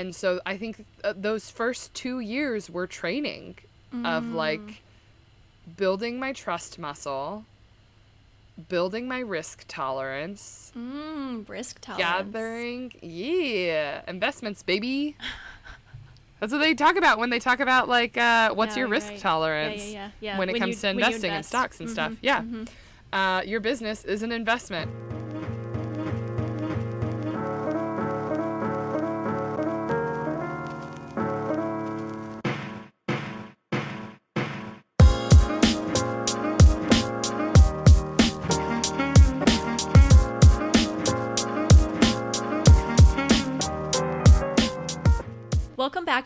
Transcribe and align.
and 0.00 0.14
so 0.14 0.40
I 0.46 0.56
think 0.56 0.84
uh, 1.04 1.12
those 1.16 1.50
first 1.50 1.92
two 1.94 2.20
years 2.20 2.70
were 2.70 2.86
training 2.86 3.56
of 4.14 4.24
Mm. 4.24 4.32
like 4.32 4.82
building 5.76 6.18
my 6.18 6.32
trust 6.32 6.78
muscle, 6.78 7.44
building 8.68 9.08
my 9.08 9.20
risk 9.20 9.64
tolerance, 9.68 10.72
Mm, 10.76 11.48
risk 11.48 11.80
tolerance. 11.80 11.98
gathering, 12.32 12.92
yeah, 13.02 14.02
investments, 14.08 14.62
baby. 14.62 15.16
That's 16.40 16.52
what 16.52 16.60
they 16.60 16.74
talk 16.74 16.96
about 16.96 17.18
when 17.18 17.30
they 17.30 17.38
talk 17.38 17.60
about 17.60 17.88
like 17.88 18.16
uh, 18.16 18.54
what's 18.54 18.74
Yeah, 18.76 18.80
your 18.82 18.88
risk 18.88 19.12
right. 19.12 19.20
Tolerance 19.20 19.82
yeah, 19.82 19.92
yeah, 19.92 20.10
yeah. 20.20 20.38
when 20.38 20.48
it 20.48 20.52
When 20.54 20.60
comes 20.62 20.76
you- 20.76 20.80
to 20.82 20.88
investing 20.88 21.32
in 21.32 21.42
stocks 21.42 21.80
and 21.80 21.90
stuff. 21.90 22.12
Mhm, 22.12 22.18
Yeah, 22.22 22.40
mhm. 22.42 22.68
uh, 23.12 23.42
your 23.44 23.60
business 23.60 24.04
is 24.04 24.22
an 24.22 24.32
investment. 24.32 24.88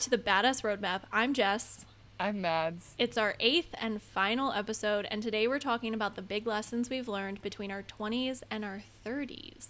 To 0.04 0.10
the 0.10 0.18
Badass 0.18 0.62
Roadmap. 0.62 1.02
I'm 1.12 1.32
Jess. 1.34 1.84
I'm 2.20 2.40
Mads. 2.40 2.94
It's 2.98 3.16
our 3.16 3.34
eighth 3.40 3.74
and 3.80 4.00
final 4.02 4.52
episode, 4.52 5.06
and 5.10 5.22
today 5.22 5.48
we're 5.48 5.58
talking 5.58 5.94
about 5.94 6.14
the 6.14 6.22
big 6.22 6.46
lessons 6.46 6.90
we've 6.90 7.08
learned 7.08 7.40
between 7.42 7.70
our 7.70 7.82
20s 7.82 8.42
and 8.50 8.64
our 8.64 8.82
30s. 9.04 9.66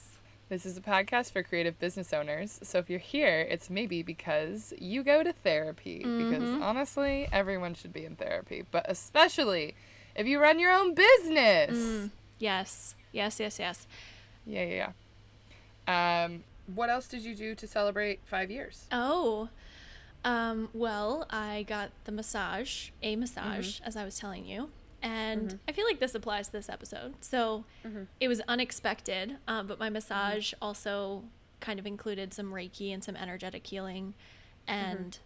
This 0.48 0.66
is 0.66 0.76
a 0.76 0.80
podcast 0.80 1.30
for 1.32 1.42
creative 1.42 1.78
business 1.78 2.12
owners. 2.12 2.58
So 2.62 2.78
if 2.78 2.90
you're 2.90 2.98
here, 2.98 3.40
it's 3.48 3.70
maybe 3.70 4.02
because 4.02 4.74
you 4.78 5.02
go 5.02 5.22
to 5.22 5.32
therapy. 5.32 5.98
Because 5.98 6.42
Mm-hmm. 6.42 6.62
honestly, 6.62 7.28
everyone 7.32 7.74
should 7.74 7.92
be 7.92 8.04
in 8.04 8.16
therapy, 8.16 8.64
but 8.70 8.84
especially 8.88 9.74
if 10.14 10.26
you 10.26 10.40
run 10.40 10.58
your 10.58 10.72
own 10.72 10.94
business. 10.94 11.78
Mm. 11.78 12.10
Yes, 12.38 12.94
yes, 13.12 13.40
yes, 13.40 13.58
yes. 13.58 13.86
Yeah, 14.46 14.64
yeah, 14.64 14.92
yeah. 15.86 16.24
Um, 16.24 16.44
what 16.74 16.90
else 16.90 17.06
did 17.08 17.22
you 17.22 17.34
do 17.34 17.54
to 17.54 17.66
celebrate 17.66 18.20
five 18.24 18.50
years? 18.50 18.86
Oh, 18.92 19.48
um, 20.24 20.68
well, 20.72 21.26
I 21.30 21.64
got 21.68 21.90
the 22.04 22.12
massage, 22.12 22.90
a 23.02 23.16
massage, 23.16 23.76
mm-hmm. 23.76 23.84
as 23.84 23.96
I 23.96 24.04
was 24.04 24.18
telling 24.18 24.46
you. 24.46 24.70
And 25.02 25.48
mm-hmm. 25.48 25.56
I 25.68 25.72
feel 25.72 25.84
like 25.84 26.00
this 26.00 26.14
applies 26.14 26.46
to 26.46 26.52
this 26.52 26.70
episode. 26.70 27.14
So 27.20 27.64
mm-hmm. 27.86 28.04
it 28.20 28.28
was 28.28 28.40
unexpected, 28.48 29.36
um, 29.46 29.66
but 29.66 29.78
my 29.78 29.90
massage 29.90 30.54
also 30.62 31.24
kind 31.60 31.78
of 31.78 31.86
included 31.86 32.32
some 32.32 32.52
Reiki 32.52 32.92
and 32.92 33.04
some 33.04 33.14
energetic 33.14 33.66
healing. 33.66 34.14
And 34.66 35.18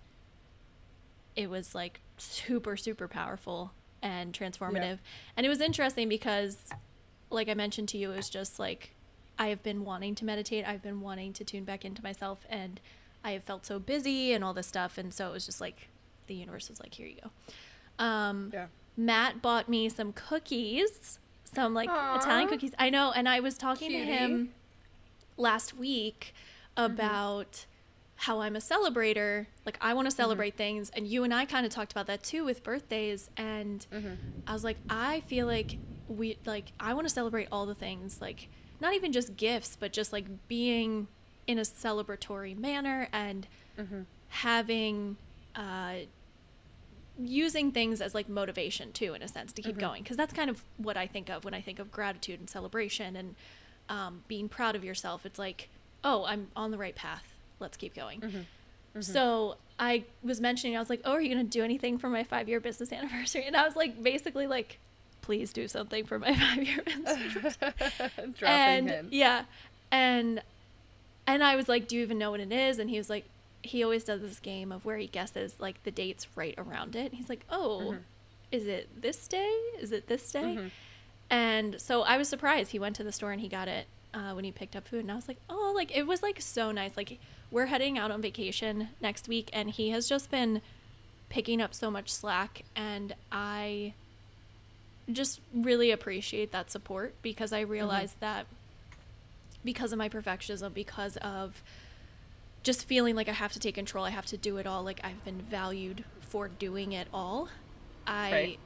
it 1.36 1.48
was 1.48 1.76
like 1.76 2.00
super, 2.16 2.76
super 2.76 3.06
powerful 3.06 3.72
and 4.02 4.32
transformative. 4.32 4.98
And 5.36 5.46
it 5.46 5.48
was 5.48 5.60
interesting 5.60 6.08
because, 6.08 6.56
like 7.30 7.48
I 7.48 7.54
mentioned 7.54 7.88
to 7.90 7.98
you, 7.98 8.10
it 8.10 8.16
was 8.16 8.28
just 8.28 8.58
like 8.58 8.96
I 9.38 9.48
have 9.48 9.62
been 9.62 9.84
wanting 9.84 10.16
to 10.16 10.24
meditate. 10.24 10.66
I've 10.66 10.82
been 10.82 11.00
wanting 11.00 11.32
to 11.34 11.44
tune 11.44 11.62
back 11.62 11.84
into 11.84 12.02
myself, 12.02 12.44
and 12.50 12.80
I 13.24 13.32
have 13.32 13.44
felt 13.44 13.66
so 13.66 13.78
busy 13.78 14.32
and 14.32 14.44
all 14.44 14.54
this 14.54 14.66
stuff. 14.66 14.98
And 14.98 15.12
so 15.12 15.28
it 15.28 15.32
was 15.32 15.46
just 15.46 15.60
like 15.60 15.88
the 16.26 16.34
universe 16.34 16.68
was 16.68 16.80
like, 16.80 16.94
here 16.94 17.06
you 17.06 17.16
go. 17.22 18.04
Um, 18.04 18.50
Yeah. 18.52 18.66
Matt 18.96 19.40
bought 19.40 19.68
me 19.68 19.88
some 19.88 20.12
cookies, 20.12 21.20
some 21.44 21.72
like 21.72 21.88
Italian 21.88 22.48
cookies. 22.48 22.72
I 22.78 22.90
know. 22.90 23.12
And 23.12 23.28
I 23.28 23.40
was 23.40 23.56
talking 23.56 23.90
Cutie. 23.90 24.06
to 24.06 24.12
him 24.12 24.54
last 25.36 25.76
week 25.76 26.34
mm-hmm. 26.76 26.92
about 26.92 27.66
how 28.16 28.40
I'm 28.40 28.56
a 28.56 28.60
celebrator. 28.60 29.46
Like 29.64 29.78
I 29.80 29.94
want 29.94 30.06
to 30.06 30.10
mm-hmm. 30.10 30.20
celebrate 30.20 30.56
things, 30.56 30.90
and 30.90 31.06
you 31.06 31.22
and 31.24 31.32
I 31.32 31.44
kind 31.44 31.64
of 31.64 31.70
talked 31.70 31.92
about 31.92 32.06
that 32.08 32.24
too 32.24 32.44
with 32.44 32.64
birthdays. 32.64 33.30
And 33.36 33.86
mm-hmm. 33.92 34.14
I 34.46 34.52
was 34.52 34.64
like, 34.64 34.78
I 34.90 35.20
feel 35.20 35.46
like 35.46 35.78
we 36.08 36.36
like 36.44 36.72
I 36.80 36.94
want 36.94 37.06
to 37.06 37.14
celebrate 37.14 37.48
all 37.52 37.66
the 37.66 37.74
things, 37.76 38.20
like 38.20 38.48
not 38.80 38.94
even 38.94 39.12
just 39.12 39.36
gifts, 39.36 39.76
but 39.78 39.92
just 39.92 40.12
like 40.12 40.26
being 40.48 41.06
in 41.48 41.58
a 41.58 41.62
celebratory 41.62 42.56
manner 42.56 43.08
and 43.12 43.48
having. 44.28 45.16
Uh, 45.56 45.94
using 47.20 47.72
things 47.72 48.00
as 48.00 48.14
like 48.14 48.28
motivation 48.28 48.92
too 48.92 49.12
in 49.12 49.22
a 49.22 49.26
sense 49.26 49.52
to 49.52 49.60
keep 49.60 49.76
going. 49.76 50.04
Because 50.04 50.16
that's 50.16 50.32
kind 50.32 50.48
of 50.48 50.62
what 50.76 50.96
i 50.96 51.04
think 51.04 51.28
of 51.28 51.44
when 51.44 51.52
i 51.52 51.60
think 51.60 51.80
of 51.80 51.90
gratitude 51.90 52.38
and 52.38 52.48
celebration 52.48 53.16
and 53.16 53.34
um, 53.88 54.22
being 54.28 54.48
proud 54.48 54.76
of 54.76 54.84
yourself. 54.84 55.26
It's 55.26 55.36
like 55.38 55.68
oh 56.04 56.24
i'm 56.26 56.46
on 56.54 56.70
the 56.70 56.78
right 56.78 56.94
path. 56.94 57.34
Let's 57.58 57.76
keep 57.76 57.92
going. 57.92 58.46
So 59.00 59.56
i 59.80 60.04
was 60.22 60.40
mentioning 60.40 60.76
i 60.76 60.78
was 60.78 60.88
like 60.90 61.00
oh 61.04 61.10
are 61.12 61.20
you 61.20 61.34
going 61.34 61.44
to 61.44 61.50
do 61.50 61.64
anything 61.64 61.98
for 61.98 62.08
my 62.08 62.22
five 62.22 62.48
year 62.48 62.60
business 62.60 62.92
anniversary? 62.92 63.44
And 63.46 63.56
i 63.56 63.64
was 63.66 63.74
like 63.74 64.00
basically 64.00 64.46
like 64.46 64.78
please 65.20 65.52
do 65.52 65.66
something 65.66 66.04
for 66.04 66.20
my 66.20 66.32
five 66.36 66.62
year 66.62 66.82
business 66.84 67.56
Dropping 67.58 68.46
and 68.46 68.90
hints. 68.90 69.12
yeah. 69.12 69.42
And 69.90 70.40
and 71.28 71.44
i 71.44 71.54
was 71.54 71.68
like 71.68 71.86
do 71.86 71.94
you 71.96 72.02
even 72.02 72.18
know 72.18 72.32
what 72.32 72.40
it 72.40 72.50
is? 72.52 72.78
And 72.80 72.90
he 72.90 72.98
was 72.98 73.08
like 73.08 73.24
he 73.62 73.82
always 73.84 74.02
does 74.04 74.20
this 74.20 74.38
game 74.40 74.72
of 74.72 74.84
where 74.84 74.96
he 74.96 75.06
guesses 75.06 75.54
like 75.58 75.82
the 75.84 75.90
dates 75.90 76.26
right 76.36 76.54
around 76.58 76.96
it. 76.96 77.12
He's 77.14 77.28
like 77.28 77.44
oh 77.50 77.78
Mm-hmm. 77.92 78.02
is 78.50 78.66
it 78.66 78.88
this 79.02 79.28
day? 79.28 79.54
Is 79.80 79.92
it 79.92 80.06
this 80.08 80.30
day? 80.32 80.70
And 81.30 81.80
so 81.80 82.02
i 82.02 82.16
was 82.16 82.28
surprised. 82.28 82.70
He 82.72 82.78
went 82.78 82.96
to 82.96 83.04
the 83.04 83.12
store 83.12 83.32
and 83.32 83.40
he 83.40 83.48
got 83.48 83.68
it 83.68 83.86
uh, 84.14 84.32
when 84.32 84.44
he 84.44 84.50
picked 84.52 84.74
up 84.74 84.88
food. 84.88 85.00
And 85.00 85.12
i 85.12 85.14
was 85.14 85.28
like 85.28 85.38
oh 85.50 85.72
like 85.76 85.96
it 85.96 86.06
was 86.06 86.22
like 86.22 86.40
so 86.40 86.72
nice. 86.72 86.96
Like 86.96 87.18
we're 87.50 87.66
heading 87.66 87.98
out 87.98 88.10
on 88.10 88.20
vacation 88.22 88.88
next 89.00 89.28
week 89.28 89.50
and 89.52 89.70
he 89.70 89.90
has 89.90 90.08
just 90.08 90.30
been 90.30 90.62
picking 91.28 91.60
up 91.60 91.74
so 91.74 91.90
much 91.90 92.10
slack. 92.10 92.62
And 92.74 93.14
i 93.30 93.92
just 95.10 95.40
really 95.54 95.90
appreciate 95.90 96.52
that 96.52 96.70
support 96.70 97.14
because 97.22 97.52
I 97.52 97.60
realized 97.60 98.16
that 98.20 98.46
because 99.64 99.92
of 99.92 99.98
my 99.98 100.08
perfectionism, 100.08 100.72
because 100.72 101.16
of 101.18 101.62
just 102.62 102.84
feeling 102.84 103.14
like 103.16 103.28
I 103.28 103.32
have 103.32 103.52
to 103.52 103.58
take 103.60 103.74
control, 103.74 104.04
I 104.04 104.10
have 104.10 104.26
to 104.26 104.36
do 104.36 104.56
it 104.58 104.66
all, 104.66 104.82
like 104.82 105.00
I've 105.04 105.24
been 105.24 105.40
valued 105.42 106.04
for 106.20 106.48
doing 106.48 106.92
it 106.92 107.08
all, 107.12 107.48
I 108.06 108.32
Right. 108.32 108.58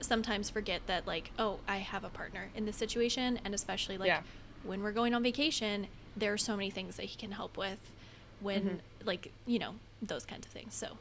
sometimes 0.00 0.50
forget 0.50 0.86
that, 0.86 1.06
like, 1.06 1.30
oh, 1.38 1.60
I 1.66 1.78
have 1.78 2.04
a 2.04 2.08
partner 2.08 2.50
in 2.54 2.64
this 2.66 2.76
situation. 2.76 3.40
And 3.44 3.54
especially, 3.54 3.98
like, 3.98 4.08
Yeah. 4.08 4.22
when 4.62 4.82
we're 4.82 4.92
going 4.92 5.14
on 5.14 5.22
vacation, 5.22 5.88
there 6.16 6.32
are 6.32 6.38
so 6.38 6.56
many 6.56 6.70
things 6.70 6.96
that 6.96 7.04
he 7.06 7.16
can 7.16 7.32
help 7.32 7.56
with 7.56 7.78
when, 8.40 8.62
mm-hmm. 8.62 9.06
like, 9.06 9.32
you 9.46 9.58
know, 9.58 9.74
those 10.02 10.24
kinds 10.24 10.46
of 10.46 10.52
things. 10.52 10.74
So. 10.74 10.98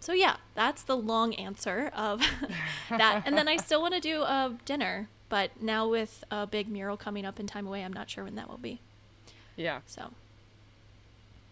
So 0.00 0.12
yeah, 0.12 0.36
that's 0.56 0.82
the 0.82 0.96
long 0.96 1.32
answer 1.34 1.90
of 1.94 2.20
that. 2.90 3.22
And 3.24 3.38
then 3.38 3.46
I 3.46 3.56
still 3.56 3.80
want 3.80 3.94
to 3.94 4.00
do 4.00 4.22
a 4.22 4.56
dinner, 4.64 5.08
but 5.32 5.62
now 5.62 5.88
with 5.88 6.24
a 6.30 6.46
big 6.46 6.68
mural 6.68 6.98
coming 6.98 7.24
up 7.24 7.40
in 7.40 7.46
time 7.46 7.66
away, 7.66 7.82
I'm 7.82 7.92
not 7.94 8.10
sure 8.10 8.22
when 8.22 8.34
that 8.34 8.50
will 8.50 8.58
be. 8.58 8.80
Yeah. 9.56 9.80
So, 9.86 10.10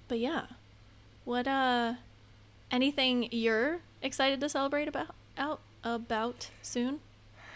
but 0.07 0.19
yeah, 0.19 0.49
what 1.25 1.49
uh, 1.49 1.95
anything 2.71 3.31
you're 3.33 3.79
excited 4.03 4.39
to 4.43 4.51
celebrate 4.51 4.87
about 4.87 5.15
out 5.39 5.61
about 5.83 6.51
soon? 6.61 7.01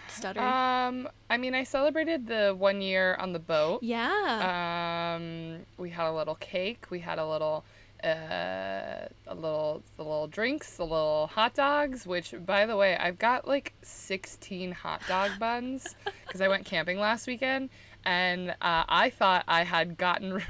Stutter. 0.08 0.40
Um, 0.40 1.10
I 1.28 1.36
mean, 1.36 1.54
I 1.54 1.62
celebrated 1.62 2.26
the 2.26 2.54
one 2.56 2.80
year 2.80 3.16
on 3.16 3.34
the 3.34 3.38
boat. 3.38 3.82
yeah. 3.82 5.16
Um, 5.18 5.66
we 5.76 5.90
had 5.90 6.08
a 6.08 6.12
little 6.12 6.36
cake. 6.36 6.86
We 6.88 7.00
had 7.00 7.18
a 7.18 7.26
little, 7.28 7.64
uh, 8.04 9.08
a 9.26 9.34
little, 9.34 9.82
the 9.96 10.02
little 10.02 10.26
drinks, 10.26 10.76
the 10.76 10.84
little 10.84 11.28
hot 11.28 11.54
dogs. 11.54 12.06
Which, 12.06 12.34
by 12.44 12.66
the 12.66 12.76
way, 12.76 12.96
I've 12.96 13.18
got 13.18 13.48
like 13.48 13.72
sixteen 13.82 14.72
hot 14.72 15.02
dog 15.08 15.32
buns 15.38 15.96
because 16.26 16.40
I 16.40 16.48
went 16.48 16.64
camping 16.64 16.98
last 16.98 17.26
weekend, 17.26 17.70
and 18.04 18.50
uh, 18.50 18.84
I 18.88 19.10
thought 19.10 19.44
I 19.48 19.64
had 19.64 19.96
gotten. 19.96 20.42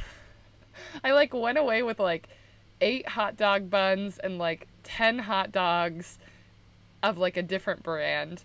I 1.05 1.13
like 1.13 1.33
went 1.33 1.59
away 1.59 1.83
with 1.83 2.01
like 2.01 2.29
eight 2.81 3.09
hot 3.09 3.37
dog 3.37 3.71
buns 3.71 4.19
and 4.19 4.39
like 4.39 4.67
ten 4.83 5.21
hot 5.21 5.53
dogs 5.53 6.19
of 7.05 7.19
like 7.19 7.37
a 7.37 7.43
different 7.43 7.83
brand. 7.83 8.43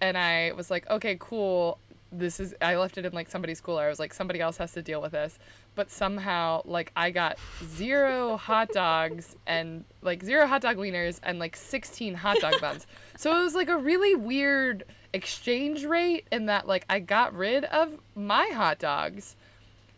And 0.00 0.18
I 0.18 0.52
was 0.52 0.70
like, 0.70 0.88
okay, 0.90 1.16
cool. 1.18 1.78
This 2.10 2.38
is, 2.40 2.54
I 2.60 2.76
left 2.76 2.98
it 2.98 3.06
in 3.06 3.12
like 3.12 3.30
somebody's 3.30 3.60
cooler. 3.60 3.84
I 3.84 3.88
was 3.88 3.98
like, 3.98 4.12
somebody 4.12 4.40
else 4.40 4.58
has 4.58 4.72
to 4.72 4.82
deal 4.82 5.00
with 5.00 5.12
this. 5.12 5.38
But 5.74 5.90
somehow, 5.90 6.62
like, 6.64 6.92
I 6.94 7.10
got 7.10 7.38
zero 7.64 8.36
hot 8.36 8.68
dogs 8.72 9.36
and 9.46 9.84
like 10.02 10.22
zero 10.22 10.46
hot 10.46 10.60
dog 10.60 10.76
wieners 10.76 11.18
and 11.22 11.38
like 11.38 11.56
16 11.56 12.14
hot 12.14 12.38
dog 12.40 12.60
buns. 12.60 12.86
So 13.16 13.38
it 13.38 13.44
was 13.44 13.54
like 13.54 13.68
a 13.68 13.76
really 13.76 14.16
weird 14.16 14.84
exchange 15.12 15.84
rate 15.84 16.26
in 16.32 16.46
that, 16.46 16.66
like, 16.66 16.84
I 16.90 16.98
got 16.98 17.34
rid 17.34 17.64
of 17.66 18.00
my 18.16 18.50
hot 18.52 18.80
dogs, 18.80 19.36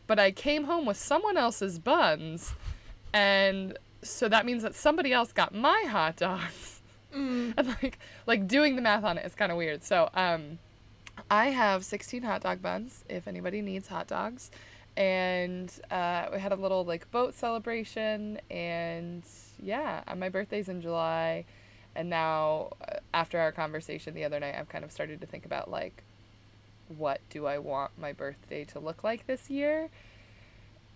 but 0.06 0.18
I 0.18 0.30
came 0.30 0.64
home 0.64 0.84
with 0.84 0.98
someone 0.98 1.36
else's 1.38 1.78
buns. 1.78 2.54
And 3.14 3.78
so 4.02 4.28
that 4.28 4.44
means 4.44 4.62
that 4.62 4.74
somebody 4.74 5.12
else 5.12 5.32
got 5.32 5.54
my 5.54 5.84
hot 5.88 6.16
dogs. 6.16 6.82
and 7.14 7.56
like 7.82 7.98
like 8.26 8.48
doing 8.48 8.76
the 8.76 8.82
math 8.82 9.04
on 9.04 9.18
it 9.18 9.24
is 9.24 9.34
kind 9.34 9.52
of 9.52 9.58
weird. 9.58 9.82
So 9.84 10.10
um, 10.14 10.58
I 11.30 11.46
have 11.46 11.84
16 11.84 12.22
hot 12.22 12.42
dog 12.42 12.60
buns 12.60 13.04
if 13.08 13.28
anybody 13.28 13.62
needs 13.62 13.88
hot 13.88 14.08
dogs, 14.08 14.50
and 14.96 15.72
uh, 15.90 16.26
we 16.32 16.38
had 16.38 16.52
a 16.52 16.56
little 16.56 16.84
like 16.84 17.10
boat 17.10 17.34
celebration, 17.34 18.40
and 18.50 19.22
yeah, 19.62 20.02
my 20.16 20.28
birthday's 20.28 20.68
in 20.68 20.80
July, 20.80 21.44
and 21.94 22.08
now 22.10 22.70
uh, 22.88 22.96
after 23.12 23.38
our 23.38 23.52
conversation 23.52 24.14
the 24.14 24.24
other 24.24 24.38
night, 24.40 24.54
I've 24.58 24.68
kind 24.68 24.84
of 24.84 24.92
started 24.92 25.20
to 25.20 25.26
think 25.26 25.44
about 25.44 25.70
like, 25.70 26.02
what 26.96 27.20
do 27.30 27.46
I 27.46 27.58
want 27.58 27.92
my 27.98 28.12
birthday 28.12 28.64
to 28.66 28.78
look 28.78 29.02
like 29.04 29.26
this 29.26 29.50
year? 29.50 29.88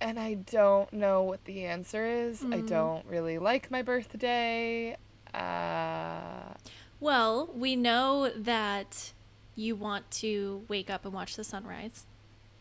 And 0.01 0.19
I 0.21 0.35
don't 0.35 0.93
know 0.93 1.23
what 1.23 1.45
the 1.45 1.65
answer 1.65 2.07
is. 2.07 2.43
I 2.45 2.59
Mm. 2.59 2.69
don't 2.69 3.07
really 3.07 3.39
like 3.39 3.69
my 3.71 3.83
birthday. 3.83 4.97
Uh, 5.35 6.55
Well, 7.01 7.49
we 7.55 7.75
know 7.77 8.31
that 8.31 9.13
you 9.57 9.75
want 9.77 10.11
to 10.13 10.65
wake 10.69 10.89
up 10.91 11.05
and 11.05 11.13
watch 11.15 11.35
the 11.37 11.43
sunrise. 11.45 12.07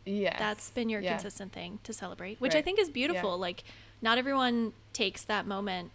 Yes. 0.08 0.36
That's 0.40 0.70
been 0.72 0.90
your 0.90 1.02
yeah. 1.02 1.12
consistent 1.12 1.52
thing 1.52 1.80
to 1.84 1.94
celebrate, 1.94 2.40
which 2.42 2.56
I 2.56 2.62
think 2.62 2.80
is 2.80 2.90
beautiful. 2.90 3.38
Like, 3.38 3.64
not 4.02 4.18
everyone 4.18 4.74
takes 4.94 5.24
that 5.26 5.46
moment, 5.46 5.92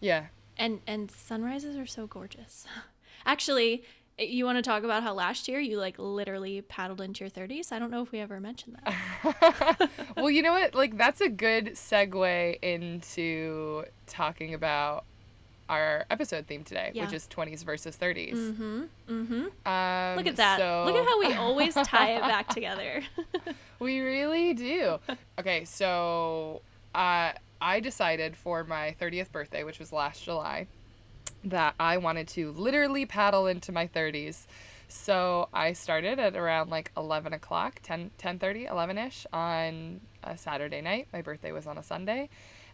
Yeah. 0.00 0.26
and 0.56 0.80
and 0.86 1.10
sunrises 1.10 1.76
are 1.76 1.86
so 1.86 2.06
gorgeous. 2.06 2.66
Actually, 3.26 3.82
eh, 4.18 4.24
you 4.24 4.44
want 4.44 4.56
to 4.56 4.62
talk 4.62 4.82
about 4.84 5.02
how 5.02 5.12
last 5.12 5.48
year 5.48 5.60
you 5.60 5.78
like 5.78 5.96
literally 5.98 6.62
paddled 6.62 7.00
into 7.00 7.24
your 7.24 7.30
30s? 7.30 7.72
I 7.72 7.78
don't 7.78 7.90
know 7.90 8.02
if 8.02 8.12
we 8.12 8.20
ever 8.20 8.40
mentioned 8.40 8.78
that. 8.84 9.90
well, 10.16 10.30
you 10.30 10.42
know 10.42 10.52
what? 10.52 10.74
Like 10.74 10.96
that's 10.96 11.20
a 11.20 11.28
good 11.28 11.72
segue 11.74 12.58
into 12.62 13.84
talking 14.06 14.54
about 14.54 15.04
our 15.70 16.04
episode 16.10 16.46
theme 16.46 16.64
today, 16.64 16.90
Yeah. 16.92 17.04
which 17.04 17.14
is 17.14 17.26
20s 17.28 17.64
versus 17.64 17.96
30s. 17.96 18.34
mm-hmm. 18.34 18.82
Mm-hmm. 19.08 19.68
Um, 19.68 20.16
Look 20.16 20.26
at 20.26 20.36
that. 20.36 20.58
Look 20.84 20.96
at 20.96 21.04
how 21.06 21.18
we 21.20 21.32
always 21.34 21.74
tie 21.86 22.16
it 22.16 22.20
back 22.22 22.48
together. 22.48 23.02
we 23.78 24.00
really 24.00 24.52
do. 24.52 24.98
Okay, 25.38 25.64
so 25.64 26.60
uh, 26.94 27.32
I 27.60 27.80
decided 27.80 28.36
for 28.36 28.64
my 28.64 28.96
30th 29.00 29.30
birthday, 29.30 29.62
which 29.64 29.78
was 29.78 29.92
last 29.92 30.24
July, 30.24 30.66
that 31.44 31.74
I 31.78 31.96
wanted 31.98 32.26
to 32.28 32.50
literally 32.52 33.06
paddle 33.06 33.46
into 33.46 33.70
my 33.72 33.86
30s. 33.86 34.46
So 34.88 35.48
I 35.54 35.72
started 35.72 36.18
at 36.18 36.34
around 36.36 36.70
like 36.70 36.90
11 36.96 37.32
o'clock, 37.32 37.78
10, 37.84 38.10
10.30, 38.18 38.68
11ish 38.68 39.24
on 39.32 40.00
a 40.24 40.36
Saturday 40.36 40.80
night. 40.80 41.06
My 41.12 41.22
birthday 41.22 41.52
was 41.52 41.68
on 41.68 41.78
a 41.78 41.82
Sunday. 41.82 42.28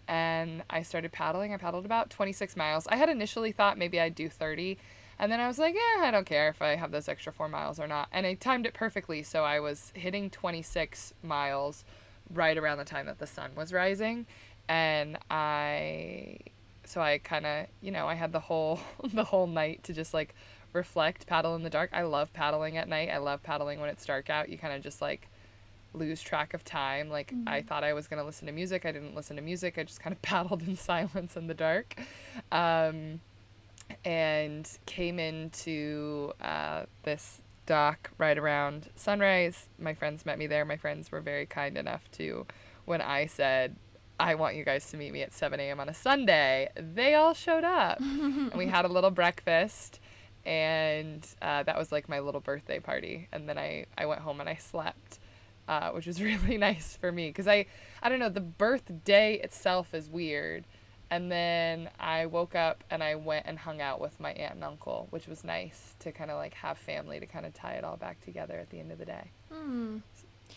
And 0.08 0.62
I 0.70 0.82
started 0.82 1.12
paddling. 1.12 1.52
I 1.52 1.56
paddled 1.56 1.84
about 1.84 2.10
26 2.10 2.56
miles. 2.56 2.86
I 2.88 2.96
had 2.96 3.08
initially 3.08 3.52
thought 3.52 3.78
maybe 3.78 4.00
I'd 4.00 4.14
do 4.14 4.28
30. 4.28 4.78
And 5.18 5.32
then 5.32 5.40
I 5.40 5.46
was 5.46 5.58
like, 5.58 5.74
yeah, 5.74 6.06
I 6.06 6.10
don't 6.10 6.26
care 6.26 6.48
if 6.48 6.60
I 6.60 6.76
have 6.76 6.90
those 6.90 7.08
extra 7.08 7.32
four 7.32 7.48
miles 7.48 7.80
or 7.80 7.86
not. 7.86 8.08
And 8.12 8.26
I 8.26 8.34
timed 8.34 8.66
it 8.66 8.74
perfectly. 8.74 9.22
So 9.22 9.44
I 9.44 9.60
was 9.60 9.92
hitting 9.94 10.30
26 10.30 11.14
miles 11.22 11.84
right 12.32 12.56
around 12.56 12.78
the 12.78 12.84
time 12.84 13.06
that 13.06 13.18
the 13.18 13.26
sun 13.26 13.50
was 13.56 13.72
rising. 13.72 14.26
And 14.68 15.18
I, 15.30 16.38
so 16.84 17.00
I 17.00 17.18
kind 17.18 17.46
of, 17.46 17.66
you 17.80 17.90
know, 17.90 18.06
I 18.06 18.14
had 18.14 18.32
the 18.32 18.40
whole, 18.40 18.80
the 19.14 19.24
whole 19.24 19.46
night 19.46 19.84
to 19.84 19.92
just 19.92 20.12
like 20.12 20.34
reflect, 20.72 21.26
paddle 21.26 21.54
in 21.56 21.62
the 21.62 21.70
dark. 21.70 21.90
I 21.92 22.02
love 22.02 22.32
paddling 22.32 22.76
at 22.76 22.88
night. 22.88 23.08
I 23.08 23.18
love 23.18 23.42
paddling 23.42 23.80
when 23.80 23.88
it's 23.88 24.04
dark 24.04 24.28
out. 24.28 24.48
You 24.48 24.58
kind 24.58 24.74
of 24.74 24.82
just 24.82 25.00
like 25.00 25.28
lose 25.96 26.20
track 26.20 26.54
of 26.54 26.64
time. 26.64 27.08
Like 27.08 27.32
I 27.46 27.62
thought 27.62 27.84
I 27.84 27.92
was 27.92 28.06
going 28.08 28.20
to 28.20 28.26
listen 28.26 28.46
to 28.46 28.52
music. 28.52 28.84
I 28.84 28.92
didn't 28.92 29.14
listen 29.14 29.36
to 29.36 29.42
music. 29.42 29.78
I 29.78 29.84
just 29.84 30.00
kind 30.00 30.14
of 30.14 30.22
paddled 30.22 30.62
in 30.62 30.76
silence 30.76 31.36
in 31.36 31.46
the 31.46 31.54
dark. 31.54 32.00
Um, 32.52 33.20
and 34.04 34.68
came 34.86 35.18
into 35.18 36.32
uh, 36.40 36.86
this 37.04 37.40
dock 37.66 38.10
right 38.18 38.38
around 38.38 38.88
sunrise. 38.96 39.68
My 39.78 39.94
friends 39.94 40.24
met 40.24 40.38
me 40.38 40.46
there. 40.46 40.64
My 40.64 40.76
friends 40.76 41.12
were 41.12 41.20
very 41.20 41.46
kind 41.46 41.76
enough 41.76 42.10
to, 42.12 42.46
when 42.84 43.00
I 43.00 43.26
said, 43.26 43.76
I 44.18 44.34
want 44.34 44.56
you 44.56 44.64
guys 44.64 44.90
to 44.90 44.96
meet 44.96 45.12
me 45.12 45.22
at 45.22 45.32
7 45.32 45.60
a.m. 45.60 45.78
on 45.78 45.88
a 45.88 45.94
Sunday, 45.94 46.70
they 46.74 47.14
all 47.14 47.34
showed 47.34 47.64
up. 47.64 48.00
and 48.00 48.54
we 48.54 48.66
had 48.66 48.84
a 48.84 48.88
little 48.88 49.10
breakfast. 49.10 50.00
And 50.46 51.26
uh, 51.42 51.64
that 51.64 51.76
was 51.76 51.90
like 51.90 52.08
my 52.08 52.20
little 52.20 52.40
birthday 52.40 52.78
party. 52.78 53.28
And 53.32 53.48
then 53.48 53.58
I, 53.58 53.86
I 53.98 54.06
went 54.06 54.20
home 54.20 54.40
and 54.40 54.48
I 54.48 54.54
slept, 54.54 55.18
uh, 55.68 55.90
which 55.90 56.06
was 56.06 56.20
really 56.22 56.58
nice 56.58 56.96
for 56.96 57.12
me. 57.12 57.28
Because 57.28 57.48
I, 57.48 57.66
I 58.02 58.08
don't 58.08 58.18
know, 58.18 58.28
the 58.28 58.40
birthday 58.40 59.34
itself 59.34 59.94
is 59.94 60.08
weird. 60.08 60.64
And 61.08 61.30
then 61.30 61.88
I 62.00 62.26
woke 62.26 62.56
up 62.56 62.82
and 62.90 63.02
I 63.02 63.14
went 63.14 63.46
and 63.46 63.58
hung 63.58 63.80
out 63.80 64.00
with 64.00 64.18
my 64.18 64.32
aunt 64.32 64.54
and 64.56 64.64
uncle, 64.64 65.06
which 65.10 65.28
was 65.28 65.44
nice 65.44 65.94
to 66.00 66.10
kind 66.10 66.32
of 66.32 66.36
like 66.36 66.54
have 66.54 66.78
family 66.78 67.20
to 67.20 67.26
kind 67.26 67.46
of 67.46 67.54
tie 67.54 67.74
it 67.74 67.84
all 67.84 67.96
back 67.96 68.20
together 68.24 68.58
at 68.58 68.70
the 68.70 68.80
end 68.80 68.90
of 68.90 68.98
the 68.98 69.04
day. 69.04 69.30
Hmm. 69.52 69.98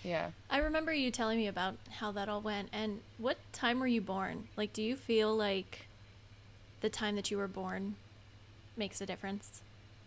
Yeah. 0.03 0.31
I 0.49 0.59
remember 0.59 0.93
you 0.93 1.11
telling 1.11 1.37
me 1.37 1.47
about 1.47 1.75
how 1.91 2.11
that 2.13 2.29
all 2.29 2.41
went. 2.41 2.69
And 2.73 3.01
what 3.17 3.37
time 3.53 3.79
were 3.79 3.87
you 3.87 4.01
born? 4.01 4.47
Like, 4.57 4.73
do 4.73 4.81
you 4.81 4.95
feel 4.95 5.35
like 5.35 5.87
the 6.81 6.89
time 6.89 7.15
that 7.15 7.29
you 7.29 7.37
were 7.37 7.47
born 7.47 7.95
makes 8.75 9.01
a 9.01 9.05
difference? 9.05 9.61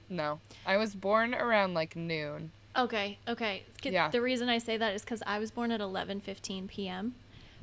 No. 0.08 0.40
I 0.66 0.76
was 0.76 0.94
born 0.94 1.34
around 1.34 1.74
like 1.74 1.94
noon. 1.94 2.50
Okay, 2.76 3.18
okay. 3.28 3.64
Yeah. 3.82 4.10
The 4.10 4.20
reason 4.22 4.48
I 4.48 4.58
say 4.58 4.76
that 4.78 4.94
is 4.94 5.02
because 5.02 5.22
I 5.26 5.38
was 5.38 5.50
born 5.50 5.70
at 5.72 5.80
11:15 5.80 6.68
p.m. 6.68 7.14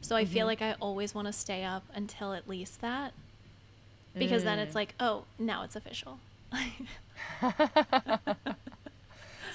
So 0.02 0.16
I 0.16 0.24
feel 0.26 0.46
Mhm. 0.46 0.50
like 0.50 0.62
I 0.62 0.74
always 0.80 1.14
want 1.16 1.28
to 1.28 1.34
stay 1.34 1.64
up 1.64 1.84
until 1.94 2.34
at 2.34 2.48
least 2.48 2.80
that, 2.82 3.14
because 4.18 4.44
then 4.44 4.60
it's 4.60 4.72
Mm. 4.74 4.76
like, 4.76 4.96
oh, 5.00 5.24
now 5.38 5.64
it's 5.64 5.76
official. 5.76 6.20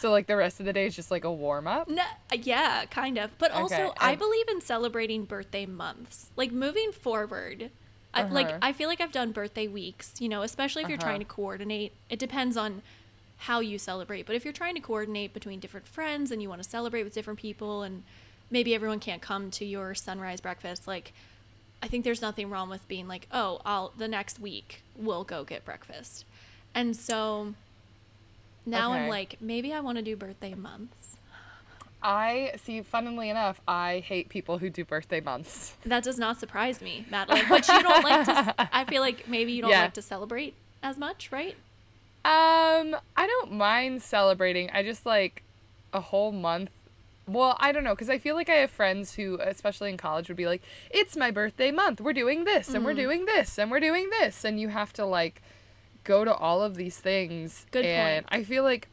So 0.00 0.10
like 0.10 0.26
the 0.26 0.36
rest 0.36 0.60
of 0.60 0.66
the 0.66 0.72
day 0.72 0.86
is 0.86 0.94
just 0.96 1.10
like 1.10 1.24
a 1.24 1.32
warm 1.32 1.66
up. 1.66 1.88
No, 1.88 2.02
yeah, 2.32 2.84
kind 2.90 3.16
of. 3.16 3.30
But 3.38 3.52
also, 3.52 3.74
Okay, 3.74 3.90
I 4.00 4.14
believe 4.16 4.48
in 4.50 4.60
celebrating 4.60 5.24
birthday 5.24 5.64
months. 5.64 6.30
Like 6.36 6.52
moving 6.52 6.92
forward, 6.92 7.70
I, 8.12 8.22
like 8.24 8.48
Uh-huh. 8.48 8.58
I 8.60 8.72
feel 8.74 8.88
like 8.88 9.00
I've 9.00 9.12
done 9.12 9.32
birthday 9.32 9.66
weeks. 9.66 10.12
You 10.18 10.28
know, 10.28 10.42
especially 10.42 10.82
if 10.82 10.88
you're 10.88 10.98
Uh-huh. 10.98 11.04
trying 11.04 11.20
to 11.20 11.24
coordinate. 11.26 11.92
It 12.10 12.18
depends 12.18 12.56
on 12.58 12.82
how 13.36 13.60
you 13.60 13.78
celebrate. 13.78 14.26
But 14.26 14.36
if 14.36 14.44
you're 14.44 14.52
trying 14.52 14.74
to 14.74 14.80
coordinate 14.80 15.32
between 15.34 15.60
different 15.60 15.86
friends 15.86 16.30
and 16.30 16.40
you 16.42 16.48
want 16.48 16.62
to 16.62 16.68
celebrate 16.68 17.02
with 17.04 17.14
different 17.14 17.38
people, 17.38 17.82
and 17.82 18.02
maybe 18.50 18.74
everyone 18.74 19.00
can't 19.00 19.20
come 19.22 19.50
to 19.52 19.64
your 19.64 19.94
sunrise 19.94 20.40
breakfast, 20.40 20.86
like 20.86 21.12
I 21.82 21.88
think 21.88 22.04
there's 22.04 22.22
nothing 22.22 22.48
wrong 22.50 22.70
with 22.70 22.86
being 22.88 23.06
like, 23.08 23.26
oh, 23.30 23.60
I'll 23.66 23.92
the 23.98 24.08
next 24.08 24.40
week 24.40 24.82
we'll 24.96 25.24
go 25.24 25.44
get 25.44 25.64
breakfast. 25.64 26.24
And 26.74 26.96
so 26.96 27.54
now 28.66 28.92
I'm 28.92 29.08
like, 29.10 29.36
maybe 29.40 29.72
I 29.72 29.80
want 29.80 29.98
to 29.98 30.02
do 30.02 30.16
birthday 30.16 30.54
months. 30.54 31.16
I 32.02 32.52
see. 32.62 32.82
Funnily 32.82 33.30
enough, 33.30 33.60
I 33.66 34.00
hate 34.06 34.28
people 34.28 34.58
who 34.58 34.68
do 34.68 34.84
birthday 34.84 35.20
months. 35.20 35.74
That 35.86 36.04
does 36.04 36.18
not 36.18 36.38
surprise 36.38 36.82
me, 36.82 37.06
Madeline. 37.10 37.44
But 37.48 37.66
you 37.66 37.82
don't 37.82 38.04
like 38.04 38.26
to. 38.26 38.68
I 38.76 38.84
feel 38.84 39.00
like 39.00 39.26
maybe 39.28 39.52
you 39.52 39.62
don't 39.62 39.70
Yeah. 39.70 39.82
like 39.82 39.94
to 39.94 40.02
celebrate 40.02 40.54
as 40.82 40.98
much, 40.98 41.32
right? 41.32 41.56
Um, 42.24 42.96
I 43.16 43.26
don't 43.26 43.52
mind 43.52 44.02
celebrating. 44.02 44.70
I 44.70 44.82
just 44.82 45.04
like 45.04 45.42
a 45.92 46.00
whole 46.00 46.32
month. 46.32 46.70
Well, 47.26 47.56
I 47.58 47.72
don't 47.72 47.84
know, 47.84 47.94
because 47.94 48.10
I 48.10 48.18
feel 48.18 48.34
like 48.34 48.48
I 48.50 48.56
have 48.56 48.70
friends 48.70 49.14
who, 49.14 49.38
especially 49.40 49.90
in 49.90 49.96
college, 49.96 50.28
would 50.28 50.36
be 50.36 50.46
like, 50.46 50.62
"It's 50.90 51.16
my 51.16 51.30
birthday 51.30 51.70
month. 51.70 52.00
We're 52.00 52.12
doing 52.12 52.44
this, 52.44 52.68
and 52.74 52.84
we're 52.84 52.92
Mm. 52.92 52.96
doing 52.96 53.24
this, 53.26 53.58
and 53.58 53.70
we're 53.70 53.80
doing 53.80 54.10
this," 54.10 54.44
and 54.44 54.60
you 54.60 54.68
have 54.68 54.92
to 54.94 55.04
like 55.06 55.40
go 56.02 56.24
to 56.24 56.34
all 56.34 56.62
of 56.62 56.76
these 56.76 56.98
things. 56.98 57.64
Good 57.70 57.86
and 57.86 58.24
point. 58.26 58.40
I 58.40 58.44
feel 58.44 58.62
like, 58.62 58.88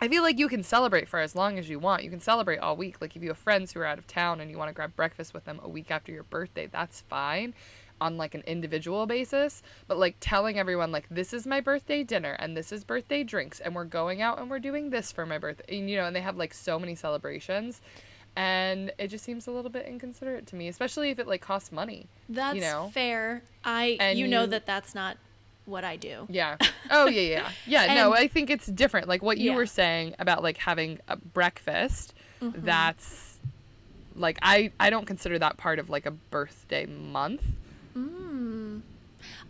I 0.00 0.06
feel 0.08 0.22
like 0.22 0.38
you 0.38 0.48
can 0.48 0.62
celebrate 0.62 1.08
for 1.08 1.18
as 1.18 1.34
long 1.34 1.58
as 1.58 1.68
you 1.68 1.80
want. 1.80 2.04
You 2.04 2.10
can 2.10 2.20
celebrate 2.20 2.58
all 2.58 2.76
week. 2.76 3.00
Like 3.00 3.16
if 3.16 3.22
you 3.22 3.28
have 3.30 3.38
friends 3.38 3.72
who 3.72 3.80
are 3.80 3.86
out 3.86 3.98
of 3.98 4.06
town 4.06 4.40
and 4.40 4.50
you 4.50 4.58
want 4.58 4.68
to 4.68 4.74
grab 4.74 4.94
breakfast 4.94 5.34
with 5.34 5.44
them 5.44 5.58
a 5.62 5.68
week 5.68 5.90
after 5.90 6.12
your 6.12 6.22
birthday, 6.24 6.66
that's 6.66 7.00
fine 7.02 7.54
on 8.00 8.16
like 8.16 8.34
an 8.34 8.42
individual 8.46 9.06
basis 9.06 9.62
but 9.86 9.96
like 9.98 10.16
telling 10.20 10.58
everyone 10.58 10.90
like 10.92 11.06
this 11.10 11.32
is 11.32 11.46
my 11.46 11.60
birthday 11.60 12.02
dinner 12.02 12.32
and 12.38 12.56
this 12.56 12.72
is 12.72 12.84
birthday 12.84 13.22
drinks 13.22 13.60
and 13.60 13.74
we're 13.74 13.84
going 13.84 14.20
out 14.20 14.38
and 14.40 14.50
we're 14.50 14.58
doing 14.58 14.90
this 14.90 15.12
for 15.12 15.24
my 15.24 15.38
birthday 15.38 15.78
and, 15.78 15.88
you 15.88 15.96
know 15.96 16.04
and 16.04 16.14
they 16.14 16.20
have 16.20 16.36
like 16.36 16.52
so 16.52 16.78
many 16.78 16.94
celebrations 16.94 17.80
and 18.36 18.90
it 18.98 19.08
just 19.08 19.24
seems 19.24 19.46
a 19.46 19.50
little 19.50 19.70
bit 19.70 19.86
inconsiderate 19.86 20.46
to 20.46 20.56
me 20.56 20.68
especially 20.68 21.10
if 21.10 21.18
it 21.18 21.26
like 21.28 21.40
costs 21.40 21.70
money 21.70 22.08
That's 22.28 22.60
know? 22.60 22.90
fair. 22.92 23.42
I 23.64 23.96
And 24.00 24.18
you 24.18 24.26
know 24.26 24.42
you- 24.42 24.48
that 24.48 24.66
that's 24.66 24.94
not 24.94 25.16
what 25.66 25.82
I 25.84 25.96
do. 25.96 26.26
yeah 26.28 26.56
oh 26.90 27.06
yeah 27.06 27.20
yeah 27.66 27.84
yeah 27.86 27.94
no 27.94 28.12
i 28.12 28.28
think 28.28 28.50
it's 28.50 28.66
different 28.66 29.08
like 29.08 29.22
what 29.22 29.38
you 29.38 29.52
Yeah. 29.52 29.56
were 29.56 29.64
saying 29.66 30.14
about 30.18 30.42
like 30.42 30.58
having 30.58 30.98
a 31.08 31.16
breakfast 31.16 32.12
Mm-hmm. 32.42 32.66
that's 32.66 33.38
like 34.14 34.38
i 34.42 34.70
i 34.78 34.90
don't 34.90 35.06
consider 35.06 35.38
that 35.38 35.56
part 35.56 35.78
of 35.78 35.88
like 35.88 36.04
a 36.04 36.10
birthday 36.10 36.84
month 36.84 37.42
Mm. 37.96 38.80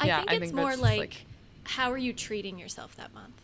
I 0.00 0.06
Yeah, 0.06 0.18
think 0.18 0.30
I 0.30 0.34
it's 0.34 0.40
think 0.44 0.54
more 0.54 0.76
like, 0.76 0.98
like- 0.98 1.24
how 1.64 1.90
are 1.90 1.98
you 1.98 2.12
treating 2.12 2.58
yourself 2.58 2.94
that 2.96 3.12
month? 3.14 3.34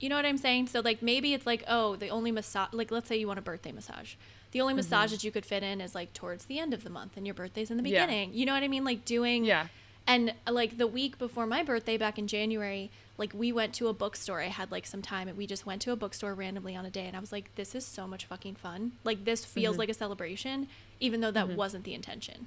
You 0.00 0.08
know 0.08 0.16
what 0.16 0.24
I'm 0.26 0.38
saying? 0.38 0.68
So 0.68 0.80
like 0.80 1.02
maybe 1.02 1.34
it's 1.34 1.46
like, 1.46 1.64
oh, 1.68 1.96
the 1.96 2.08
only 2.08 2.30
massage 2.30 2.72
like 2.72 2.90
let's 2.90 3.08
say 3.08 3.16
you 3.16 3.26
want 3.26 3.38
a 3.38 3.42
birthday 3.42 3.72
massage. 3.72 4.14
The 4.52 4.60
only 4.60 4.74
massage 4.74 5.10
that 5.10 5.24
you 5.24 5.32
could 5.32 5.44
fit 5.46 5.62
in 5.64 5.80
is 5.80 5.94
like 5.94 6.12
towards 6.12 6.44
the 6.44 6.58
end 6.60 6.72
of 6.74 6.84
the 6.84 6.90
month 6.90 7.16
and 7.16 7.26
your 7.26 7.34
birthday's 7.34 7.70
in 7.70 7.76
the 7.82 7.88
Yeah. 7.88 8.04
beginning. 8.06 8.34
You 8.34 8.46
know 8.46 8.52
what 8.54 8.62
I 8.62 8.68
mean? 8.68 8.84
Like 8.84 9.04
doing 9.04 9.44
yeah 9.44 9.68
And 10.06 10.34
like 10.48 10.76
the 10.78 10.86
week 10.86 11.18
before 11.18 11.46
my 11.46 11.62
birthday 11.62 11.96
back 11.96 12.18
in 12.18 12.28
January, 12.28 12.90
like 13.16 13.32
we 13.34 13.50
went 13.52 13.72
to 13.74 13.88
a 13.88 13.92
bookstore. 13.94 14.40
I 14.42 14.48
had 14.48 14.70
like 14.70 14.86
some 14.86 15.00
time 15.02 15.26
and 15.28 15.36
we 15.38 15.46
just 15.46 15.64
went 15.66 15.80
to 15.82 15.92
a 15.92 15.96
bookstore 15.96 16.34
randomly 16.34 16.76
on 16.76 16.84
a 16.84 16.90
day 16.90 17.06
and 17.06 17.16
I 17.16 17.20
was 17.20 17.32
like, 17.32 17.52
this 17.54 17.74
is 17.74 17.84
so 17.86 18.06
much 18.06 18.26
fucking 18.26 18.56
fun. 18.56 18.92
Like 19.02 19.24
this 19.24 19.44
feels 19.44 19.76
Mhm. 19.76 19.78
like 19.80 19.88
a 19.88 19.94
celebration, 19.94 20.68
even 21.00 21.20
though 21.22 21.30
that 21.32 21.46
Mhm. 21.48 21.56
wasn't 21.56 21.84
the 21.84 21.94
intention. 21.94 22.46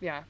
yeah 0.00 0.24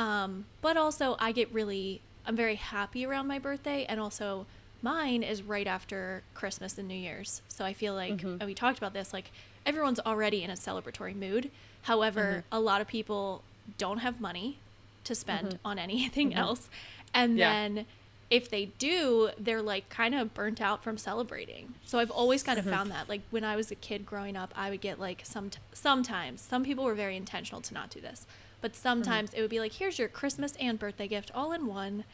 Um, 0.00 0.46
but 0.62 0.78
also, 0.78 1.16
I 1.18 1.32
get 1.32 1.52
really, 1.52 2.00
I'm 2.24 2.34
very 2.34 2.54
happy 2.54 3.04
around 3.04 3.26
my 3.26 3.38
birthday, 3.38 3.84
and 3.84 4.00
also 4.00 4.46
mine 4.80 5.22
is 5.22 5.42
right 5.42 5.66
after 5.66 6.22
Christmas 6.32 6.78
and 6.78 6.88
New 6.88 6.94
Year's. 6.94 7.42
So 7.48 7.66
I 7.66 7.74
feel 7.74 7.94
like, 7.94 8.16
mm-hmm. 8.16 8.36
and 8.40 8.44
we 8.44 8.54
talked 8.54 8.78
about 8.78 8.94
this, 8.94 9.12
like 9.12 9.30
everyone's 9.66 10.00
already 10.00 10.42
in 10.42 10.48
a 10.48 10.54
celebratory 10.54 11.14
mood. 11.14 11.50
However, 11.82 12.44
mm-hmm. 12.50 12.56
a 12.56 12.60
lot 12.60 12.80
of 12.80 12.86
people 12.86 13.42
don't 13.76 13.98
have 13.98 14.20
money 14.22 14.58
to 15.04 15.14
spend 15.14 15.48
mm-hmm. 15.48 15.66
on 15.66 15.78
anything 15.88 16.34
else. 16.34 16.70
And 17.12 17.36
Yeah. 17.36 17.52
then 17.52 17.86
if 18.30 18.48
they 18.48 18.66
do, 18.78 19.30
they're 19.38 19.60
like 19.60 19.90
kind 19.90 20.14
of 20.14 20.32
burnt 20.32 20.62
out 20.62 20.82
from 20.82 20.96
celebrating. 20.96 21.74
So 21.84 21.98
I've 21.98 22.10
always 22.10 22.42
kind 22.42 22.58
of 22.58 22.64
found 22.64 22.90
that. 22.90 23.06
Like 23.08 23.20
when 23.30 23.44
I 23.44 23.54
was 23.56 23.70
a 23.70 23.74
kid 23.74 24.06
growing 24.06 24.36
up, 24.36 24.54
I 24.56 24.70
would 24.70 24.80
get 24.80 24.98
like 24.98 25.22
some 25.24 25.50
sometimes 25.74 26.40
some 26.40 26.64
people 26.64 26.84
were 26.84 26.94
very 26.94 27.16
intentional 27.16 27.60
to 27.60 27.74
not 27.74 27.90
do 27.90 28.00
this, 28.00 28.26
but 28.60 28.74
sometimes 28.76 29.32
it 29.34 29.40
would 29.40 29.50
be 29.50 29.60
like 29.60 29.72
here's 29.74 29.98
your 29.98 30.08
Christmas 30.08 30.54
and 30.60 30.78
birthday 30.78 31.08
gift 31.08 31.30
all 31.34 31.52
in 31.52 31.66
one. 31.66 32.04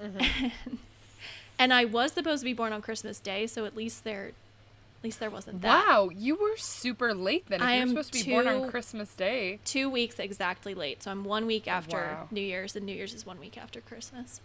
and 1.58 1.72
I 1.72 1.84
was 1.84 2.12
supposed 2.12 2.40
to 2.40 2.44
be 2.44 2.52
born 2.52 2.72
on 2.72 2.82
Christmas 2.82 3.18
Day, 3.20 3.46
so 3.46 3.64
at 3.64 3.76
least 3.76 4.04
there 4.04 4.28
at 4.28 5.04
least 5.04 5.20
there 5.20 5.30
wasn't 5.30 5.60
that. 5.62 5.86
Wow, 5.86 6.10
you 6.16 6.34
were 6.34 6.56
super 6.56 7.12
late 7.14 7.44
then. 7.48 7.60
If 7.60 7.66
I 7.66 7.74
you're 7.74 7.82
am 7.82 7.88
supposed 7.90 8.12
to 8.14 8.24
be 8.24 8.30
born 8.30 8.48
on 8.48 8.70
Christmas 8.70 9.14
Day. 9.14 9.58
Two 9.64 9.90
weeks 9.90 10.18
exactly 10.18 10.74
late. 10.74 11.02
So 11.02 11.10
I'm 11.10 11.24
one 11.24 11.46
week 11.46 11.68
after 11.68 11.96
Wow. 11.98 12.28
New 12.30 12.40
Year's, 12.40 12.74
and 12.74 12.86
New 12.86 12.94
Year's 12.94 13.12
is 13.12 13.26
one 13.26 13.38
week 13.38 13.58
after 13.58 13.80
Christmas. 13.82 14.40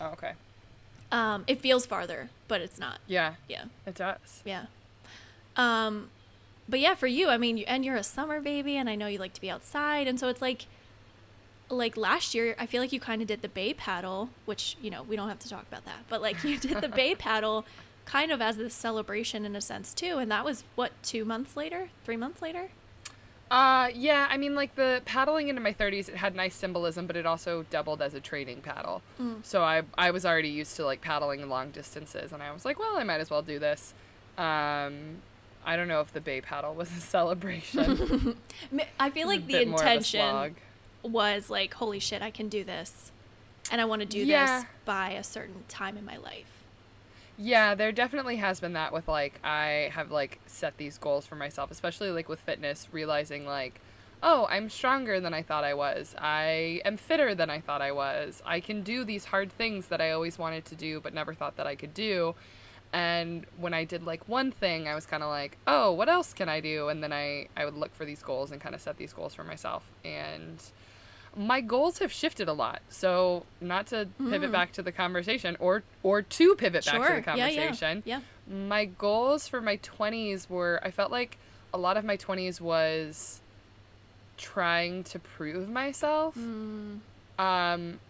Oh, 0.00 0.06
okay. 0.10 0.32
Um, 1.10 1.42
it 1.48 1.60
feels 1.60 1.84
farther, 1.84 2.30
but 2.46 2.60
it's 2.60 2.78
not. 2.78 2.98
Yeah, 3.08 3.34
Yeah. 3.48 3.64
it 3.86 3.96
does. 3.96 4.42
Yeah. 4.44 4.66
Um, 5.56 6.10
but 6.68 6.78
yeah, 6.78 6.94
for 6.94 7.06
you, 7.08 7.28
I 7.28 7.36
mean, 7.38 7.56
you, 7.56 7.64
and 7.66 7.84
you're 7.84 7.96
a 7.96 8.04
summer 8.04 8.40
baby, 8.40 8.76
and 8.76 8.88
I 8.88 8.94
know 8.94 9.08
you 9.08 9.18
like 9.18 9.32
to 9.34 9.40
be 9.40 9.50
outside, 9.50 10.06
and 10.06 10.20
so 10.20 10.28
it's 10.28 10.42
like, 10.42 10.66
like 11.70 11.96
last 11.96 12.34
year, 12.34 12.54
I 12.58 12.66
feel 12.66 12.80
like 12.80 12.92
you 12.92 13.00
kind 13.00 13.20
of 13.22 13.28
did 13.28 13.42
the 13.42 13.48
bay 13.48 13.74
paddle, 13.74 14.30
which 14.44 14.76
you 14.80 14.90
know 14.90 15.02
we 15.02 15.16
don't 15.16 15.28
have 15.28 15.38
to 15.40 15.48
talk 15.48 15.66
about 15.68 15.84
that, 15.84 16.04
but 16.08 16.22
like 16.22 16.42
you 16.44 16.58
did 16.58 16.80
the 16.80 16.88
bay 16.88 17.14
paddle, 17.18 17.64
kind 18.04 18.32
of 18.32 18.40
as 18.40 18.56
this 18.56 18.74
celebration 18.74 19.44
in 19.44 19.54
a 19.54 19.60
sense 19.60 19.92
too, 19.92 20.18
and 20.18 20.30
that 20.30 20.44
was 20.44 20.64
what 20.74 20.92
two 21.02 21.24
months 21.24 21.56
later, 21.56 21.90
three 22.04 22.16
months 22.16 22.42
later. 22.42 22.70
Uh, 23.50 23.88
yeah, 23.94 24.28
I 24.30 24.36
mean, 24.36 24.54
like 24.54 24.74
the 24.74 25.00
paddling 25.06 25.48
into 25.48 25.62
my 25.62 25.72
30s, 25.72 26.10
it 26.10 26.16
had 26.16 26.34
nice 26.34 26.54
symbolism, 26.54 27.06
but 27.06 27.16
it 27.16 27.24
also 27.24 27.64
doubled 27.70 28.02
as 28.02 28.12
a 28.12 28.20
training 28.20 28.60
paddle. 28.60 29.00
So 29.42 29.62
I, 29.62 29.84
I 29.96 30.10
was 30.10 30.26
already 30.26 30.50
used 30.50 30.76
to 30.76 30.84
like 30.84 31.00
paddling 31.00 31.48
long 31.48 31.70
distances, 31.70 32.32
and 32.32 32.42
I 32.42 32.52
was 32.52 32.66
like, 32.66 32.78
well, 32.78 32.98
I 32.98 33.04
might 33.04 33.20
as 33.20 33.30
well 33.30 33.40
do 33.40 33.58
this. 33.58 33.94
Um, 34.36 35.22
I 35.64 35.76
don't 35.76 35.88
know 35.88 36.00
if 36.00 36.12
the 36.12 36.20
bay 36.20 36.40
paddle 36.42 36.74
was 36.74 36.90
a 36.90 37.00
celebration. 37.00 38.36
I 39.00 39.10
feel 39.10 39.26
like 39.26 39.46
the 39.46 39.52
bit 39.54 39.68
more 39.68 39.80
of 39.80 39.86
a 39.86 39.92
intention. 39.92 40.56
Was 41.02 41.50
like, 41.50 41.74
holy 41.74 41.98
shit, 42.00 42.22
I 42.22 42.30
can 42.30 42.48
do 42.48 42.64
this, 42.64 43.12
and 43.70 43.80
I 43.80 43.84
want 43.84 44.00
to 44.00 44.06
do 44.06 44.18
Yeah. 44.24 44.60
this 44.60 44.66
by 44.84 45.10
a 45.12 45.22
certain 45.24 45.64
time 45.68 45.96
in 45.96 46.04
my 46.04 46.16
life. 46.16 46.46
Yeah, 47.36 47.74
there 47.76 47.92
definitely 47.92 48.36
has 48.36 48.58
been 48.58 48.72
that 48.72 48.92
with 48.92 49.06
like 49.06 49.38
I 49.44 49.90
have 49.94 50.10
like 50.10 50.40
set 50.46 50.76
these 50.76 50.98
goals 50.98 51.24
for 51.24 51.36
myself, 51.36 51.70
especially 51.70 52.10
like 52.10 52.28
with 52.28 52.40
fitness, 52.40 52.88
realizing 52.90 53.46
like, 53.46 53.80
oh, 54.24 54.48
I'm 54.50 54.68
stronger 54.68 55.20
than 55.20 55.32
I 55.32 55.42
thought 55.42 55.62
I 55.62 55.74
was. 55.74 56.16
I 56.18 56.80
am 56.84 56.96
fitter 56.96 57.36
than 57.36 57.48
I 57.48 57.60
thought 57.60 57.80
I 57.80 57.92
was. 57.92 58.42
I 58.44 58.58
can 58.58 58.82
do 58.82 59.04
these 59.04 59.26
hard 59.26 59.52
things 59.52 59.86
that 59.86 60.00
I 60.00 60.10
always 60.10 60.36
wanted 60.36 60.64
to 60.64 60.74
do 60.74 61.00
but 61.00 61.14
never 61.14 61.32
thought 61.32 61.56
that 61.58 61.66
I 61.68 61.76
could 61.76 61.94
do. 61.94 62.34
And 62.92 63.46
when 63.56 63.72
I 63.74 63.84
did 63.84 64.02
like 64.02 64.28
one 64.28 64.50
thing, 64.50 64.88
I 64.88 64.96
was 64.96 65.06
kind 65.06 65.22
of 65.22 65.28
like, 65.28 65.58
oh, 65.68 65.92
what 65.92 66.08
else 66.08 66.32
can 66.32 66.48
I 66.48 66.58
do? 66.58 66.88
And 66.88 67.04
then 67.04 67.12
I 67.12 67.46
I 67.56 67.64
would 67.66 67.74
look 67.74 67.94
for 67.94 68.04
these 68.04 68.22
goals 68.22 68.50
and 68.50 68.60
kind 68.60 68.74
of 68.74 68.80
set 68.80 68.96
these 68.96 69.12
goals 69.12 69.32
for 69.34 69.44
myself. 69.44 69.84
And 70.04 70.60
my 71.38 71.60
goals 71.60 72.00
have 72.00 72.10
shifted 72.12 72.48
a 72.48 72.52
lot. 72.52 72.82
So 72.88 73.44
not 73.60 73.86
to 73.88 74.08
pivot 74.18 74.50
back 74.50 74.72
to 74.72 74.82
the 74.82 74.90
conversation 74.92 75.56
or 75.60 75.84
or 76.02 76.20
to 76.20 76.54
pivot 76.56 76.84
back 76.84 76.94
to 76.94 76.98
the 77.00 77.04
Mm. 77.06 77.24
Sure. 77.24 77.36
Yeah, 77.36 77.46
yeah. 77.48 77.60
conversation. 77.66 78.02
Yeah. 78.04 78.20
My 78.50 78.84
goals 78.86 79.46
for 79.46 79.60
my 79.60 79.76
20s 79.78 80.50
were 80.50 80.80
I 80.82 80.90
felt 80.90 81.12
like 81.12 81.38
a 81.72 81.78
lot 81.78 81.96
of 81.96 82.04
my 82.04 82.16
20s 82.16 82.60
was 82.60 83.40
trying 84.36 85.04
to 85.04 85.18
prove 85.18 85.68
myself. 85.68 86.34
Mm. 86.36 87.00
Um 87.38 88.00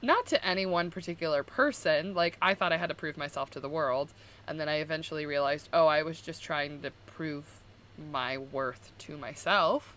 not 0.00 0.26
to 0.26 0.44
any 0.46 0.64
one 0.64 0.90
particular 0.92 1.42
person. 1.42 2.14
Like 2.14 2.36
I 2.40 2.54
thought 2.54 2.72
I 2.72 2.76
had 2.76 2.88
to 2.88 2.94
prove 2.94 3.16
myself 3.16 3.50
to 3.50 3.60
the 3.60 3.68
world, 3.68 4.10
and 4.46 4.60
then 4.60 4.68
I 4.68 4.76
eventually 4.76 5.26
realized, 5.26 5.68
oh, 5.72 5.88
I 5.88 6.04
was 6.04 6.20
just 6.20 6.40
trying 6.40 6.82
to 6.82 6.92
prove 7.06 7.44
my 8.12 8.38
worth 8.38 8.92
to 8.98 9.16
myself. 9.16 9.96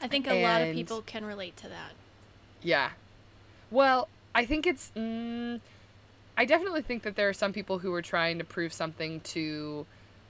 I 0.00 0.08
think 0.08 0.26
a 0.26 0.42
lot 0.42 0.62
of 0.62 0.74
people 0.74 1.02
can 1.02 1.24
relate 1.24 1.56
to 1.58 1.68
that. 1.68 1.92
Yeah. 2.62 2.90
Well, 3.70 4.08
I 4.34 4.44
think 4.44 4.66
it's. 4.66 4.90
Mm, 4.96 5.60
I 6.36 6.44
definitely 6.44 6.82
think 6.82 7.02
that 7.04 7.16
there 7.16 7.28
are 7.28 7.34
some 7.34 7.52
people 7.52 7.78
who 7.78 7.92
are 7.94 8.02
trying 8.02 8.38
to 8.38 8.44
prove 8.44 8.72
something 8.72 9.20
to. 9.20 9.86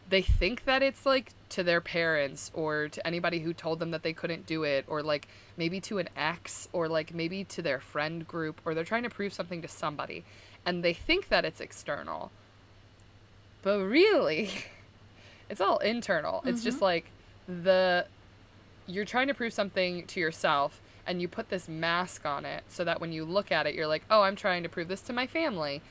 They 0.08 0.20
think 0.20 0.64
that 0.66 0.82
it's 0.82 1.06
like 1.06 1.32
to 1.48 1.62
their 1.62 1.80
parents 1.80 2.50
or 2.52 2.88
to 2.88 3.06
anybody 3.06 3.38
who 3.38 3.54
told 3.54 3.78
them 3.78 3.90
that 3.92 4.02
they 4.02 4.12
couldn't 4.12 4.46
do 4.46 4.62
it, 4.64 4.84
or 4.86 5.02
like 5.02 5.28
maybe 5.56 5.80
to 5.82 5.98
an 5.98 6.08
ex, 6.16 6.68
or 6.72 6.88
like 6.88 7.14
maybe 7.14 7.44
to 7.44 7.62
their 7.62 7.80
friend 7.80 8.28
group, 8.28 8.60
or 8.64 8.74
they're 8.74 8.84
trying 8.84 9.04
to 9.04 9.10
prove 9.10 9.32
something 9.32 9.62
to 9.62 9.68
somebody. 9.68 10.24
And 10.66 10.82
they 10.82 10.92
think 10.92 11.28
that 11.28 11.44
it's 11.44 11.60
external. 11.60 12.30
But 13.62 13.80
really, 13.80 14.50
it's 15.48 15.60
all 15.60 15.78
internal. 15.78 16.42
It's 16.46 16.62
just 16.62 16.82
like 16.82 17.06
the 17.46 18.06
you're 18.86 19.04
trying 19.04 19.28
to 19.28 19.34
prove 19.34 19.52
something 19.52 20.06
to 20.06 20.20
yourself 20.20 20.80
and 21.06 21.20
you 21.20 21.28
put 21.28 21.48
this 21.48 21.68
mask 21.68 22.24
on 22.26 22.44
it 22.44 22.64
so 22.68 22.84
that 22.84 23.00
when 23.00 23.12
you 23.12 23.24
look 23.24 23.52
at 23.52 23.66
it 23.66 23.74
you're 23.74 23.86
like 23.86 24.02
oh 24.10 24.22
i'm 24.22 24.36
trying 24.36 24.62
to 24.62 24.68
prove 24.68 24.88
this 24.88 25.02
to 25.02 25.12
my 25.12 25.26
family. 25.26 25.82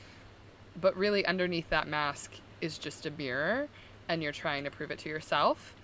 But 0.80 0.96
really 0.96 1.24
underneath 1.24 1.70
that 1.70 1.86
mask 1.86 2.32
is 2.60 2.78
just 2.78 3.06
a 3.06 3.10
mirror 3.10 3.68
and 4.08 4.22
you're 4.22 4.32
trying 4.32 4.64
to 4.64 4.70
prove 4.70 4.90
it 4.90 4.98
to 5.00 5.08
yourself. 5.08 5.74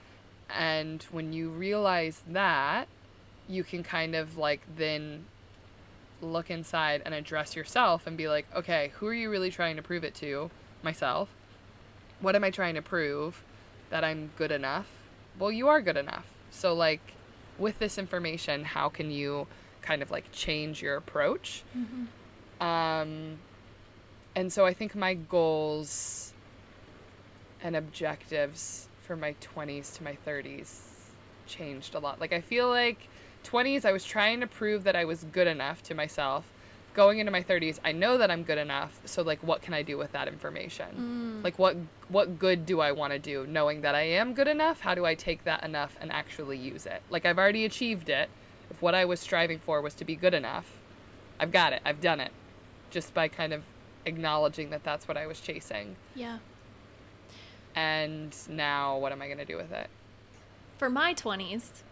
And 0.49 1.03
when 1.13 1.33
you 1.33 1.49
realize 1.49 2.23
that 2.29 2.89
you 3.49 3.63
can 3.63 3.85
kind 3.85 4.17
of 4.17 4.37
like 4.37 4.63
then 4.77 5.27
look 6.21 6.51
inside 6.51 7.03
and 7.05 7.15
address 7.15 7.57
yourself 7.57 8.07
and 8.07 8.17
be 8.17 8.29
like 8.29 8.47
okay 8.55 8.93
who 8.97 9.07
are 9.07 9.15
you 9.15 9.31
really 9.31 9.51
trying 9.51 9.77
to 9.77 9.83
prove 9.83 10.05
it 10.05 10.15
to 10.17 10.51
myself? 10.83 11.29
What 12.21 12.37
am 12.37 12.45
i 12.45 12.51
trying 12.51 12.75
to 12.75 12.83
prove 12.83 13.43
that 13.91 14.05
i'm 14.05 14.31
good 14.37 14.53
enough? 14.53 14.87
Well 15.39 15.53
you 15.53 15.69
are 15.69 15.81
good 15.81 15.97
enough 15.97 16.27
so 16.51 16.75
like 16.75 17.15
with 17.59 17.79
this 17.79 17.99
information 17.99 18.65
how 18.65 18.89
can 18.89 19.11
you 19.11 19.47
kind 19.83 20.03
of 20.03 20.11
like 20.11 20.31
change 20.33 20.83
your 20.83 20.97
approach? 20.97 21.63
Um 22.61 23.39
and 24.37 24.53
so 24.53 24.65
i 24.67 24.73
think 24.73 24.95
my 24.95 25.15
goals 25.15 26.33
and 27.63 27.75
objectives 27.77 28.89
for 29.03 29.17
my 29.17 29.35
20s 29.41 29.95
to 29.97 30.05
my 30.05 30.17
30s 30.27 30.81
changed 31.47 31.95
a 31.95 31.99
lot. 31.99 32.21
Like 32.21 32.33
i 32.33 32.41
feel 32.41 32.69
like 32.69 33.09
20s 33.45 33.85
i 33.85 33.93
was 33.93 34.05
trying 34.05 34.41
to 34.41 34.47
prove 34.47 34.85
that 34.85 34.95
i 34.95 35.05
was 35.05 35.25
good 35.25 35.47
enough 35.47 35.83
to 35.83 35.95
myself 35.95 36.45
going 36.95 37.19
into 37.21 37.31
my 37.31 37.43
30s 37.43 37.79
i 37.85 37.93
know 37.93 38.19
that 38.19 38.31
i'm 38.31 38.43
good 38.43 38.59
enough. 38.59 39.01
So 39.05 39.23
like 39.23 39.41
what 39.43 39.63
can 39.63 39.75
i 39.75 39.83
do 39.83 39.97
with 39.97 40.13
that 40.13 40.29
information? 40.29 41.41
Like 41.45 41.59
what 41.59 41.77
what 42.09 42.39
good 42.39 42.67
do 42.67 42.81
i 42.81 42.93
want 42.93 43.13
to 43.13 43.19
do 43.19 43.47
knowing 43.47 43.81
that 43.83 43.95
i 43.95 44.03
am 44.03 44.35
good 44.35 44.49
enough? 44.49 44.81
How 44.81 44.95
do 44.95 45.05
i 45.07 45.15
take 45.15 45.45
that 45.45 45.65
enough 45.65 45.97
and 46.01 46.11
actually 46.11 46.59
use 46.59 46.87
it? 46.87 47.03
Like 47.11 47.25
i've 47.27 47.39
already 47.39 47.65
achieved 47.65 48.09
it. 48.09 48.29
If 48.71 48.83
what 48.83 48.95
i 48.95 49.05
was 49.05 49.21
striving 49.21 49.59
for 49.59 49.81
was 49.81 49.95
to 49.95 50.05
be 50.05 50.17
good 50.17 50.35
enough 50.35 50.67
i've 51.39 51.53
got 51.53 51.73
it. 51.73 51.81
I've 51.85 52.01
done 52.01 52.21
it. 52.21 52.33
Just 52.91 53.15
by 53.15 53.29
kind 53.29 53.53
of 53.53 53.63
acknowledging 54.05 54.71
that 54.71 54.83
that's 54.85 55.07
what 55.07 55.17
i 55.17 55.27
was 55.27 55.41
chasing. 55.41 55.97
Yeah. 56.15 56.39
and 57.75 58.35
now 58.49 58.99
what 58.99 59.13
am 59.13 59.23
i 59.23 59.27
going 59.27 59.39
to 59.39 59.45
do 59.45 59.57
with 59.57 59.73
it? 59.73 59.89
For 60.79 60.89
my 60.91 61.15
20s, 61.15 61.83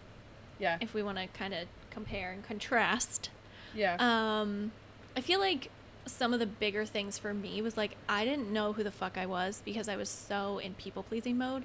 yeah. 0.58 0.78
if 0.80 0.94
we 0.94 1.02
want 1.02 1.18
to 1.18 1.26
kind 1.28 1.52
of 1.54 1.68
compare 1.90 2.32
and 2.32 2.42
contrast, 2.42 3.28
yeah. 3.74 3.96
um, 4.00 4.72
I 5.18 5.20
feel 5.20 5.40
like 5.40 5.72
some 6.06 6.32
of 6.32 6.38
the 6.38 6.46
bigger 6.46 6.86
things 6.86 7.18
for 7.18 7.34
me 7.34 7.60
was 7.60 7.76
like 7.76 7.96
I 8.08 8.24
didn't 8.24 8.52
know 8.52 8.72
who 8.72 8.84
the 8.84 8.92
fuck 8.92 9.18
I 9.18 9.26
was 9.26 9.62
because 9.64 9.88
I 9.88 9.96
was 9.96 10.08
so 10.08 10.58
in 10.58 10.74
people 10.74 11.02
pleasing 11.02 11.36
mode 11.36 11.64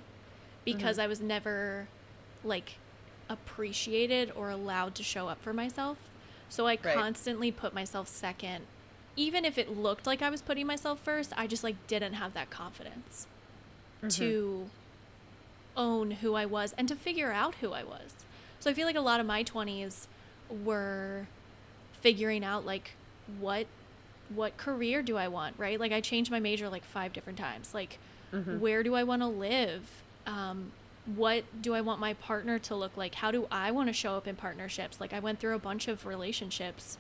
because 0.66 0.96
mm-hmm. 0.98 1.04
I 1.04 1.08
was 1.08 1.22
never 1.22 1.88
like 2.44 2.78
appreciated 3.30 4.32
or 4.36 4.50
allowed 4.50 4.96
to 4.96 5.04
show 5.04 5.28
up 5.28 5.40
for 5.40 5.54
myself. 5.54 6.00
So 6.50 6.66
I 6.66 6.80
Right. 6.84 6.96
constantly 6.96 7.52
put 7.52 7.76
myself 7.76 8.08
second. 8.08 8.66
Even 9.16 9.46
if 9.46 9.60
it 9.60 9.78
looked 9.78 10.08
like 10.08 10.24
I 10.24 10.32
was 10.32 10.42
putting 10.42 10.66
myself 10.66 11.00
first, 11.00 11.32
I 11.38 11.46
just 11.46 11.64
like 11.64 11.76
didn't 11.86 12.14
have 12.14 12.34
that 12.34 12.50
confidence 12.50 13.28
to 14.10 14.66
mm-hmm. 14.66 15.80
own 15.80 16.10
who 16.10 16.34
I 16.34 16.48
was 16.48 16.74
and 16.76 16.88
to 16.88 16.96
figure 16.96 17.32
out 17.32 17.54
who 17.62 17.72
I 17.72 17.84
was. 17.84 18.16
So 18.60 18.72
I 18.72 18.74
feel 18.74 18.88
like 18.88 18.96
a 18.96 19.02
lot 19.02 19.20
of 19.20 19.28
my 19.28 19.44
20s 19.44 20.08
were 20.50 21.28
figuring 22.02 22.44
out 22.44 22.66
like 22.66 22.96
what 23.40 23.68
what 24.34 24.58
career 24.58 25.04
do 25.04 25.18
I 25.18 25.28
want, 25.28 25.56
right? 25.58 25.80
Like 25.80 25.92
I 25.92 26.02
changed 26.02 26.32
my 26.32 26.40
major 26.40 26.70
like 26.70 26.86
five 26.86 27.14
different 27.14 27.38
times. 27.38 27.74
Like 27.74 28.00
where 28.60 28.82
do 28.82 28.96
I 28.96 29.04
want 29.04 29.22
to 29.22 29.28
live? 29.28 30.04
Um, 30.26 30.72
what 31.06 31.44
do 31.62 31.74
I 31.76 31.82
want 31.82 32.00
my 32.00 32.14
partner 32.14 32.58
to 32.60 32.76
look 32.76 32.96
like? 32.98 33.16
How 33.16 33.30
do 33.30 33.48
I 33.52 33.72
want 33.72 33.90
to 33.90 33.94
show 33.94 34.16
up 34.16 34.28
in 34.28 34.36
partnerships? 34.36 35.00
Like 35.00 35.14
I 35.14 35.20
went 35.20 35.40
through 35.40 35.54
a 35.54 35.60
bunch 35.60 35.88
of 35.88 36.06
relationships. 36.06 36.98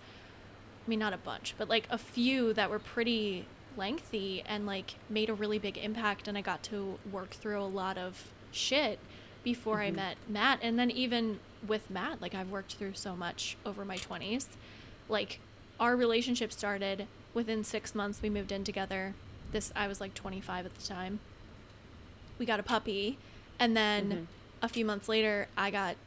I 0.86 0.89
mean, 0.89 1.00
not 1.00 1.13
a 1.13 1.18
bunch, 1.18 1.56
but 1.58 1.70
like 1.70 1.88
a 1.89 1.98
few 1.98 2.53
that 2.53 2.70
were 2.70 2.80
pretty 2.80 3.46
lengthy 3.77 4.44
and 4.46 4.65
like 4.65 4.96
made 5.10 5.30
a 5.30 5.34
really 5.34 5.58
big 5.58 5.77
impact 5.77 6.27
and 6.27 6.38
I 6.38 6.42
got 6.42 6.62
to 6.63 7.00
work 7.12 7.32
through 7.32 7.60
a 7.60 7.65
lot 7.65 7.98
of 7.98 8.32
shit 8.51 9.00
before 9.44 9.77
mm-hmm. 9.77 10.00
I 10.00 10.03
met 10.03 10.18
Matt 10.30 10.60
and 10.62 10.77
then 10.77 10.92
even 10.92 11.39
with 11.65 11.89
Matt 11.89 12.22
like 12.22 12.36
I've 12.36 12.51
worked 12.51 12.75
through 12.75 12.94
so 12.94 13.15
much 13.15 13.58
over 13.65 13.84
my 13.84 13.98
20s 13.98 14.46
like 15.10 15.39
our 15.84 15.98
relationship 15.98 16.54
started 16.54 17.08
within 17.34 17.62
6 17.62 17.94
months 17.94 18.22
we 18.22 18.30
moved 18.30 18.54
in 18.54 18.63
together 18.63 19.13
this 19.52 19.74
I 19.75 19.88
was 19.88 20.00
like 20.00 20.13
25 20.13 20.66
at 20.66 20.75
the 20.75 20.88
time 20.88 21.20
we 22.40 22.46
got 22.46 22.60
a 22.60 22.63
puppy 22.63 23.18
and 23.60 23.75
then 23.75 24.10
mm-hmm. 24.10 24.24
a 24.62 24.70
few 24.70 24.86
months 24.86 25.10
later 25.10 25.50
I 25.58 25.72
got 25.72 25.98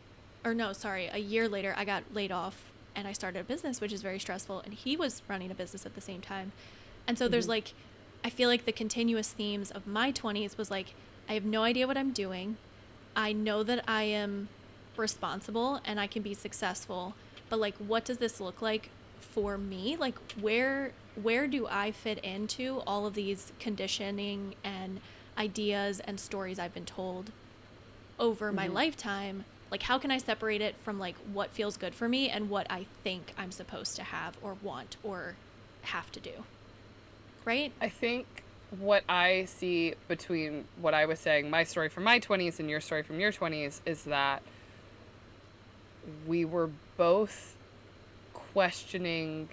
or 0.45 0.55
no 0.55 0.73
sorry 0.73 1.11
a 1.13 1.19
year 1.19 1.47
later 1.47 1.75
I 1.77 1.85
got 1.85 2.05
laid 2.15 2.33
off 2.33 2.73
and 2.95 3.07
I 3.07 3.13
started 3.13 3.41
a 3.41 3.45
business 3.45 3.81
which 3.83 3.93
is 3.93 4.01
very 4.01 4.19
stressful 4.19 4.61
and 4.61 4.73
he 4.73 4.97
was 4.97 5.21
running 5.29 5.51
a 5.51 5.55
business 5.55 5.85
at 5.85 5.95
the 5.95 6.01
same 6.01 6.23
time 6.23 6.53
and 7.07 7.19
so 7.19 7.27
mm-hmm. 7.27 7.33
there's 7.33 7.49
like, 7.49 7.75
I 8.25 8.31
feel 8.31 8.49
like 8.49 8.65
the 8.65 8.73
continuous 8.73 9.29
themes 9.31 9.71
of 9.71 9.87
my 9.87 10.11
20s 10.11 10.59
was 10.59 10.71
like, 10.71 10.95
I 11.29 11.35
have 11.35 11.45
no 11.45 11.63
idea 11.63 11.87
what 11.87 11.97
I'm 11.97 12.13
doing. 12.13 12.57
I 13.15 13.33
know 13.33 13.63
that 13.63 13.85
I 13.87 14.05
am 14.05 14.49
responsible 14.97 15.81
and 15.85 16.01
I 16.01 16.07
can 16.07 16.23
be 16.23 16.35
successful, 16.35 17.15
but 17.49 17.59
like, 17.59 17.77
what 17.77 18.05
does 18.05 18.19
this 18.19 18.41
look 18.41 18.61
like 18.61 18.91
for 19.21 19.59
me? 19.59 19.97
Like, 19.97 20.17
where 20.41 20.93
where 21.21 21.47
do 21.47 21.67
I 21.67 21.93
fit 21.93 22.19
into 22.19 22.83
all 22.87 23.07
of 23.07 23.15
these 23.15 23.53
conditioning 23.59 24.55
and 24.63 25.01
ideas 25.39 26.01
and 26.01 26.21
stories 26.21 26.59
I've 26.59 26.75
been 26.75 26.85
told 26.85 27.33
over 28.19 28.47
mm-hmm. 28.49 28.57
my 28.57 28.67
lifetime? 28.67 29.45
Like, 29.71 29.83
how 29.83 29.99
can 29.99 30.11
I 30.11 30.19
separate 30.19 30.61
it 30.61 30.77
from 30.77 30.99
like 30.99 31.17
what 31.33 31.51
feels 31.51 31.77
good 31.77 31.95
for 31.95 32.09
me 32.09 32.29
and 32.29 32.51
what 32.51 32.67
I 32.71 32.87
think 33.03 33.33
I'm 33.37 33.51
supposed 33.51 33.97
to 33.97 34.03
have 34.03 34.37
or 34.43 34.57
want 34.63 34.97
or 35.03 35.37
have 35.83 36.13
to 36.13 36.21
do? 36.21 36.45
right? 37.47 37.73
I 37.81 37.89
think 37.89 38.27
what 38.79 39.05
I 39.09 39.47
see 39.47 39.95
between 40.09 40.67
what 40.79 40.93
I 40.93 41.07
was 41.07 41.19
saying, 41.19 41.49
my 41.49 41.65
story 41.65 41.89
from 41.89 42.05
my 42.05 42.21
20s 42.21 42.59
and 42.59 42.69
your 42.69 42.81
story 42.81 43.03
from 43.03 43.19
your 43.19 43.33
20s, 43.33 43.81
is 43.87 44.05
that 44.05 44.43
we 46.27 46.45
were 46.45 46.69
both 46.99 47.56
questioning 48.57 49.51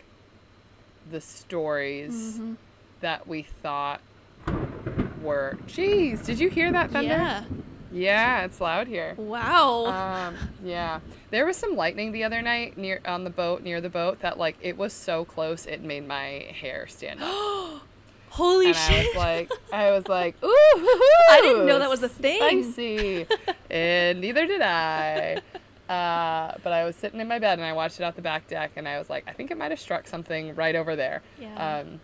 the 1.12 1.19
stories 1.19 2.36
mm-hmm. 2.36 2.53
that 3.01 3.27
we 3.27 3.41
thought 3.62 4.00
were. 5.22 5.57
Jeez, 5.67 6.24
did 6.24 6.39
you 6.39 6.50
hear 6.50 6.72
that 6.72 6.89
thunder? 6.89 7.10
Yeah. 7.10 7.43
Yeah, 7.91 8.45
it's 8.45 8.62
loud 8.62 8.88
here. 8.88 9.13
Wow. 9.17 9.88
Um, 9.88 10.38
yeah. 10.63 11.01
There 11.31 11.45
was 11.45 11.57
some 11.57 11.75
lightning 11.75 12.13
the 12.13 12.24
other 12.24 12.41
night 12.41 12.77
near 12.77 13.01
on 13.05 13.25
the 13.25 13.29
boat 13.29 13.62
near 13.62 13.81
the 13.81 13.89
boat 13.89 14.22
that 14.22 14.38
like 14.38 14.55
it 14.62 14.77
was 14.77 14.93
so 14.93 15.25
close 15.25 15.65
it 15.65 15.83
made 15.83 16.07
my 16.07 16.48
hair 16.62 16.88
stand 16.88 17.22
up. 17.22 17.81
Holy 18.29 18.67
and 18.67 18.75
shit! 18.75 19.05
I 19.05 19.07
was 19.07 19.15
like, 19.17 19.51
I 19.74 19.91
was 19.91 20.07
like, 20.07 20.36
ooh, 20.41 20.48
I 21.29 21.39
didn't 21.41 21.65
know 21.65 21.77
that 21.77 21.89
was 21.89 22.03
a 22.03 22.10
thing. 22.10 22.63
Spicy, 22.63 23.27
and 23.69 24.22
neither 24.22 24.48
did 24.48 24.62
I. 24.62 25.41
Uh, 25.93 26.55
but 26.63 26.73
I 26.73 26.85
was 26.85 26.95
sitting 26.95 27.19
in 27.19 27.27
my 27.27 27.38
bed 27.38 27.59
and 27.59 27.65
I 27.65 27.73
watched 27.73 28.00
it 28.00 28.03
out 28.03 28.15
the 28.15 28.21
back 28.21 28.47
deck, 28.47 28.71
and 28.77 28.88
I 28.88 28.97
was 28.97 29.12
like, 29.12 29.25
I 29.27 29.33
think 29.33 29.51
it 29.51 29.57
might 29.57 29.69
have 29.69 29.79
struck 29.79 30.07
something 30.07 30.55
right 30.55 30.75
over 30.75 30.95
there. 30.95 31.21
Yeah. 31.39 31.81
Um, 31.81 32.00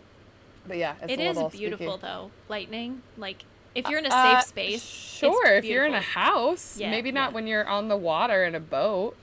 but 0.68 0.78
yeah, 0.78 0.94
it's 1.02 1.14
it 1.14 1.20
is 1.20 1.38
beautiful 1.52 1.94
spooky. 1.94 2.02
though. 2.02 2.32
Lightning, 2.50 3.02
like 3.18 3.46
if 3.74 3.90
you're 3.90 3.98
in 3.98 4.06
a 4.06 4.10
uh, 4.10 4.42
safe 4.42 4.50
space. 4.50 4.84
Sure, 4.84 5.54
if 5.54 5.66
you're 5.66 5.88
in 5.88 5.96
a 5.96 6.02
house, 6.02 6.78
yeah, 6.80 6.92
maybe 6.92 7.12
not 7.12 7.32
yeah. 7.32 7.36
when 7.36 7.48
you're 7.48 7.68
on 7.68 7.88
the 7.88 7.98
water 7.98 8.46
in 8.46 8.54
a 8.54 8.60
boat. 8.60 9.16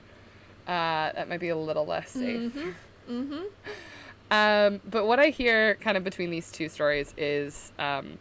Uh, 0.67 1.13
that 1.13 1.29
might 1.29 1.39
be 1.39 1.47
a 1.47 1.55
little 1.55 1.85
less 1.85 2.11
safe. 2.11 2.53
Mm-hmm. 2.53 2.69
Mm-hmm. 3.07 3.43
Um, 4.31 4.81
but 4.83 5.05
what 5.05 5.17
I 5.17 5.29
hear 5.29 5.75
kind 5.75 5.95
of 5.95 6.03
between 6.03 6.29
these 6.29 6.51
two 6.51 6.67
stories 6.67 7.13
is 7.15 7.71
um, 7.79 8.17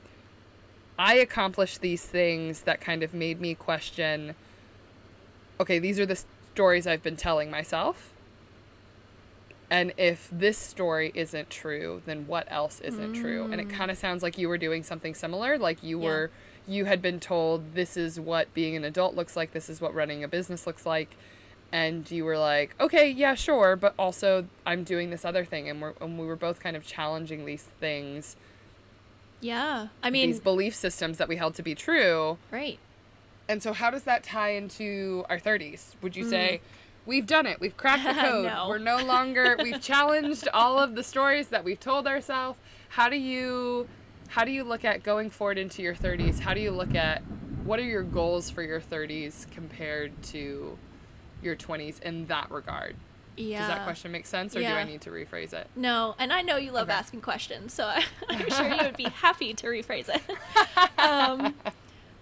I 0.97 1.15
accomplished 1.15 1.81
these 1.81 2.05
things 2.05 2.61
that 2.61 2.81
kind 2.81 3.03
of 3.03 3.13
made 3.13 3.41
me 3.41 3.57
question 3.57 4.37
okay, 5.61 5.79
these 5.79 5.99
are 5.99 6.07
the 6.07 6.23
stories 6.57 6.87
I've 6.87 7.03
been 7.03 7.17
telling 7.17 7.51
myself. 7.51 8.15
And 9.69 9.93
if 9.99 10.29
this 10.33 10.57
story 10.57 11.13
isn't 11.15 11.51
true, 11.51 12.01
then 12.07 12.27
what 12.27 12.47
else 12.51 12.81
isn't 12.81 13.13
mm. 13.13 13.21
true? 13.21 13.51
And 13.53 13.61
it 13.61 13.69
kind 13.69 13.91
of 13.91 13.99
sounds 13.99 14.23
like 14.23 14.39
you 14.39 14.49
were 14.49 14.57
doing 14.57 14.83
something 14.83 15.15
similar. 15.15 15.59
Like 15.59 15.83
you 15.83 16.01
yeah. 16.01 16.07
were, 16.07 16.31
you 16.67 16.87
had 16.87 17.03
been 17.03 17.21
told 17.21 17.75
this 17.75 17.97
is 17.99 18.19
what 18.19 18.55
being 18.55 18.75
an 18.75 18.85
adult 18.85 19.15
looks 19.15 19.37
like, 19.37 19.53
this 19.53 19.69
is 19.69 19.83
what 19.83 19.93
running 19.95 20.25
a 20.25 20.29
business 20.29 20.67
looks 20.67 20.87
like 20.87 21.11
and 21.73 22.11
you 22.11 22.25
were 22.25 22.39
like, 22.39 22.75
okay, 22.79 23.11
yeah, 23.11 23.35
sure, 23.35 23.77
but 23.77 23.93
also 23.99 24.47
I'm 24.65 24.85
doing 24.85 25.11
this 25.11 25.25
other 25.25 25.45
thing, 25.45 25.69
and, 25.69 25.83
we're, 25.83 25.95
and 26.01 26.17
we 26.17 26.25
were 26.25 26.37
both 26.37 26.61
kind 26.61 26.77
of 26.77 26.87
challenging 26.87 27.45
these 27.45 27.65
things. 27.81 28.37
Yeah, 29.41 29.89
I 30.03 30.11
mean 30.11 30.31
these 30.31 30.41
belief 30.41 30.75
systems 30.75 31.19
that 31.19 31.29
we 31.29 31.37
held 31.37 31.55
to 31.57 31.63
be 31.63 31.75
true. 31.75 32.39
Right. 32.51 32.79
And 33.49 33.63
so, 33.63 33.73
how 33.73 33.91
does 33.91 34.05
that 34.05 34.23
tie 34.23 34.51
into 34.51 35.25
our 35.29 35.39
30s? 35.39 35.95
Would 36.03 36.17
you 36.17 36.25
mm. 36.25 36.31
say 36.31 36.61
we've 37.05 37.27
done 37.27 37.47
it? 37.47 37.61
We've 37.61 37.77
cracked 37.77 38.05
the 38.05 38.15
code. 38.21 38.47
no. 38.47 38.67
We're 38.69 38.79
no 38.79 38.99
longer. 38.99 39.57
We've 39.63 39.81
challenged 39.81 40.49
all 40.53 40.79
of 40.79 40.95
the 40.95 41.03
stories 41.03 41.49
that 41.49 41.65
we've 41.65 41.81
told 41.81 42.07
ourselves. 42.07 42.59
How 42.91 43.09
do 43.09 43.17
you, 43.17 43.89
how 44.29 44.45
do 44.45 44.51
you 44.51 44.65
look 44.65 44.85
at 44.85 45.03
going 45.03 45.31
forward 45.31 45.59
into 45.59 45.83
your 45.83 45.95
30s? 45.95 46.41
How 46.41 46.55
do 46.55 46.61
you 46.61 46.71
look 46.71 46.95
at 46.95 47.23
what 47.67 47.81
are 47.81 47.85
your 47.85 48.05
goals 48.05 48.49
for 48.49 48.63
your 48.63 48.81
30s 48.81 49.51
compared 49.51 50.23
to 50.23 50.79
your 51.43 51.57
20s 51.57 52.01
in 52.03 52.27
that 52.27 52.51
regard. 52.51 52.95
Yeah. 53.37 53.61
Does 53.61 53.69
that 53.69 53.85
question 53.85 54.13
make 54.13 54.27
sense 54.27 54.57
or 54.57 54.61
yeah. 54.61 54.73
do 54.73 54.77
I 54.77 54.85
need 54.85 55.03
to 55.03 55.11
rephrase 55.11 55.53
it? 55.53 55.69
No, 55.77 56.15
and 56.19 56.33
I 56.33 56.41
know 56.41 56.57
you 56.57 56.73
love 56.73 56.89
okay. 56.89 56.97
asking 56.97 57.21
questions, 57.21 57.75
so 57.75 57.85
I, 57.89 58.05
am 58.31 58.51
sure 58.51 58.69
you 58.69 58.83
would 58.83 58.97
be 58.97 59.05
happy 59.15 59.53
to 59.55 59.67
rephrase 59.67 60.09
it. 60.09 60.23
um, 60.99 61.55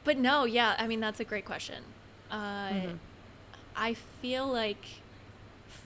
but 0.04 0.18
no, 0.18 0.44
yeah, 0.44 0.76
I 0.78 0.86
mean, 0.86 1.00
that's 1.00 1.20
a 1.20 1.24
great 1.24 1.44
question. 1.44 1.82
Uh, 2.30 2.68
mm-hmm. 2.68 2.96
I 3.76 3.94
feel 3.94 4.46
like 4.46 4.84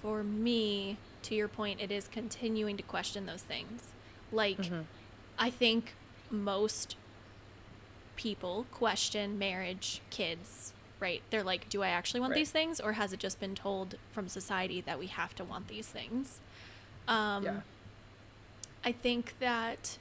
for 0.02 0.22
me, 0.22 0.98
to 1.22 1.35
your 1.35 1.48
point, 1.48 1.81
it 1.81 1.90
is 1.90 2.09
continuing 2.09 2.76
to 2.76 2.83
question 2.83 3.26
those 3.26 3.42
things. 3.42 3.92
Like, 4.31 4.59
mm-hmm. 4.59 4.83
I 5.38 5.50
think 5.50 5.94
most 6.31 6.96
people 8.16 8.66
question 8.72 9.38
marriage, 9.38 10.02
kids, 10.11 10.72
right? 11.00 11.22
They're 11.31 11.44
like, 11.44 11.68
do 11.68 11.83
I 11.83 11.88
actually 11.88 12.20
want 12.20 12.33
right. 12.33 12.38
these 12.38 12.50
things, 12.50 12.81
or 12.81 12.92
has 12.92 13.12
it 13.12 13.20
just 13.20 13.40
been 13.40 13.54
told 13.54 13.96
from 14.12 14.28
society 14.28 14.81
that 14.83 14.98
we 14.98 15.07
have 15.07 15.35
to 15.37 15.44
want 15.44 15.68
these 15.68 15.87
things? 15.87 16.40
Um, 17.07 17.44
yeah. 17.44 17.61
I 18.85 18.92
think 18.92 19.35
that 19.40 19.98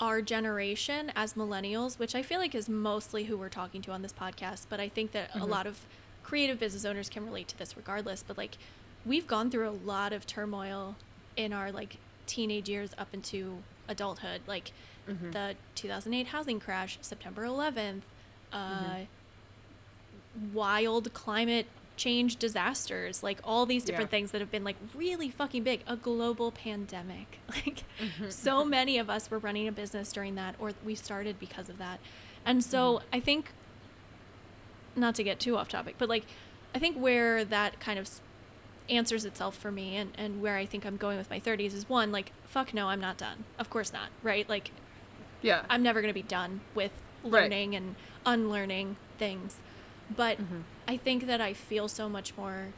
our 0.00 0.20
generation 0.20 1.10
as 1.16 1.34
millennials, 1.34 1.98
which 1.98 2.14
I 2.14 2.22
feel 2.22 2.38
like 2.38 2.54
is 2.54 2.68
mostly 2.68 3.24
who 3.24 3.36
we're 3.36 3.48
talking 3.48 3.82
to 3.82 3.92
on 3.92 4.02
this 4.02 4.12
podcast, 4.12 4.66
but 4.68 4.80
I 4.80 4.88
think 4.88 5.12
that 5.12 5.30
mm-hmm. 5.30 5.40
a 5.40 5.46
lot 5.46 5.66
of 5.66 5.80
creative 6.22 6.58
business 6.58 6.84
owners 6.84 7.08
can 7.08 7.24
relate 7.24 7.48
to 7.48 7.58
this 7.58 7.76
regardless. 7.76 8.22
But 8.26 8.36
like, 8.36 8.58
we've 9.04 9.26
gone 9.26 9.50
through 9.50 9.68
a 9.68 9.78
lot 9.84 10.12
of 10.12 10.26
turmoil 10.26 10.96
in 11.36 11.52
our 11.52 11.72
like 11.72 11.96
teenage 12.26 12.68
years 12.68 12.92
up 12.98 13.08
into 13.12 13.58
adulthood, 13.88 14.42
like 14.46 14.72
mm-hmm. 15.08 15.30
the 15.30 15.54
2008 15.74 16.28
housing 16.28 16.60
crash, 16.60 16.98
September 17.00 17.44
11th. 17.44 18.02
Uh, 18.52 18.58
mm-hmm 18.58 19.02
wild 20.52 21.12
climate 21.14 21.66
change 21.96 22.36
disasters, 22.36 23.22
like 23.22 23.38
all 23.42 23.66
these 23.66 23.84
different 23.84 24.10
yeah. 24.10 24.18
things 24.18 24.30
that 24.32 24.40
have 24.40 24.50
been 24.50 24.64
like 24.64 24.76
really 24.94 25.30
fucking 25.30 25.62
big, 25.62 25.82
a 25.86 25.96
global 25.96 26.50
pandemic. 26.50 27.38
Like 27.48 27.84
mm-hmm. 27.98 28.28
so 28.28 28.64
many 28.64 28.98
of 28.98 29.08
us 29.08 29.30
were 29.30 29.38
running 29.38 29.66
a 29.66 29.72
business 29.72 30.12
during 30.12 30.34
that 30.34 30.56
or 30.58 30.72
we 30.84 30.94
started 30.94 31.38
because 31.38 31.68
of 31.68 31.78
that. 31.78 32.00
And 32.44 32.62
so 32.62 32.96
mm-hmm. 32.96 33.06
I 33.14 33.20
think 33.20 33.52
not 34.94 35.14
to 35.14 35.24
get 35.24 35.40
too 35.40 35.56
off 35.56 35.68
topic, 35.68 35.94
but 35.96 36.08
like 36.08 36.24
I 36.74 36.78
think 36.78 36.96
where 36.96 37.44
that 37.44 37.80
kind 37.80 37.98
of 37.98 38.10
answers 38.90 39.24
itself 39.24 39.56
for 39.56 39.72
me 39.72 39.96
and 39.96 40.12
and 40.18 40.42
where 40.42 40.56
I 40.56 40.66
think 40.66 40.84
I'm 40.84 40.96
going 40.96 41.18
with 41.18 41.30
my 41.30 41.40
30s 41.40 41.74
is 41.74 41.88
one 41.88 42.12
like 42.12 42.32
fuck 42.46 42.74
no, 42.74 42.88
I'm 42.88 43.00
not 43.00 43.16
done. 43.16 43.44
Of 43.58 43.70
course 43.70 43.92
not, 43.92 44.10
right? 44.22 44.48
Like 44.48 44.70
yeah. 45.40 45.64
I'm 45.70 45.82
never 45.82 46.00
going 46.00 46.10
to 46.10 46.20
be 46.20 46.22
done 46.22 46.60
with 46.74 46.92
learning 47.24 47.70
right. 47.70 47.76
and 47.78 47.96
unlearning 48.24 48.96
things. 49.18 49.58
But 50.14 50.38
mm-hmm. 50.38 50.60
I 50.88 50.96
think 50.96 51.26
that 51.26 51.40
I 51.40 51.52
feel 51.52 51.88
so 51.88 52.08
much 52.08 52.36
more 52.36 52.68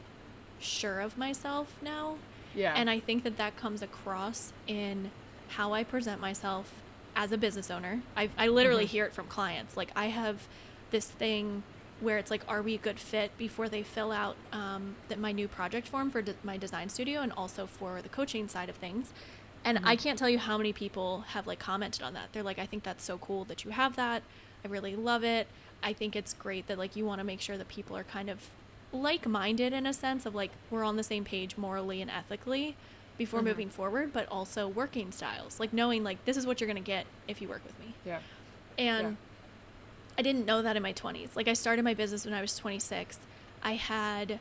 sure 0.59 0.99
of 0.99 1.17
myself 1.17 1.75
now. 1.81 2.17
Yeah. 2.55 2.73
And 2.75 2.89
I 2.89 2.99
think 2.99 3.23
that 3.23 3.37
that 3.37 3.55
comes 3.55 3.81
across 3.81 4.53
in 4.67 5.11
how 5.49 5.73
I 5.73 5.83
present 5.83 6.19
myself 6.19 6.73
as 7.15 7.31
a 7.31 7.37
business 7.37 7.69
owner. 7.69 8.01
I, 8.15 8.29
I 8.37 8.47
literally 8.47 8.85
mm-hmm. 8.85 8.91
hear 8.91 9.05
it 9.05 9.13
from 9.13 9.27
clients. 9.27 9.77
Like, 9.77 9.91
I 9.95 10.07
have 10.07 10.47
this 10.91 11.05
thing 11.05 11.63
where 11.99 12.17
it's 12.17 12.31
like, 12.31 12.43
are 12.47 12.61
we 12.61 12.75
a 12.75 12.77
good 12.77 12.99
fit 12.99 13.37
before 13.37 13.67
they 13.67 13.83
fill 13.83 14.11
out 14.11 14.35
um, 14.53 14.95
that 15.09 15.19
my 15.19 15.31
new 15.31 15.47
project 15.47 15.87
form 15.87 16.09
for 16.09 16.21
de- 16.21 16.35
my 16.43 16.57
design 16.57 16.89
studio 16.89 17.21
and 17.21 17.31
also 17.33 17.67
for 17.67 18.01
the 18.01 18.09
coaching 18.09 18.47
side 18.47 18.69
of 18.69 18.75
things. 18.75 19.11
And 19.65 19.77
mm-hmm. 19.77 19.87
I 19.87 19.95
can't 19.95 20.17
tell 20.17 20.29
you 20.29 20.39
how 20.39 20.57
many 20.57 20.71
people 20.71 21.25
have 21.27 21.45
like 21.45 21.59
commented 21.59 22.03
on 22.03 22.13
that. 22.13 22.29
They're 22.31 22.43
like, 22.43 22.59
I 22.59 22.65
think 22.65 22.83
that's 22.83 23.03
so 23.03 23.17
cool 23.17 23.43
that 23.45 23.65
you 23.65 23.71
have 23.71 23.95
that. 23.97 24.23
I 24.63 24.67
really 24.67 24.95
love 24.95 25.23
it. 25.23 25.47
I 25.81 25.93
think 25.93 26.15
it's 26.15 26.33
great 26.33 26.67
that 26.67 26.77
like 26.77 26.95
you 26.95 27.05
want 27.05 27.19
to 27.19 27.23
make 27.25 27.41
sure 27.41 27.57
that 27.57 27.67
people 27.69 27.95
are 27.95 28.03
kind 28.03 28.29
of 28.29 28.49
like-minded 28.91 29.71
in 29.71 29.85
a 29.85 29.93
sense 29.93 30.25
of 30.25 30.33
like 30.35 30.51
we're 30.69 30.83
on 30.83 30.95
the 30.97 31.03
same 31.03 31.23
page 31.23 31.57
morally 31.57 32.01
and 32.01 32.09
ethically 32.11 32.75
before 33.17 33.41
Mhm. 33.41 33.45
moving 33.45 33.69
forward, 33.69 34.11
but 34.13 34.27
also 34.29 34.67
working 34.67 35.11
styles. 35.11 35.59
Like 35.59 35.73
knowing 35.73 36.03
like 36.03 36.23
this 36.25 36.37
is 36.37 36.45
what 36.45 36.59
you're 36.59 36.67
going 36.67 36.81
to 36.83 36.85
get 36.87 37.05
if 37.27 37.41
you 37.41 37.47
work 37.47 37.61
with 37.65 37.77
me. 37.79 37.93
Yeah. 38.05 38.19
And 38.77 39.07
Yeah. 39.09 39.15
I 40.17 40.21
didn't 40.21 40.45
know 40.45 40.61
that 40.61 40.75
in 40.75 40.83
my 40.83 40.91
20s. 40.93 41.35
Like 41.35 41.47
I 41.47 41.53
started 41.53 41.83
my 41.83 41.93
business 41.93 42.25
when 42.25 42.33
I 42.33 42.41
was 42.41 42.55
26. 42.57 43.19
I 43.63 43.73
had 43.73 44.39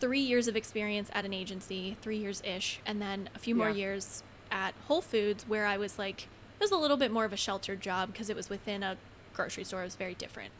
3 0.00 0.20
years 0.20 0.48
of 0.48 0.56
experience 0.56 1.08
at 1.12 1.24
an 1.24 1.32
agency, 1.32 1.96
3 2.02 2.16
years 2.16 2.40
ish, 2.44 2.80
and 2.86 3.00
then 3.02 3.28
a 3.34 3.38
few 3.38 3.54
more 3.54 3.70
years 3.70 4.22
at 4.50 4.74
Whole 4.88 5.00
Foods 5.02 5.46
where 5.48 5.66
I 5.66 5.76
was 5.76 5.98
like 5.98 6.22
it 6.22 6.60
was 6.60 6.70
a 6.70 6.76
little 6.76 6.96
bit 6.96 7.10
more 7.10 7.24
of 7.24 7.32
a 7.32 7.36
sheltered 7.36 7.80
job 7.80 8.12
because 8.12 8.30
it 8.30 8.36
was 8.36 8.48
within 8.48 8.82
a 8.82 8.96
grocery 9.34 9.64
store. 9.64 9.82
It 9.82 9.84
was 9.84 9.96
very 9.96 10.14
different. 10.14 10.52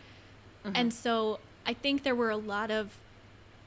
And 0.74 0.92
so 0.94 1.40
I 1.66 1.74
think 1.74 2.04
there 2.04 2.14
were 2.14 2.30
a 2.30 2.38
lot 2.38 2.70
of, 2.70 2.96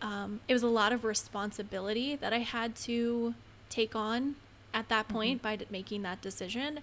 um, 0.02 0.39
it 0.48 0.54
was 0.54 0.63
a 0.63 0.67
lot 0.67 0.91
of 0.93 1.04
responsibility 1.04 2.15
that 2.15 2.34
I 2.34 2.39
had 2.39 2.76
to 2.88 3.36
take 3.70 3.96
on 3.96 4.36
at 4.74 4.89
that 4.89 5.08
point 5.08 5.41
by 5.43 5.58
d- 5.58 5.65
making 5.70 6.02
that 6.04 6.22
decision. 6.22 6.80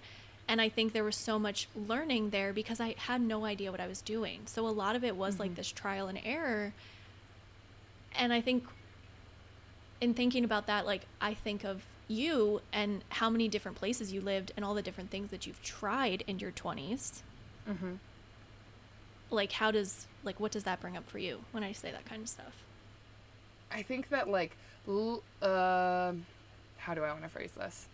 And 0.47 0.61
I 0.61 0.69
think 0.69 0.93
there 0.93 1.03
was 1.03 1.17
so 1.17 1.37
much 1.37 1.67
learning 1.75 2.29
there 2.29 2.53
because 2.53 2.79
I 2.79 2.95
had 2.97 3.19
no 3.19 3.43
idea 3.45 3.71
what 3.71 3.81
I 3.81 3.87
was 3.87 4.01
doing. 4.01 4.41
So 4.45 4.65
a 4.67 4.69
lot 4.69 4.95
of 4.95 5.03
it 5.03 5.17
was 5.17 5.39
like 5.39 5.55
this 5.55 5.71
trial 5.71 6.07
and 6.07 6.19
error. 6.23 6.73
And 8.17 8.31
I 8.31 8.39
think 8.39 8.63
in 9.99 10.13
thinking 10.13 10.45
about 10.45 10.67
that, 10.67 10.85
like 10.85 11.07
I 11.19 11.33
think 11.33 11.63
of 11.65 11.83
you 12.07 12.61
and 12.71 13.03
how 13.09 13.29
many 13.29 13.47
different 13.47 13.77
places 13.77 14.13
you 14.13 14.21
lived 14.21 14.51
and 14.55 14.63
all 14.63 14.75
the 14.75 14.81
different 14.81 15.09
things 15.09 15.31
that 15.31 15.45
you've 15.47 15.61
tried 15.61 16.23
in 16.27 16.39
your 16.39 16.51
20s 16.51 17.21
Mm-hmm. 17.67 17.93
Like 19.35 19.51
how 19.51 19.69
does 19.71 20.07
like 20.23 20.39
what 20.39 20.51
does 20.51 20.63
that 20.63 20.79
bring 20.81 20.97
up 20.97 21.07
for 21.07 21.19
you 21.19 21.41
when 21.51 21.63
i 21.63 21.71
say 21.71 21.91
that 21.91 22.05
kind 22.05 22.21
of 22.21 22.29
stuff 22.29 22.63
I 23.71 23.81
think 23.81 24.09
that 24.09 24.29
like, 24.29 24.55
l- 24.87 25.21
um 25.41 26.25
how 26.77 26.93
do 26.93 27.03
I 27.03 27.11
want 27.11 27.23
to 27.23 27.29
phrase 27.29 27.51
this? 27.57 27.87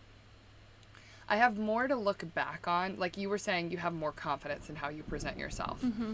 I 1.30 1.38
have 1.38 1.58
more 1.58 1.88
to 1.88 1.96
look 1.96 2.24
back 2.36 2.68
on. 2.68 2.98
Like 3.00 3.18
you 3.18 3.30
were 3.30 3.38
saying, 3.38 3.72
you 3.72 3.78
have 3.78 3.94
more 3.94 4.12
confidence 4.12 4.70
in 4.70 4.76
how 4.76 4.90
you 4.90 5.02
present 5.04 5.38
yourself. 5.38 5.82
mm-hmm. 5.82 6.14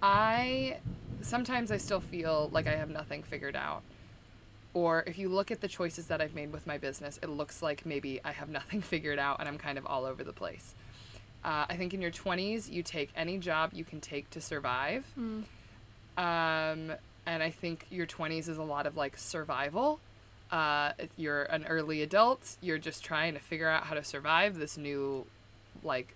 I 0.00 0.78
sometimes 1.22 1.72
I 1.72 1.76
still 1.76 2.00
feel 2.00 2.48
like 2.52 2.68
I 2.68 2.76
have 2.76 2.88
nothing 2.88 3.24
figured 3.24 3.56
out. 3.56 3.82
Or 4.74 5.02
if 5.06 5.18
you 5.18 5.28
look 5.28 5.50
at 5.50 5.60
the 5.60 5.66
choices 5.66 6.06
that 6.06 6.20
I've 6.20 6.34
made 6.34 6.52
with 6.52 6.66
my 6.66 6.78
business, 6.78 7.18
it 7.20 7.28
looks 7.28 7.62
like 7.62 7.84
maybe 7.84 8.20
I 8.24 8.30
have 8.32 8.48
nothing 8.58 8.80
figured 8.80 9.18
out 9.18 9.40
and 9.40 9.48
I'm 9.48 9.58
kind 9.58 9.76
of 9.76 9.86
all 9.86 10.04
over 10.04 10.22
the 10.22 10.32
place. 10.32 10.74
Uh, 11.44 11.66
I 11.68 11.76
think 11.76 11.94
in 11.94 12.02
your 12.02 12.10
20s, 12.10 12.70
you 12.70 12.82
take 12.82 13.10
any 13.16 13.38
job 13.38 13.70
you 13.72 13.84
can 13.84 14.00
take 14.00 14.28
to 14.30 14.40
survive. 14.40 15.04
Mm. 15.18 15.44
Um, 16.16 16.92
and 17.26 17.42
I 17.42 17.50
think 17.50 17.86
your 17.90 18.06
20s 18.06 18.48
is 18.48 18.58
a 18.58 18.62
lot 18.62 18.86
of 18.86 18.96
like 18.96 19.16
survival. 19.16 20.00
Uh, 20.50 20.92
if 20.98 21.10
you're 21.16 21.44
an 21.44 21.66
early 21.66 22.02
adult, 22.02 22.56
you're 22.60 22.78
just 22.78 23.04
trying 23.04 23.34
to 23.34 23.40
figure 23.40 23.68
out 23.68 23.84
how 23.84 23.94
to 23.94 24.02
survive 24.02 24.56
this 24.58 24.76
new, 24.78 25.26
like, 25.82 26.14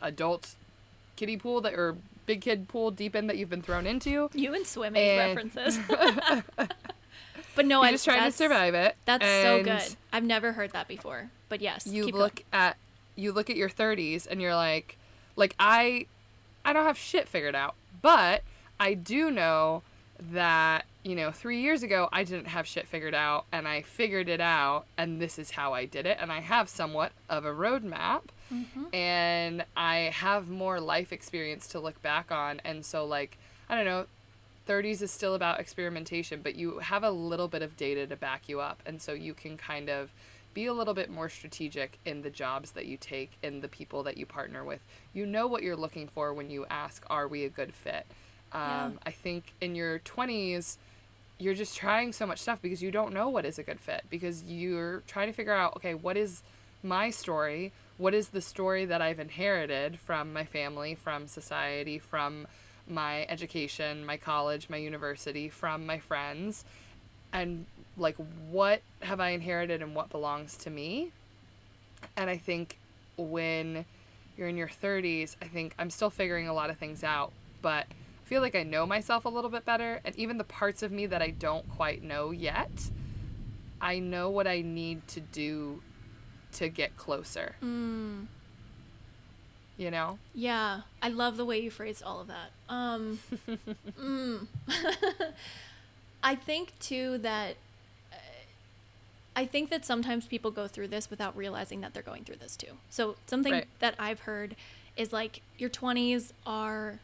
adult 0.00 0.54
kiddie 1.16 1.36
pool 1.36 1.60
that 1.60 1.74
or 1.74 1.96
big 2.26 2.40
kid 2.40 2.66
pool 2.68 2.90
deep 2.90 3.14
in 3.14 3.26
that 3.28 3.36
you've 3.36 3.50
been 3.50 3.62
thrown 3.62 3.86
into. 3.86 4.28
you 4.34 4.54
and 4.54 4.66
swimming 4.66 5.02
And- 5.20 5.36
references 5.36 5.78
but 7.54 7.66
no 7.66 7.82
I'm 7.82 7.92
just 7.92 8.04
trying 8.04 8.24
to 8.24 8.32
survive 8.36 8.74
it. 8.74 8.96
that's 9.04 9.24
so 9.24 9.62
good 9.62 9.82
i've 10.12 10.24
never 10.24 10.52
heard 10.52 10.72
that 10.72 10.88
before 10.88 11.30
but 11.48 11.60
yes 11.60 11.86
You 11.86 12.06
keep 12.06 12.14
look 12.14 12.42
at 12.52 12.76
you 13.16 13.32
look 13.32 13.48
at 13.50 13.56
your 13.56 13.68
30s 13.68 14.26
and 14.28 14.40
you're 14.40 14.54
like, 14.54 14.96
like 15.36 15.54
I, 15.58 16.06
I 16.64 16.72
don't 16.72 16.84
have 16.84 16.98
shit 16.98 17.28
figured 17.28 17.54
out, 17.54 17.74
but 18.02 18.42
I 18.80 18.94
do 18.94 19.30
know 19.30 19.82
that 20.32 20.84
you 21.02 21.14
know 21.16 21.30
three 21.32 21.60
years 21.60 21.82
ago 21.82 22.08
I 22.12 22.22
didn't 22.24 22.46
have 22.46 22.66
shit 22.66 22.86
figured 22.86 23.14
out 23.14 23.44
and 23.52 23.66
I 23.66 23.82
figured 23.82 24.28
it 24.28 24.40
out 24.40 24.84
and 24.96 25.20
this 25.20 25.38
is 25.40 25.50
how 25.50 25.74
I 25.74 25.84
did 25.86 26.06
it 26.06 26.18
and 26.20 26.30
I 26.30 26.40
have 26.40 26.68
somewhat 26.68 27.12
of 27.28 27.44
a 27.44 27.50
roadmap. 27.52 28.22
Mhm. 28.52 28.94
and 28.94 29.64
I 29.76 30.10
have 30.14 30.48
more 30.48 30.78
life 30.78 31.12
experience 31.12 31.66
to 31.68 31.80
look 31.80 32.00
back 32.02 32.30
on. 32.30 32.60
And 32.64 32.84
so, 32.84 33.04
like, 33.06 33.38
I 33.70 33.74
don't 33.74 33.86
know, 33.86 34.04
30s 34.68 35.00
is 35.02 35.10
still 35.10 35.34
about 35.34 35.58
experimentation, 35.60 36.40
but 36.42 36.54
you 36.54 36.78
have 36.78 37.02
a 37.02 37.10
little 37.10 37.48
bit 37.48 37.62
of 37.62 37.76
data 37.76 38.06
to 38.06 38.16
back 38.16 38.48
you 38.48 38.60
up. 38.60 38.82
And 38.86 39.00
so 39.00 39.12
you 39.14 39.32
can 39.34 39.56
kind 39.56 39.88
of 39.88 40.10
be 40.54 40.66
a 40.66 40.72
little 40.72 40.94
bit 40.94 41.10
more 41.10 41.28
strategic 41.28 41.98
in 42.04 42.22
the 42.22 42.30
jobs 42.30 42.72
that 42.72 42.86
you 42.86 42.96
take 42.96 43.32
and 43.42 43.60
the 43.60 43.68
people 43.68 44.02
that 44.04 44.16
you 44.16 44.26
partner 44.26 44.64
with. 44.64 44.80
You 45.12 45.26
know 45.26 45.46
what 45.46 45.62
you're 45.62 45.76
looking 45.76 46.08
for 46.08 46.32
when 46.32 46.48
you 46.50 46.64
ask, 46.70 47.04
Are 47.10 47.28
we 47.28 47.44
a 47.44 47.48
good 47.50 47.74
fit? 47.74 48.06
Um, 48.52 48.60
Yeah. 48.62 48.90
I 49.06 49.10
think 49.10 49.52
in 49.60 49.74
your 49.74 49.98
20s, 50.00 50.78
you're 51.38 51.54
just 51.54 51.76
trying 51.76 52.12
so 52.12 52.26
much 52.26 52.38
stuff 52.38 52.60
because 52.62 52.82
you 52.82 52.90
don't 52.90 53.12
know 53.12 53.28
what 53.28 53.44
is 53.44 53.58
a 53.58 53.62
good 53.62 53.80
fit 53.80 54.04
because 54.08 54.44
you're 54.44 55.02
trying 55.06 55.26
to 55.26 55.32
figure 55.32 55.52
out 55.52 55.76
okay 55.76 55.94
what 55.94 56.16
is 56.16 56.42
my 56.82 57.10
story 57.10 57.72
what 57.98 58.14
is 58.14 58.28
the 58.28 58.40
story 58.40 58.84
that 58.84 59.02
i've 59.02 59.18
inherited 59.18 59.98
from 59.98 60.32
my 60.32 60.44
family 60.44 60.94
from 60.94 61.26
society 61.26 61.98
from 61.98 62.46
my 62.86 63.26
education 63.28 64.04
my 64.06 64.16
college 64.16 64.68
my 64.70 64.76
university 64.76 65.48
from 65.48 65.84
my 65.84 65.98
friends 65.98 66.64
and 67.34 67.66
like 67.98 68.16
what 68.50 68.80
have 69.02 69.20
i 69.20 69.30
inherited 69.30 69.82
and 69.82 69.94
what 69.94 70.08
belongs 70.08 70.56
to 70.56 70.70
me 70.70 71.10
and 72.16 72.30
i 72.30 72.36
think 72.36 72.78
when 73.18 73.84
you're 74.38 74.48
in 74.48 74.56
your 74.56 74.68
30s 74.68 75.36
i 75.42 75.46
think 75.46 75.74
i'm 75.78 75.90
still 75.90 76.10
figuring 76.10 76.48
a 76.48 76.54
lot 76.54 76.70
of 76.70 76.78
things 76.78 77.04
out 77.04 77.30
but 77.60 77.86
I 77.86 78.26
feel 78.26 78.40
like 78.40 78.54
I 78.54 78.62
know 78.62 78.86
myself 78.86 79.26
a 79.26 79.28
little 79.28 79.50
bit 79.50 79.66
better, 79.66 80.00
and 80.02 80.16
even 80.16 80.38
the 80.38 80.44
parts 80.44 80.82
of 80.82 80.90
me 80.90 81.04
that 81.04 81.20
I 81.20 81.28
don't 81.28 81.68
quite 81.76 82.02
know 82.02 82.30
yet, 82.30 82.70
I 83.82 83.98
know 83.98 84.30
what 84.30 84.46
I 84.46 84.62
need 84.62 85.06
to 85.08 85.20
do 85.20 85.82
to 86.52 86.70
get 86.70 86.96
closer. 86.96 87.54
Mm, 87.62 88.26
You 89.76 89.90
know? 89.90 90.18
yeah 90.34 90.80
i 91.02 91.08
love 91.10 91.36
the 91.36 91.44
way 91.44 91.58
you 91.60 91.70
phrased 91.70 92.02
all 92.02 92.18
of 92.22 92.28
that 92.28 92.50
um 92.70 93.18
mm. 94.00 94.46
i 96.24 96.34
think 96.34 96.76
too 96.80 97.18
that 97.18 97.54
uh, 98.12 98.16
I 99.36 99.46
think 99.46 99.70
that 99.70 99.84
sometimes 99.84 100.26
people 100.26 100.50
go 100.52 100.68
through 100.68 100.88
this 100.88 101.10
without 101.10 101.36
realizing 101.36 101.80
that 101.80 101.92
they're 101.92 102.04
going 102.04 102.22
through 102.22 102.36
this 102.36 102.56
too. 102.56 102.72
So 102.88 103.16
something 103.26 103.52
Right. 103.52 103.66
that 103.80 103.96
I've 103.98 104.20
heard 104.20 104.54
is 104.96 105.12
like 105.12 105.40
your 105.58 105.70
20s 105.70 106.32
are 106.46 107.00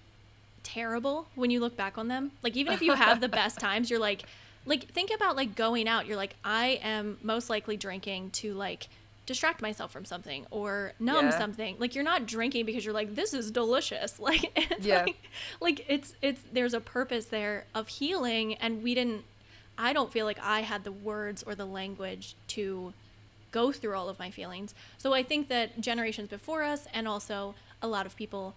terrible 0.63 1.27
when 1.35 1.51
you 1.51 1.59
look 1.59 1.77
back 1.77 1.99
on 1.99 2.07
them. 2.07 2.31
Like 2.45 2.57
even 2.57 2.73
if 2.73 2.83
you 2.83 2.95
have 2.95 3.21
the 3.21 3.29
best 3.29 3.59
times, 3.69 3.91
you're 3.91 3.99
like 3.99 4.23
like 4.65 4.85
think 4.93 5.11
about 5.13 5.35
like 5.35 5.57
going 5.57 5.89
out. 5.89 6.07
You're 6.07 6.17
like 6.17 6.37
I 6.45 6.79
am 6.85 7.19
most 7.23 7.51
likely 7.51 7.77
drinking 7.77 8.31
to 8.33 8.55
like 8.55 8.87
distract 9.27 9.63
myself 9.63 9.93
from 9.93 10.05
something 10.05 10.47
or 10.51 10.93
numb 10.99 11.27
Yeah. 11.27 11.39
something. 11.39 11.77
Like 11.79 11.95
you're 11.95 12.05
not 12.05 12.27
drinking 12.27 12.67
because 12.67 12.85
you're 12.85 12.95
like 12.95 13.15
this 13.15 13.33
is 13.35 13.51
delicious. 13.51 14.19
Like 14.21 14.51
it's 14.57 14.87
Yeah. 14.87 15.03
like 15.05 15.17
like 15.61 15.85
it's 15.89 16.15
it's 16.23 16.43
there's 16.53 16.75
a 16.75 16.81
purpose 16.81 17.27
there 17.27 17.67
of 17.75 17.89
healing 17.89 18.55
and 18.55 18.83
we 18.83 18.95
didn't 18.95 19.25
I 19.79 19.93
don't 19.93 20.13
feel 20.13 20.27
like 20.27 20.39
I 20.43 20.61
had 20.61 20.85
the 20.85 20.93
words 20.93 21.43
or 21.43 21.55
the 21.55 21.65
language 21.65 22.35
to 22.49 22.93
go 23.51 23.73
through 23.73 23.97
all 23.97 24.09
of 24.09 24.19
my 24.19 24.31
feelings. 24.31 24.75
So 24.99 25.13
I 25.15 25.23
think 25.23 25.49
that 25.49 25.81
generations 25.81 26.29
before 26.29 26.63
us 26.63 26.87
and 26.93 27.09
also 27.09 27.55
a 27.83 27.89
lot 27.89 28.07
of 28.07 28.15
people 28.17 28.55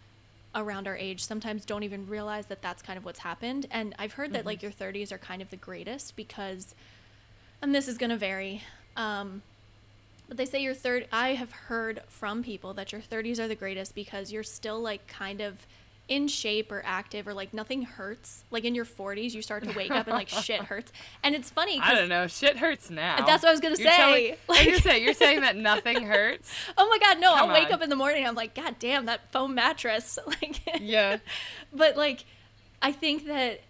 around 0.55 0.87
our 0.87 0.95
age 0.97 1.23
sometimes 1.23 1.65
don't 1.65 1.81
even 1.83 2.07
realize 2.07 2.45
that 2.47 2.61
that's 2.61 2.81
kind 2.83 2.97
of 2.97 3.05
what's 3.05 3.19
happened. 3.19 3.65
And 3.71 3.95
I've 3.97 4.13
heard 4.13 4.33
that 4.33 4.45
like 4.45 4.61
your 4.61 4.71
30s 4.71 5.11
are 5.11 5.17
kind 5.17 5.41
of 5.41 5.49
the 5.49 5.57
greatest 5.57 6.15
because, 6.15 6.75
and 7.61 7.73
this 7.73 7.87
is 7.87 7.97
going 7.97 8.11
to 8.11 8.17
vary, 8.17 8.61
um, 8.95 9.41
but 10.27 10.37
they 10.37 10.45
say 10.45 10.61
your 10.61 10.73
third. 10.73 11.07
I 11.11 11.29
have 11.35 11.51
heard 11.51 12.01
from 12.07 12.43
people 12.43 12.73
that 12.75 12.91
your 12.91 13.01
30s 13.01 13.39
are 13.39 13.47
the 13.47 13.55
greatest 13.55 13.93
because 13.95 14.31
you're 14.31 14.43
still 14.43 14.79
like 14.79 15.07
kind 15.07 15.41
of 15.41 15.65
in 16.09 16.27
shape 16.27 16.69
or 16.69 16.81
active 16.85 17.27
or 17.29 17.33
like 17.33 17.53
nothing 17.53 17.81
hurts. 17.83 18.43
Like 18.51 18.65
in 18.65 18.75
your 18.75 18.83
40s, 18.83 19.33
you 19.33 19.41
start 19.41 19.63
to 19.63 19.71
wake 19.71 19.89
up 19.91 20.05
and 20.07 20.15
like 20.15 20.27
shit 20.27 20.61
hurts. 20.65 20.91
And 21.23 21.33
it's 21.33 21.49
funny. 21.49 21.79
I 21.81 21.95
don't 21.95 22.09
know. 22.09 22.27
Shit 22.27 22.57
hurts 22.57 22.89
now. 22.89 23.25
That's 23.25 23.41
what 23.41 23.49
I 23.49 23.51
was 23.51 23.61
gonna 23.61 23.75
You're 23.77 23.89
say. 23.89 23.95
telling- 23.97 24.35
Like- 24.49 24.65
gonna 24.65 24.81
say, 24.81 25.01
you're 25.01 25.13
saying 25.13 25.41
that 25.41 25.55
nothing 25.55 26.03
hurts. 26.07 26.53
Oh 26.77 26.87
my 26.89 26.97
god, 26.99 27.19
no! 27.21 27.33
Come 27.35 27.49
I'll 27.49 27.53
wake 27.55 27.67
on. 27.67 27.73
up 27.73 27.81
in 27.83 27.89
the 27.89 27.95
morning. 27.95 28.27
I'm 28.27 28.35
like, 28.35 28.53
God 28.53 28.75
damn, 28.79 29.05
that 29.05 29.31
foam 29.31 29.55
mattress. 29.55 30.19
Like, 30.27 30.59
Yeah. 30.81 31.17
but 31.71 31.95
like, 31.95 32.25
I 32.81 32.91
think 32.91 33.25
that, 33.27 33.61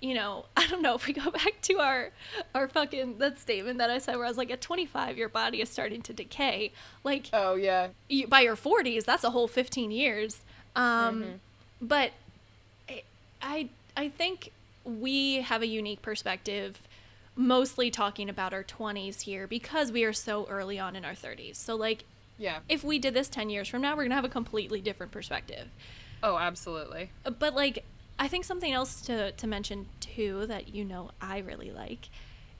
you 0.00 0.14
know, 0.14 0.44
I 0.56 0.66
don't 0.68 0.82
know 0.82 0.94
if 0.94 1.06
we 1.06 1.12
go 1.12 1.30
back 1.30 1.60
to 1.62 1.74
our, 1.80 2.10
our 2.54 2.68
fucking 2.68 3.18
that 3.18 3.38
statement 3.38 3.78
that 3.78 3.90
I 3.90 3.98
said 3.98 4.16
where 4.16 4.24
I 4.24 4.28
was 4.28 4.38
like, 4.38 4.50
at 4.50 4.60
25, 4.60 5.18
your 5.18 5.28
body 5.28 5.60
is 5.60 5.68
starting 5.68 6.02
to 6.02 6.12
decay. 6.12 6.72
Like, 7.04 7.28
Oh 7.32 7.54
yeah. 7.54 7.88
you, 8.08 8.26
by 8.26 8.40
your 8.42 8.56
40s, 8.56 9.04
that's 9.04 9.24
a 9.24 9.30
whole 9.30 9.48
15 9.48 9.90
years. 9.90 10.40
Um, 10.76 11.22
Mm-hmm. 11.22 11.30
But 11.80 12.10
I, 12.88 13.02
I, 13.40 13.68
I 13.96 14.08
think 14.08 14.50
we 14.84 15.36
have 15.42 15.62
a 15.62 15.66
unique 15.66 16.02
perspective, 16.02 16.80
mostly 17.36 17.90
talking 17.90 18.28
about 18.28 18.52
our 18.52 18.64
20s 18.64 19.20
here 19.22 19.46
because 19.46 19.92
we 19.92 20.02
are 20.04 20.12
so 20.12 20.46
early 20.48 20.78
on 20.78 20.96
in 20.96 21.04
our 21.04 21.12
30s. 21.12 21.54
So 21.56 21.76
like, 21.76 22.04
Yeah. 22.36 22.58
if 22.68 22.82
we 22.82 22.98
did 22.98 23.14
this 23.14 23.28
10 23.28 23.48
years 23.50 23.68
from 23.68 23.82
now, 23.82 23.92
we're 23.92 24.02
going 24.02 24.10
to 24.10 24.16
have 24.16 24.24
a 24.24 24.28
completely 24.28 24.80
different 24.80 25.12
perspective. 25.12 25.68
Oh, 26.22 26.36
absolutely. 26.36 27.10
But 27.38 27.54
like, 27.54 27.84
I 28.18 28.28
think 28.28 28.44
something 28.44 28.72
else 28.72 29.00
to, 29.02 29.32
to 29.32 29.46
mention 29.46 29.86
too 30.00 30.46
that 30.46 30.74
you 30.74 30.84
know 30.84 31.10
I 31.20 31.38
really 31.38 31.70
like 31.70 32.08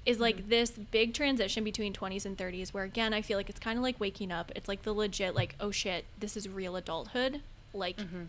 is 0.06 0.20
like 0.20 0.36
Mm-hmm. 0.38 0.48
this 0.48 0.70
big 0.70 1.12
transition 1.14 1.64
between 1.64 1.92
20s 1.92 2.24
and 2.24 2.38
30s 2.38 2.72
where 2.72 2.84
again 2.84 3.12
I 3.12 3.20
feel 3.22 3.36
like 3.36 3.50
it's 3.50 3.58
kind 3.58 3.76
of 3.78 3.82
like 3.82 3.98
waking 4.00 4.30
up. 4.32 4.52
It's 4.54 4.68
like 4.68 4.82
the 4.82 4.92
legit 4.94 5.34
like 5.34 5.54
oh 5.60 5.70
shit, 5.70 6.04
this 6.18 6.36
is 6.36 6.48
real 6.48 6.76
adulthood. 6.76 7.42
Like 7.74 7.98
Mm-hmm. 7.98 8.22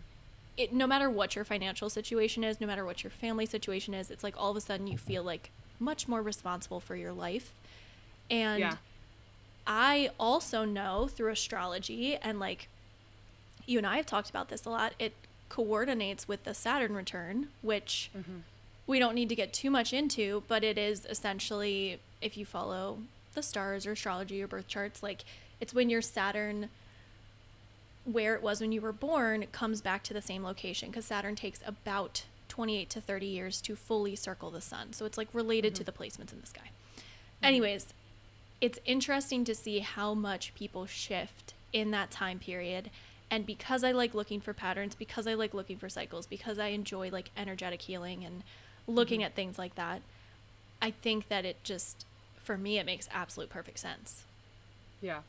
it 0.56 0.72
no 0.72 0.86
matter 0.86 1.08
what 1.08 1.34
your 1.36 1.44
financial 1.44 1.88
situation 1.88 2.44
is, 2.44 2.60
no 2.60 2.66
matter 2.66 2.84
what 2.84 3.02
your 3.04 3.10
family 3.10 3.46
situation 3.46 3.94
is, 3.94 4.10
it's 4.10 4.24
like 4.24 4.34
all 4.36 4.50
of 4.50 4.56
a 4.56 4.60
sudden 4.60 4.86
you 4.88 4.98
feel 4.98 5.22
like 5.22 5.50
much 5.78 6.06
more 6.08 6.20
responsible 6.22 6.80
for 6.80 6.96
your 6.96 7.12
life. 7.12 7.54
And 8.28 8.60
Yeah. 8.60 8.76
I 9.66 10.10
also 10.18 10.64
know 10.64 11.08
through 11.08 11.30
astrology 11.32 12.16
and 12.16 12.38
like 12.40 12.68
you 13.66 13.78
and 13.78 13.86
I 13.86 13.96
have 13.96 14.06
talked 14.06 14.28
about 14.30 14.48
this 14.48 14.64
a 14.64 14.70
lot, 14.70 14.94
it 14.98 15.12
coordinates 15.50 16.26
with 16.26 16.44
the 16.44 16.54
Saturn 16.54 16.94
return, 16.94 17.48
which 17.60 18.10
mm-hmm. 18.16 18.38
we 18.86 18.98
don't 18.98 19.14
need 19.14 19.28
to 19.28 19.34
get 19.34 19.52
too 19.52 19.70
much 19.70 19.92
into, 19.92 20.42
but 20.48 20.64
it 20.64 20.78
is 20.78 21.04
essentially 21.04 22.00
if 22.22 22.38
you 22.38 22.46
follow 22.46 23.00
the 23.34 23.42
stars 23.42 23.86
or 23.86 23.92
astrology 23.92 24.42
or 24.42 24.46
birth 24.46 24.66
charts, 24.66 25.02
like 25.02 25.24
it's 25.60 25.74
when 25.74 25.90
your 25.90 26.00
Saturn 26.00 26.70
where 28.04 28.34
it 28.34 28.42
was 28.42 28.62
when 28.62 28.72
you 28.72 28.80
were 28.80 28.92
born 28.92 29.44
comes 29.52 29.82
back 29.82 30.02
to 30.02 30.14
the 30.14 30.22
same 30.22 30.42
location 30.42 30.88
because 30.88 31.04
Saturn 31.04 31.36
takes 31.36 31.60
about 31.66 32.24
28 32.48 32.88
to 32.90 33.00
30 33.00 33.26
years 33.26 33.60
to 33.60 33.76
fully 33.76 34.16
circle 34.16 34.50
the 34.50 34.60
sun. 34.60 34.92
So 34.92 35.04
it's 35.04 35.18
like 35.18 35.28
related 35.32 35.74
to 35.76 35.84
mm-hmm. 35.84 36.02
the 36.02 36.04
placements 36.04 36.32
in 36.32 36.40
the 36.40 36.46
sky. 36.46 36.70
Mm-hmm. 36.96 37.44
Anyways, 37.44 37.94
it's 38.60 38.78
interesting 38.84 39.44
to 39.44 39.54
see 39.54 39.80
how 39.80 40.14
much 40.14 40.54
people 40.54 40.86
shift 40.86 41.54
in 41.72 41.90
that 41.92 42.10
time 42.10 42.38
period. 42.38 42.90
And 43.30 43.46
because 43.46 43.84
I 43.84 43.92
like 43.92 44.14
looking 44.14 44.40
for 44.40 44.52
patterns, 44.52 44.94
because 44.94 45.26
I 45.26 45.34
like 45.34 45.54
looking 45.54 45.78
for 45.78 45.88
cycles, 45.88 46.26
because 46.26 46.58
I 46.58 46.68
enjoy 46.68 47.10
like 47.10 47.30
energetic 47.36 47.82
healing 47.82 48.24
and 48.24 48.42
looking 48.86 49.20
mm-hmm. 49.20 49.26
at 49.26 49.34
things 49.34 49.58
like 49.58 49.76
that, 49.76 50.02
I 50.82 50.90
think 50.90 51.28
that 51.28 51.44
it 51.44 51.62
just, 51.62 52.04
for 52.42 52.58
me, 52.58 52.78
it 52.78 52.86
makes 52.86 53.08
absolute 53.12 53.48
perfect 53.48 53.78
sense. 53.78 54.24
Yeah. 55.00 55.20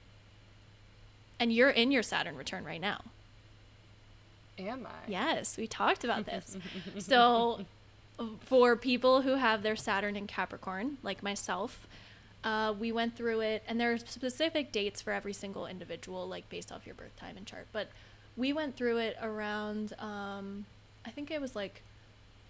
And 1.39 1.53
you're 1.53 1.69
in 1.69 1.91
your 1.91 2.03
Saturn 2.03 2.35
return 2.35 2.65
right 2.65 2.81
now. 2.81 3.01
Am 4.57 4.85
I? 4.85 5.09
Yes, 5.09 5.57
we 5.57 5.67
talked 5.67 6.03
about 6.03 6.25
this. 6.25 6.57
so, 6.99 7.65
for 8.41 8.75
people 8.75 9.21
who 9.21 9.35
have 9.35 9.63
their 9.63 9.75
Saturn 9.75 10.15
in 10.15 10.27
Capricorn, 10.27 10.97
like 11.01 11.23
myself, 11.23 11.87
uh, 12.43 12.73
we 12.77 12.91
went 12.91 13.15
through 13.15 13.41
it, 13.41 13.63
and 13.67 13.79
there 13.79 13.91
are 13.93 13.97
specific 13.97 14.71
dates 14.71 15.01
for 15.01 15.13
every 15.13 15.33
single 15.33 15.67
individual, 15.67 16.27
like 16.27 16.49
based 16.49 16.71
off 16.71 16.85
your 16.85 16.95
birth 16.95 17.15
time 17.15 17.37
and 17.37 17.45
chart. 17.45 17.67
But 17.71 17.89
we 18.35 18.53
went 18.53 18.75
through 18.75 18.97
it 18.97 19.17
around, 19.21 19.93
um, 19.99 20.65
I 21.05 21.11
think 21.11 21.31
it 21.31 21.41
was 21.41 21.55
like, 21.55 21.83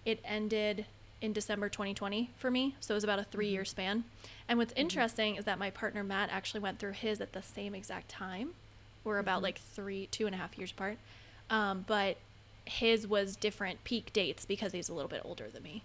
it 0.05 0.19
ended 0.23 0.85
in 1.21 1.33
December 1.33 1.69
2020 1.69 2.31
for 2.37 2.49
me. 2.49 2.75
So 2.79 2.93
it 2.93 2.95
was 2.95 3.03
about 3.03 3.19
a 3.19 3.23
three 3.23 3.49
year 3.49 3.65
span. 3.65 4.03
And 4.47 4.57
what's 4.57 4.73
interesting 4.75 5.35
is 5.35 5.45
that 5.45 5.59
my 5.59 5.69
partner 5.69 6.03
Matt 6.03 6.29
actually 6.31 6.61
went 6.61 6.79
through 6.79 6.93
his 6.93 7.21
at 7.21 7.33
the 7.33 7.41
same 7.41 7.75
exact 7.75 8.09
time. 8.09 8.51
We're 9.03 9.19
about 9.19 9.41
like 9.41 9.59
three, 9.59 10.07
two 10.07 10.25
and 10.25 10.35
a 10.35 10.37
half 10.37 10.57
years 10.57 10.71
apart. 10.71 10.97
Um, 11.49 11.85
but 11.87 12.17
his 12.65 13.07
was 13.07 13.35
different 13.35 13.83
peak 13.83 14.13
dates 14.13 14.45
because 14.45 14.71
he's 14.71 14.89
a 14.89 14.93
little 14.93 15.09
bit 15.09 15.21
older 15.23 15.47
than 15.49 15.63
me. 15.63 15.83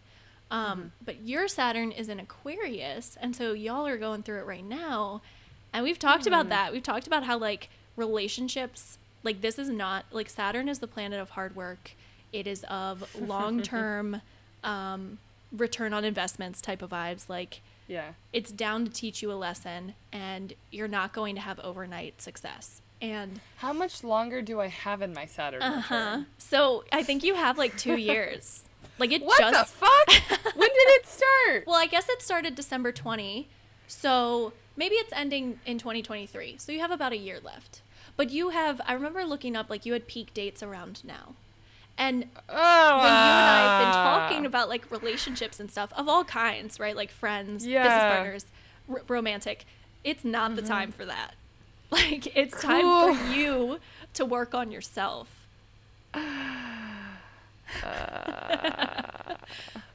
Um, 0.51 0.93
But 1.05 1.23
your 1.27 1.49
Saturn 1.49 1.91
is 1.93 2.09
in 2.09 2.21
Aquarius, 2.21 3.17
and 3.21 3.35
so 3.35 3.53
y'all 3.53 3.87
are 3.87 3.97
going 3.99 4.23
through 4.23 4.39
it 4.41 4.47
right 4.47 4.65
now. 4.65 5.23
And 5.73 5.83
we've 5.85 5.99
talked 5.99 6.27
about 6.27 6.49
that. 6.51 6.73
We've 6.73 6.83
talked 6.83 7.07
about 7.07 7.25
how 7.25 7.37
like 7.39 7.69
relationships, 7.97 8.99
like 9.23 9.41
this 9.41 9.59
is 9.59 9.69
not 9.69 10.05
like 10.11 10.29
Saturn 10.31 10.69
is 10.69 10.79
the 10.79 10.87
planet 10.87 11.21
of 11.21 11.31
hard 11.31 11.55
work. 11.57 11.93
It 12.33 12.47
is 12.47 12.65
of 12.69 13.05
long 13.21 13.63
term 13.63 14.23
um, 14.65 15.19
return 15.53 15.93
on 15.93 16.05
investments 16.05 16.61
type 16.61 16.83
of 16.83 16.91
vibes. 16.91 17.29
Like 17.29 17.61
Yeah. 17.89 18.13
it's 18.33 18.51
down 18.51 18.85
to 18.87 18.91
teach 18.91 19.23
you 19.23 19.31
a 19.33 19.35
lesson, 19.35 19.95
and 20.13 20.55
you're 20.71 20.89
not 20.89 21.13
going 21.13 21.35
to 21.35 21.41
have 21.41 21.59
overnight 21.61 22.23
success. 22.23 22.81
And 23.03 23.41
How 23.59 23.75
much 23.75 24.03
longer 24.03 24.41
do 24.41 24.61
I 24.61 24.69
have 24.69 25.03
in 25.03 25.13
my 25.13 25.27
Saturn 25.27 25.61
uh 25.61 25.81
huh. 25.81 25.95
return? 25.95 26.27
So 26.39 26.85
I 26.93 27.03
think 27.03 27.23
you 27.25 27.35
have 27.35 27.59
like 27.59 27.77
two 27.77 27.97
years. 28.13 28.63
Like 28.99 29.13
it 29.13 29.23
What 29.23 29.39
just 29.39 29.79
the 29.79 29.87
fuck? 29.87 30.55
when 30.57 30.69
did 30.69 30.89
it 31.01 31.07
start? 31.07 31.65
Well, 31.67 31.77
I 31.77 31.87
guess 31.87 32.09
it 32.09 32.23
started 32.23 32.55
December 32.55 32.93
20. 32.93 33.49
So 33.87 34.53
maybe 34.77 34.95
it's 34.97 35.13
ending 35.15 35.61
in 35.67 35.79
2023. 35.79 36.57
So 36.59 36.73
you 36.73 36.81
have 36.81 36.91
about 36.91 37.13
a 37.13 37.17
year 37.19 37.39
left. 37.43 37.83
But 38.17 38.31
you 38.31 38.49
have, 38.51 38.81
I 38.87 38.95
remember 38.95 39.25
looking 39.25 39.55
up, 39.57 39.69
like, 39.69 39.85
you 39.85 39.93
had 39.93 40.07
peak 40.07 40.33
dates 40.33 40.63
around 40.63 41.05
now. 41.05 41.35
And 41.99 42.25
Oh, 42.49 42.97
when 42.97 43.05
you 43.05 43.11
and 43.11 43.51
I 43.51 43.59
have 43.59 43.81
been 43.83 44.01
ah. 44.01 44.19
talking 44.29 44.47
about, 44.47 44.71
like, 44.71 44.91
relationships 44.91 45.61
and 45.61 45.71
stuff 45.71 45.93
of 45.95 46.09
all 46.09 46.25
kinds, 46.25 46.81
right? 46.81 46.97
Like 46.97 47.11
friends, 47.11 47.65
business 47.65 47.73
Yeah. 47.75 47.87
Mm-hmm. 48.01 48.15
partners, 48.17 48.47
r- 48.91 49.03
romantic, 49.09 49.67
it's 50.03 50.25
not 50.25 50.57
the 50.57 50.63
time 50.63 50.93
for 50.93 51.05
that. 51.05 51.35
Like, 51.91 52.37
it's 52.37 52.61
time 52.61 52.83
for 52.83 53.33
you 53.33 53.79
to 54.15 54.25
work 54.25 54.55
on 54.55 54.73
yourself. 54.73 55.47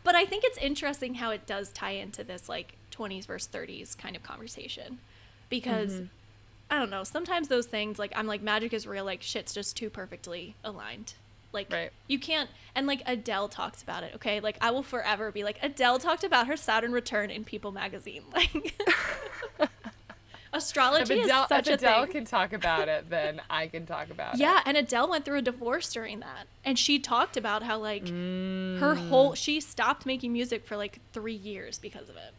But 0.04 0.16
I 0.16 0.26
think 0.26 0.44
it's 0.44 0.58
interesting 0.58 1.16
how 1.16 1.30
it 1.32 1.46
does 1.46 1.72
tie 1.72 1.92
into 1.92 2.24
this 2.24 2.50
like 2.50 2.76
20s 2.92 3.26
versus 3.28 3.48
30s 3.54 3.96
kind 3.98 4.16
of 4.16 4.24
conversation. 4.24 5.00
Because 5.50 5.94
Mm-hmm. 5.94 6.06
I 6.72 6.80
don't 6.80 6.90
know, 6.90 7.04
sometimes 7.04 7.50
those 7.50 7.66
things 7.66 8.00
like 8.00 8.14
I'm 8.16 8.28
like 8.28 8.42
magic 8.42 8.72
is 8.74 8.88
real, 8.88 9.04
like 9.06 9.22
shit's 9.22 9.54
just 9.54 9.76
too 9.76 9.90
perfectly 9.90 10.56
aligned. 10.64 11.14
Like 11.54 11.72
Right. 11.72 11.92
you 12.08 12.18
can't 12.18 12.50
and 12.74 12.88
like 12.88 13.04
Adele 13.06 13.50
talks 13.50 13.84
about 13.84 14.04
it, 14.04 14.14
okay? 14.16 14.40
Like 14.40 14.58
I 14.62 14.72
will 14.72 14.84
forever 14.84 15.32
be 15.32 15.44
like 15.44 15.58
Adele 15.62 16.00
talked 16.00 16.24
about 16.24 16.48
her 16.48 16.56
Saturn 16.56 16.94
return 16.94 17.30
in 17.30 17.44
People 17.44 17.72
magazine. 17.72 18.24
Like 18.34 18.74
If 20.54 20.58
astrology 20.64 21.22
Adele, 21.22 21.44
is 21.44 21.48
such 21.50 21.68
if 21.68 21.72
a 21.72 21.74
Adele 21.76 22.04
thing. 22.04 22.12
can 22.12 22.26
talk 22.26 22.52
about 22.54 22.90
it, 22.90 23.10
then 23.10 23.42
I 23.50 23.68
can 23.68 23.86
talk 23.86 24.10
about 24.10 24.38
Yeah, 24.38 24.50
it. 24.52 24.54
Yeah, 24.56 24.62
and 24.66 24.78
Adele 24.78 25.10
went 25.10 25.24
through 25.26 25.38
a 25.38 25.42
divorce 25.42 25.94
during 25.94 26.20
that. 26.20 26.48
And 26.66 26.78
she 26.78 27.00
talked 27.00 27.38
about 27.38 27.64
how 27.64 27.78
like 27.78 28.04
her 28.08 28.96
Mm. 28.96 29.08
whole 29.10 29.34
she 29.34 29.62
stopped 29.62 30.06
making 30.06 30.34
music 30.34 30.66
for 30.66 30.76
like 30.76 31.00
3 31.14 31.34
years 31.34 31.78
because 31.80 32.10
of 32.10 32.18
it. 32.18 32.34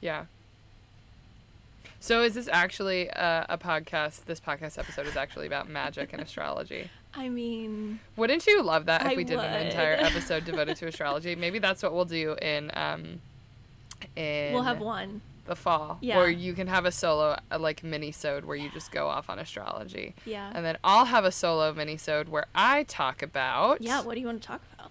Yeah. 0.00 0.24
So 2.00 2.22
is 2.22 2.34
this 2.34 2.48
actually 2.52 3.08
uh, 3.10 3.44
a 3.48 3.56
podcast? 3.56 4.24
This 4.26 4.40
podcast 4.40 4.76
episode 4.78 5.06
is 5.06 5.16
actually 5.16 5.46
about 5.46 5.68
magic 5.68 6.12
and 6.12 6.20
astrology. 6.20 6.90
I 7.14 7.28
mean, 7.28 8.00
Wouldn't 8.16 8.44
you 8.46 8.60
love 8.62 8.86
that 8.86 9.02
if 9.02 9.12
I 9.12 9.14
we 9.14 9.22
did 9.24 9.38
an 9.38 9.66
entire 9.66 9.94
episode 9.98 10.44
devoted 10.44 10.76
to 10.78 10.88
astrology? 10.88 11.36
Maybe 11.36 11.60
that's 11.60 11.82
what 11.82 11.94
we'll 11.94 12.04
do 12.04 12.34
in 12.42 12.70
um 12.74 13.20
in 14.16 14.52
we'll 14.52 14.64
have 14.64 14.80
one. 14.80 15.20
The 15.44 15.54
fall. 15.56 15.98
Yeah. 16.00 16.18
Or 16.18 16.28
you 16.28 16.54
can 16.54 16.66
have 16.68 16.84
a 16.86 16.90
solo 16.92 17.38
uh, 17.50 17.58
like 17.58 17.82
mini 17.84 18.12
sode 18.12 18.44
where 18.44 18.56
you 18.56 18.70
just 18.70 18.90
go 18.90 19.08
off 19.08 19.28
on 19.28 19.38
astrology. 19.38 20.14
Yeah. 20.24 20.50
And 20.54 20.64
then 20.64 20.78
I'll 20.82 21.04
have 21.06 21.24
a 21.24 21.32
solo 21.32 21.72
mini 21.72 21.96
sode 21.96 22.28
where 22.28 22.46
I 22.54 22.84
talk 22.84 23.22
about 23.22 23.80
Yeah, 23.82 24.02
what 24.02 24.14
do 24.14 24.20
you 24.20 24.26
want 24.26 24.40
to 24.42 24.48
talk 24.48 24.60
about? 24.74 24.90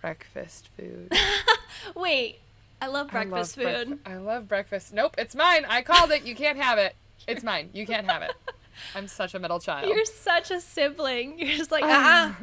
breakfast 0.00 0.68
food. 0.76 1.10
Wait, 1.96 2.38
I 2.80 2.86
love 2.88 3.08
I 3.08 3.24
breakfast 3.24 3.56
love 3.56 3.66
food. 3.66 3.88
breakfa- 4.04 4.10
I 4.12 4.16
love 4.16 4.48
breakfast. 4.48 4.92
Nope, 4.92 5.14
it's 5.18 5.34
mine. 5.34 5.64
I 5.68 5.82
called 5.82 6.10
it. 6.10 6.24
You 6.24 6.34
can't 6.34 6.58
have 6.58 6.78
it. 6.78 6.94
It's 7.26 7.42
mine. 7.42 7.70
You 7.72 7.86
can't 7.86 8.06
have 8.06 8.22
it. 8.22 8.32
I'm 8.94 9.08
such 9.08 9.34
a 9.34 9.38
middle 9.38 9.60
child. 9.60 9.88
You're 9.88 10.04
such 10.04 10.50
a 10.50 10.60
sibling. 10.60 11.38
You're 11.38 11.56
just 11.56 11.70
like, 11.70 11.84
ah, 11.86 12.36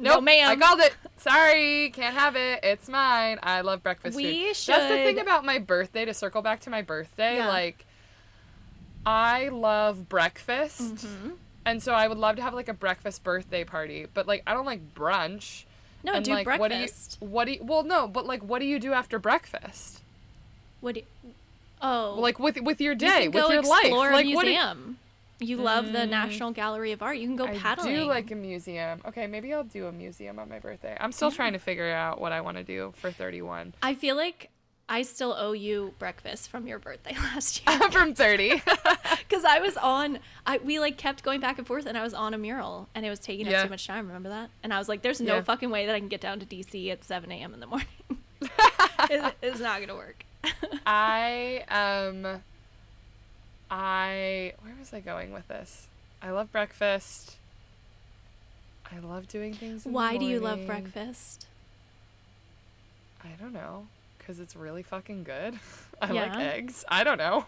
Nope, 0.00 0.22
ma'am. 0.22 0.48
I 0.50 0.56
called 0.56 0.80
it. 0.80 0.94
Sorry, 1.16 1.90
can't 1.90 2.14
have 2.14 2.36
it. 2.36 2.60
It's 2.62 2.88
mine. 2.88 3.38
I 3.42 3.62
love 3.62 3.82
breakfast 3.82 4.16
We 4.16 4.24
food. 4.54 4.56
That's 4.66 4.88
the 4.88 4.96
thing 5.02 5.18
about 5.18 5.44
my 5.44 5.58
birthday. 5.58 6.04
To 6.04 6.14
circle 6.14 6.40
back 6.42 6.60
to 6.60 6.70
my 6.70 6.82
birthday, 6.82 7.36
Yeah. 7.38 7.48
like 7.48 7.84
I 9.06 9.48
love 9.48 10.08
breakfast, 10.08 10.80
Mm-hmm. 11.06 11.30
and 11.64 11.82
so 11.82 11.92
I 11.94 12.06
would 12.08 12.18
love 12.18 12.36
to 12.36 12.42
have 12.42 12.54
like 12.54 12.68
a 12.68 12.74
breakfast 12.74 13.24
birthday 13.24 13.64
party. 13.64 14.06
But 14.12 14.26
like 14.26 14.42
I 14.46 14.54
don't 14.54 14.66
like 14.66 14.94
brunch. 14.94 15.64
No, 16.04 16.12
and 16.12 16.24
do 16.24 16.32
like, 16.32 16.44
breakfast. 16.44 17.16
What 17.20 17.46
do 17.46 17.52
you? 17.52 17.58
What 17.58 17.66
do 17.68 17.72
you? 17.72 17.72
Well, 17.72 17.82
no, 17.84 18.06
but 18.06 18.24
like, 18.26 18.42
what 18.42 18.60
do 18.60 18.66
you 18.66 18.78
do 18.78 18.92
after 18.92 19.18
breakfast? 19.18 20.00
What 20.80 20.94
do 20.94 21.00
you, 21.00 21.06
oh, 21.82 22.14
Like 22.18 22.38
with 22.38 22.60
with 22.60 22.80
your 22.80 22.94
day, 22.94 23.26
with 23.26 23.48
your 23.50 23.62
life. 23.62 23.90
like 23.90 24.26
a 24.26 24.34
what 24.34 24.42
do- 24.44 24.48
museum. 24.50 24.98
You 25.40 25.56
love 25.58 25.92
the 25.92 26.04
National 26.06 26.50
Gallery 26.50 26.92
of 26.92 27.00
Art. 27.02 27.16
You 27.18 27.26
can 27.28 27.36
go 27.36 27.46
paddle. 27.46 27.60
I 27.60 27.62
paddling. 27.74 27.94
do 27.96 28.04
like 28.06 28.30
a 28.30 28.34
museum. 28.34 29.00
Okay, 29.06 29.26
maybe 29.26 29.54
I'll 29.54 29.62
do 29.64 29.86
a 29.86 29.92
museum 29.92 30.38
on 30.38 30.48
my 30.48 30.58
birthday. 30.58 30.96
I'm 31.00 31.12
still 31.12 31.30
trying 31.30 31.52
to 31.52 31.58
figure 31.60 31.90
out 31.92 32.20
what 32.20 32.32
I 32.32 32.40
want 32.40 32.56
to 32.56 32.64
do 32.64 32.92
for 32.96 33.10
31. 33.12 33.74
I 33.82 33.94
feel 33.94 34.16
like 34.16 34.50
I 34.88 35.02
still 35.02 35.32
owe 35.38 35.52
you 35.52 35.94
breakfast 35.98 36.48
from 36.50 36.66
your 36.66 36.78
birthday 36.78 37.14
last 37.34 37.62
year 37.68 37.78
from 37.90 38.14
30. 38.14 38.62
because 39.28 39.44
I 39.44 39.60
was 39.60 39.76
on. 39.76 40.18
I 40.46 40.58
we 40.58 40.80
like 40.80 40.96
kept 40.96 41.22
going 41.22 41.40
back 41.40 41.58
and 41.58 41.66
forth, 41.66 41.86
and 41.86 41.96
I 41.96 42.02
was 42.02 42.14
on 42.14 42.34
a 42.34 42.38
mural, 42.38 42.88
and 42.94 43.06
it 43.06 43.10
was 43.10 43.18
taking 43.20 43.46
Yeah. 43.46 43.58
up 43.58 43.64
too 43.64 43.70
much 43.70 43.86
time. 43.86 44.06
Remember 44.08 44.30
that? 44.30 44.50
And 44.64 44.72
I 44.74 44.78
was 44.78 44.88
like, 44.88 45.02
"There's 45.02 45.20
no 45.20 45.36
Yeah. 45.36 45.40
fucking 45.42 45.70
way 45.70 45.86
that 45.86 45.94
I 45.94 45.98
can 46.00 46.08
get 46.08 46.20
down 46.20 46.40
to 46.40 46.46
DC 46.46 46.90
at 46.90 47.04
7 47.04 47.30
a.m. 47.30 47.54
in 47.54 47.60
the 47.60 47.66
morning. 47.66 47.86
it, 48.40 49.34
it's 49.42 49.60
not 49.60 49.80
gonna 49.80 49.94
work." 49.94 50.24
I 50.86 51.64
um 51.68 52.42
I 53.70 54.52
where 54.62 54.74
was 54.78 54.92
I 54.92 55.00
going 55.00 55.32
with 55.32 55.48
this? 55.48 55.88
I 56.22 56.30
love 56.30 56.50
breakfast. 56.52 57.36
I 58.90 58.98
love 59.00 59.28
doing 59.28 59.54
things. 59.54 59.84
Why 59.84 60.16
do 60.16 60.24
you 60.24 60.40
love 60.40 60.66
breakfast? 60.66 61.46
I 63.22 63.28
don't 63.40 63.52
know. 63.52 63.86
Because 64.18 64.40
it's 64.40 64.56
really 64.56 64.82
fucking 64.82 65.24
good. 65.24 65.58
I 66.02 66.10
like 66.12 66.36
eggs. 66.38 66.84
I 66.88 67.04
don't 67.04 67.18
know. 67.18 67.46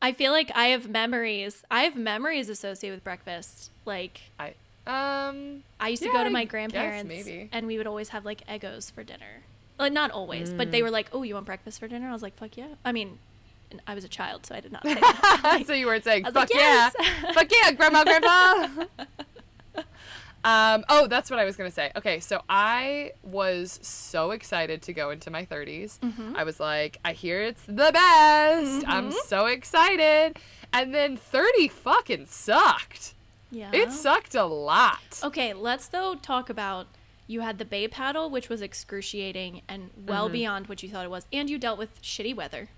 I 0.00 0.12
feel 0.12 0.32
like 0.32 0.50
I 0.54 0.66
have 0.68 0.88
memories. 0.88 1.64
I 1.70 1.82
have 1.82 1.96
memories 1.96 2.48
associated 2.48 2.96
with 2.96 3.04
breakfast. 3.04 3.70
Like 3.84 4.20
I 4.38 4.54
um 4.86 5.62
I 5.80 5.88
used 5.88 6.02
to 6.02 6.10
go 6.10 6.22
to 6.24 6.30
my 6.30 6.44
grandparents 6.44 7.08
maybe. 7.08 7.48
and 7.52 7.66
we 7.66 7.78
would 7.78 7.86
always 7.86 8.10
have 8.10 8.24
like 8.24 8.46
Eggos 8.46 8.92
for 8.92 9.02
dinner. 9.02 9.42
Like 9.78 9.92
not 9.92 10.10
always, 10.10 10.52
but 10.52 10.68
Mm. 10.68 10.70
they 10.72 10.82
were 10.82 10.90
like, 10.90 11.08
"Oh, 11.12 11.22
you 11.22 11.34
want 11.34 11.46
breakfast 11.46 11.78
for 11.78 11.86
dinner?" 11.88 12.08
I 12.08 12.12
was 12.12 12.22
like, 12.22 12.34
"Fuck 12.34 12.56
yeah." 12.56 12.74
I 12.84 12.90
mean, 12.92 13.18
and 13.70 13.80
I 13.86 13.94
was 13.94 14.04
a 14.04 14.08
child, 14.08 14.46
so 14.46 14.54
I 14.54 14.60
did 14.60 14.72
not 14.72 14.82
say 14.84 14.94
that. 14.94 15.40
Like, 15.44 15.66
so 15.66 15.72
you 15.74 15.86
weren't 15.86 16.04
saying 16.04 16.24
fuck 16.24 16.34
like, 16.34 16.54
yeah. 16.54 16.90
"Yes." 16.98 17.34
fuck 17.34 17.48
yeah, 17.50 17.72
grandma, 17.72 18.04
grandpa. 18.04 18.84
um, 20.44 20.84
oh, 20.88 21.06
that's 21.08 21.30
what 21.30 21.38
I 21.38 21.44
was 21.44 21.56
gonna 21.56 21.70
say. 21.70 21.90
Okay, 21.96 22.20
so 22.20 22.42
I 22.48 23.12
was 23.22 23.78
so 23.82 24.30
excited 24.30 24.82
to 24.82 24.92
go 24.92 25.10
into 25.10 25.30
my 25.30 25.44
30s. 25.44 25.98
Mm-hmm. 26.00 26.36
I 26.36 26.44
was 26.44 26.60
like, 26.60 26.98
I 27.04 27.12
hear 27.12 27.42
it's 27.42 27.62
the 27.66 27.90
best. 27.92 28.84
I'm 28.88 29.12
so 29.26 29.46
excited. 29.46 30.38
And 30.72 30.94
then 30.94 31.16
30 31.16 31.68
fucking 31.68 32.26
sucked. 32.26 33.14
yeah. 33.50 33.70
It 33.72 33.90
sucked 33.90 34.34
a 34.34 34.44
lot. 34.44 35.20
Okay, 35.24 35.52
let's 35.54 35.88
though 35.88 36.14
talk 36.14 36.48
about 36.50 36.86
you 37.26 37.40
had 37.40 37.58
the 37.58 37.64
bay 37.64 37.88
paddle, 37.88 38.30
which 38.30 38.48
was 38.48 38.62
excruciating 38.62 39.60
and 39.68 39.90
well 40.06 40.26
Mm-hmm. 40.26 40.32
beyond 40.32 40.66
what 40.68 40.82
you 40.82 40.88
thought 40.88 41.04
it 41.04 41.10
was, 41.10 41.26
and 41.32 41.50
you 41.50 41.58
dealt 41.58 41.78
with 41.78 42.00
shitty 42.00 42.34
weather. 42.34 42.68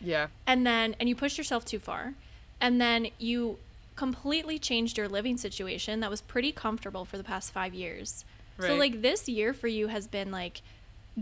Yeah. 0.00 0.28
and 0.46 0.66
then 0.66 0.94
and 1.00 1.08
you 1.08 1.16
pushed 1.16 1.38
yourself 1.38 1.64
too 1.64 1.78
far. 1.78 2.14
And 2.60 2.80
then 2.80 3.08
you 3.18 3.58
completely 3.96 4.58
changed 4.58 4.96
your 4.96 5.08
living 5.08 5.36
situation 5.36 6.00
that 6.00 6.10
was 6.10 6.20
pretty 6.20 6.52
comfortable 6.52 7.04
for 7.04 7.16
the 7.18 7.24
past 7.24 7.52
five 7.52 7.74
years. 7.74 8.24
So 8.58 8.74
like 8.74 9.02
this 9.02 9.28
year 9.28 9.52
for 9.52 9.68
you 9.68 9.88
has 9.88 10.06
been 10.06 10.30
like 10.30 10.62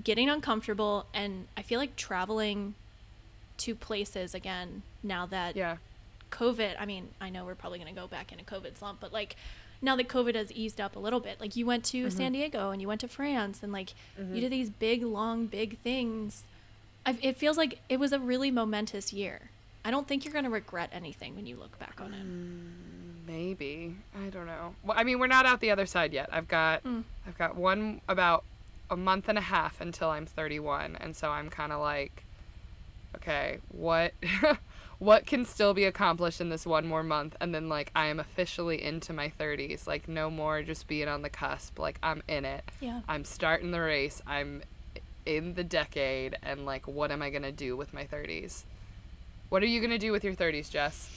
getting 0.02 0.28
uncomfortable 0.28 1.06
and 1.14 1.46
i 1.56 1.62
feel 1.62 1.78
like 1.78 1.94
traveling 1.94 2.74
to 3.56 3.74
places 3.74 4.34
again 4.34 4.82
now 5.02 5.24
that 5.26 5.54
Yeah. 5.54 5.76
covid 6.30 6.74
i 6.80 6.86
mean 6.86 7.10
i 7.20 7.30
know 7.30 7.44
we're 7.44 7.54
probably 7.54 7.78
going 7.78 7.94
to 7.94 8.00
go 8.00 8.08
back 8.08 8.32
in 8.32 8.40
a 8.40 8.42
covid 8.42 8.76
slump 8.76 8.98
but 9.00 9.12
like 9.12 9.36
now 9.80 9.94
that 9.94 10.08
covid 10.08 10.34
has 10.34 10.50
eased 10.50 10.80
up 10.80 10.96
a 10.96 10.98
little 10.98 11.20
bit 11.20 11.40
like 11.40 11.54
you 11.54 11.64
went 11.64 11.84
to 11.84 12.06
mm-hmm. 12.06 12.16
san 12.16 12.32
diego 12.32 12.70
and 12.70 12.82
you 12.82 12.88
went 12.88 13.00
to 13.02 13.08
france 13.08 13.62
and 13.62 13.72
like 13.72 13.94
you 14.18 14.24
mm-hmm. 14.24 14.40
did 14.40 14.50
these 14.50 14.70
big 14.70 15.04
long 15.04 15.46
big 15.46 15.78
things 15.78 16.42
I, 17.06 17.16
it 17.22 17.36
feels 17.36 17.56
like 17.56 17.80
it 17.88 17.98
was 17.98 18.12
a 18.12 18.18
really 18.18 18.50
momentous 18.50 19.12
year 19.12 19.50
i 19.84 19.90
don't 19.90 20.08
think 20.08 20.24
you're 20.24 20.32
going 20.32 20.44
to 20.44 20.50
regret 20.50 20.90
anything 20.92 21.34
when 21.36 21.46
you 21.46 21.56
look 21.56 21.78
back 21.78 22.00
on 22.00 22.12
it 22.14 22.24
Maybe. 23.26 23.96
I 24.14 24.28
don't 24.28 24.46
know. 24.46 24.74
Well, 24.84 24.96
I 24.98 25.04
mean, 25.04 25.18
we're 25.18 25.26
not 25.28 25.46
out 25.46 25.60
the 25.60 25.70
other 25.70 25.86
side 25.86 26.12
yet. 26.12 26.28
I've 26.30 26.48
got 26.48 26.84
Mm. 26.84 27.04
I've 27.26 27.38
got 27.38 27.56
one 27.56 28.00
about 28.08 28.44
a 28.90 28.96
month 28.96 29.28
and 29.28 29.38
a 29.38 29.40
half 29.40 29.80
until 29.80 30.10
I'm 30.10 30.26
31, 30.26 30.96
and 31.00 31.16
so 31.16 31.30
I'm 31.30 31.48
kind 31.48 31.72
of 31.72 31.80
like 31.80 32.24
okay, 33.16 33.60
what 33.70 34.12
what 34.98 35.26
can 35.26 35.44
still 35.44 35.72
be 35.72 35.84
accomplished 35.84 36.40
in 36.40 36.50
this 36.50 36.66
one 36.66 36.86
more 36.86 37.02
month 37.02 37.36
and 37.40 37.54
then 37.54 37.68
like 37.68 37.90
I 37.96 38.06
am 38.06 38.20
officially 38.20 38.82
into 38.82 39.12
my 39.12 39.32
30s. 39.40 39.86
Like 39.86 40.06
no 40.08 40.30
more 40.30 40.62
just 40.62 40.86
being 40.86 41.08
on 41.08 41.22
the 41.22 41.30
cusp. 41.30 41.78
Like 41.78 41.98
I'm 42.02 42.22
in 42.28 42.44
it. 42.44 42.64
yeah 42.80 43.00
I'm 43.08 43.24
starting 43.24 43.70
the 43.70 43.80
race. 43.80 44.20
I'm 44.26 44.62
in 45.26 45.54
the 45.54 45.64
decade 45.64 46.36
and 46.42 46.66
like 46.66 46.86
what 46.86 47.10
am 47.10 47.22
I 47.22 47.30
going 47.30 47.42
to 47.42 47.52
do 47.52 47.76
with 47.76 47.92
my 47.94 48.04
30s? 48.04 48.64
What 49.48 49.62
are 49.62 49.66
you 49.66 49.80
going 49.80 49.90
to 49.90 49.98
do 49.98 50.12
with 50.12 50.24
your 50.24 50.34
30s, 50.34 50.70
Jess? 50.70 51.08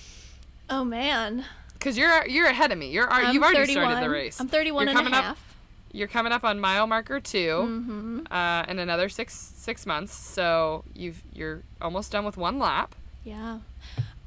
oh 0.69 0.83
man 0.83 1.45
Cuz 1.79 1.97
you're 1.97 2.27
you're 2.27 2.47
ahead 2.47 2.71
of 2.73 2.77
me. 2.77 2.89
You're 2.91 3.09
I'm 3.09 3.33
you've 3.33 3.43
already 3.43 3.73
31. 3.73 3.83
started 3.91 4.05
the 4.05 4.09
race. 4.09 4.39
i'm 4.39 4.47
31 4.49 4.81
You're 4.87 4.89
and 4.89 4.99
a 4.99 5.01
coming 5.01 5.13
up- 5.13 5.37
You're 5.93 6.07
coming 6.09 6.33
up 6.33 6.43
on 6.43 6.59
mile 6.59 6.85
marker 6.87 7.19
2 7.21 7.37
mm-hmm. 7.37 8.19
uh, 8.31 8.63
in 8.67 8.79
another 8.79 9.07
6 9.09 9.33
6 9.33 9.85
months. 9.85 10.13
So 10.13 10.83
you've 10.93 11.21
you're 11.33 11.61
almost 11.81 12.11
done 12.11 12.25
with 12.25 12.35
one 12.37 12.59
lap. 12.59 12.95
yeah 13.23 13.59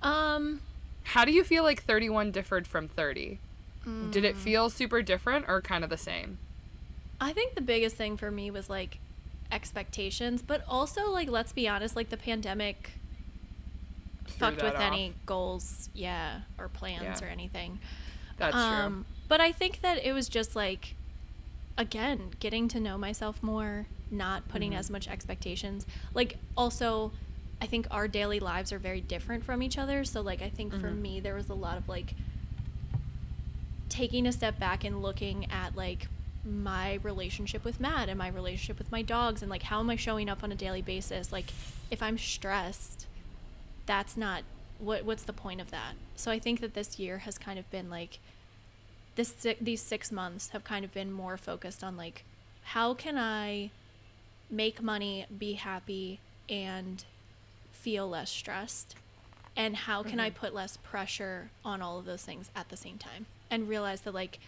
um 0.02 0.60
How 1.04 1.24
do 1.24 1.32
you 1.32 1.44
feel 1.44 1.62
like 1.64 1.82
31 1.82 2.30
differed 2.30 2.66
from 2.66 2.88
30? 2.88 3.38
Did 4.10 4.24
Mm. 4.24 4.30
it 4.30 4.36
feel 4.36 4.68
super 4.70 5.00
different 5.02 5.46
or 5.48 5.60
kind 5.62 5.82
of 5.84 5.90
the 5.90 5.96
same? 5.96 6.38
I 7.20 7.32
think 7.32 7.54
the 7.54 7.60
biggest 7.62 7.96
thing 7.96 8.16
for 8.16 8.30
me 8.30 8.50
was 8.50 8.68
like 8.70 8.98
expectations, 9.52 10.42
but 10.42 10.62
also 10.68 11.10
like 11.10 11.28
let's 11.28 11.52
be 11.52 11.68
honest, 11.68 11.96
like 11.96 12.10
the 12.10 12.16
pandemic 12.16 12.92
fucked 14.26 14.62
with 14.62 14.74
off. 14.74 14.80
any 14.80 15.14
goals, 15.26 15.90
yeah, 15.94 16.40
or 16.58 16.68
plans 16.68 17.20
Yeah. 17.20 17.26
or 17.26 17.28
anything. 17.30 17.78
That's 18.36 18.56
um, 18.56 19.04
But 19.28 19.40
I 19.40 19.52
think 19.52 19.80
that 19.82 20.04
it 20.04 20.12
was 20.12 20.28
just 20.28 20.56
like 20.56 20.94
again, 21.78 22.30
getting 22.40 22.68
to 22.68 22.80
know 22.80 22.98
myself 22.98 23.42
more, 23.42 23.86
not 24.10 24.46
putting 24.48 24.72
Mhm. 24.72 24.78
as 24.78 24.90
much 24.90 25.08
expectations. 25.08 25.86
Like 26.14 26.36
also 26.56 27.12
I 27.62 27.66
think 27.66 27.86
our 27.90 28.08
daily 28.08 28.40
lives 28.40 28.72
are 28.72 28.78
very 28.78 29.00
different 29.02 29.44
from 29.44 29.62
each 29.62 29.76
other, 29.78 30.04
so 30.04 30.20
like 30.22 30.40
I 30.42 30.48
think 30.48 30.72
for 30.72 30.90
Mhm. 30.90 31.00
me 31.00 31.20
there 31.20 31.34
was 31.34 31.48
a 31.48 31.54
lot 31.54 31.76
of 31.76 31.88
like 31.88 32.14
taking 33.88 34.26
a 34.26 34.32
step 34.32 34.58
back 34.58 34.84
and 34.84 35.02
looking 35.02 35.50
at 35.50 35.74
like 35.76 36.08
my 36.44 36.94
relationship 37.02 37.64
with 37.64 37.80
Matt 37.80 38.08
and 38.08 38.18
my 38.18 38.28
relationship 38.28 38.78
with 38.78 38.90
my 38.90 39.02
dogs 39.02 39.42
and 39.42 39.50
like 39.50 39.64
how 39.64 39.80
am 39.80 39.90
I 39.90 39.96
showing 39.96 40.28
up 40.28 40.42
on 40.42 40.52
a 40.52 40.54
daily 40.54 40.82
basis? 40.82 41.32
Like 41.32 41.46
if 41.90 42.02
I'm 42.02 42.18
stressed, 42.18 43.06
that's 43.86 44.16
not 44.16 44.42
what 44.78 45.04
what's 45.04 45.24
the 45.24 45.32
point 45.32 45.60
of 45.60 45.70
that? 45.70 45.94
So 46.16 46.30
I 46.30 46.38
think 46.38 46.60
that 46.60 46.74
this 46.74 46.98
year 46.98 47.18
has 47.18 47.38
kind 47.38 47.58
of 47.58 47.70
been 47.70 47.90
like 47.90 48.18
this 49.16 49.34
these 49.60 49.82
6 49.82 50.12
months 50.12 50.48
have 50.50 50.64
kind 50.64 50.84
of 50.84 50.94
been 50.94 51.12
more 51.12 51.36
focused 51.36 51.84
on 51.84 51.96
like 51.96 52.24
how 52.62 52.94
can 52.94 53.18
I 53.18 53.70
make 54.50 54.82
money, 54.82 55.26
be 55.36 55.54
happy 55.54 56.20
and 56.48 57.04
feel 57.72 58.08
less 58.08 58.30
stressed? 58.30 58.96
And 59.56 59.76
how 59.76 60.02
can 60.02 60.20
I 60.20 60.30
mm-hmm. 60.30 60.38
put 60.38 60.54
less 60.54 60.76
pressure 60.78 61.50
on 61.64 61.82
all 61.82 61.98
of 61.98 62.04
those 62.04 62.22
things 62.22 62.50
at 62.54 62.68
the 62.68 62.76
same 62.76 62.98
time? 62.98 63.26
And 63.50 63.68
realize 63.68 64.02
that 64.02 64.14
like 64.14 64.38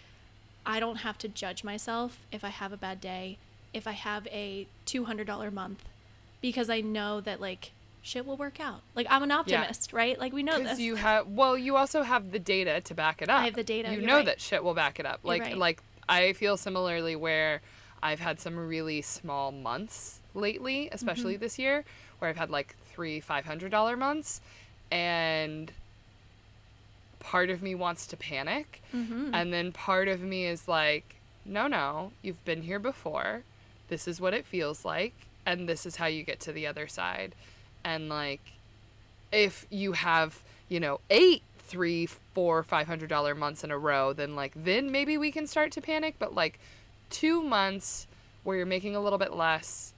I 0.64 0.80
don't 0.80 0.96
have 0.96 1.18
to 1.18 1.28
judge 1.28 1.64
myself 1.64 2.18
if 2.30 2.44
I 2.44 2.48
have 2.48 2.72
a 2.72 2.76
bad 2.76 3.00
day, 3.00 3.38
if 3.72 3.86
I 3.86 3.92
have 3.92 4.26
a 4.28 4.66
$200 4.86 5.52
month 5.52 5.84
because 6.40 6.68
I 6.68 6.80
know 6.80 7.20
that 7.20 7.40
like 7.40 7.72
shit 8.02 8.26
will 8.26 8.36
work 8.36 8.60
out. 8.60 8.82
Like 8.94 9.06
I'm 9.08 9.22
an 9.22 9.30
optimist, 9.30 9.92
right? 9.92 10.18
Like 10.18 10.32
we 10.32 10.42
know 10.42 10.58
this. 10.62 10.78
you 10.78 10.96
have, 10.96 11.26
well, 11.28 11.56
you 11.56 11.76
also 11.76 12.02
have 12.02 12.32
the 12.32 12.38
data 12.38 12.80
to 12.82 12.94
back 12.94 13.22
it 13.22 13.28
up. 13.30 13.40
I 13.40 13.44
have 13.46 13.54
the 13.54 13.64
data, 13.64 13.92
You 13.94 14.02
know 14.02 14.16
right. 14.16 14.26
that 14.26 14.40
shit 14.40 14.62
will 14.62 14.74
back 14.74 14.98
it 15.00 15.06
up. 15.06 15.20
Like, 15.22 15.42
right. 15.42 15.56
like 15.56 15.82
I 16.08 16.32
feel 16.34 16.56
similarly 16.56 17.16
where 17.16 17.62
I've 18.02 18.20
had 18.20 18.40
some 18.40 18.56
really 18.56 19.00
small 19.02 19.52
months 19.52 20.20
lately, 20.34 20.88
especially 20.90 21.34
Mm-hmm. 21.34 21.42
this 21.42 21.58
year, 21.58 21.84
where 22.18 22.28
I've 22.28 22.36
had 22.36 22.50
like 22.50 22.74
three 22.86 23.20
five 23.20 23.44
hundred 23.44 23.70
dollar 23.70 23.96
months, 23.96 24.40
and 24.90 25.70
part 27.22 27.48
of 27.50 27.62
me 27.62 27.74
wants 27.74 28.06
to 28.08 28.16
panic, 28.16 28.82
Mhm. 28.94 29.30
and 29.32 29.52
then 29.52 29.72
part 29.72 30.08
of 30.08 30.20
me 30.20 30.44
is 30.46 30.66
like, 30.68 31.16
no, 31.44 31.66
no, 31.66 32.12
you've 32.22 32.44
been 32.44 32.62
here 32.62 32.78
before. 32.78 33.42
This 33.88 34.06
is 34.08 34.20
what 34.20 34.34
it 34.34 34.44
feels 34.46 34.84
like, 34.84 35.14
and 35.46 35.68
this 35.68 35.86
is 35.86 35.96
how 35.96 36.06
you 36.06 36.22
get 36.22 36.40
to 36.40 36.52
the 36.52 36.66
other 36.66 36.86
side. 36.88 37.34
And 37.84 38.08
like, 38.08 38.40
if 39.32 39.66
you 39.70 39.92
have, 39.92 40.40
you 40.68 40.78
know, 40.80 41.00
eight, 41.10 41.42
three, 41.58 42.06
four, 42.06 42.62
five 42.62 42.86
hundred 42.86 43.08
dollar 43.08 43.34
months 43.34 43.64
in 43.64 43.70
a 43.70 43.78
row, 43.78 44.12
then 44.12 44.34
like, 44.36 44.52
then 44.54 44.90
maybe 44.92 45.16
we 45.16 45.30
can 45.32 45.46
start 45.46 45.72
to 45.72 45.80
panic. 45.80 46.16
But 46.18 46.34
like, 46.34 46.58
two 47.10 47.42
months 47.42 48.06
where 48.44 48.56
you're 48.56 48.66
making 48.66 48.94
a 48.96 49.00
little 49.00 49.18
bit 49.18 49.32
less, 49.32 49.92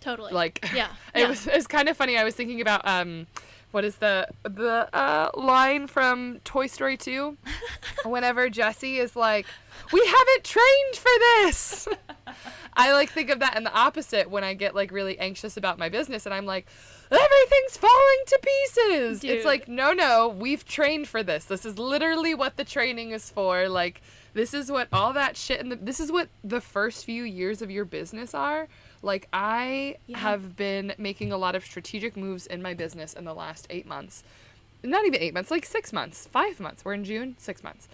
totally. 0.00 0.32
like, 0.32 0.64
yeah. 0.74 0.88
it 1.14 1.20
yeah. 1.20 1.28
was 1.28 1.46
it's 1.46 1.66
kind 1.66 1.88
of 1.88 1.96
funny. 1.96 2.16
I 2.16 2.24
was 2.24 2.34
thinking 2.34 2.60
about 2.60 2.86
um, 2.86 3.26
what 3.70 3.84
is 3.84 3.96
the 3.96 4.28
the 4.42 4.88
uh, 4.92 5.30
line 5.34 5.86
from 5.86 6.40
Toy 6.44 6.66
Story 6.66 6.96
Two? 6.96 7.36
Whenever 8.04 8.48
Jesse 8.48 8.98
is 8.98 9.14
like, 9.14 9.46
"We 9.92 10.04
haven't 10.04 10.44
trained 10.44 10.96
for 10.96 11.10
this." 11.18 11.88
I 12.78 12.92
like 12.92 13.10
think 13.10 13.30
of 13.30 13.40
that 13.40 13.56
in 13.56 13.64
the 13.64 13.72
opposite 13.72 14.30
when 14.30 14.44
I 14.44 14.54
get 14.54 14.74
like 14.74 14.92
really 14.92 15.18
anxious 15.18 15.56
about 15.56 15.78
my 15.78 15.88
business 15.88 16.26
and 16.26 16.34
I'm 16.34 16.46
like, 16.46 16.68
everything's 17.10 17.76
falling 17.76 18.18
to 18.26 18.38
pieces. 18.40 19.20
Dude. 19.20 19.30
It's 19.32 19.44
like, 19.44 19.66
no, 19.66 19.92
no, 19.92 20.28
we've 20.28 20.64
trained 20.64 21.08
for 21.08 21.24
this. 21.24 21.44
This 21.46 21.64
is 21.64 21.76
literally 21.76 22.34
what 22.34 22.56
the 22.56 22.64
training 22.64 23.10
is 23.10 23.30
for. 23.30 23.68
Like, 23.68 24.00
this 24.34 24.54
is 24.54 24.70
what 24.70 24.86
all 24.92 25.12
that 25.14 25.36
shit 25.36 25.60
and 25.60 25.72
this 25.72 25.98
is 25.98 26.12
what 26.12 26.28
the 26.44 26.60
first 26.60 27.04
few 27.04 27.24
years 27.24 27.62
of 27.62 27.70
your 27.70 27.84
business 27.84 28.32
are. 28.32 28.68
Like, 29.02 29.28
I 29.32 29.96
Yeah. 30.06 30.18
have 30.18 30.56
been 30.56 30.94
making 30.98 31.32
a 31.32 31.36
lot 31.38 31.54
of 31.54 31.64
strategic 31.64 32.16
moves 32.16 32.46
in 32.46 32.62
my 32.62 32.74
business 32.74 33.14
in 33.14 33.24
the 33.24 33.34
last 33.34 33.66
eight 33.70 33.86
months. 33.86 34.24
Not 34.82 35.04
even 35.06 35.20
eight 35.20 35.34
months, 35.34 35.50
like 35.50 35.66
six 35.66 35.92
months, 35.92 36.26
five 36.26 36.60
months. 36.60 36.84
We're 36.84 36.94
in 36.94 37.04
June, 37.04 37.36
six 37.38 37.62
months 37.62 37.88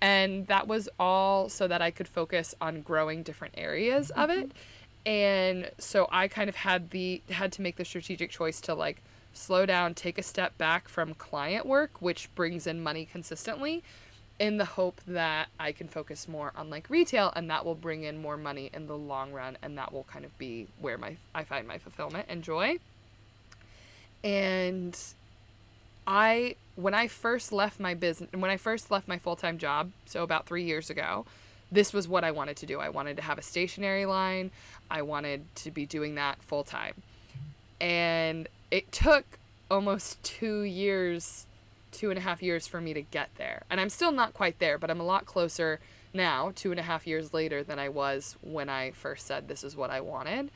and 0.00 0.46
that 0.46 0.68
was 0.68 0.88
all 0.98 1.48
so 1.48 1.66
that 1.66 1.80
I 1.80 1.90
could 1.90 2.08
focus 2.08 2.54
on 2.60 2.82
growing 2.82 3.22
different 3.22 3.54
areas 3.56 4.10
of 4.10 4.30
it. 4.30 4.48
Mm-hmm. 4.48 5.10
And 5.10 5.70
so 5.78 6.08
I 6.10 6.28
kind 6.28 6.48
of 6.48 6.56
had 6.56 6.90
the 6.90 7.22
had 7.30 7.52
to 7.52 7.62
make 7.62 7.76
the 7.76 7.84
strategic 7.84 8.30
choice 8.30 8.60
to 8.62 8.74
like 8.74 9.02
slow 9.32 9.66
down, 9.66 9.94
take 9.94 10.18
a 10.18 10.22
step 10.22 10.56
back 10.58 10.88
from 10.88 11.14
client 11.14 11.66
work, 11.66 12.02
which 12.02 12.34
brings 12.34 12.66
in 12.66 12.82
money 12.82 13.04
consistently, 13.04 13.84
in 14.38 14.58
the 14.58 14.64
hope 14.64 15.00
that 15.06 15.48
I 15.58 15.72
can 15.72 15.88
focus 15.88 16.28
more 16.28 16.52
on 16.56 16.68
like 16.68 16.90
retail 16.90 17.32
and 17.34 17.48
that 17.50 17.64
will 17.64 17.74
bring 17.74 18.04
in 18.04 18.20
more 18.20 18.36
money 18.36 18.70
in 18.74 18.86
the 18.86 18.96
long 18.96 19.32
run 19.32 19.56
and 19.62 19.78
that 19.78 19.92
will 19.92 20.04
kind 20.04 20.24
of 20.24 20.36
be 20.38 20.66
where 20.78 20.98
my 20.98 21.16
I 21.34 21.44
find 21.44 21.66
my 21.66 21.78
fulfillment 21.78 22.26
and 22.28 22.42
joy. 22.42 22.78
And 24.22 24.98
I 26.06 26.56
when 26.74 26.92
I 26.92 27.08
first 27.08 27.52
left 27.52 27.80
my 27.80 27.94
business 27.94 28.30
when 28.32 28.50
I 28.50 28.58
first 28.58 28.90
left 28.90 29.08
my 29.08 29.18
full-time 29.18 29.56
job, 29.58 29.90
so 30.04 30.22
about 30.22 30.46
3 30.46 30.62
years 30.62 30.90
ago, 30.90 31.24
this 31.72 31.92
was 31.92 32.06
what 32.06 32.22
I 32.22 32.30
wanted 32.30 32.56
to 32.58 32.66
do. 32.66 32.78
I 32.78 32.90
wanted 32.90 33.16
to 33.16 33.22
have 33.22 33.38
a 33.38 33.42
stationery 33.42 34.06
line. 34.06 34.50
I 34.90 35.02
wanted 35.02 35.42
to 35.56 35.70
be 35.70 35.86
doing 35.86 36.14
that 36.16 36.42
full 36.42 36.62
time. 36.62 36.94
And 37.80 38.48
it 38.70 38.92
took 38.92 39.24
almost 39.70 40.22
two 40.22 40.60
years, 40.60 41.46
two 41.96 42.10
and 42.10 42.18
a 42.18 42.22
half 42.22 42.42
years 42.42 42.66
for 42.66 42.80
me 42.80 42.92
to 42.94 43.02
get 43.02 43.30
there. 43.36 43.62
And 43.70 43.80
I'm 43.80 43.88
still 43.88 44.12
not 44.12 44.34
quite 44.34 44.58
there, 44.58 44.78
but 44.78 44.90
I'm 44.90 45.00
a 45.00 45.04
lot 45.04 45.26
closer 45.26 45.80
now, 46.14 46.52
two 46.54 46.70
and 46.70 46.78
a 46.78 46.82
half 46.84 47.06
years 47.06 47.32
later, 47.34 47.62
than 47.64 47.78
I 47.78 47.88
was 47.88 48.36
when 48.42 48.68
I 48.68 48.90
first 48.92 49.26
said 49.26 49.48
this 49.48 49.64
is 49.64 49.74
what 49.76 49.90
I 49.90 50.00
wanted. 50.00 50.50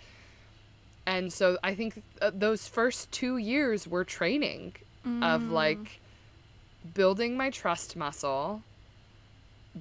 And 1.06 1.32
so 1.32 1.58
I 1.64 1.74
think 1.74 2.02
uh, 2.22 2.30
those 2.32 2.68
first 2.68 3.10
two 3.10 3.36
years 3.38 3.88
were 3.88 4.04
training 4.04 4.74
of 5.22 5.48
like 5.48 5.98
building 6.94 7.36
my 7.36 7.48
trust 7.50 7.96
muscle, 7.96 8.62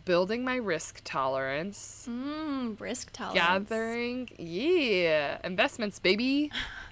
building 0.05 0.43
my 0.45 0.55
risk 0.55 1.01
tolerance, 1.03 2.07
Mm, 2.09 2.79
risk 2.79 3.11
tolerance. 3.11 3.35
gathering, 3.69 4.29
yeah, 4.37 5.37
investments, 5.43 5.99
baby. 5.99 6.51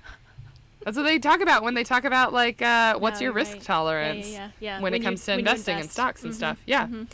That's 0.87 0.95
what 0.95 1.03
they 1.03 1.19
talk 1.19 1.41
about 1.41 1.63
when 1.63 1.73
they 1.73 1.83
talk 1.83 2.05
about 2.05 2.31
like 2.31 2.61
uh, 2.61 2.97
what's 2.97 3.19
No, 3.19 3.25
your 3.25 3.33
risk 3.33 3.57
right. 3.57 3.59
Yeah, 3.59 3.61
yeah, 3.61 3.65
tolerance 3.65 4.31
yeah, 4.31 4.49
yeah. 4.61 4.75
when, 4.77 4.83
When 4.83 4.93
it 4.93 5.03
comes 5.03 5.25
to 5.25 5.33
investing 5.33 5.79
in 5.79 5.89
stocks 5.89 6.23
and 6.23 6.31
Mhm, 6.31 6.35
stuff. 6.37 6.63
Yeah. 6.65 6.87
mhm. 6.87 7.07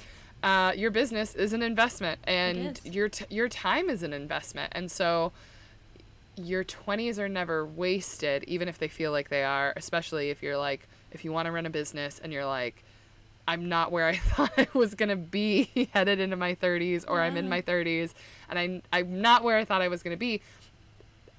Uh, 0.44 0.74
your 0.76 0.92
business 0.92 1.34
is 1.34 1.54
an 1.54 1.64
investment, 1.64 2.20
and 2.26 2.80
your 2.84 3.10
t- 3.10 3.26
your 3.32 3.50
time 3.50 3.90
is 3.90 4.04
an 4.04 4.14
investment, 4.14 4.74
and 4.76 4.92
so 4.92 5.32
your 6.38 6.64
20s 6.64 7.18
are 7.18 7.28
never 7.28 7.66
wasted, 7.66 8.44
even 8.44 8.68
if 8.68 8.78
they 8.78 8.88
feel 8.88 9.12
like 9.12 9.30
they 9.30 9.44
are. 9.44 9.74
Especially 9.76 10.30
if 10.30 10.44
you're 10.44 10.58
like, 10.58 10.88
if 11.12 11.26
you 11.26 11.32
want 11.32 11.48
to 11.48 11.52
run 11.52 11.66
a 11.66 11.72
business 11.72 12.20
and 12.24 12.32
you're 12.32 12.46
like, 12.46 12.84
I'm 13.48 13.70
not 13.70 13.92
where 13.92 14.06
I 14.06 14.18
thought 14.18 14.52
I 14.56 14.68
was 14.76 14.94
gonna 14.94 15.16
be 15.16 15.90
headed 15.94 16.20
into 16.20 16.36
my 16.36 16.54
30s, 16.54 17.06
or 17.08 17.22
I'm 17.22 17.38
in 17.38 17.50
my 17.50 17.62
30s, 17.64 18.14
and 18.52 18.60
I 18.60 18.82
I'm 18.96 19.20
not 19.20 19.44
where 19.44 19.58
I 19.58 19.66
thought 19.66 19.82
I 19.82 19.88
was 19.88 20.04
gonna 20.04 20.16
be. 20.16 20.42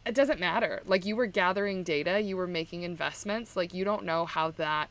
It 0.07 0.15
doesn't 0.15 0.39
matter. 0.41 0.83
Like 0.87 1.05
you 1.05 1.17
were 1.17 1.27
gathering 1.27 1.83
data, 1.83 2.21
you 2.21 2.37
were 2.37 2.47
making 2.47 2.83
investments. 2.83 3.57
Like 3.57 3.73
you 3.73 3.85
don't 3.85 4.05
know 4.05 4.27
how 4.27 4.51
that 4.53 4.91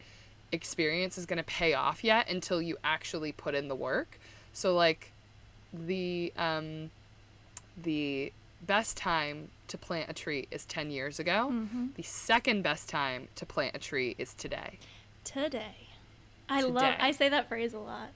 experience 0.52 1.18
is 1.18 1.26
gonna 1.26 1.44
pay 1.44 1.74
off 1.74 2.04
yet 2.04 2.30
until 2.30 2.62
you 2.62 2.78
actually 2.84 3.32
put 3.32 3.56
in 3.56 3.68
the 3.68 3.76
work. 3.76 4.20
So 4.54 4.76
like 4.76 5.12
the 5.74 6.32
um 6.38 6.92
the 7.82 8.32
best 8.62 8.98
time 8.98 9.50
to 9.68 9.78
plant 9.78 10.10
a 10.10 10.14
tree 10.14 10.48
is 10.52 10.66
10 10.66 10.92
years 10.92 11.20
ago. 11.20 11.50
Mm-hmm. 11.52 11.88
The 11.96 12.04
second 12.04 12.62
best 12.62 12.90
time 12.90 13.28
to 13.36 13.46
plant 13.46 13.76
a 13.76 13.80
tree 13.80 14.16
is 14.18 14.34
today. 14.34 14.78
Today. 15.24 15.88
I 16.50 16.62
love 16.62 16.96
I 17.00 17.12
say 17.12 17.30
that 17.30 17.48
phrase 17.48 17.74
a 17.74 17.80
lot. 17.80 18.10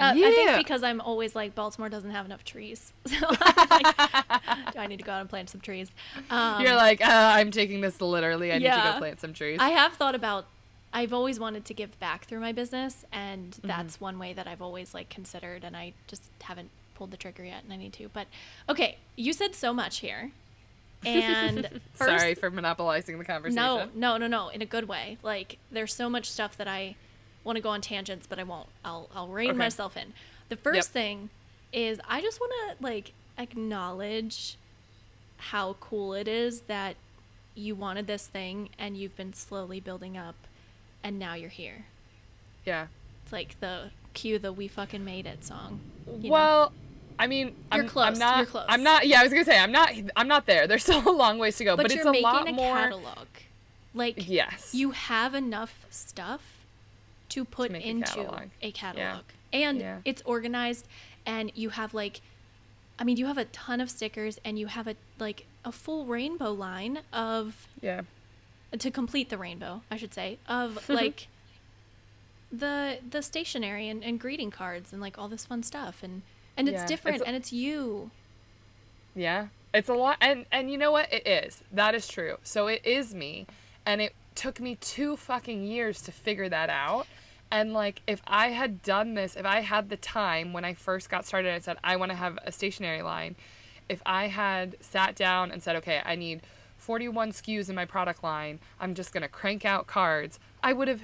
Uh, 0.00 0.12
I 0.14 0.14
think 0.14 0.56
because 0.56 0.82
I'm 0.82 1.00
always 1.00 1.36
like 1.36 1.54
Baltimore 1.54 1.88
doesn't 1.88 2.10
have 2.10 2.24
enough 2.26 2.44
trees. 2.44 2.92
So 3.06 3.16
I'm 3.28 3.66
like, 3.70 4.72
do 4.72 4.78
I 4.80 4.86
need 4.88 4.98
to 4.98 5.04
go 5.04 5.12
out 5.12 5.20
and 5.20 5.30
plant 5.30 5.50
some 5.50 5.60
trees? 5.60 5.90
Um, 6.30 6.62
You're 6.62 6.74
like, 6.74 7.00
uh, 7.00 7.08
I'm 7.10 7.50
taking 7.50 7.80
this 7.82 8.00
literally. 8.00 8.52
I 8.52 8.58
need 8.58 8.64
to 8.64 8.90
go 8.92 8.98
plant 8.98 9.20
some 9.20 9.32
trees. 9.32 9.58
I 9.60 9.70
have 9.70 9.92
thought 9.94 10.14
about 10.14 10.46
I've 10.94 11.12
always 11.12 11.38
wanted 11.40 11.64
to 11.66 11.74
give 11.74 11.98
back 12.00 12.24
through 12.26 12.40
my 12.40 12.52
business 12.52 13.04
and 13.12 13.50
Mm-hmm. 13.52 13.68
that's 13.68 14.00
one 14.00 14.18
way 14.18 14.32
that 14.32 14.46
I've 14.46 14.60
always 14.62 14.92
like 14.94 15.08
considered 15.08 15.62
and 15.64 15.76
I 15.76 15.92
just 16.06 16.22
haven't 16.42 16.70
pulled 16.94 17.10
the 17.10 17.16
trigger 17.16 17.44
yet 17.44 17.62
and 17.64 17.72
I 17.72 17.76
need 17.76 17.92
to. 17.94 18.08
But 18.12 18.26
okay, 18.68 18.98
you 19.16 19.32
said 19.32 19.54
so 19.54 19.72
much 19.72 19.98
here. 20.00 20.32
And 21.04 21.80
first, 21.94 22.20
Sorry 22.20 22.34
for 22.34 22.50
monopolizing 22.50 23.18
the 23.18 23.24
conversation. 23.24 23.56
No, 23.56 23.88
no, 23.94 24.16
no, 24.18 24.26
no, 24.26 24.48
in 24.48 24.62
a 24.62 24.66
good 24.66 24.86
way. 24.88 25.18
Like 25.22 25.58
there's 25.70 25.94
so 25.94 26.08
much 26.08 26.30
stuff 26.30 26.56
that 26.58 26.68
I 26.68 26.96
want 27.44 27.56
to 27.56 27.62
go 27.62 27.70
on 27.70 27.80
tangents, 27.80 28.26
but 28.26 28.38
I 28.38 28.42
won't. 28.44 28.68
I'll 28.84 29.08
I'll 29.14 29.28
rein 29.28 29.50
Okay. 29.50 29.58
myself 29.58 29.96
in. 29.96 30.12
The 30.48 30.56
first 30.56 30.76
Yep. 30.76 30.84
thing 30.86 31.30
is 31.72 32.00
I 32.08 32.20
just 32.20 32.40
want 32.40 32.52
to 32.78 32.82
like 32.84 33.12
acknowledge 33.38 34.56
how 35.38 35.74
cool 35.80 36.14
it 36.14 36.28
is 36.28 36.62
that 36.62 36.96
you 37.54 37.74
wanted 37.74 38.06
this 38.06 38.26
thing 38.26 38.68
and 38.78 38.96
you've 38.96 39.16
been 39.16 39.32
slowly 39.32 39.80
building 39.80 40.16
up 40.16 40.34
and 41.02 41.18
now 41.18 41.34
you're 41.34 41.48
here. 41.50 41.86
Yeah. 42.64 42.86
It's 43.24 43.32
like 43.32 43.58
the 43.60 43.90
cue 44.14 44.38
the 44.38 44.52
we 44.52 44.68
fucking 44.68 45.04
made 45.04 45.26
it 45.26 45.44
song. 45.44 45.80
you 46.06 46.28
know? 46.28 46.30
well, 46.32 46.72
I 47.18 47.26
mean, 47.26 47.48
You're 47.72 47.82
I'm, 47.84 47.88
close, 47.88 48.06
I'm 48.06 48.18
not. 48.18 48.36
you're 48.38 48.46
close. 48.46 48.64
I'm 48.68 48.82
not. 48.82 49.06
Yeah, 49.06 49.20
I 49.20 49.22
was 49.24 49.32
gonna 49.32 49.44
say 49.44 49.58
I'm 49.58 49.72
not. 49.72 49.90
I'm 50.16 50.28
not 50.28 50.46
there. 50.46 50.66
There's 50.66 50.82
still 50.88 51.06
a 51.08 51.10
long 51.10 51.38
ways 51.38 51.56
to 51.58 51.64
go, 51.64 51.76
but, 51.76 51.84
but, 51.84 51.92
it's 51.92 52.04
a 52.04 52.10
lot 52.10 52.48
a 52.48 52.52
more. 52.52 52.74
catalog. 52.76 53.26
Like 53.94 54.28
Yes. 54.28 54.74
you 54.74 54.92
have 54.92 55.34
enough 55.34 55.84
stuff 55.90 56.51
to 57.32 57.44
put 57.44 57.70
a 57.72 57.76
into 57.80 58.06
catalog. 58.14 58.48
a 58.62 58.66
Yeah. 58.66 58.72
catalog 58.72 59.24
and 59.52 59.78
Yeah. 59.80 59.98
it's 60.04 60.22
organized 60.24 60.86
and 61.26 61.50
you 61.54 61.70
have 61.70 61.92
like 61.94 62.20
i 62.98 63.04
mean 63.04 63.16
you 63.16 63.26
have 63.26 63.38
a 63.38 63.44
ton 63.46 63.80
of 63.80 63.88
stickers 63.90 64.38
and 64.44 64.58
you 64.58 64.66
have 64.66 64.86
a 64.86 64.96
like 65.18 65.46
a 65.64 65.72
full 65.72 66.04
rainbow 66.06 66.52
line 66.52 67.00
of 67.12 67.66
Yeah. 67.80 68.02
to 68.78 68.90
complete 68.90 69.28
the 69.30 69.38
rainbow 69.38 69.82
i 69.90 69.96
should 69.96 70.12
say 70.14 70.38
of 70.46 70.88
like 71.00 71.28
the 72.50 72.98
the 73.08 73.22
stationery 73.22 73.88
and, 73.88 74.04
and 74.04 74.20
greeting 74.20 74.50
cards 74.50 74.92
and 74.92 75.00
like 75.00 75.16
all 75.18 75.28
this 75.28 75.46
fun 75.46 75.62
stuff 75.62 76.02
and 76.02 76.22
and 76.56 76.68
it's 76.68 76.82
Yeah, 76.82 76.86
different 76.86 77.14
it's- 77.16 77.26
and 77.26 77.36
it's 77.36 77.52
you 77.52 78.10
Yeah. 79.14 79.48
It's 79.74 79.88
a 79.88 79.94
lot 79.94 80.18
and 80.20 80.44
and 80.52 80.70
you 80.70 80.76
know 80.76 80.92
what? 80.92 81.10
It 81.12 81.26
is. 81.26 81.62
That 81.72 81.94
is 81.94 82.06
true. 82.06 82.36
So 82.42 82.66
it 82.66 82.84
is 82.84 83.14
me 83.14 83.46
and 83.86 84.02
it 84.02 84.14
took 84.34 84.60
me 84.60 84.76
2 84.76 85.16
fucking 85.16 85.64
years 85.64 86.02
to 86.02 86.12
figure 86.12 86.48
that 86.50 86.68
out. 86.68 87.06
And 87.52 87.72
like 87.72 88.02
if 88.08 88.20
I 88.26 88.48
had 88.48 88.82
done 88.82 89.14
this, 89.14 89.36
if 89.36 89.46
I 89.46 89.60
had 89.60 89.88
the 89.90 89.96
time 89.96 90.52
when 90.52 90.64
I 90.64 90.74
first 90.74 91.08
got 91.08 91.24
started 91.26 91.50
and 91.54 91.62
said 91.62 91.76
I 91.84 91.94
want 91.96 92.10
to 92.10 92.16
have 92.16 92.38
a 92.44 92.50
stationery 92.50 93.02
line, 93.02 93.36
if 93.88 94.02
I 94.04 94.26
had 94.28 94.76
sat 94.80 95.14
down 95.14 95.52
and 95.52 95.62
said, 95.62 95.76
"Okay, 95.76 96.00
I 96.04 96.16
need 96.16 96.40
41 96.78 97.30
SKUs 97.32 97.68
in 97.68 97.74
my 97.76 97.84
product 97.84 98.24
line. 98.24 98.58
I'm 98.80 98.94
just 98.94 99.12
going 99.12 99.22
to 99.22 99.28
crank 99.28 99.64
out 99.64 99.86
cards." 99.86 100.40
I 100.62 100.72
would 100.72 100.88
have 100.88 101.02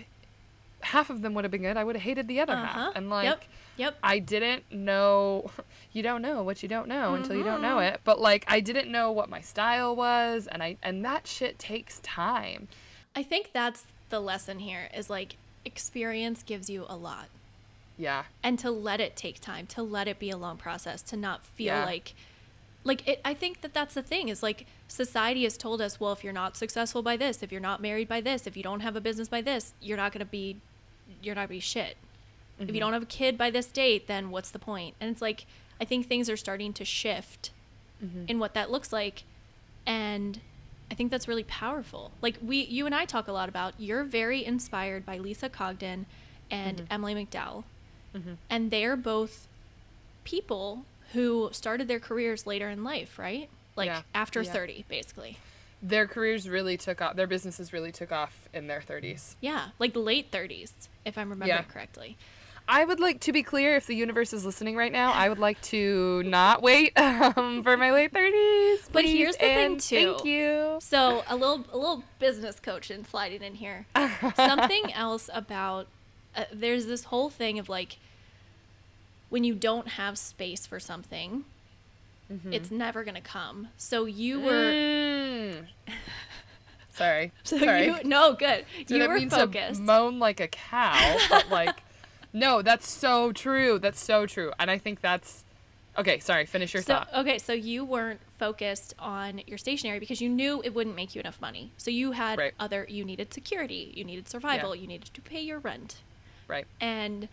half 0.81 1.11
of 1.11 1.23
them 1.23 1.35
would 1.35 1.45
have 1.45 1.51
been 1.51 1.63
good. 1.63 1.77
I 1.77 1.85
would 1.85 1.97
have 1.97 2.03
hated 2.03 2.29
the 2.29 2.41
other 2.41 2.53
uh-huh 2.55 2.67
half. 2.67 2.93
And 2.97 3.11
like 3.11 3.25
yep 3.25 3.45
yep 3.77 3.97
I 4.03 4.19
didn't 4.19 4.65
know. 4.73 5.51
You 5.93 6.03
don't 6.03 6.23
know 6.23 6.43
what 6.45 6.63
you 6.63 6.69
don't 6.69 6.87
know 6.87 7.15
until 7.15 7.35
you 7.35 7.43
don't 7.43 7.61
know 7.63 7.77
Mm-hmm. 7.79 7.95
it. 7.95 8.01
But 8.05 8.21
like, 8.21 8.45
I 8.47 8.61
didn't 8.61 8.93
know 8.93 9.11
what 9.11 9.29
my 9.29 9.41
style 9.41 9.97
was, 9.97 10.47
and 10.47 10.63
I 10.63 10.77
and 10.83 11.05
that 11.05 11.27
shit 11.27 11.59
takes 11.59 11.99
time. 12.01 12.69
i 13.17 13.23
think 13.23 13.51
that's 13.53 13.85
the 14.11 14.21
lesson 14.21 14.61
here 14.61 14.89
is 14.95 15.11
like 15.11 15.37
experience 15.69 16.43
gives 16.43 16.69
you 16.69 16.85
a 16.89 16.97
lot 16.97 17.29
Yeah, 17.97 18.25
and 18.43 18.59
to 18.59 18.71
let 18.71 19.01
it 19.01 19.15
take 19.17 19.41
time 19.41 19.67
to 19.69 19.83
let 19.83 20.09
it 20.09 20.19
be 20.19 20.31
a 20.31 20.37
long 20.37 20.57
process 20.57 21.01
to 21.03 21.17
not 21.17 21.45
feel 21.45 21.67
Yeah. 21.75 21.85
like 21.85 22.15
like 22.85 23.07
it 23.07 23.21
i 23.25 23.35
think 23.35 23.61
that 23.61 23.75
that's 23.75 23.95
the 23.95 24.03
thing 24.03 24.29
is 24.29 24.43
like 24.43 24.67
society 24.89 25.43
has 25.45 25.57
told 25.57 25.81
us 25.81 26.01
well 26.01 26.13
if 26.13 26.25
you're 26.25 26.33
not 26.33 26.57
successful 26.57 27.03
by 27.03 27.17
this 27.17 27.43
if 27.43 27.53
you're 27.53 27.61
not 27.71 27.81
married 27.83 28.09
by 28.09 28.21
this 28.21 28.47
if 28.47 28.57
you 28.57 28.63
don't 28.63 28.81
have 28.81 28.97
a 28.97 29.01
business 29.01 29.29
by 29.29 29.41
this 29.43 29.75
you're 29.81 29.97
not 29.97 30.11
going 30.13 30.21
to 30.21 30.25
be 30.41 30.57
you're 31.23 31.35
not 31.35 31.43
going 31.49 31.49
to 31.49 31.55
be 31.55 31.61
shit 31.61 31.97
if 32.59 32.67
Mm-hmm. 32.67 32.75
you 32.75 32.81
don't 32.81 32.93
have 32.93 33.03
a 33.05 33.07
kid 33.21 33.37
by 33.39 33.51
this 33.51 33.67
date 33.67 34.07
then 34.09 34.31
what's 34.31 34.51
the 34.51 34.59
point? 34.59 34.95
point 34.95 34.95
and 35.01 35.11
it's 35.11 35.23
like 35.23 35.45
i 35.81 35.85
think 35.85 36.07
things 36.07 36.29
are 36.31 36.37
starting 36.37 36.73
to 36.73 36.85
shift 36.85 37.51
Mm-hmm. 38.05 38.25
in 38.29 38.39
what 38.39 38.55
that 38.55 38.71
looks 38.71 38.93
like 38.93 39.25
and 39.85 40.41
i 40.91 40.95
think 40.95 41.11
that's 41.11 41.29
really 41.29 41.45
powerful 41.45 42.11
like 42.23 42.37
we 42.43 42.65
you 42.65 42.87
and 42.87 42.95
i 42.95 43.05
talk 43.05 43.29
a 43.29 43.33
lot 43.33 43.49
about 43.49 43.75
you're 43.79 44.05
very 44.05 44.45
inspired 44.45 45.05
by 45.07 45.19
lisa 45.19 45.49
congdon 45.49 46.07
and 46.51 46.79
Mm-hmm. 46.79 46.87
emily 46.93 47.15
mcdowell 47.15 47.65
and 48.51 48.71
they're 48.71 48.97
both 48.97 49.47
people 50.25 50.85
who 51.13 51.49
started 51.53 51.89
their 51.89 52.01
careers 52.01 52.47
later 52.47 52.69
in 52.69 52.83
life 52.85 53.19
right 53.19 53.49
like 53.77 53.87
Yeah. 53.87 54.03
after 54.15 54.43
Yeah. 54.43 54.53
30 54.53 54.85
basically 54.89 55.39
their 55.81 56.09
careers 56.09 56.49
really 56.49 56.77
took 56.77 57.01
off. 57.01 57.15
Their 57.15 57.29
businesses 57.29 57.73
really 57.73 57.93
took 57.93 58.11
off 58.11 58.49
in 58.53 58.67
their 58.67 58.81
30s. 58.81 59.37
yeah 59.41 59.69
like 59.79 59.95
late 59.95 60.31
30s 60.33 60.73
if 61.05 61.17
i'm 61.17 61.31
remembering 61.31 61.65
Yeah. 61.65 61.73
correctly 61.73 62.17
I 62.71 62.85
would 62.85 63.01
like 63.01 63.21
to 63.21 63.33
be 63.33 63.43
clear 63.43 63.77
if 63.77 63.87
the 63.87 63.95
universe 63.95 64.33
is 64.35 64.45
listening 64.45 64.77
right 64.77 64.93
now. 64.93 65.13
I 65.13 65.29
would 65.31 65.39
like 65.39 65.61
to 65.63 66.23
not 66.25 66.63
wait 66.63 66.93
um, 66.99 67.63
for 67.63 67.77
my 67.79 67.91
late 67.93 68.13
30s. 68.13 68.93
But 68.93 69.05
here's 69.07 69.37
the 69.37 69.41
thing, 69.41 69.79
too. 69.79 70.13
Thank 70.13 70.25
you. 70.27 70.77
So 70.81 71.25
a 71.29 71.35
little 71.35 71.65
a 71.73 71.79
little 71.79 72.05
business 72.19 72.61
coach 72.61 72.91
in 72.91 73.07
sliding 73.07 73.43
in 73.43 73.55
here. 73.55 73.87
Something 74.37 74.93
else 74.93 75.31
about 75.33 75.87
uh, 76.37 76.45
there's 76.53 76.85
this 76.87 77.05
whole 77.05 77.31
thing 77.31 77.59
of 77.59 77.69
like 77.71 77.99
when 79.31 79.45
you 79.45 79.55
don't 79.55 79.89
have 79.89 80.19
space 80.19 80.67
for 80.67 80.79
something, 80.79 81.45
it's 82.51 82.71
never 82.71 83.05
gonna 83.05 83.23
come. 83.23 83.69
So 83.79 84.05
you 84.05 84.41
were 84.41 84.53
Mm. 84.73 85.67
Sorry. 86.93 87.33
so 87.45 87.59
Sorry. 87.59 87.87
you 87.87 87.97
no 88.05 88.35
good. 88.35 88.67
Didn't 88.87 89.03
you 89.03 89.09
were 89.09 89.31
focused. 89.31 89.81
to 89.81 89.87
moan 89.87 90.19
like 90.19 90.41
a 90.41 90.49
cow, 90.49 91.17
but 91.31 91.49
like 91.49 91.83
No, 92.39 92.63
that's 92.63 92.89
so 92.89 93.33
true. 93.33 93.79
That's 93.79 94.03
so 94.03 94.27
true. 94.27 94.53
And 94.59 94.71
I 94.71 94.79
think 94.79 95.01
that's 95.01 95.45
okay. 95.99 96.19
Sorry, 96.21 96.47
finish 96.47 96.73
your 96.75 96.83
So 96.83 96.95
thought. 96.95 97.09
okay, 97.15 97.39
so 97.39 97.53
you 97.53 97.85
weren't 97.85 98.21
focused 98.39 98.95
on 98.99 99.43
your 99.47 99.59
stationery 99.59 99.99
because 99.99 100.21
you 100.21 100.29
knew 100.29 100.63
it 100.65 100.73
wouldn't 100.75 100.95
make 100.95 101.15
you 101.15 101.21
enough 101.21 101.41
money. 101.41 101.73
So 101.77 101.91
you 101.91 102.13
had 102.13 102.39
Right. 102.39 102.55
other 102.61 102.87
you 102.89 103.05
needed 103.05 103.33
security, 103.35 103.93
you 103.97 104.05
needed 104.05 104.29
survival, 104.29 104.75
you 104.77 104.87
needed 104.87 105.11
to 105.13 105.21
pay 105.21 105.41
your 105.41 105.59
rent. 105.59 105.97
Right. 106.47 106.67
And 106.81 107.29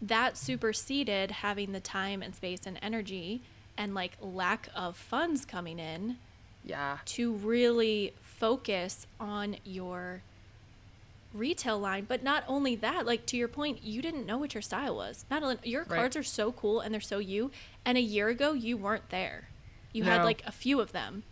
that 0.00 0.36
superseded 0.36 1.30
having 1.32 1.72
the 1.72 1.80
time 1.80 2.22
and 2.22 2.34
space 2.34 2.60
and 2.66 2.78
energy 2.80 3.42
and 3.76 3.94
like 3.94 4.12
lack 4.20 4.68
of 4.74 4.96
funds 4.96 5.44
coming 5.44 5.78
in 5.80 6.18
Yeah. 6.64 6.98
to 7.06 7.32
really 7.32 8.14
focus 8.22 9.06
on 9.18 9.56
your 9.64 10.22
retail 11.34 11.78
line 11.78 12.04
but 12.08 12.22
not 12.22 12.42
only 12.48 12.74
that 12.74 13.04
like 13.04 13.26
to 13.26 13.36
your 13.36 13.48
point 13.48 13.82
you 13.82 14.00
didn't 14.00 14.24
know 14.26 14.38
what 14.38 14.54
your 14.54 14.62
style 14.62 14.96
was 14.96 15.24
not 15.30 15.42
only 15.42 15.56
your 15.62 15.82
Right. 15.84 15.98
cards 15.98 16.16
are 16.16 16.22
so 16.22 16.52
cool 16.52 16.80
and 16.80 16.92
they're 16.92 17.00
so 17.00 17.18
you 17.18 17.50
and 17.84 17.98
a 17.98 18.00
year 18.00 18.28
ago 18.28 18.52
you 18.54 18.76
weren't 18.76 19.10
there 19.10 19.48
you 19.92 20.04
had 20.04 20.24
like 20.24 20.42
a 20.46 20.52
few 20.52 20.80
of 20.80 20.92
them 20.92 21.22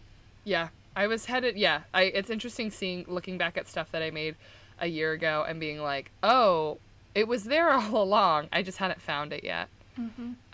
Yeah. 0.44 0.68
I 0.94 1.08
was 1.08 1.26
headed. 1.26 1.56
Yeah. 1.58 1.82
I. 1.92 2.04
It's 2.04 2.30
interesting 2.30 2.70
seeing 2.70 3.04
looking 3.06 3.36
back 3.36 3.58
at 3.58 3.68
stuff 3.68 3.90
that 3.92 4.02
I 4.02 4.10
made 4.10 4.34
a 4.80 4.86
year 4.86 5.12
ago 5.12 5.44
and 5.46 5.60
being 5.60 5.78
like, 5.82 6.10
oh, 6.22 6.78
it 7.14 7.28
was 7.28 7.44
there 7.44 7.70
all 7.78 8.02
along. 8.02 8.48
I 8.50 8.62
just 8.62 8.78
hadn't 8.78 9.02
found 9.02 9.34
it 9.34 9.44
yet. 9.44 9.68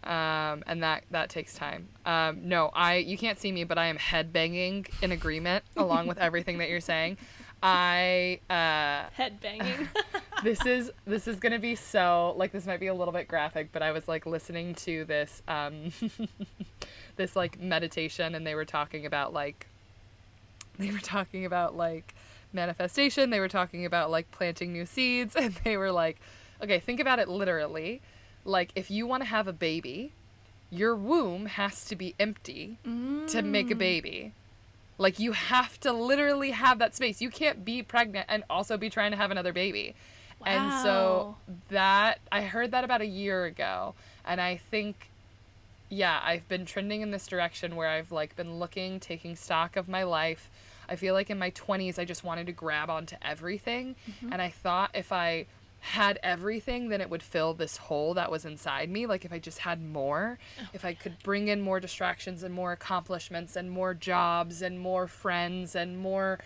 Um, 0.05 0.64
and 0.66 0.82
that 0.82 1.05
that 1.12 1.28
takes 1.30 1.55
time. 1.55 1.86
Um, 2.05 2.49
no, 2.49 2.70
I 2.74 2.97
you 2.97 3.16
can't 3.16 3.38
see 3.38 3.53
me, 3.53 3.62
but 3.62 3.78
I 3.78 3.86
am 3.86 3.97
headbanging 3.99 4.88
in 5.01 5.12
agreement 5.12 5.62
along 5.76 6.09
with 6.09 6.18
everything 6.18 6.59
that 6.59 6.68
you're 6.68 6.80
saying. 6.80 7.18
I 7.63 8.41
uh, 8.51 9.11
head 9.15 9.41
banging 9.41 9.89
this 10.43 10.65
is 10.67 10.91
this 11.07 11.29
is 11.29 11.39
gonna 11.39 11.59
be 11.59 11.75
so 11.75 12.35
like 12.37 12.53
this 12.53 12.67
might 12.67 12.81
be 12.81 12.89
a 12.89 12.95
little 12.95 13.13
bit 13.13 13.29
graphic, 13.29 13.71
but 13.73 13.83
I 13.83 13.93
was 13.93 14.09
like 14.09 14.27
listening 14.27 14.75
to 14.77 15.05
this 15.05 15.43
um 15.47 15.93
this 17.17 17.37
like 17.37 17.61
meditation 17.61 18.35
and 18.35 18.47
they 18.47 18.55
were 18.55 18.65
talking 18.65 19.07
about 19.07 19.33
like 19.33 19.67
they 20.79 20.91
were 20.91 20.99
talking 20.99 21.45
about 21.45 21.77
like 21.77 22.15
manifestation, 22.53 23.31
they 23.31 23.41
were 23.41 23.49
talking 23.49 23.85
about 23.85 24.11
like 24.11 24.31
planting 24.31 24.73
new 24.73 24.87
seeds, 24.87 25.37
and 25.37 25.55
they 25.65 25.77
were 25.77 25.93
like, 25.93 26.19
okay, 26.63 26.79
think 26.81 27.01
about 27.01 27.19
it 27.19 27.29
literally. 27.29 28.01
Like 28.45 28.73
if 28.75 28.91
you 28.91 29.07
want 29.07 29.23
to 29.23 29.29
have 29.29 29.47
a 29.47 29.53
baby, 29.53 30.13
your 30.71 30.97
womb 30.97 31.47
has 31.47 31.85
to 31.87 31.97
be 31.97 32.15
empty 32.19 32.79
to 33.29 33.43
make 33.43 33.71
a 33.71 33.75
baby. 33.77 34.33
Like 34.99 35.18
you 35.18 35.32
have 35.32 35.80
to 35.80 35.93
literally 35.93 36.51
have 36.51 36.78
that 36.78 36.95
space. 36.95 37.20
You 37.20 37.30
can't 37.30 37.64
be 37.64 37.82
pregnant 37.82 38.26
and 38.28 38.45
also 38.49 38.76
be 38.76 38.90
trying 38.90 39.11
to 39.11 39.16
have 39.16 39.30
another 39.30 39.53
baby. 39.53 39.95
Wow. 40.40 40.47
And 40.47 40.82
so 40.82 41.36
that 41.70 42.18
I 42.30 42.43
heard 42.43 42.72
that 42.72 42.84
about 42.84 43.01
a 43.01 43.07
year 43.07 43.45
ago 43.45 43.95
and 44.24 44.40
I 44.40 44.57
think 44.57 45.09
yeah, 45.88 46.20
I've 46.24 46.49
been 46.49 46.64
trending 46.64 47.03
in 47.03 47.11
this 47.11 47.26
direction 47.26 47.76
where 47.76 47.88
I've 47.88 48.11
like 48.11 48.34
been 48.34 48.59
looking, 48.59 48.99
taking 48.99 49.36
stock 49.36 49.76
of 49.76 49.88
my 49.88 50.05
life. 50.05 50.49
I 50.88 50.97
feel 50.97 51.12
like 51.12 51.28
in 51.28 51.38
my 51.38 51.51
20s 51.51 51.99
I 51.99 52.05
just 52.05 52.24
wanted 52.24 52.47
to 52.47 52.53
grab 52.53 52.88
onto 52.88 53.16
everything 53.22 53.95
mm-hmm. 54.11 54.32
and 54.32 54.40
I 54.40 54.49
thought 54.49 54.90
if 54.95 55.12
I 55.12 55.47
had 55.85 56.18
everything 56.22 56.89
then 56.89 57.01
it 57.01 57.11
would 57.11 57.22
fill 57.22 57.55
this 57.55 57.76
hole 57.76 58.14
that 58.14 58.30
was 58.30 58.45
inside 58.45 58.89
me. 58.89 59.07
Like 59.07 59.24
if 59.24 59.33
I 59.33 59.39
just 59.39 59.59
had 59.59 59.83
more, 59.83 60.39
oh. 60.61 60.66
if 60.72 60.85
I 60.85 60.95
could 60.95 61.16
bring 61.22 61.49
in 61.49 61.61
more 61.61 61.80
distractions 61.80 62.43
and 62.43 62.55
more 62.55 62.72
accomplishments 62.72 63.57
and 63.57 63.70
more 63.70 63.93
jobs 63.93 64.62
and 64.62 64.78
more 64.78 65.07
friends 65.09 65.74
and 65.74 65.99
more 65.99 66.39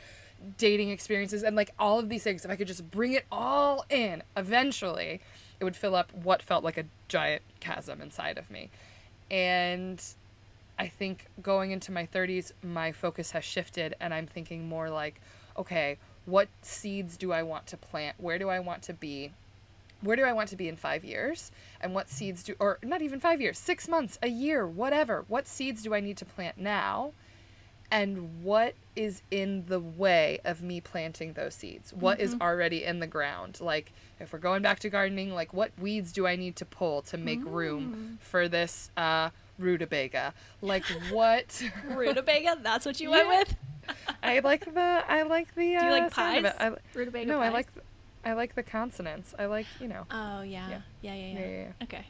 dating 0.58 0.90
experiences 0.90 1.42
and 1.42 1.56
like 1.56 1.72
all 1.78 1.98
of 1.98 2.10
these 2.10 2.22
things 2.22 2.44
if 2.44 2.50
I 2.50 2.56
could 2.56 2.66
just 2.66 2.90
bring 2.90 3.14
it 3.14 3.24
all 3.32 3.86
in 3.88 4.22
eventually 4.36 5.22
it 5.58 5.64
would 5.64 5.76
fill 5.76 5.94
up 5.94 6.12
what 6.12 6.42
felt 6.42 6.64
like 6.64 6.76
a 6.76 6.84
giant 7.08 7.42
chasm 7.60 8.00
inside 8.00 8.38
of 8.38 8.50
me. 8.50 8.70
And 9.30 10.02
I 10.78 10.88
think 10.88 11.26
going 11.42 11.70
into 11.70 11.90
my 11.90 12.06
30s, 12.06 12.52
my 12.62 12.92
focus 12.92 13.30
has 13.32 13.44
shifted, 13.44 13.94
and 14.00 14.12
I'm 14.12 14.26
thinking 14.26 14.68
more 14.68 14.90
like, 14.90 15.20
okay, 15.56 15.98
what 16.26 16.48
seeds 16.62 17.16
do 17.16 17.32
I 17.32 17.42
want 17.42 17.66
to 17.68 17.76
plant? 17.76 18.16
Where 18.18 18.38
do 18.38 18.48
I 18.48 18.58
want 18.60 18.82
to 18.82 18.92
be? 18.92 19.32
Where 20.02 20.16
do 20.16 20.24
I 20.24 20.32
want 20.32 20.50
to 20.50 20.56
be 20.56 20.68
in 20.68 20.76
five 20.76 21.04
years? 21.04 21.50
And 21.80 21.94
what 21.94 22.10
seeds 22.10 22.42
do, 22.42 22.54
or 22.58 22.78
not 22.82 23.00
even 23.00 23.18
five 23.18 23.40
years, 23.40 23.58
six 23.58 23.88
months, 23.88 24.18
a 24.22 24.28
year, 24.28 24.66
whatever, 24.66 25.24
what 25.28 25.48
seeds 25.48 25.82
do 25.82 25.94
I 25.94 26.00
need 26.00 26.16
to 26.18 26.24
plant 26.26 26.58
now? 26.58 27.12
And 27.90 28.42
what 28.42 28.74
is 28.96 29.22
in 29.30 29.66
the 29.68 29.78
way 29.78 30.40
of 30.44 30.60
me 30.60 30.80
planting 30.80 31.34
those 31.34 31.54
seeds? 31.54 31.92
What 31.94 32.18
is 32.20 32.34
already 32.40 32.82
in 32.84 32.98
the 32.98 33.06
ground? 33.06 33.60
Like, 33.60 33.92
if 34.18 34.32
we're 34.32 34.40
going 34.40 34.60
back 34.62 34.80
to 34.80 34.90
gardening, 34.90 35.32
like, 35.32 35.54
what 35.54 35.70
weeds 35.80 36.10
do 36.12 36.26
I 36.26 36.34
need 36.34 36.56
to 36.56 36.64
pull 36.64 37.02
to 37.02 37.16
make 37.16 37.44
room 37.44 38.18
for 38.20 38.48
this 38.48 38.90
uh, 38.96 39.30
rutabaga? 39.58 40.34
Like, 40.60 40.84
what? 41.10 41.62
rutabaga 41.88 42.58
that's 42.60 42.84
what 42.84 42.98
you 43.00 43.10
Yeah. 43.14 43.24
went 43.28 43.48
with 43.48 43.56
I 44.22 44.40
like 44.40 44.64
the 44.72 45.04
I 45.08 45.22
like 45.22 45.54
the. 45.54 45.76
Uh, 45.76 45.80
do 45.80 45.86
you 45.86 45.92
like 45.92 46.02
of 46.04 46.12
pies. 46.12 46.44
I, 46.58 46.72
rutabaga 46.94 47.26
no, 47.26 47.40
I 47.40 47.48
like 47.50 47.68
I 48.24 48.32
like 48.32 48.54
the 48.54 48.62
consonants. 48.62 49.34
I 49.38 49.46
like 49.46 49.66
you 49.80 49.88
know. 49.88 50.04
oh 50.10 50.42
yeah 50.42 50.68
Yeah. 50.68 50.80
yeah 51.02 51.14
yeah 51.14 51.14
yeah, 51.14 51.38
Yeah, 51.40 51.46
yeah, 51.46 51.56
yeah. 51.78 51.84
okay 51.84 52.06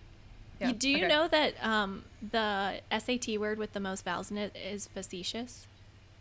Yeah, 0.61 0.73
do 0.73 0.89
you 0.89 0.97
okay. 0.99 1.09
know 1.09 1.29
that 1.29 1.55
um, 1.65 2.05
the 2.33 2.81
SAT 2.97 3.39
word 3.39 3.59
with 3.59 3.73
the 3.75 3.81
most 3.81 4.05
vowels 4.05 4.31
in 4.31 4.39
it 4.39 4.57
is 4.57 4.87
facetious? 4.89 5.67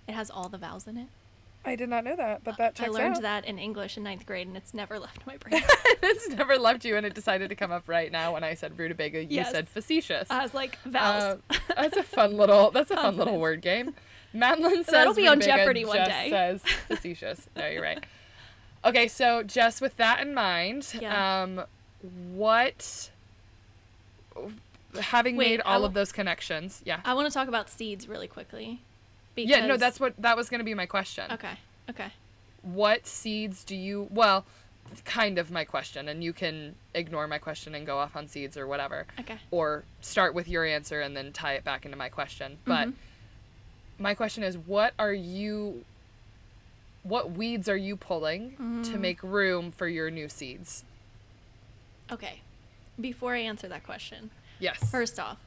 It 0.07 0.13
has 0.13 0.29
all 0.29 0.49
the 0.49 0.57
vowels 0.57 0.85
in 0.87 0.97
it. 0.97 1.07
I 1.67 1.75
did 1.75 1.89
not 1.89 2.03
know 2.03 2.15
that, 2.15 2.43
but 2.43 2.57
that 2.57 2.79
I 2.79 2.89
learned 2.89 3.15
out. 3.15 3.21
that 3.23 3.45
in 3.45 3.57
English 3.57 3.97
in 3.97 4.03
ninth 4.03 4.23
grade, 4.27 4.45
and 4.45 4.55
it's 4.55 4.71
never 4.75 4.99
left 4.99 5.25
my 5.25 5.35
brain. 5.37 5.63
it's 6.03 6.29
never 6.29 6.59
left 6.59 6.85
you, 6.85 6.95
and 6.95 7.07
it 7.07 7.15
decided 7.15 7.49
to 7.49 7.55
come 7.55 7.71
up 7.71 7.87
right 7.87 8.11
now 8.11 8.33
when 8.33 8.43
I 8.43 8.53
said 8.53 8.77
rutabaga. 8.77 9.23
You 9.23 9.37
Yes. 9.37 9.49
said 9.51 9.67
facetious. 9.67 10.29
I 10.29 10.43
was 10.43 10.53
like 10.53 10.77
vowels. 10.83 11.39
Uh, 11.49 11.55
that's 11.75 11.97
a 11.97 12.03
fun 12.03 12.37
little. 12.37 12.69
That's 12.69 12.91
a 12.91 12.95
fun 12.95 13.17
little 13.17 13.39
word 13.39 13.61
game. 13.61 13.95
Madeline 14.35 14.83
says 14.83 14.91
That'll 14.91 15.13
be 15.13 15.27
on 15.27 15.39
Jeopardy 15.41 15.85
one 15.85 15.97
day. 16.05 16.27
Says 16.29 16.61
facetious. 16.87 17.47
no, 17.55 17.67
you're 17.67 17.81
right. 17.81 18.03
Okay, 18.83 19.07
so 19.07 19.41
just 19.41 19.81
with 19.81 19.97
that 19.97 20.19
in 20.19 20.33
mind, 20.33 20.93
Yeah. 21.01 21.41
um, 21.43 21.63
what 22.33 23.09
having 24.99 25.35
Wait, 25.37 25.49
made 25.49 25.61
all 25.61 25.73
w- 25.73 25.85
of 25.87 25.93
those 25.93 26.11
connections, 26.11 26.81
yeah, 26.85 26.99
I 27.05 27.13
want 27.13 27.27
to 27.27 27.33
talk 27.33 27.47
about 27.47 27.69
seeds 27.69 28.07
really 28.07 28.27
quickly. 28.27 28.81
yeah, 29.35 29.65
no, 29.65 29.77
that's 29.77 29.99
what 29.99 30.13
that 30.19 30.37
was 30.37 30.49
going 30.49 30.59
to 30.59 30.65
be 30.65 30.73
my 30.73 30.85
question. 30.85 31.31
Okay. 31.31 31.53
Okay. 31.89 32.11
What 32.61 33.05
seeds 33.07 33.63
do 33.63 33.75
you? 33.75 34.07
Well, 34.11 34.45
kind 35.03 35.37
of 35.39 35.51
my 35.51 35.63
question, 35.65 36.07
and 36.07 36.23
you 36.23 36.31
can 36.33 36.75
ignore 36.93 37.27
my 37.27 37.37
question 37.37 37.75
and 37.75 37.85
go 37.85 37.97
off 37.97 38.15
on 38.15 38.27
seeds 38.27 38.55
or 38.57 38.67
whatever. 38.67 39.05
Okay. 39.19 39.37
or 39.51 39.83
start 40.01 40.33
with 40.33 40.47
your 40.47 40.63
answer 40.65 41.01
and 41.01 41.15
then 41.17 41.31
tie 41.33 41.53
it 41.53 41.63
back 41.63 41.85
into 41.85 41.97
my 41.97 42.09
question. 42.09 42.57
But 42.65 42.89
my 43.99 44.13
question 44.13 44.43
is 44.43 44.57
what 44.57 44.93
are 44.99 45.13
you 45.13 45.83
what 47.03 47.31
weeds 47.31 47.69
are 47.69 47.77
you 47.77 47.95
pulling 47.95 48.55
to 48.83 48.97
make 48.97 49.21
room 49.21 49.71
for 49.71 49.87
your 49.87 50.09
new 50.09 50.27
seeds? 50.27 50.83
Okay. 52.11 52.41
Before 52.99 53.35
I 53.35 53.39
answer 53.39 53.67
that 53.67 53.83
question, 53.83 54.31
Yes. 54.59 54.89
first 54.89 55.19
off, 55.19 55.37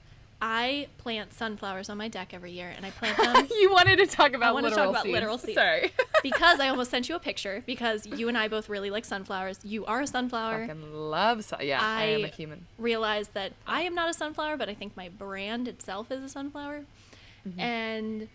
I 0.41 0.87
plant 0.99 1.33
sunflowers 1.35 1.89
on 1.91 1.99
my 1.99 2.07
deck 2.07 2.33
every 2.33 2.53
year, 2.53 2.73
and 2.77 2.87
I 2.87 2.91
plant 2.91 3.17
them 3.19 3.49
you 3.51 3.73
wanted 3.73 3.97
to 3.99 4.07
talk 4.07 4.35
about 4.35 4.51
I 4.51 4.53
wanna 4.53 4.71
talk 4.71 4.89
about 4.91 5.03
seeds. 5.03 5.13
literal 5.13 5.37
seeds. 5.39 5.55
Sorry. 5.57 5.91
because 6.23 6.61
I 6.61 6.69
almost 6.69 6.93
sent 6.93 7.09
you 7.09 7.17
a 7.17 7.19
picture 7.19 7.65
because 7.67 8.07
you 8.07 8.29
and 8.29 8.39
I 8.39 8.47
both 8.47 8.69
really 8.69 8.91
like 8.91 9.05
sunflowers. 9.05 9.59
You 9.65 9.85
are 9.87 10.03
a 10.03 10.07
sunflower. 10.07 10.69
Fucking 10.69 10.93
love 10.93 11.45
su- 11.45 11.57
yeah, 11.63 11.81
I, 11.83 12.05
am 12.05 12.25
a 12.25 12.29
human. 12.29 12.67
realized 12.79 13.35
that 13.35 13.53
I 13.67 13.83
am 13.83 13.97
not 13.97 14.09
a 14.09 14.15
sunflower, 14.15 14.59
but 14.59 14.69
I 14.69 14.75
think 14.75 14.97
my 14.97 15.09
brand 15.09 15.67
itself 15.67 16.13
is 16.13 16.23
a 16.23 16.29
sunflower. 16.29 16.85
Mm-hmm. 17.49 17.61
And 17.61 18.29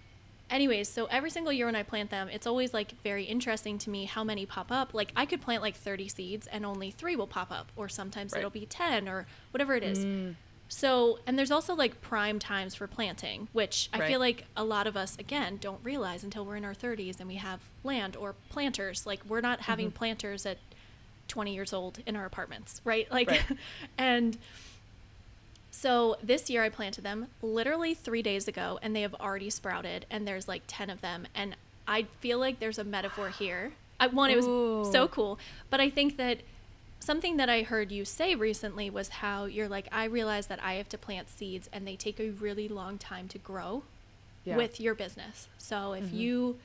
anyways, 0.50 0.88
so 0.90 1.06
every 1.06 1.30
single 1.30 1.52
year 1.52 1.66
when 1.66 1.76
I 1.76 1.84
plant 1.84 2.10
them, 2.10 2.30
it's 2.30 2.46
always 2.48 2.74
like 2.74 2.94
very 3.04 3.24
interesting 3.24 3.78
to 3.80 3.90
me 3.90 4.06
how 4.06 4.24
many 4.24 4.46
pop 4.46 4.72
up. 4.72 4.94
Like 4.94 5.12
I 5.16 5.26
could 5.26 5.42
plant 5.42 5.62
like 5.62 5.76
30 5.76 6.08
seeds 6.08 6.48
and 6.48 6.66
only 6.66 6.92
3 6.92 7.16
will 7.16 7.28
pop 7.28 7.52
up 7.52 7.72
or 7.76 7.90
sometimes 7.90 8.34
Right. 8.34 8.40
it'll 8.40 8.50
be 8.52 8.66
10 8.66 9.08
or 9.08 9.26
whatever 9.52 9.76
it 9.76 9.84
is. 9.84 10.06
Mm, 10.06 10.36
So, 10.70 11.20
and 11.28 11.38
there's 11.38 11.52
also 11.52 11.76
like 11.76 12.02
prime 12.02 12.40
times 12.40 12.74
for 12.76 12.88
planting, 12.88 13.48
which 13.54 13.90
I 13.94 14.00
Right. 14.00 14.08
feel 14.10 14.20
like 14.20 14.46
a 14.58 14.64
lot 14.64 14.88
of 14.88 14.96
us 14.98 15.18
again 15.20 15.58
don't 15.58 15.84
realize 15.84 16.24
until 16.24 16.46
we're 16.46 16.56
in 16.56 16.66
our 16.66 16.74
30s 16.74 17.20
and 17.20 17.28
we 17.28 17.36
have 17.36 17.60
land 17.84 18.16
or 18.16 18.34
planters. 18.50 19.06
Like 19.06 19.22
we're 19.28 19.42
not 19.42 19.62
having 19.62 19.88
Mm-hmm. 19.88 19.98
planters 19.98 20.46
at 20.46 20.58
20 21.28 21.54
years 21.54 21.74
old 21.74 22.00
in 22.06 22.16
our 22.16 22.26
apartments, 22.26 22.82
right? 22.84 23.10
Like 23.12 23.30
Right. 23.30 23.46
and 23.98 24.38
so 25.84 26.16
this 26.24 26.50
year 26.50 26.64
I 26.64 26.70
planted 26.70 27.04
them 27.04 27.28
literally 27.42 27.94
3 27.94 28.22
days 28.22 28.48
ago 28.48 28.80
and 28.82 28.96
they 28.96 29.02
have 29.02 29.14
already 29.16 29.50
sprouted 29.50 30.06
and 30.10 30.26
there's 30.26 30.48
like 30.48 30.62
10 30.66 30.90
of 30.90 31.02
them 31.02 31.28
and 31.36 31.58
I 31.86 32.04
feel 32.22 32.40
like 32.40 32.62
there's 32.62 32.80
a 32.80 32.86
metaphor 32.86 33.28
here. 33.28 33.74
I 34.00 34.08
one 34.08 34.30
it 34.30 34.38
was 34.38 34.92
so 34.94 35.10
cool, 35.10 35.38
but 35.70 35.82
I 35.82 35.90
think 35.90 36.16
that 36.16 36.38
something 37.02 37.36
that 37.36 37.50
I 37.50 37.64
heard 37.64 37.92
you 37.92 38.06
say 38.06 38.34
recently 38.34 38.90
was 38.90 39.10
how 39.10 39.44
you're 39.44 39.68
like, 39.68 39.90
I 39.92 40.06
realize 40.06 40.48
that 40.48 40.64
I 40.64 40.76
have 40.76 40.88
to 40.88 40.98
plant 40.98 41.30
seeds 41.30 41.70
and 41.74 41.86
they 41.86 41.98
take 41.98 42.18
a 42.18 42.30
really 42.30 42.70
long 42.70 42.98
time 42.98 43.28
to 43.28 43.38
grow 43.38 43.84
yeah. 44.46 44.56
with 44.56 44.80
your 44.80 44.96
business. 44.96 45.50
So 45.58 45.92
if 45.92 46.06
mm-hmm. 46.06 46.16
you 46.16 46.60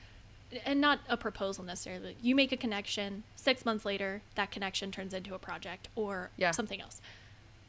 and 0.65 0.81
not 0.81 1.01
a 1.09 1.17
proposal 1.17 1.65
necessarily. 1.65 2.17
You 2.23 2.37
make 2.37 2.53
a 2.53 2.57
connection. 2.57 3.25
Six 3.35 3.67
months 3.67 3.85
later, 3.85 4.23
that 4.37 4.53
connection 4.53 4.93
turns 4.93 5.13
into 5.13 5.35
a 5.35 5.39
project 5.39 5.89
or 5.97 6.31
Yeah. 6.37 6.53
something 6.53 6.81
else. 6.81 7.01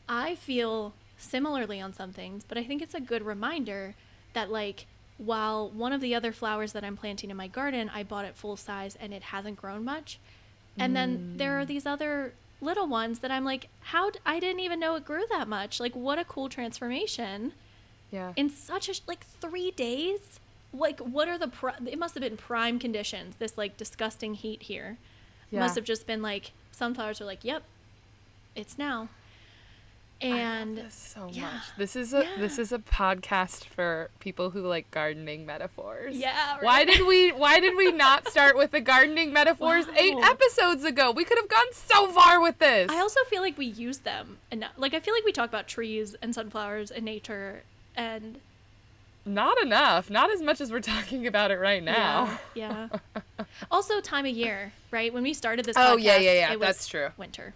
I 0.08 0.36
feel 0.36 0.94
similarly 1.20 1.80
on 1.80 1.94
some 1.94 2.12
things, 2.12 2.44
but 2.48 2.58
I 2.58 2.64
think 2.64 2.82
it's 2.82 2.96
a 2.96 3.00
good 3.00 3.24
reminder 3.24 3.96
that 4.34 4.52
like 4.52 4.86
while 5.18 5.70
one 5.70 5.92
of 5.92 6.02
the 6.02 6.16
other 6.16 6.32
flowers 6.32 6.72
that 6.74 6.84
I'm 6.84 6.96
planting 6.96 7.30
in 7.30 7.38
my 7.38 7.48
garden, 7.48 7.92
I 7.94 8.04
bought 8.04 8.26
it 8.26 8.38
full 8.38 8.56
size 8.56 8.98
and 9.00 9.14
it 9.14 9.24
hasn't 9.24 9.58
grown 9.58 9.84
much. 9.84 10.18
And 10.78 10.96
then 10.96 11.34
there 11.36 11.60
are 11.60 11.66
mm. 11.66 11.68
these 11.68 11.86
other 11.86 12.34
little 12.62 12.88
ones 12.88 13.20
that 13.20 13.32
I'm 13.32 13.44
like, 13.44 13.68
how 13.82 14.12
d- 14.12 14.20
I 14.26 14.40
didn't 14.40 14.62
even 14.62 14.80
know 14.80 14.96
it 14.96 15.04
grew 15.04 15.24
that 15.30 15.48
much. 15.48 15.80
Like 15.80 15.94
what 15.94 16.18
a 16.18 16.24
cool 16.24 16.48
transformation 16.48 17.52
Yeah. 18.12 18.32
in 18.38 18.50
such 18.50 18.88
a 18.88 18.94
sh- 18.94 19.02
like 19.06 19.26
3 19.26 19.72
days. 19.72 20.40
Like 20.74 21.02
what 21.02 21.28
are 21.28 21.38
the 21.38 21.50
pri- 21.50 21.76
it 21.86 22.00
must 22.00 22.14
have 22.14 22.22
been 22.22 22.38
prime 22.38 22.80
conditions. 22.80 23.36
This 23.38 23.58
like 23.58 23.76
disgusting 23.76 24.36
heat 24.36 24.64
here. 24.64 24.98
Yeah. 25.52 25.60
Must 25.60 25.76
have 25.76 25.86
just 25.86 26.08
been 26.08 26.22
like 26.22 26.52
sunflowers 26.72 27.20
are 27.20 27.26
like, 27.26 27.44
"Yep. 27.44 27.64
It's 28.56 28.78
now." 28.78 29.10
And 30.22 30.78
this 30.78 30.94
so 30.94 31.30
yeah, 31.32 31.44
much. 31.44 31.62
This 31.78 31.96
is 31.96 32.14
a 32.14 32.28
this 32.38 32.60
is 32.60 32.74
a 32.74 32.80
podcast 32.80 33.66
for 33.66 34.10
people 34.20 34.50
who 34.50 34.68
like 34.68 34.92
gardening 34.92 35.46
metaphors. 35.46 36.16
Yeah, 36.16 36.58
Why 36.62 36.84
did 36.84 37.08
we 37.08 37.32
why 37.32 37.60
did 37.62 37.78
we 37.78 37.92
not 37.92 38.28
start 38.28 38.58
with 38.58 38.72
the 38.72 38.82
gardening 38.82 39.32
metaphors 39.32 39.86
eight 39.98 40.18
episodes 40.22 40.84
ago? 40.84 41.12
We 41.12 41.24
could 41.24 41.38
have 41.38 41.48
gone 41.48 41.72
so 41.72 42.08
far 42.12 42.42
with 42.42 42.60
this. 42.60 42.92
I 42.92 43.00
also 43.00 43.24
feel 43.30 43.42
like 43.42 43.58
we 43.58 43.66
use 43.68 44.00
them 44.00 44.40
enough. 44.52 44.72
Like 44.76 44.94
I 44.94 45.00
feel 45.00 45.14
like 45.14 45.24
we 45.24 45.32
talk 45.32 45.48
about 45.48 45.68
trees 45.68 46.16
and 46.22 46.36
sunflowers 46.36 46.92
and 46.92 47.06
nature 47.06 47.64
and 47.96 48.42
not 49.26 49.62
enough. 49.62 50.10
Not 50.10 50.32
as 50.32 50.42
much 50.42 50.60
as 50.60 50.72
we're 50.72 50.82
talking 50.82 51.28
about 51.28 51.52
it 51.52 51.60
right 51.60 51.84
now. 51.84 52.40
Yeah. 52.56 52.90
yeah. 53.16 53.24
also 53.72 54.02
time 54.02 54.26
of 54.26 54.36
year, 54.36 54.74
right? 54.92 55.14
When 55.14 55.24
we 55.24 55.34
started 55.34 55.66
this 55.66 55.78
Oh, 55.78 55.96
podcast, 55.98 56.04
yeah, 56.04 56.18
yeah, 56.18 56.34
yeah, 56.34 56.52
it 56.52 56.60
was 56.60 56.68
that's 56.68 56.88
true. 56.88 57.10
Winter. 57.18 57.54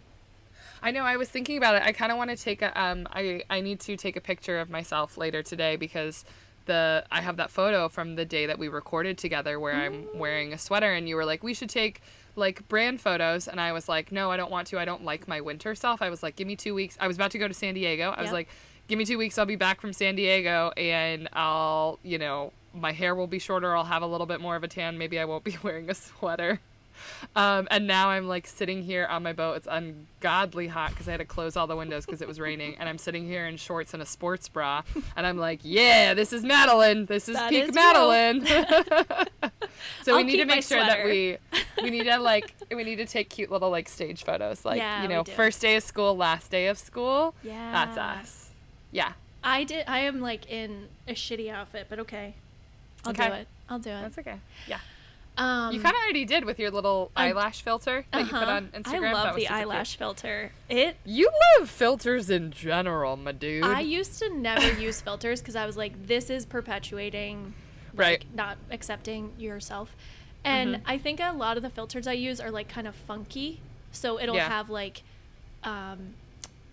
I 0.84 0.91
know. 0.91 1.03
I 1.03 1.15
was 1.15 1.29
thinking 1.29 1.57
about 1.57 1.75
it. 1.75 1.84
I 1.84 1.93
kind 1.93 2.11
of 2.11 2.17
want 2.17 2.29
to 2.29 2.36
take 2.36 2.61
a. 2.61 2.79
Um, 2.79 3.07
I 3.11 3.41
I 3.49 3.61
need 3.61 3.79
to 3.81 3.95
take 3.95 4.17
a 4.17 4.21
picture 4.21 4.59
of 4.59 4.69
myself 4.69 5.17
later 5.17 5.41
today 5.41 5.77
because 5.77 6.25
the 6.65 7.05
I 7.09 7.21
have 7.21 7.38
that 7.38 7.49
photo 7.49 7.88
from 7.88 8.15
the 8.15 8.25
day 8.25 8.45
that 8.45 8.59
we 8.59 8.67
recorded 8.67 9.17
together 9.17 9.59
where 9.59 9.73
I'm 9.73 10.07
wearing 10.13 10.53
a 10.53 10.57
sweater 10.57 10.93
and 10.93 11.07
you 11.09 11.15
were 11.15 11.25
like 11.25 11.41
we 11.41 11.53
should 11.53 11.69
take 11.69 12.01
like 12.36 12.67
brand 12.67 12.99
photos. 12.99 13.47
And 13.47 13.61
I 13.61 13.71
was 13.71 13.88
like 13.88 14.11
no 14.11 14.29
I 14.29 14.36
don't 14.36 14.51
want 14.51 14.67
to. 14.67 14.79
I 14.79 14.84
don't 14.84 15.05
like 15.05 15.25
my 15.25 15.39
winter 15.39 15.73
self. 15.73 16.01
I 16.01 16.09
was 16.09 16.21
like 16.21 16.36
give 16.36 16.47
me 16.47 16.57
two 16.57 16.75
weeks. 16.75 16.97
I 16.99 17.07
was 17.07 17.15
about 17.15 17.31
to 17.31 17.38
go 17.38 17.47
to 17.47 17.53
San 17.53 17.75
Diego. 17.75 18.13
I 18.15 18.21
was 18.21 18.34
like 18.34 18.49
give 18.89 18.99
me 18.99 19.05
two 19.05 19.17
weeks. 19.17 19.38
I'll 19.38 19.45
be 19.45 19.55
back 19.55 19.79
from 19.79 19.93
San 19.93 20.15
Diego 20.15 20.73
and 20.75 21.29
I'll 21.31 21.97
you 22.03 22.17
know 22.17 22.51
my 22.73 22.91
hair 22.91 23.15
will 23.15 23.27
be 23.27 23.39
shorter. 23.39 23.73
I'll 23.73 23.86
have 23.86 24.01
a 24.01 24.07
little 24.07 24.27
bit 24.27 24.41
more 24.41 24.57
of 24.57 24.63
a 24.65 24.67
tan. 24.67 24.97
Maybe 24.97 25.17
I 25.17 25.23
won't 25.23 25.45
be 25.45 25.57
wearing 25.63 25.89
a 25.89 25.93
sweater 25.93 26.59
um, 27.35 27.67
and 27.71 27.87
now 27.87 28.09
I'm 28.09 28.27
like 28.27 28.47
sitting 28.47 28.83
here 28.83 29.05
on 29.05 29.23
my 29.23 29.33
boat. 29.33 29.57
It's 29.57 29.67
ungodly 29.69 30.67
hot 30.67 30.91
because 30.91 31.07
I 31.07 31.11
had 31.11 31.17
to 31.17 31.25
close 31.25 31.55
all 31.55 31.67
the 31.67 31.75
windows 31.75 32.05
because 32.05 32.21
it 32.21 32.27
was 32.27 32.39
raining. 32.39 32.75
And 32.77 32.87
I'm 32.87 32.97
sitting 32.97 33.25
here 33.25 33.45
in 33.47 33.57
shorts 33.57 33.93
and 33.93 34.01
a 34.01 34.05
sports 34.05 34.49
bra. 34.49 34.83
And 35.15 35.25
I'm 35.25 35.37
like, 35.37 35.59
yeah, 35.63 36.13
this 36.13 36.33
is 36.33 36.43
Madeline. 36.43 37.05
This 37.05 37.27
is 37.29 37.35
That 37.35 37.49
peak 37.49 37.69
is. 37.69 37.75
Madeline. 37.75 38.45
so 40.03 40.13
we 40.15 40.19
I'll 40.19 40.23
need 40.23 40.37
to 40.37 40.45
make 40.45 40.63
sure 40.63 40.79
that 40.79 41.03
we 41.05 41.37
we 41.81 41.89
need 41.89 42.03
to 42.03 42.17
like 42.17 42.53
we 42.71 42.83
need 42.83 42.97
to 42.97 43.05
take 43.05 43.29
cute 43.29 43.51
little 43.51 43.69
like 43.69 43.89
stage 43.89 44.23
photos. 44.23 44.65
Like 44.65 44.77
Yeah, 44.77 45.01
you 45.01 45.07
know, 45.07 45.23
first 45.23 45.61
day 45.61 45.75
of 45.75 45.83
school, 45.83 46.15
last 46.15 46.51
day 46.51 46.67
of 46.67 46.77
school. 46.77 47.35
Yeah, 47.43 47.71
that's 47.71 47.97
us. 47.97 48.49
Yeah, 48.91 49.13
I 49.43 49.63
did. 49.63 49.85
I 49.87 49.99
am 49.99 50.21
like 50.21 50.49
in 50.49 50.87
a 51.07 51.13
shitty 51.13 51.49
outfit, 51.49 51.87
but 51.89 51.99
okay. 51.99 52.35
I'll 53.05 53.13
do 53.13 53.23
it. 53.23 53.47
I'll 53.69 53.79
do 53.79 53.89
it. 53.89 54.01
that's 54.01 54.17
okay. 54.17 54.39
Yeah. 54.67 54.79
Um, 55.36 55.73
You 55.73 55.81
kind 55.81 55.95
of 55.95 56.01
already 56.03 56.25
did 56.25 56.45
with 56.45 56.59
your 56.59 56.69
little 56.69 57.11
I- 57.15 57.29
eyelash 57.29 57.61
filter 57.63 58.05
that 58.11 58.19
you 58.19 58.25
put 58.27 58.36
uh-huh. 58.43 58.51
on 58.51 58.67
Instagram. 58.67 59.09
I 59.09 59.13
love 59.13 59.36
the 59.36 59.41
super 59.41 59.47
cute. 59.47 59.51
eyelash 59.51 59.95
filter. 59.97 60.51
It. 60.69 60.95
You 61.05 61.31
love 61.59 61.69
filters 61.69 62.29
in 62.29 62.51
general, 62.51 63.17
my 63.17 63.31
dude. 63.31 63.63
I 63.63 63.79
used 63.79 64.19
to 64.19 64.29
never 64.29 64.71
use 64.79 65.01
filters 65.01 65.41
because 65.41 65.55
I 65.55 65.65
was 65.65 65.75
like, 65.75 66.05
this 66.07 66.29
is 66.29 66.45
perpetuating, 66.45 67.53
Right. 67.95 68.23
not 68.34 68.57
accepting 68.69 69.34
yourself. 69.39 69.95
And 70.45 70.75
Mhm. 70.75 70.81
I 70.86 70.97
think 70.99 71.19
a 71.19 71.31
lot 71.31 71.57
of 71.57 71.63
the 71.63 71.69
filters 71.69 72.05
I 72.05 72.13
use 72.13 72.39
are 72.39 72.51
like 72.51 72.67
kind 72.69 72.88
of 72.88 72.95
funky, 72.95 73.59
so 73.91 74.19
it'll 74.19 74.36
Yeah. 74.36 74.49
have 74.49 74.69
like, 74.69 75.01
um, 75.63 76.13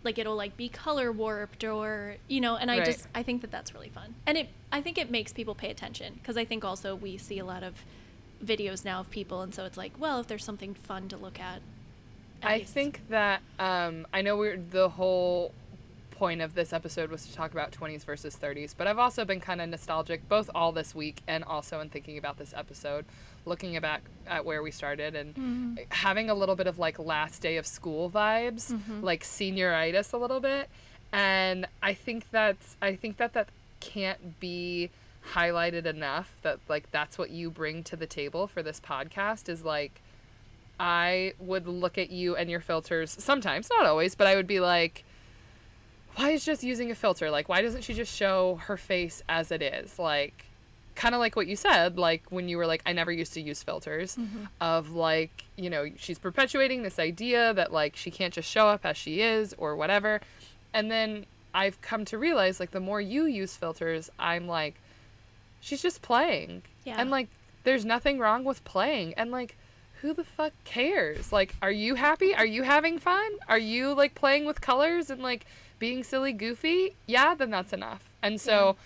like 0.03 0.19
it'll 0.19 0.37
like 0.37 0.57
be 0.57 0.69
color 0.69 1.13
warped 1.13 1.63
or 1.65 2.17
you 2.27 2.41
know. 2.41 2.57
And 2.57 2.71
I 2.71 2.79
Right. 2.79 2.85
just 2.87 3.07
I 3.15 3.23
think 3.23 3.43
that 3.43 3.51
that's 3.51 3.73
really 3.75 3.91
fun, 3.91 4.15
and 4.27 4.37
it 4.37 4.49
I 4.73 4.81
think 4.81 4.99
it 4.99 5.11
makes 5.11 5.33
people 5.33 5.55
pay 5.55 5.71
attention 5.71 6.15
because 6.15 6.37
I 6.37 6.45
think 6.45 6.65
also 6.65 6.95
we 6.97 7.17
see 7.19 7.39
a 7.39 7.45
lot 7.45 7.63
of 7.63 7.85
videos 8.45 8.85
now 8.85 9.01
of 9.01 9.11
people, 9.11 9.43
and 9.43 9.55
so 9.55 9.65
it's 9.65 9.77
like, 9.77 9.93
well, 9.99 10.21
if 10.21 10.27
there's 10.27 10.45
something 10.45 10.75
fun 10.75 11.09
to 11.09 11.17
look 11.17 11.39
at. 11.41 11.61
at 12.43 12.51
I 12.51 12.57
least- 12.59 12.73
think 12.73 13.01
that 13.09 13.43
um, 13.59 14.07
I 14.13 14.23
know 14.23 14.37
we're 14.37 14.57
the 14.57 14.89
whole 14.91 15.53
point 16.11 16.43
of 16.43 16.55
this 16.55 16.73
episode 16.75 17.11
was 17.11 17.25
to 17.27 17.35
talk 17.35 17.51
about 17.53 17.71
20s 17.73 18.05
versus 18.05 18.37
30s, 18.37 18.75
but 18.77 18.87
I've 18.87 18.99
also 18.99 19.25
been 19.25 19.41
kind 19.41 19.61
of 19.63 19.71
nostalgic 19.71 20.29
both 20.29 20.51
all 20.55 20.71
this 20.71 20.95
week 20.95 21.23
and 21.27 21.43
also 21.45 21.81
in 21.81 21.89
thinking 21.89 22.19
about 22.19 22.37
this 22.39 22.53
episode, 22.55 23.07
looking 23.47 23.79
back 23.81 24.03
at 24.27 24.45
where 24.45 24.63
we 24.63 24.71
started 24.71 25.15
and 25.17 25.35
Mm-hmm. 25.35 25.75
having 25.89 26.29
a 26.29 26.35
little 26.35 26.57
bit 26.57 26.67
of 26.67 26.79
like 26.79 26.99
last 26.99 27.41
day 27.41 27.57
of 27.57 27.67
school 27.67 28.11
vibes, 28.11 28.71
Mm-hmm. 28.71 29.03
like 29.03 29.23
senioritis 29.25 30.13
a 30.13 30.19
little 30.19 30.41
bit, 30.41 30.69
and 31.13 31.67
I 31.83 31.95
think 31.95 32.27
that's 32.31 32.77
I 32.83 32.97
think 32.97 33.17
that 33.17 33.33
that 33.33 33.49
can't 33.81 34.39
be 34.41 34.91
highlighted 35.35 35.87
enough 35.87 36.33
that 36.43 36.59
like 36.69 36.91
that's 36.91 37.19
what 37.19 37.31
you 37.31 37.51
bring 37.51 37.83
to 37.85 37.97
the 37.97 38.07
table 38.07 38.47
for 38.47 38.63
this 38.63 38.81
podcast 38.81 39.49
is 39.49 39.65
like 39.65 40.01
I 40.79 41.35
would 41.39 41.69
look 41.69 41.99
at 41.99 42.11
you 42.11 42.37
and 42.37 42.49
your 42.51 42.61
filters 42.61 43.15
sometimes, 43.19 43.69
not 43.69 43.85
always, 43.85 44.15
but 44.15 44.27
I 44.27 44.35
would 44.35 44.47
be 44.47 44.61
like, 44.61 45.05
why 46.15 46.31
is 46.31 46.45
just 46.45 46.65
using 46.65 46.91
a 46.91 46.95
filter? 46.95 47.31
Like, 47.31 47.51
why 47.51 47.61
doesn't 47.61 47.83
she 47.83 47.93
just 47.93 48.17
show 48.17 48.59
her 48.63 48.79
face 48.79 49.23
as 49.29 49.53
it 49.53 49.61
is? 49.61 49.99
Like, 49.99 50.47
kind 50.95 51.15
of 51.15 51.19
like 51.19 51.37
what 51.37 51.47
you 51.47 51.55
said, 51.55 51.99
like 51.99 52.23
when 52.31 52.49
you 52.49 52.57
were 52.57 52.67
like, 52.67 52.83
I 52.87 52.95
never 52.95 53.13
used 53.13 53.35
to 53.35 53.43
use 53.43 53.63
filters, 53.63 54.17
mm-hmm. 54.17 54.45
of 54.61 54.93
like, 54.93 55.45
you 55.57 55.69
know, 55.69 55.87
she's 55.97 56.19
perpetuating 56.19 56.83
this 56.83 56.99
idea 56.99 57.53
that 57.55 57.73
like 57.73 57.95
she 57.95 58.11
can't 58.11 58.33
just 58.33 58.49
show 58.49 58.69
up 58.69 58.87
as 58.87 58.97
she 58.97 59.21
is 59.21 59.55
or 59.59 59.77
whatever. 59.77 60.23
And 60.73 60.91
then 60.91 61.27
I've 61.53 61.81
come 61.83 62.05
to 62.07 62.19
realize, 62.19 62.61
like, 62.61 62.71
the 62.71 62.81
more 62.81 63.01
you 63.01 63.27
use 63.27 63.57
filters, 63.57 64.11
I'm 64.19 64.47
like, 64.47 64.81
she's 65.61 65.83
just 65.83 66.03
playing. 66.03 66.63
Yeah. 66.85 66.97
And 66.99 67.11
like, 67.11 67.29
there's 67.65 67.85
nothing 67.85 68.19
wrong 68.19 68.45
with 68.45 68.65
playing. 68.65 69.15
And 69.15 69.31
like, 69.31 69.57
who 70.01 70.15
the 70.15 70.25
fuck 70.25 70.53
cares? 70.65 71.33
Like, 71.33 71.55
are 71.61 71.71
you 71.71 71.95
happy? 71.95 72.35
Are 72.35 72.47
you 72.47 72.63
having 72.63 72.99
fun? 72.99 73.33
Are 73.49 73.59
you 73.59 73.95
like 73.95 74.15
playing 74.15 74.47
with 74.47 74.61
colors 74.61 75.11
and 75.11 75.23
like 75.23 75.47
being 75.79 76.03
silly, 76.03 76.33
goofy? 76.33 76.95
Yeah, 77.07 77.35
then 77.35 77.51
that's 77.51 77.73
enough. 77.73 78.09
And 78.23 78.41
so, 78.41 78.77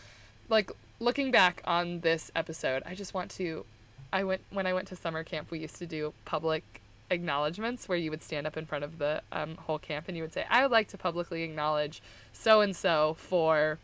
like, 0.48 0.70
looking 1.00 1.30
back 1.30 1.62
on 1.64 2.00
this 2.00 2.30
episode, 2.34 2.82
I 2.86 2.94
just 2.94 3.14
want 3.14 3.30
to. 3.32 3.64
I 4.12 4.24
went 4.24 4.42
when 4.50 4.66
I 4.66 4.72
went 4.72 4.88
to 4.88 4.96
summer 4.96 5.24
camp. 5.24 5.50
We 5.50 5.60
used 5.60 5.76
to 5.76 5.86
do 5.86 6.12
public 6.24 6.62
acknowledgments 7.10 7.88
where 7.88 7.98
you 7.98 8.10
would 8.10 8.22
stand 8.22 8.46
up 8.46 8.56
in 8.56 8.64
front 8.64 8.84
of 8.84 8.98
the 8.98 9.22
um, 9.32 9.56
whole 9.56 9.78
camp 9.78 10.06
and 10.08 10.16
you 10.16 10.22
would 10.22 10.32
say, 10.32 10.46
"I 10.48 10.62
would 10.62 10.70
like 10.70 10.88
to 10.88 10.98
publicly 10.98 11.42
acknowledge 11.42 12.02
so 12.32 12.60
and 12.60 12.74
so 12.74 13.16
for." 13.18 13.78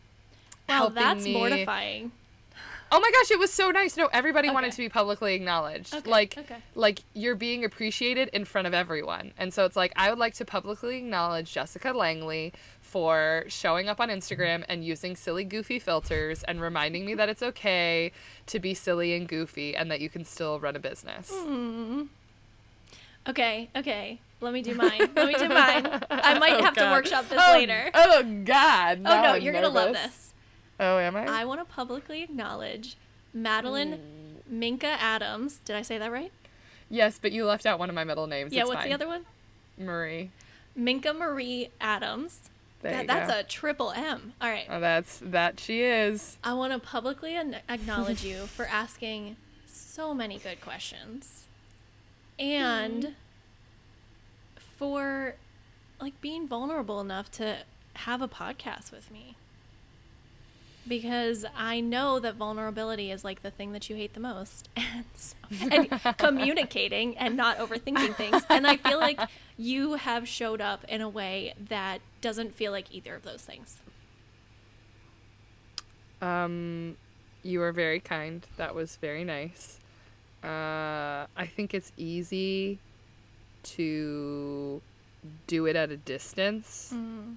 Wow, 0.69 0.75
helping 0.75 0.95
that's 0.95 1.23
me." 1.23 1.33
mortifying. 1.33 2.11
Oh 2.93 2.99
my 2.99 3.09
gosh, 3.11 3.31
it 3.31 3.39
was 3.39 3.53
so 3.53 3.69
nice. 3.71 3.95
No, 3.95 4.07
everybody 4.11 4.49
wanted 4.49 4.71
to 4.73 4.77
be 4.77 4.89
publicly 4.89 5.33
acknowledged. 5.35 5.93
Okay, 5.95 6.09
Like 6.09 6.37
okay. 6.37 6.57
like 6.75 6.99
you're 7.13 7.35
being 7.35 7.63
appreciated 7.63 8.27
in 8.33 8.43
front 8.43 8.67
of 8.67 8.73
everyone. 8.73 9.31
And 9.37 9.53
so 9.53 9.63
it's 9.63 9.77
like 9.77 9.93
I 9.95 10.09
would 10.09 10.19
like 10.19 10.33
to 10.35 10.45
publicly 10.45 10.97
acknowledge 10.97 11.53
Jessica 11.53 11.93
Langley 11.93 12.51
for 12.81 13.45
showing 13.47 13.87
up 13.87 14.01
on 14.01 14.09
Instagram 14.09 14.65
and 14.67 14.83
using 14.83 15.15
silly 15.15 15.45
goofy 15.45 15.79
filters 15.79 16.43
and 16.43 16.59
reminding 16.59 17.05
me 17.05 17.13
that 17.15 17.29
it's 17.29 17.41
okay 17.41 18.11
to 18.47 18.59
be 18.59 18.73
silly 18.73 19.13
and 19.15 19.27
goofy 19.29 19.73
and 19.75 19.89
that 19.89 20.01
you 20.01 20.09
can 20.09 20.25
still 20.25 20.59
run 20.59 20.75
a 20.75 20.79
business. 20.79 21.31
Mm. 21.31 22.09
Okay, 23.29 23.69
okay. 23.75 24.19
Let 24.41 24.51
me 24.53 24.61
do 24.63 24.73
mine. 24.73 24.99
Let 25.15 25.27
me 25.27 25.33
do 25.35 25.47
mine. 25.47 25.85
I 26.09 26.39
might 26.39 26.53
Oh, 26.59 26.63
have 26.63 26.73
to 26.73 26.89
workshop 26.91 27.29
this 27.29 27.39
Oh, 27.41 27.53
later. 27.53 27.89
Oh 27.93 28.23
god. 28.43 29.01
oh 29.05 29.21
no, 29.21 29.33
you're 29.35 29.53
gonna 29.53 29.69
love 29.69 29.93
this. 29.93 30.30
Oh, 30.81 30.97
am 30.97 31.15
I? 31.15 31.25
I 31.41 31.45
want 31.45 31.59
to 31.61 31.65
publicly 31.73 32.23
acknowledge 32.23 32.97
Madeline 33.33 33.93
Mm. 33.93 34.49
Minka 34.51 34.87
Adams. 34.99 35.59
Did 35.63 35.75
I 35.77 35.81
say 35.83 35.97
that 35.97 36.11
right? 36.11 36.31
yes, 36.89 37.17
but 37.21 37.31
you 37.31 37.45
left 37.45 37.65
out 37.65 37.79
one 37.79 37.87
of 37.87 37.95
my 37.95 38.03
middle 38.03 38.27
names. 38.27 38.51
yeah. 38.51 38.61
It's 38.61 38.67
What's 38.69 38.81
fine. 38.81 38.89
the 38.89 38.95
other 38.95 39.07
one? 39.07 39.25
Marie. 39.77 40.31
Minka 40.75 41.13
Marie 41.13 41.69
Adams. 41.79 42.49
There 42.81 42.91
God, 42.91 43.07
that's 43.07 43.31
go. 43.31 43.39
a 43.39 43.43
triple 43.43 43.91
M. 43.91 44.33
All 44.41 44.49
right. 44.49 44.65
Oh, 44.69 44.79
that's 44.81 45.19
that 45.23 45.59
she 45.59 45.83
is. 45.83 46.37
I 46.43 46.53
want 46.53 46.73
to 46.73 46.79
publicly 46.79 47.35
an- 47.37 47.57
acknowledge 47.69 48.25
you 48.25 48.37
for 48.47 48.65
asking 48.65 49.37
so 49.67 50.13
many 50.13 50.37
good 50.39 50.59
questions 50.61 51.45
and 52.39 53.13
for 54.77 55.35
like 55.99 56.19
being 56.21 56.47
vulnerable 56.47 56.99
enough 56.99 57.29
to 57.31 57.57
have 57.93 58.21
a 58.21 58.27
podcast 58.27 58.91
with 58.91 59.11
me. 59.11 59.35
Because 60.87 61.45
I 61.55 61.79
know 61.79 62.19
that 62.19 62.35
vulnerability 62.35 63.11
is 63.11 63.23
like 63.23 63.41
the 63.41 63.51
thing 63.51 63.73
that 63.73 63.89
you 63.89 63.95
hate 63.95 64.13
the 64.13 64.19
most, 64.19 64.69
and, 64.75 65.05
so, 65.15 65.35
and 65.71 66.17
communicating 66.17 67.17
and 67.17 67.37
not 67.37 67.57
overthinking 67.57 68.15
things. 68.15 68.43
And 68.49 68.65
I 68.65 68.77
feel 68.77 68.99
like 68.99 69.19
you 69.57 69.93
have 69.93 70.27
showed 70.27 70.61
up 70.61 70.83
in 70.87 71.01
a 71.01 71.09
way 71.09 71.53
that 71.69 72.01
doesn't 72.21 72.55
feel 72.55 72.71
like 72.71 72.93
either 72.93 73.15
of 73.15 73.23
those 73.23 73.41
things. 73.41 73.77
Um, 76.21 76.97
you 77.43 77.61
are 77.61 77.71
very 77.71 77.99
kind. 77.99 78.45
That 78.57 78.75
was 78.75 78.95
very 78.97 79.23
nice. 79.23 79.79
Uh, 80.43 81.27
I 81.37 81.45
think 81.45 81.73
it's 81.73 81.91
easy 81.97 82.79
to 83.63 84.81
do 85.47 85.65
it 85.65 85.75
at 85.75 85.91
a 85.91 85.97
distance. 85.97 86.91
Mm. 86.93 87.35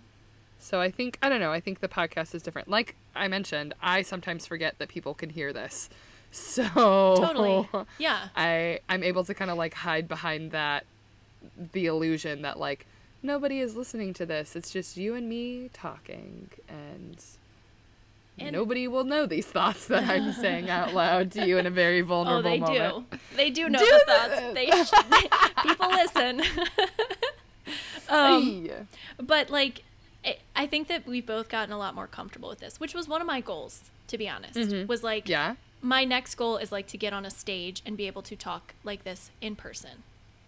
So 0.59 0.81
I 0.81 0.91
think 0.91 1.19
I 1.23 1.29
don't 1.29 1.41
know. 1.41 1.53
I 1.53 1.61
think 1.61 1.81
the 1.81 1.89
podcast 1.89 2.35
is 2.35 2.43
different. 2.43 2.69
Like 2.69 2.97
I 3.15 3.29
mentioned, 3.29 3.75
I 3.83 4.03
sometimes 4.03 4.47
forget 4.47 4.79
that 4.79 4.89
people 4.89 5.15
can 5.15 5.31
hear 5.31 5.53
this. 5.53 5.89
So 6.31 6.65
Totally. 7.17 7.69
Yeah. 7.99 8.29
I 8.35 8.81
I'm 8.89 9.03
able 9.05 9.25
to 9.25 9.35
kind 9.35 9.51
of 9.51 9.57
like 9.57 9.75
hide 9.75 10.09
behind 10.09 10.51
that 10.51 10.85
the 11.73 11.87
illusion 11.87 12.43
that 12.43 12.59
like 12.59 12.87
nobody 13.23 13.61
is 13.61 13.77
listening 13.77 14.15
to 14.15 14.27
this. 14.27 14.57
It's 14.57 14.71
just 14.73 14.97
you 14.97 15.15
and 15.15 15.29
me 15.29 15.71
talking 15.73 16.49
and, 16.69 17.23
And- 18.39 18.53
nobody 18.53 18.89
will 18.89 19.05
know 19.05 19.27
these 19.27 19.47
thoughts 19.47 19.87
that 19.87 20.05
I'm 20.11 20.33
saying 20.45 20.69
out 20.69 20.93
loud 20.93 21.31
to 21.33 21.47
you 21.47 21.57
in 21.59 21.67
a 21.67 21.71
very 21.71 22.03
Oh, 22.03 22.07
vulnerable 22.07 22.43
they 22.51 22.59
moment. 22.59 23.11
do. 23.13 23.19
They 23.37 23.51
do 23.51 23.69
know 23.69 23.79
Do 23.79 23.85
the 23.87 24.13
thoughts. 24.13 24.41
They, 24.55 24.67
sh- 24.67 25.05
they 25.11 25.63
people 25.63 25.89
listen. 25.89 26.43
um, 28.09 28.43
Hey. 28.43 28.73
but 29.23 29.51
like, 29.51 29.85
I 30.57 30.67
think 30.67 30.89
that 30.89 31.07
we've 31.07 31.27
both 31.27 31.49
gotten 31.49 31.73
a 31.73 31.79
lot 31.79 31.95
more 31.95 32.07
comfortable 32.07 32.49
with 32.49 32.61
this, 32.61 32.81
which 32.81 32.95
was 32.95 33.09
one 33.09 33.21
of 33.21 33.27
my 33.27 33.41
goals, 33.41 33.91
to 34.09 34.17
be 34.19 34.29
honest. 34.29 34.55
Mhm. 34.59 34.87
Was 34.87 35.03
like, 35.03 35.29
Yeah. 35.29 35.57
my 35.83 36.05
next 36.05 36.37
goal 36.37 36.57
is 36.57 36.73
like 36.73 36.87
to 36.89 36.97
get 36.99 37.13
on 37.13 37.27
a 37.27 37.31
stage 37.31 37.83
and 37.85 37.97
be 37.97 38.07
able 38.07 38.23
to 38.23 38.37
talk 38.37 38.75
like 38.85 39.05
this 39.05 39.31
in 39.41 39.55
person, 39.57 40.03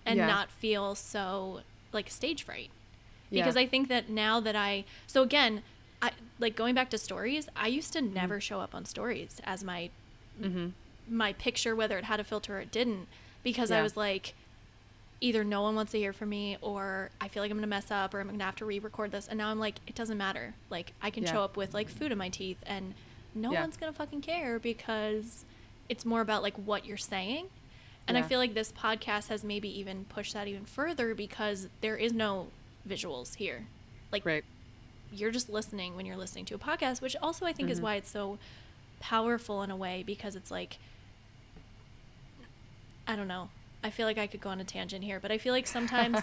and 0.07 0.17
Yeah. 0.19 0.27
not 0.27 0.51
feel 0.51 0.95
so 0.95 1.63
like 1.93 2.09
stage 2.11 2.43
fright. 2.43 2.71
Yeah. 3.31 3.43
Because 3.43 3.57
I 3.57 3.67
think 3.67 3.89
that 3.89 4.09
now 4.09 4.41
that 4.41 4.57
I 4.57 4.85
so 5.07 5.23
again, 5.23 5.63
I 6.01 6.13
like 6.39 6.55
going 6.57 6.75
back 6.75 6.91
to 6.91 6.99
stories. 6.99 7.49
I 7.57 7.67
used 7.69 7.93
to 7.95 8.01
never 8.01 8.41
show 8.41 8.61
up 8.61 8.75
on 8.75 8.85
stories 8.87 9.41
as 9.45 9.63
my 9.65 9.91
Mm-hmm. 10.41 10.69
my 11.09 11.33
picture, 11.33 11.75
whether 11.75 11.97
it 11.99 12.05
had 12.05 12.21
a 12.21 12.25
filter 12.25 12.57
or 12.59 12.61
it 12.61 12.71
didn't, 12.71 13.09
because 13.43 13.71
I 13.71 13.81
was 13.83 13.97
like, 13.97 14.35
either 15.21 15.43
no 15.45 15.63
one 15.63 15.75
wants 15.75 15.93
to 15.93 15.99
hear 15.99 16.13
from 16.13 16.29
me, 16.29 16.57
or 16.61 17.11
I 17.21 17.29
feel 17.29 17.43
like 17.43 17.51
I'm 17.51 17.57
gonna 17.57 17.67
mess 17.67 17.91
up, 17.91 18.13
or 18.15 18.21
I'm 18.21 18.29
gonna 18.29 18.45
have 18.45 18.57
to 18.57 18.65
re-record 18.67 19.13
this. 19.13 19.29
And 19.29 19.39
now 19.39 19.49
I'm 19.49 19.59
like, 19.59 19.77
it 19.87 19.95
doesn't 19.95 20.19
matter. 20.19 20.55
Like 20.71 20.93
I 21.01 21.11
can 21.11 21.23
Yeah. 21.25 21.33
show 21.33 21.43
up 21.43 21.57
with 21.57 21.73
like 21.75 21.89
food 21.89 22.13
in 22.13 22.19
my 22.19 22.29
teeth, 22.29 22.59
and 22.67 22.95
no 23.35 23.53
Yeah. 23.53 23.63
one's 23.63 23.77
gonna 23.77 23.93
fucking 23.93 24.21
care 24.23 24.59
because 24.59 25.45
it's 25.89 26.05
more 26.05 26.21
about 26.21 26.43
like 26.43 26.55
what 26.57 26.85
you're 26.85 26.97
saying. 26.97 27.49
And 28.09 28.17
I 28.17 28.23
feel 28.23 28.39
like 28.39 28.55
this 28.55 28.71
podcast 28.71 29.29
has 29.29 29.43
maybe 29.43 29.69
even 29.81 30.05
pushed 30.05 30.35
that 30.35 30.47
even 30.47 30.65
further 30.65 31.13
because 31.13 31.69
there 31.81 31.97
is 31.97 32.13
no 32.13 32.49
visuals 32.89 33.35
here. 33.35 33.67
Like 34.13 34.25
Right. 34.25 34.45
you're 35.13 35.33
just 35.33 35.49
listening 35.49 35.97
when 35.97 36.07
you're 36.07 36.17
listening 36.17 36.45
to 36.47 36.55
a 36.55 36.59
podcast, 36.59 37.01
which 37.01 37.17
also 37.21 37.47
I 37.47 37.53
think 37.53 37.69
is 37.69 37.81
Mhm. 37.81 37.83
why 37.83 37.95
it's 37.97 38.11
so 38.11 38.39
powerful 39.01 39.63
in 39.63 39.73
a 39.73 39.77
way 39.77 40.05
because 40.05 40.37
it's 40.37 40.51
like 40.53 40.79
I 43.09 43.17
don't 43.17 43.29
know. 43.29 43.51
I 43.87 43.91
feel 43.91 44.07
like 44.07 44.19
I 44.19 44.27
could 44.27 44.41
go 44.41 44.51
on 44.51 44.59
a 44.61 44.65
tangent 44.65 45.05
here, 45.05 45.21
but 45.21 45.31
I 45.31 45.39
feel 45.39 45.53
like 45.53 45.67
sometimes 45.69 46.19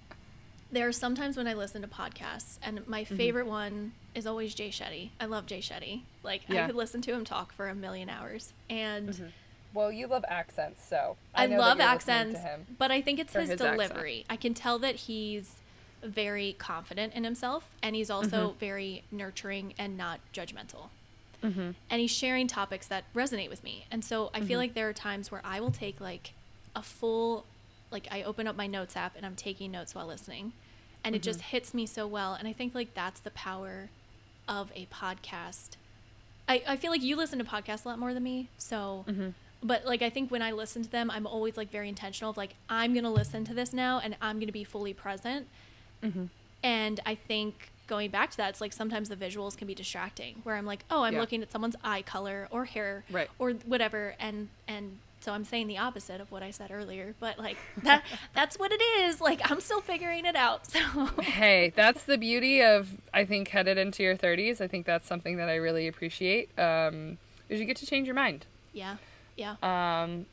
there 0.72 0.88
are 0.88 0.92
sometimes 0.92 1.36
when 1.36 1.46
I 1.46 1.52
listen 1.52 1.82
to 1.82 1.88
podcasts 1.88 2.56
and 2.62 2.86
my 2.88 3.02
Mm-hmm. 3.04 3.16
favorite 3.16 3.46
one 3.46 3.92
is 4.14 4.26
always 4.26 4.54
Jay 4.54 4.70
Shetty. 4.70 5.10
I 5.20 5.26
love 5.26 5.44
Jay 5.44 5.58
Shetty. 5.60 6.00
Like 6.22 6.42
Yeah. 6.48 6.64
I 6.64 6.66
could 6.68 6.74
listen 6.74 7.02
to 7.02 7.12
him 7.12 7.24
talk 7.26 7.52
for 7.52 7.68
a 7.68 7.74
million 7.74 8.08
hours. 8.08 8.54
And 8.70 9.30
Well, 9.74 9.92
you 9.92 10.06
love 10.06 10.24
accents, 10.26 10.82
so 10.88 11.18
I, 11.34 11.46
that 11.48 11.58
love 11.58 11.80
accents, 11.80 12.40
but 12.78 12.90
I 12.90 13.02
think 13.02 13.18
it's 13.18 13.34
his, 13.34 13.50
his 13.50 13.60
accent. 13.60 13.72
delivery. 13.76 14.24
I 14.30 14.36
can 14.36 14.54
tell 14.54 14.78
that 14.78 14.94
he's 14.96 15.56
very 16.02 16.54
confident 16.58 17.12
in 17.12 17.24
himself 17.24 17.68
and 17.82 17.94
he's 17.94 18.08
also 18.10 18.48
Mm-hmm. 18.50 18.58
very 18.58 19.04
nurturing 19.12 19.74
and 19.78 19.98
not 19.98 20.20
judgmental. 20.32 20.88
Mm-hmm. 21.44 21.72
And 21.90 22.00
he's 22.00 22.10
sharing 22.10 22.46
topics 22.48 22.86
that 22.86 23.04
resonate 23.14 23.50
with 23.50 23.62
me. 23.62 23.84
And 23.90 24.02
so 24.02 24.30
I 24.32 24.38
Mm-hmm. 24.38 24.48
feel 24.48 24.58
like 24.58 24.72
there 24.72 24.88
are 24.88 24.94
times 24.94 25.30
where 25.30 25.42
I 25.44 25.60
will 25.60 25.70
take 25.70 26.00
like 26.00 26.32
a 26.76 26.82
full 26.82 27.44
like 27.90 28.06
I 28.12 28.22
open 28.22 28.46
up 28.46 28.54
my 28.56 28.66
notes 28.68 28.96
app 28.96 29.16
and 29.16 29.26
I'm 29.26 29.34
taking 29.34 29.70
notes 29.72 29.94
while 29.94 30.06
listening 30.06 30.52
and 31.02 31.14
it 31.14 31.18
Mm-hmm. 31.18 31.24
just 31.24 31.40
hits 31.40 31.72
me 31.74 31.86
so 31.86 32.06
well 32.06 32.34
and 32.34 32.46
I 32.46 32.52
think 32.52 32.74
like 32.74 32.94
that's 32.94 33.18
the 33.20 33.30
power 33.30 33.88
of 34.48 34.70
a 34.76 34.86
podcast. 34.86 35.70
I, 36.48 36.62
I 36.68 36.76
feel 36.76 36.90
like 36.92 37.02
you 37.02 37.16
listen 37.16 37.38
to 37.40 37.44
podcasts 37.44 37.84
a 37.84 37.88
lot 37.88 37.98
more 37.98 38.14
than 38.14 38.22
me, 38.22 38.48
so 38.58 39.04
Mm-hmm. 39.08 39.28
but 39.62 39.84
like 39.84 40.02
I 40.02 40.10
think 40.10 40.30
when 40.30 40.42
I 40.42 40.52
listen 40.52 40.82
to 40.82 40.90
them, 40.90 41.10
I'm 41.10 41.26
always 41.26 41.56
like 41.56 41.70
very 41.70 41.88
intentional 41.88 42.30
of 42.30 42.36
like 42.36 42.54
I'm 42.68 42.94
gonna 42.94 43.12
listen 43.12 43.44
to 43.46 43.54
this 43.54 43.72
now 43.72 44.00
and 44.02 44.16
I'm 44.20 44.38
gonna 44.38 44.52
be 44.52 44.64
fully 44.64 44.92
present. 44.94 45.46
Mm-hmm. 46.04 46.26
And 46.62 47.00
I 47.06 47.14
think 47.14 47.70
going 47.86 48.10
back 48.10 48.30
to 48.32 48.36
that, 48.38 48.50
it's 48.50 48.60
like 48.60 48.72
sometimes 48.72 49.08
the 49.08 49.16
visuals 49.16 49.56
can 49.56 49.66
be 49.68 49.74
distracting, 49.74 50.40
where 50.42 50.56
I'm 50.56 50.66
like, 50.66 50.84
oh, 50.90 51.02
I'm 51.04 51.14
Yeah. 51.14 51.20
looking 51.20 51.42
at 51.42 51.52
someone's 51.52 51.76
eye 51.84 52.02
color 52.02 52.48
or 52.50 52.64
hair 52.64 53.04
Right. 53.10 53.28
or 53.38 53.52
whatever, 53.52 54.14
and 54.18 54.48
and 54.66 54.98
so 55.26 55.32
I'm 55.32 55.44
saying 55.44 55.66
the 55.66 55.78
opposite 55.78 56.20
of 56.20 56.30
what 56.30 56.44
I 56.44 56.52
said 56.52 56.70
earlier, 56.70 57.16
but 57.18 57.36
like 57.36 57.56
that 57.82 58.04
that's 58.34 58.60
what 58.60 58.70
it 58.70 58.80
is. 58.80 59.20
Like 59.20 59.50
I'm 59.50 59.60
still 59.60 59.80
figuring 59.80 60.24
it 60.24 60.36
out. 60.36 60.68
So 60.70 61.06
Hey, 61.20 61.72
that's 61.74 62.04
the 62.04 62.16
beauty 62.16 62.62
of 62.62 62.88
I 63.12 63.24
think 63.24 63.48
headed 63.48 63.76
into 63.76 64.04
your 64.04 64.16
30s. 64.16 64.60
I 64.60 64.68
think 64.68 64.86
that's 64.86 65.08
something 65.08 65.38
that 65.38 65.48
I 65.48 65.56
really 65.56 65.88
appreciate. 65.88 66.56
Um, 66.56 67.18
is 67.48 67.58
you 67.58 67.66
get 67.66 67.76
to 67.78 67.86
change 67.86 68.06
your 68.06 68.14
mind. 68.14 68.46
yeah, 68.72 68.98
yeah. 69.36 69.56
Um, 69.64 70.26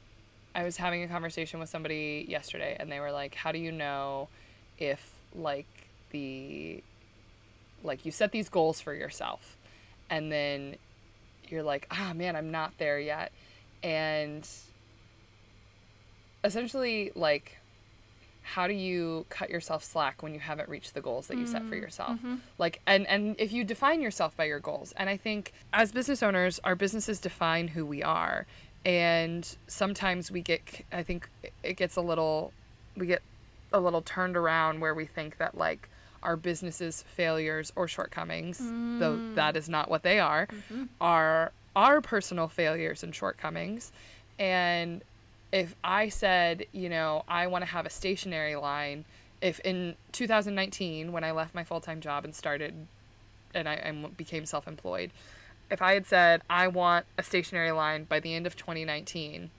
I 0.54 0.64
was 0.64 0.78
having 0.78 1.02
a 1.02 1.08
conversation 1.08 1.60
with 1.60 1.70
somebody 1.70 2.28
yesterday, 2.30 2.78
and 2.80 2.92
they 2.92 3.00
were 3.00 3.12
like, 3.12 3.34
"How 3.34 3.52
do 3.52 3.58
you 3.58 3.72
know 3.72 4.30
if 4.78 5.12
like 5.34 5.88
the 6.12 6.84
like 7.84 8.06
you 8.06 8.12
set 8.12 8.32
these 8.32 8.48
goals 8.48 8.80
for 8.80 8.94
yourself, 8.94 9.58
and 10.12 10.32
then 10.32 10.76
you're 11.50 11.64
like, 11.64 11.88
ah, 11.90 12.12
man, 12.14 12.36
I'm 12.36 12.52
not 12.52 12.78
there 12.78 13.00
yet," 13.00 13.32
and 13.82 14.48
essentially 16.44 17.12
like 17.16 17.58
how 18.46 18.68
do 18.68 18.74
you 18.74 19.26
cut 19.30 19.50
yourself 19.50 19.84
slack 19.84 20.22
when 20.22 20.34
you 20.34 20.40
haven't 20.40 20.68
reached 20.68 20.94
the 20.94 21.00
goals 21.02 21.28
that 21.28 21.38
you 21.38 21.48
set 21.48 21.62
for 21.62 21.76
mm-hmm. 21.76 21.84
yourself? 21.84 22.18
Mm-hmm. 22.18 22.36
Like 22.58 22.82
and 22.86 23.08
and 23.08 23.36
if 23.40 23.54
you 23.54 23.64
define 23.64 24.02
yourself 24.02 24.36
by 24.36 24.46
your 24.46 24.60
goals 24.60 24.94
and 24.98 25.10
i 25.10 25.16
think 25.16 25.54
as 25.72 25.92
business 25.92 26.22
owners 26.22 26.60
our 26.64 26.76
businesses 26.76 27.20
define 27.20 27.70
who 27.70 27.86
we 27.86 28.04
are. 28.04 28.46
And 28.86 29.48
sometimes 29.68 30.30
we 30.30 30.42
get 30.42 30.62
i 30.92 31.04
think 31.04 31.30
it 31.64 31.78
gets 31.78 31.96
a 31.96 32.02
little 32.02 32.52
we 32.98 33.08
get 33.08 33.22
a 33.72 33.80
little 33.80 34.02
turned 34.02 34.36
around 34.36 34.82
where 34.82 34.94
we 34.94 35.06
think 35.06 35.38
that 35.38 35.58
like 35.58 35.90
our 36.22 36.36
businesses 36.36 37.04
failures 37.08 37.72
or 37.76 37.88
shortcomings 37.88 38.60
though 38.60 39.18
mm. 39.18 39.36
that 39.36 39.58
is 39.58 39.68
not 39.68 39.90
what 39.90 40.04
they 40.04 40.20
are 40.20 40.48
mm-hmm. 40.48 40.84
are 41.02 41.52
our 41.76 42.02
personal 42.02 42.48
failures 42.48 43.04
and 43.04 43.14
shortcomings. 43.14 43.92
And 44.40 45.04
if 45.54 45.76
I 45.84 46.10
said, 46.10 46.66
you 46.72 46.90
know, 46.90 47.24
I 47.28 47.46
want 47.46 47.62
to 47.62 47.70
have 47.70 47.86
a 47.86 47.90
stationery 47.90 48.56
line, 48.56 49.06
if 49.40 49.60
in 49.60 49.96
2019, 50.12 51.12
when 51.12 51.24
I 51.24 51.32
left 51.32 51.54
my 51.54 51.64
full 51.64 51.80
time 51.80 52.02
job 52.02 52.26
and 52.26 52.34
started 52.34 52.74
and 53.54 53.70
I 53.70 53.76
and 53.76 54.18
became 54.18 54.48
self 54.48 54.68
employed, 54.68 55.12
if 55.70 55.80
I 55.80 55.94
had 55.94 56.08
said, 56.08 56.42
I 56.50 56.68
want 56.68 57.06
a 57.20 57.24
stationery 57.24 57.72
line 57.72 58.06
by 58.06 58.20
the 58.20 58.34
end 58.34 58.48
of 58.48 58.56
2019, 58.56 59.52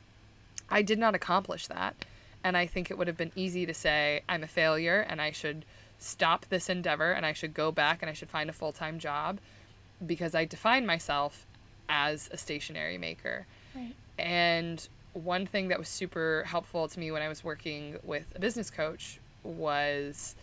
I 0.69 0.83
did 0.83 0.99
not 0.99 1.15
accomplish 1.15 1.69
that. 1.69 2.05
And 2.43 2.57
I 2.57 2.67
think 2.67 2.91
it 2.91 2.99
would 2.99 3.07
have 3.07 3.17
been 3.17 3.33
easy 3.37 3.65
to 3.65 3.73
say, 3.73 4.23
I'm 4.29 4.43
a 4.43 4.49
failure 4.49 5.07
and 5.09 5.23
I 5.23 5.31
should 5.31 5.65
stop 6.01 6.47
this 6.47 6.69
endeavor 6.69 7.13
and 7.13 7.25
I 7.25 7.33
should 7.33 7.55
go 7.55 7.71
back 7.71 8.03
and 8.03 8.11
I 8.11 8.15
should 8.15 8.31
find 8.31 8.51
a 8.51 8.53
full 8.53 8.73
time 8.73 8.99
job 8.99 9.39
because 10.05 10.35
I 10.35 10.45
define 10.45 10.87
myself 10.87 11.47
as 11.89 12.29
a 12.33 12.37
stationery 12.37 12.99
maker. 12.99 13.47
Right. 13.77 13.95
And 14.19 14.89
one 15.15 15.47
thing 15.47 15.69
that 15.69 15.79
was 15.79 15.89
super 15.89 16.45
helpful 16.47 16.89
to 16.89 17.01
me 17.01 17.11
when 17.11 17.23
I 17.23 17.29
was 17.29 17.43
working 17.43 17.97
with 18.03 18.27
a 18.35 18.41
business 18.41 18.71
coach 18.71 19.19
was 19.43 20.35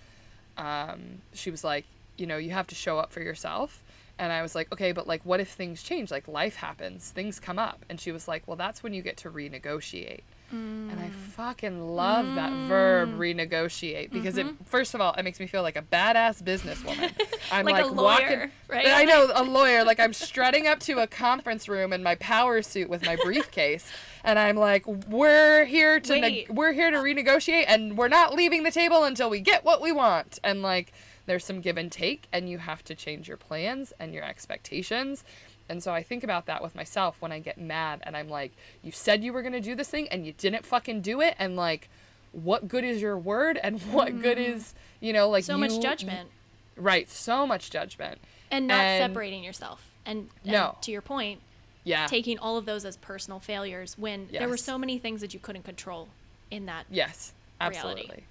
um, 0.57 1.21
she 1.33 1.51
was 1.51 1.63
like, 1.63 1.85
you 2.17 2.25
know, 2.25 2.37
you 2.37 2.51
have 2.51 2.67
to 2.67 2.75
show 2.75 2.97
up 2.97 3.11
for 3.11 3.21
yourself. 3.21 3.83
And 4.19 4.31
I 4.31 4.41
was 4.41 4.53
like, 4.53 4.71
okay, 4.71 4.91
but 4.91 5.07
like, 5.07 5.25
what 5.25 5.39
if 5.39 5.49
things 5.49 5.81
change? 5.81 6.11
Like, 6.11 6.27
life 6.27 6.55
happens, 6.55 7.09
things 7.09 7.39
come 7.39 7.57
up. 7.57 7.83
And 7.89 7.99
she 7.99 8.11
was 8.11 8.27
like, 8.27 8.43
well, 8.47 8.57
that's 8.57 8.83
when 8.83 8.93
you 8.93 9.01
get 9.01 9.17
to 9.17 9.31
renegotiate. 9.31 10.21
And 10.51 10.99
I 10.99 11.07
mm. 11.07 11.13
fucking 11.13 11.95
love 11.95 12.35
that 12.35 12.51
verb, 12.67 13.13
mm. 13.13 13.17
renegotiate, 13.17 14.11
because 14.11 14.37
it, 14.37 14.45
mm-hmm. 14.45 14.63
first 14.65 14.93
of 14.93 14.99
all, 14.99 15.13
it 15.13 15.23
makes 15.23 15.39
me 15.39 15.47
feel 15.47 15.61
like 15.61 15.77
a 15.77 15.81
badass 15.81 16.43
businesswoman. 16.43 17.13
I'm 17.51 17.65
Like 17.65 17.75
like, 17.75 17.85
a 17.85 17.87
lawyer, 17.87 18.19
walking, 18.19 18.51
right? 18.67 18.87
I 18.87 19.05
know 19.05 19.31
a 19.33 19.43
lawyer. 19.49 19.85
Like 19.85 19.99
I'm 20.01 20.11
strutting 20.11 20.67
up 20.67 20.81
to 20.81 20.99
a 20.99 21.07
conference 21.07 21.69
room 21.69 21.93
in 21.93 22.03
my 22.03 22.15
power 22.15 22.61
suit 22.61 22.89
with 22.89 23.05
my 23.05 23.15
briefcase, 23.15 23.89
and 24.23 24.37
I'm 24.39 24.55
like, 24.55 24.85
"We're 24.87 25.65
here 25.65 25.99
to 25.99 26.11
Wait. 26.21 26.49
we're 26.49 26.73
here 26.73 26.91
to 26.91 26.97
renegotiate, 26.97 27.65
and 27.67 27.97
we're 27.97 28.07
not 28.07 28.33
leaving 28.33 28.63
the 28.63 28.71
table 28.71 29.03
until 29.03 29.29
we 29.29 29.39
get 29.39 29.63
what 29.63 29.81
we 29.81 29.91
want." 29.91 30.39
And 30.43 30.61
like, 30.61 30.91
there's 31.25 31.45
some 31.45 31.61
give 31.61 31.77
and 31.77 31.91
take, 31.91 32.27
and 32.33 32.49
you 32.49 32.57
have 32.59 32.83
to 32.85 32.95
change 32.95 33.27
your 33.27 33.37
plans 33.37 33.93
and 33.99 34.13
your 34.13 34.23
expectations, 34.23 35.23
And 35.69 35.81
so 35.81 35.93
I 35.93 36.03
think 36.03 36.23
about 36.25 36.47
that 36.47 36.61
with 36.61 36.75
myself 36.75 37.21
when 37.21 37.31
I 37.31 37.39
get 37.39 37.57
mad 37.57 38.01
and 38.03 38.17
I'm 38.17 38.27
like, 38.27 38.51
you 38.83 38.91
said 38.91 39.23
you 39.23 39.31
were 39.31 39.41
going 39.41 39.53
to 39.53 39.61
do 39.61 39.73
this 39.73 39.87
thing 39.87 40.09
and 40.09 40.25
you 40.25 40.33
didn't 40.33 40.65
fucking 40.65 40.99
do 41.01 41.21
it. 41.21 41.35
And 41.39 41.55
like, 41.55 41.87
what 42.33 42.67
good 42.67 42.83
is 42.83 43.01
your 43.01 43.17
word 43.17 43.57
and 43.63 43.79
what 43.93 44.21
good 44.21 44.37
mm-hmm. 44.37 44.53
is, 44.57 44.73
you 44.99 45.13
know, 45.13 45.29
like 45.29 45.45
so 45.45 45.53
you- 45.53 45.59
much 45.59 45.79
judgment 45.81 46.29
Right. 46.75 47.09
So 47.09 47.47
much 47.47 47.69
judgment. 47.69 48.19
and 48.49 48.67
not 48.67 48.79
And- 48.81 49.11
separating 49.11 49.43
yourself. 49.45 49.85
And, 50.05 50.29
and 50.43 50.51
No. 50.51 50.77
to 50.81 50.91
your 50.91 51.01
point, 51.03 51.39
Yeah. 51.83 52.05
taking 52.05 52.37
all 52.37 52.57
of 52.57 52.65
those 52.65 52.85
as 52.85 52.97
personal 52.97 53.39
failures 53.39 53.97
when 53.97 54.27
there 54.31 54.47
were 54.47 54.57
so 54.57 54.77
many 54.77 54.99
things 54.99 55.21
that 55.21 55.33
you 55.33 55.39
couldn't 55.39 55.63
control 55.63 56.09
in 56.51 56.67
that. 56.67 56.85
Yes, 56.89 57.33
reality. 57.59 57.77
absolutely. 57.77 58.23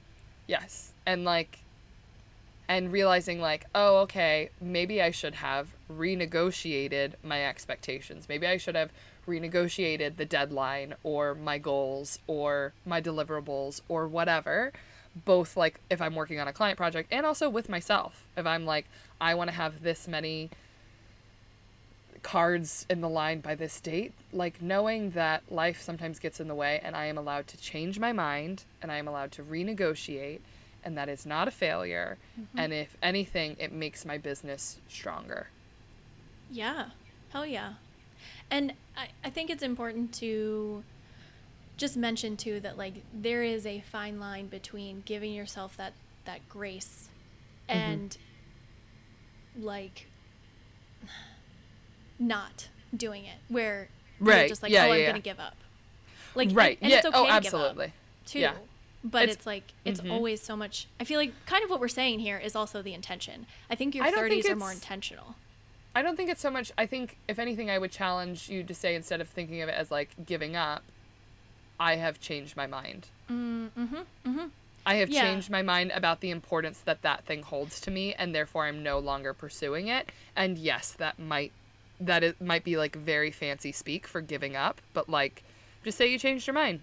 Yes. 0.47 0.93
And 1.07 1.25
like 1.25 1.59
and 2.71 2.93
realizing 2.93 3.41
like, 3.41 3.67
oh, 3.75 3.99
okay, 3.99 4.51
maybe 4.61 5.03
I 5.03 5.11
should 5.11 5.35
have 5.35 5.75
renegotiated 5.93 7.15
my 7.25 7.45
expectations. 7.45 8.29
Maybe 8.29 8.47
I 8.47 8.59
should 8.59 8.77
have 8.77 8.93
renegotiated 9.27 10.17
the 10.17 10.25
deadline 10.25 10.95
or 11.03 11.35
my 11.35 11.59
goals 11.59 12.21
or 12.29 12.73
my 12.87 13.01
deliverables 13.01 13.81
or 13.89 14.07
whatever. 14.07 14.73
Both 15.25 15.57
like 15.57 15.81
if 15.91 16.01
I'm 16.01 16.15
working 16.15 16.39
on 16.39 16.47
a 16.47 16.53
client 16.53 16.77
project 16.77 17.13
and 17.13 17.27
also 17.27 17.51
with 17.51 17.69
myself. 17.69 18.25
If 18.37 18.47
I'm 18.47 18.65
like 18.65 18.87
I 19.21 19.35
want 19.35 19.51
to 19.51 19.57
have 19.57 19.83
this 19.83 20.07
many 20.07 20.51
cards 22.23 22.87
in 22.91 23.01
the 23.01 23.09
line 23.09 23.41
by 23.41 23.55
this 23.55 23.81
date, 23.81 24.13
like 24.33 24.61
knowing 24.61 25.11
that 25.11 25.43
life 25.51 25.81
sometimes 25.81 26.19
gets 26.19 26.41
in 26.41 26.49
the 26.49 26.55
way 26.55 26.81
and 26.83 26.95
I 26.95 27.07
am 27.07 27.17
allowed 27.17 27.47
to 27.49 27.57
change 27.57 27.99
my 27.99 28.13
mind 28.13 28.65
and 28.83 28.93
I 28.93 28.97
am 28.97 29.09
allowed 29.09 29.33
to 29.33 29.43
renegotiate 29.43 30.41
and 30.85 30.97
that 30.97 31.09
is 31.09 31.27
not 31.27 31.49
a 31.49 31.51
failure. 31.51 32.19
Mm-hmm. 32.41 32.59
And 32.59 32.73
if 32.73 32.97
anything, 33.03 33.57
it 33.59 33.73
makes 33.73 34.05
my 34.05 34.19
business 34.19 34.79
stronger. 34.89 35.49
Yeah. 36.51 36.87
Hell 37.31 37.47
yeah. 37.47 37.75
And 38.51 38.75
I, 38.97 39.09
I 39.25 39.31
think 39.31 39.51
it's 39.51 39.63
important 39.63 40.13
to 40.15 40.83
just 41.77 41.97
mention 41.97 42.37
too 42.37 42.61
that 42.61 42.77
like 42.77 42.95
there 43.15 43.43
is 43.43 43.65
a 43.65 43.81
fine 43.81 44.21
line 44.21 44.47
between 44.47 45.03
giving 45.07 45.33
yourself 45.33 45.77
that 45.79 45.95
that 46.27 46.47
grace 46.49 47.09
mm-hmm. 47.69 47.79
and 47.79 48.17
like 49.59 50.07
not 52.21 52.69
doing 52.97 53.25
it 53.25 53.39
where 53.49 53.89
you're 54.21 54.29
Right. 54.29 54.49
just 54.49 54.63
like 54.63 54.71
Yeah, 54.71 54.85
oh 54.85 54.87
yeah, 54.89 54.93
I'm 54.93 55.01
yeah. 55.01 55.07
gonna 55.09 55.19
give 55.21 55.41
up 55.41 55.57
like 56.37 56.51
right. 56.53 56.79
and, 56.81 56.91
yeah. 56.91 56.99
it's 56.99 57.07
okay 57.07 57.17
oh, 57.17 57.23
to 57.23 57.27
give 57.27 57.35
up 57.35 57.37
absolutely. 57.45 57.93
too 58.27 58.39
Yeah. 58.41 58.55
but 59.03 59.23
It's- 59.23 59.37
it's, 59.39 59.47
like 59.47 59.65
it's 59.85 60.01
Mhm. 60.01 60.13
always 60.13 60.41
so 60.43 60.55
much 60.55 60.87
i 61.01 61.05
feel 61.05 61.19
like 61.19 61.33
kind 61.47 61.65
of 61.65 61.71
what 61.71 61.81
we're 61.81 61.89
saying 61.89 62.21
here 62.21 62.39
is 62.39 62.55
also 62.55 62.83
the 62.83 62.93
intention 62.95 63.47
i 63.71 63.75
think 63.75 63.95
your 63.95 64.05
I 64.05 64.13
30s 64.13 64.29
think 64.43 64.51
are 64.51 64.57
more 64.57 64.71
intentional 64.73 65.35
I 65.93 66.03
don't 66.03 66.15
think 66.17 66.31
it's 66.31 66.41
so 66.41 66.53
much. 66.53 66.71
I 66.79 66.87
think, 66.87 67.17
if 67.27 67.41
anything, 67.41 67.69
I 67.69 67.77
would 67.77 67.91
challenge 67.91 68.49
you 68.49 68.63
to 68.63 68.73
say 68.73 68.95
instead 68.95 69.21
of 69.21 69.29
thinking 69.29 69.61
of 69.61 69.69
it 69.69 69.75
as 69.75 69.91
like 69.91 70.11
giving 70.25 70.55
up, 70.55 70.85
I 71.81 71.97
have 71.97 72.21
changed 72.21 72.57
my 72.57 72.69
mind. 72.69 73.09
mm-hmm 73.29 73.97
mm-hmm 74.25 74.47
I 74.87 74.95
have 74.95 75.11
Yeah. 75.11 75.23
changed 75.23 75.51
my 75.51 75.63
mind 75.63 75.91
about 75.91 76.21
the 76.21 76.31
importance 76.31 76.79
that 76.85 77.03
that 77.03 77.25
thing 77.25 77.43
holds 77.43 77.81
to 77.81 77.91
me, 77.91 78.15
and 78.15 78.33
therefore 78.33 78.67
I'm 78.67 78.85
no 78.85 79.01
longer 79.01 79.35
pursuing 79.35 79.89
it. 79.89 80.11
And 80.37 80.59
yes, 80.59 80.93
that 80.93 81.19
might 81.19 81.51
that 82.01 82.23
it 82.25 82.41
might 82.41 82.65
be 82.65 82.77
like 82.77 82.97
very 82.97 83.31
fancy 83.31 83.73
speak 83.73 84.07
for 84.07 84.21
giving 84.21 84.57
up, 84.57 84.81
but 84.95 85.09
like, 85.09 85.43
just 85.85 85.99
say 85.99 86.11
you 86.11 86.19
changed 86.19 86.47
your 86.47 86.55
mind, 86.55 86.81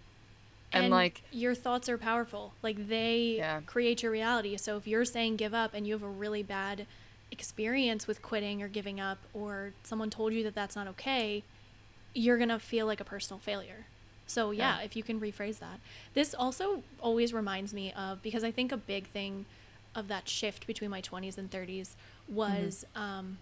and, 0.74 0.90
like, 0.92 1.22
your 1.32 1.56
thoughts 1.56 1.88
are 1.90 1.98
powerful 1.98 2.54
like 2.62 2.88
they 2.90 3.36
Yeah. 3.38 3.62
create 3.66 4.04
your 4.04 4.12
reality 4.12 4.58
so 4.58 4.76
if 4.78 4.86
you're 4.86 5.06
saying 5.06 5.38
give 5.38 5.54
up 5.54 5.74
and 5.74 5.88
you 5.88 5.94
have 5.94 6.04
a 6.04 6.10
really 6.10 6.44
bad 6.44 6.86
experience 7.32 8.06
with 8.08 8.22
quitting 8.22 8.62
or 8.62 8.68
giving 8.68 9.00
up 9.00 9.18
or 9.34 9.72
someone 9.84 10.10
told 10.10 10.34
you 10.34 10.44
that 10.44 10.54
that's 10.56 10.76
not 10.76 10.88
okay 10.88 11.44
you're 12.14 12.38
going 12.38 12.50
to 12.50 12.60
feel 12.60 12.86
like 12.86 13.00
a 13.00 13.04
personal 13.06 13.40
failure 13.40 13.86
so 14.26 14.52
yeah, 14.52 14.80
Yeah. 14.80 14.86
if 14.86 14.96
you 14.96 15.04
can 15.04 15.20
rephrase 15.22 15.60
that 15.60 15.80
this 16.14 16.34
also 16.34 16.84
always 17.00 17.34
reminds 17.34 17.74
me 17.74 17.94
of 17.94 18.22
because 18.22 18.44
i 18.44 18.52
think 18.52 18.72
a 18.72 18.78
big 18.78 19.08
thing 19.08 19.46
of 19.96 20.08
that 20.10 20.28
shift 20.28 20.68
between 20.68 20.90
my 20.90 21.02
20s 21.02 21.38
and 21.38 21.50
30s 21.50 21.96
was 22.28 22.86
Mm-hmm. 22.96 23.02
um, 23.02 23.38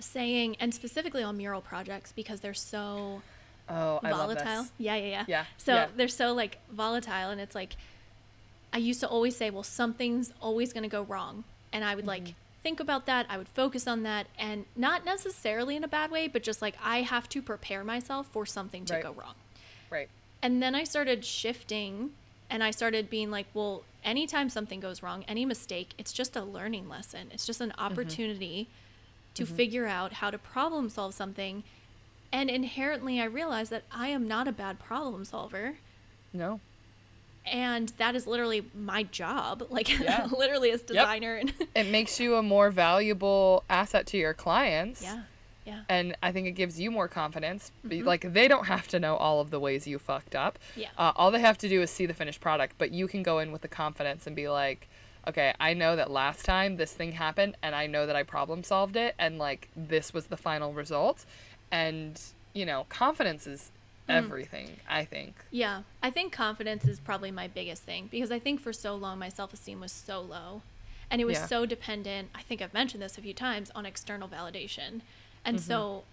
saying 0.00 0.56
and 0.60 0.74
specifically 0.74 1.22
on 1.22 1.36
mural 1.36 1.60
projects 1.60 2.12
because 2.12 2.40
they're 2.40 2.54
so 2.54 3.22
oh, 3.68 4.00
I 4.02 4.10
love 4.10 4.32
volatile. 4.36 4.66
Yeah, 4.78 4.96
yeah, 4.96 5.06
yeah. 5.06 5.24
Yeah, 5.28 5.44
So 5.56 5.74
yeah. 5.74 5.86
they're 5.96 6.08
so 6.08 6.32
like 6.34 6.58
volatile, 6.70 7.30
and 7.30 7.40
it's 7.40 7.54
like 7.54 7.76
I 8.72 8.78
used 8.78 9.00
to 9.00 9.08
always 9.08 9.36
say, 9.36 9.50
well, 9.50 9.62
something's 9.62 10.32
always 10.42 10.72
going 10.72 10.82
to 10.82 10.88
go 10.88 11.02
wrong, 11.02 11.44
and 11.72 11.84
I 11.84 11.94
would 11.94 12.04
Mm-hmm. 12.06 12.24
like 12.26 12.34
think 12.62 12.80
about 12.80 13.06
that. 13.06 13.26
I 13.28 13.36
would 13.38 13.48
focus 13.48 13.86
on 13.86 14.02
that, 14.04 14.26
and 14.38 14.64
not 14.74 15.04
necessarily 15.04 15.76
in 15.76 15.84
a 15.84 15.88
bad 15.88 16.10
way, 16.10 16.28
but 16.28 16.42
just 16.42 16.60
like 16.62 16.74
I 16.82 17.02
have 17.02 17.28
to 17.30 17.42
prepare 17.42 17.84
myself 17.84 18.26
for 18.32 18.44
something 18.46 18.84
to 18.86 18.94
Right. 18.94 19.02
go 19.02 19.12
wrong. 19.12 19.34
Right. 19.90 20.08
And 20.42 20.62
then 20.62 20.74
I 20.74 20.84
started 20.84 21.24
shifting, 21.24 22.10
and 22.50 22.62
I 22.64 22.70
started 22.70 23.08
being 23.08 23.30
like, 23.30 23.46
well, 23.54 23.82
anytime 24.04 24.48
something 24.50 24.80
goes 24.80 25.02
wrong, 25.02 25.24
any 25.28 25.44
mistake, 25.46 25.90
it's 25.98 26.12
just 26.12 26.36
a 26.36 26.42
learning 26.42 26.88
lesson. 26.88 27.28
It's 27.32 27.46
just 27.46 27.60
an 27.60 27.70
Mm-hmm. 27.78 27.84
To 29.34 29.44
figure 29.46 29.86
out 29.86 30.14
how 30.14 30.30
to 30.30 30.38
problem 30.38 30.88
solve 30.88 31.14
something. 31.14 31.64
And 32.32 32.50
inherently, 32.50 33.20
I 33.20 33.24
realized 33.24 33.70
that 33.70 33.84
I 33.92 34.08
am 34.08 34.26
not 34.26 34.48
a 34.48 34.52
bad 34.52 34.78
problem 34.78 35.24
solver. 35.24 35.76
No. 36.32 36.60
And 37.46 37.90
that 37.98 38.14
is 38.16 38.26
literally 38.26 38.64
my 38.74 39.02
job, 39.04 39.66
like 39.70 39.88
Yeah. 40.00 40.26
literally 40.36 40.70
as 40.70 40.82
designer. 40.82 41.36
And 41.36 41.52
It 41.76 41.88
makes 41.88 42.18
you 42.18 42.36
a 42.36 42.42
more 42.42 42.70
valuable 42.70 43.64
asset 43.68 44.06
to 44.08 44.16
your 44.16 44.34
clients. 44.34 45.02
yeah, 45.02 45.22
yeah, 45.66 45.80
and 45.88 46.16
I 46.22 46.30
think 46.32 46.46
it 46.46 46.52
gives 46.52 46.78
you 46.80 46.90
more 46.90 47.08
confidence. 47.08 47.70
Be- 47.86 48.02
Like 48.02 48.32
they 48.32 48.48
don't 48.48 48.66
have 48.66 48.88
to 48.88 48.98
know 49.00 49.16
all 49.16 49.40
of 49.40 49.50
the 49.50 49.60
ways 49.60 49.86
you 49.86 49.98
fucked 49.98 50.34
up. 50.34 50.58
Yeah. 50.76 50.88
Uh, 50.98 51.12
all 51.16 51.30
they 51.30 51.40
have 51.40 51.58
to 51.58 51.68
do 51.68 51.82
is 51.82 51.90
see 51.90 52.06
the 52.06 52.14
finished 52.14 52.40
product, 52.40 52.76
but 52.78 52.90
you 52.92 53.06
can 53.08 53.22
go 53.22 53.38
in 53.38 53.52
with 53.52 53.62
the 53.62 53.68
confidence 53.68 54.26
and 54.26 54.34
be 54.34 54.48
like, 54.48 54.88
okay, 55.28 55.54
I 55.60 55.74
know 55.74 55.96
that 55.96 56.10
last 56.10 56.44
time 56.44 56.76
this 56.76 56.92
thing 56.92 57.12
happened, 57.12 57.56
and 57.62 57.74
I 57.74 57.86
know 57.86 58.06
that 58.06 58.16
I 58.16 58.22
problem 58.22 58.62
solved 58.62 58.96
it, 58.96 59.14
and 59.18 59.38
like 59.38 59.68
this 59.76 60.12
was 60.14 60.26
the 60.26 60.36
final 60.36 60.72
result, 60.72 61.24
and 61.70 62.20
you 62.52 62.64
know, 62.66 62.86
confidence 62.88 63.46
is 63.46 63.70
everything. 64.08 64.76
I 64.88 65.04
think. 65.04 65.34
yeah. 65.50 65.82
I 66.02 66.10
think 66.10 66.32
confidence 66.32 66.84
is 66.84 67.00
probably 67.00 67.30
my 67.30 67.48
biggest 67.48 67.82
thing 67.82 68.08
because 68.10 68.30
I 68.30 68.38
think 68.38 68.60
for 68.60 68.72
so 68.72 68.94
long 68.94 69.18
my 69.18 69.28
self 69.28 69.52
esteem 69.52 69.80
was 69.80 69.92
so 69.92 70.20
low, 70.20 70.62
and 71.10 71.20
it 71.20 71.24
was 71.24 71.38
Yeah. 71.38 71.46
so 71.46 71.66
dependent. 71.66 72.28
I 72.34 72.42
think 72.42 72.60
I've 72.62 72.74
mentioned 72.74 73.02
this 73.02 73.18
a 73.18 73.22
few 73.22 73.34
times 73.34 73.70
on 73.74 73.86
external 73.86 74.28
validation, 74.28 75.00
and 75.44 75.56
Mm-hmm. 75.56 75.66
so 75.68 76.04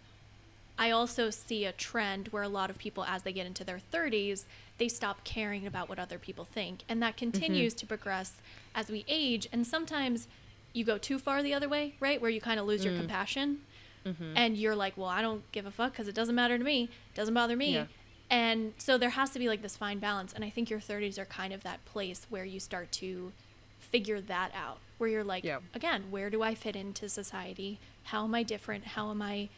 I 0.82 0.89
also 0.89 1.29
see 1.29 1.63
a 1.65 1.71
trend 1.71 2.29
where 2.29 2.41
a 2.41 2.49
lot 2.49 2.71
of 2.71 2.77
people, 2.79 3.03
as 3.05 3.21
they 3.21 3.32
get 3.32 3.45
into 3.45 3.63
their 3.63 3.79
30s, 3.93 4.45
they 4.79 4.88
stop 4.88 5.23
caring 5.23 5.67
about 5.67 5.88
what 5.89 5.99
other 5.99 6.17
people 6.17 6.43
think. 6.43 6.84
And 6.89 7.01
that 7.03 7.15
Mm-hmm. 7.17 7.32
continues 7.32 7.73
to 7.75 7.86
progress 7.86 8.29
as 8.73 8.89
we 8.89 9.05
age. 9.07 9.47
And 9.53 9.65
sometimes 9.67 10.27
you 10.73 10.84
go 10.84 10.97
too 10.97 11.19
far 11.19 11.43
the 11.43 11.53
other 11.53 11.69
way, 11.69 11.93
right? 11.99 12.19
Where 12.19 12.32
you 12.32 12.41
kind 12.41 12.59
of 12.59 12.65
lose 12.65 12.84
your 12.84 12.93
Mm. 12.95 12.97
compassion. 13.01 13.59
Mm-hmm. 14.07 14.34
And 14.36 14.57
you're 14.57 14.75
like, 14.75 14.97
well, 14.97 15.09
I 15.09 15.21
don't 15.21 15.43
give 15.51 15.67
a 15.67 15.71
fuck 15.71 15.91
because 15.91 16.07
it 16.07 16.15
doesn't 16.15 16.34
matter 16.34 16.57
to 16.57 16.63
me. 16.63 16.86
It 17.13 17.15
doesn't 17.15 17.36
bother 17.36 17.55
me. 17.55 17.73
Yeah. 17.75 17.86
And 18.32 18.73
so 18.79 18.97
there 18.97 19.11
has 19.11 19.29
to 19.32 19.39
be 19.39 19.47
like 19.47 19.61
this 19.61 19.77
fine 19.77 19.99
balance. 19.99 20.34
And 20.34 20.43
I 20.43 20.49
think 20.49 20.71
your 20.71 20.79
30s 20.79 21.19
are 21.19 21.25
kind 21.25 21.53
of 21.53 21.61
that 21.61 21.86
place 21.86 22.25
where 22.32 22.45
you 22.45 22.59
start 22.59 22.91
to 22.93 23.34
figure 23.79 24.19
that 24.21 24.51
out, 24.55 24.79
where 24.97 25.09
you're 25.11 25.23
like, 25.23 25.43
Yeah. 25.43 25.59
again, 25.75 26.05
where 26.09 26.29
do 26.32 26.41
I 26.41 26.55
fit 26.55 26.75
into 26.75 27.07
society? 27.09 27.77
How 28.05 28.23
am 28.23 28.34
I 28.34 28.41
different? 28.41 28.86
How 28.97 29.11
am 29.11 29.21
I, 29.21 29.49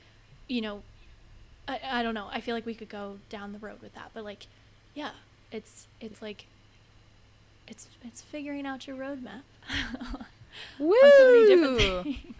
you 0.49 0.59
know, 0.59 0.81
I, 1.67 1.79
I 1.91 2.03
don't 2.03 2.13
know. 2.13 2.27
I 2.31 2.41
feel 2.41 2.55
like 2.55 2.65
we 2.65 2.73
could 2.73 2.89
go 2.89 3.17
down 3.29 3.53
the 3.53 3.59
road 3.59 3.81
with 3.81 3.93
that, 3.95 4.11
but 4.13 4.23
like, 4.23 4.47
yeah, 4.93 5.11
it's 5.51 5.87
it's 6.01 6.21
like, 6.21 6.45
it's 7.67 7.87
it's 8.03 8.21
figuring 8.21 8.65
out 8.65 8.87
your 8.87 8.97
roadmap. 8.97 9.43
Woo! 10.79 10.95
so 11.01 11.31
many 11.31 11.47
different 11.47 12.03
things. 12.03 12.35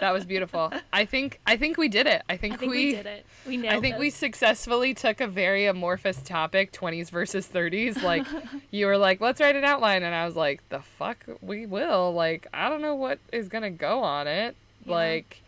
that 0.00 0.10
was 0.12 0.24
beautiful. 0.24 0.72
I 0.92 1.04
think. 1.04 1.40
I 1.46 1.56
think 1.56 1.76
we 1.76 1.88
did 1.88 2.06
it. 2.06 2.22
I 2.28 2.36
think, 2.36 2.54
I 2.54 2.56
think 2.56 2.72
we, 2.72 2.90
did 2.94 3.06
it. 3.06 3.26
We 3.46 3.56
nailed 3.56 3.74
I 3.74 3.80
think 3.80 3.98
we 3.98 4.10
successfully 4.10 4.92
took 4.92 5.20
a 5.20 5.26
very 5.26 5.66
amorphous 5.66 6.20
topic, 6.22 6.72
20s 6.72 7.10
versus 7.10 7.46
30s. 7.46 8.02
Like, 8.02 8.26
you 8.70 8.86
were 8.86 8.98
like, 8.98 9.20
let's 9.20 9.40
write 9.40 9.56
an 9.56 9.64
outline. 9.64 10.02
And 10.02 10.14
I 10.14 10.26
was 10.26 10.36
like, 10.36 10.68
the 10.68 10.80
fuck, 10.80 11.24
we 11.40 11.66
will. 11.66 12.12
Like, 12.12 12.46
I 12.52 12.68
don't 12.68 12.82
know 12.82 12.96
what 12.96 13.18
is 13.32 13.48
going 13.48 13.62
to 13.62 13.70
go 13.70 14.02
on 14.02 14.26
it. 14.26 14.56
Yeah. 14.84 14.92
Like, 14.92 15.42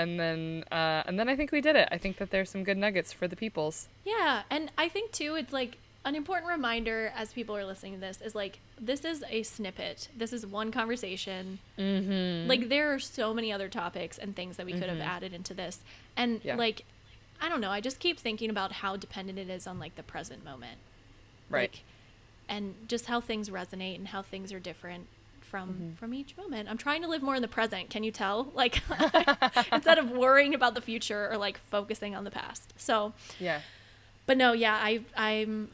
and 0.00 0.18
then, 0.20 0.64
uh, 0.72 1.02
and 1.06 1.18
then 1.18 1.28
I 1.28 1.36
think 1.36 1.52
we 1.52 1.60
did 1.60 1.76
it. 1.76 1.88
I 1.92 1.98
think 1.98 2.16
that 2.18 2.30
there's 2.30 2.50
some 2.50 2.64
good 2.64 2.76
nuggets 2.78 3.12
for 3.12 3.28
the 3.28 3.36
peoples. 3.36 3.88
Yeah, 4.04 4.42
and 4.50 4.70
I 4.76 4.88
think 4.88 5.12
too, 5.12 5.34
it's 5.36 5.52
like 5.52 5.78
an 6.04 6.14
important 6.14 6.50
reminder 6.50 7.12
as 7.14 7.32
people 7.32 7.54
are 7.56 7.64
listening 7.64 7.92
to 7.94 8.00
this 8.00 8.20
is 8.22 8.34
like 8.34 8.58
this 8.80 9.04
is 9.04 9.22
a 9.28 9.42
snippet. 9.42 10.08
This 10.16 10.32
is 10.32 10.46
one 10.46 10.72
conversation. 10.72 11.58
Mm-hmm. 11.78 12.48
Like 12.48 12.68
there 12.68 12.92
are 12.94 12.98
so 12.98 13.34
many 13.34 13.52
other 13.52 13.68
topics 13.68 14.16
and 14.18 14.34
things 14.34 14.56
that 14.56 14.66
we 14.66 14.72
could 14.72 14.88
have 14.88 15.00
added 15.00 15.32
into 15.34 15.54
this, 15.54 15.80
and 16.16 16.40
Yeah. 16.42 16.56
like 16.56 16.84
I 17.42 17.48
don't 17.48 17.60
know. 17.60 17.70
I 17.70 17.80
just 17.80 18.00
keep 18.00 18.18
thinking 18.18 18.50
about 18.50 18.72
how 18.72 18.96
dependent 18.96 19.38
it 19.38 19.48
is 19.48 19.66
on 19.66 19.78
like 19.78 19.96
the 19.96 20.02
present 20.02 20.44
moment, 20.44 20.78
Right. 21.48 21.70
Like, 21.72 21.82
and 22.48 22.74
just 22.88 23.06
how 23.06 23.20
things 23.20 23.48
resonate 23.48 23.94
and 23.96 24.08
how 24.08 24.22
things 24.22 24.52
are 24.52 24.58
different 24.60 25.06
from 25.50 25.68
mm-hmm. 25.70 25.92
from 25.94 26.14
each 26.14 26.36
moment. 26.36 26.70
I'm 26.70 26.78
trying 26.78 27.02
to 27.02 27.08
live 27.08 27.22
more 27.22 27.34
in 27.34 27.42
the 27.42 27.48
present. 27.48 27.90
Can 27.90 28.04
you 28.04 28.12
tell? 28.12 28.52
Like 28.60 28.82
instead 29.72 29.96
of 29.98 30.10
worrying 30.10 30.54
about 30.54 30.74
the 30.74 30.82
future 30.82 31.30
or 31.30 31.38
like 31.38 31.58
focusing 31.70 32.14
on 32.14 32.24
the 32.24 32.30
past. 32.30 32.74
So 32.76 33.14
Yeah. 33.38 33.60
but 34.26 34.36
no, 34.36 34.52
yeah, 34.52 34.74
I 34.74 35.00
I'm 35.16 35.70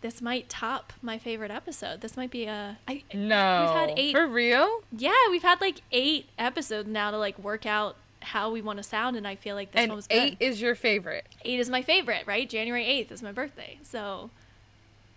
this 0.00 0.22
might 0.22 0.48
top 0.48 0.92
my 1.02 1.18
favorite 1.18 1.50
episode. 1.50 2.00
This 2.00 2.16
might 2.16 2.30
be 2.30 2.46
a 2.46 2.78
I 2.88 3.02
No. 3.12 3.66
We've 3.66 3.88
had 3.88 3.98
eight 3.98 4.12
For 4.12 4.26
real? 4.26 4.82
Yeah, 4.92 5.12
we've 5.30 5.42
had 5.42 5.60
like 5.60 5.82
8 5.92 6.26
episodes 6.38 6.88
now 6.88 7.10
to 7.10 7.18
like 7.18 7.38
work 7.38 7.66
out 7.66 7.96
how 8.22 8.50
we 8.50 8.62
want 8.62 8.78
to 8.78 8.82
sound 8.82 9.16
and 9.16 9.26
I 9.26 9.36
feel 9.36 9.54
like 9.54 9.72
this 9.72 9.80
and 9.80 9.90
one 9.90 9.96
was 9.96 10.06
good. 10.06 10.16
eight 10.16 10.36
is 10.40 10.60
your 10.60 10.74
favorite. 10.74 11.26
8 11.44 11.60
is 11.60 11.68
my 11.68 11.82
favorite, 11.82 12.26
right? 12.26 12.48
January 12.48 12.84
8th 12.84 13.12
is 13.12 13.22
my 13.22 13.32
birthday. 13.32 13.78
So 13.82 14.30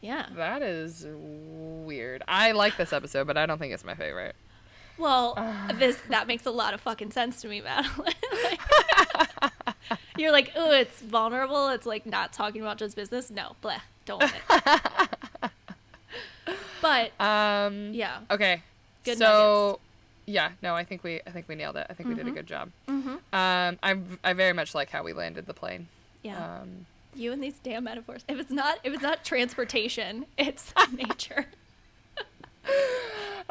yeah. 0.02 0.28
That 0.36 0.62
is 0.62 1.06
weird. 1.10 2.24
I 2.28 2.52
like 2.54 2.78
this 2.78 2.94
episode, 2.94 3.28
but 3.28 3.38
I 3.38 3.46
don't 3.46 3.58
think 3.58 3.74
it's 3.74 3.84
my 3.86 3.96
favorite. 3.96 4.36
Well, 4.98 5.36
this 5.76 5.98
that 6.10 6.28
makes 6.28 6.46
a 6.46 6.52
lot 6.52 6.74
of 6.74 6.82
fucking 6.82 7.12
sense 7.12 7.42
to 7.42 7.48
me, 7.48 7.62
Madeline. 7.62 8.14
Like, 8.44 9.52
you're 10.18 10.32
like, 10.32 10.52
oh, 10.56 10.72
it's 10.72 11.02
vulnerable. 11.02 11.70
It's 11.70 11.86
like 11.86 12.06
not 12.06 12.34
talking 12.34 12.62
about 12.62 12.78
just 12.78 12.96
business. 12.96 13.30
No, 13.32 13.56
bleh, 13.64 13.80
don't 14.06 14.22
want 14.22 14.34
it. 15.44 15.52
but 16.82 17.12
Um 17.24 17.94
yeah, 17.94 18.20
Okay. 18.32 18.62
Good 19.04 19.18
so 19.18 19.80
yeah, 20.26 20.52
no, 20.62 20.76
I 20.76 20.84
think 20.84 21.04
we 21.04 21.22
I 21.26 21.32
think 21.32 21.48
we 21.48 21.56
nailed 21.56 21.76
it. 21.78 21.88
I 21.90 21.94
think 21.94 22.10
we 22.10 22.16
Mm-hmm. 22.16 22.26
did 22.26 22.32
a 22.34 22.36
good 22.36 22.48
job. 22.48 22.70
Mhm. 22.88 23.20
Um 23.34 23.80
I 23.82 23.98
I 24.24 24.34
very 24.34 24.54
much 24.54 24.76
like 24.76 24.90
how 24.90 25.04
we 25.04 25.14
landed 25.14 25.46
the 25.46 25.54
plane. 25.54 25.88
yeah. 26.24 26.60
Um 26.62 26.86
you 27.16 27.32
and 27.32 27.44
these 27.44 27.60
damn 27.60 27.84
metaphors. 27.86 28.24
If 28.28 28.40
it's 28.40 28.52
not, 28.52 28.80
if 28.84 28.94
it's 28.94 29.04
not 29.04 29.24
transportation, 29.26 30.26
it's 30.38 30.74
nature. 30.92 31.46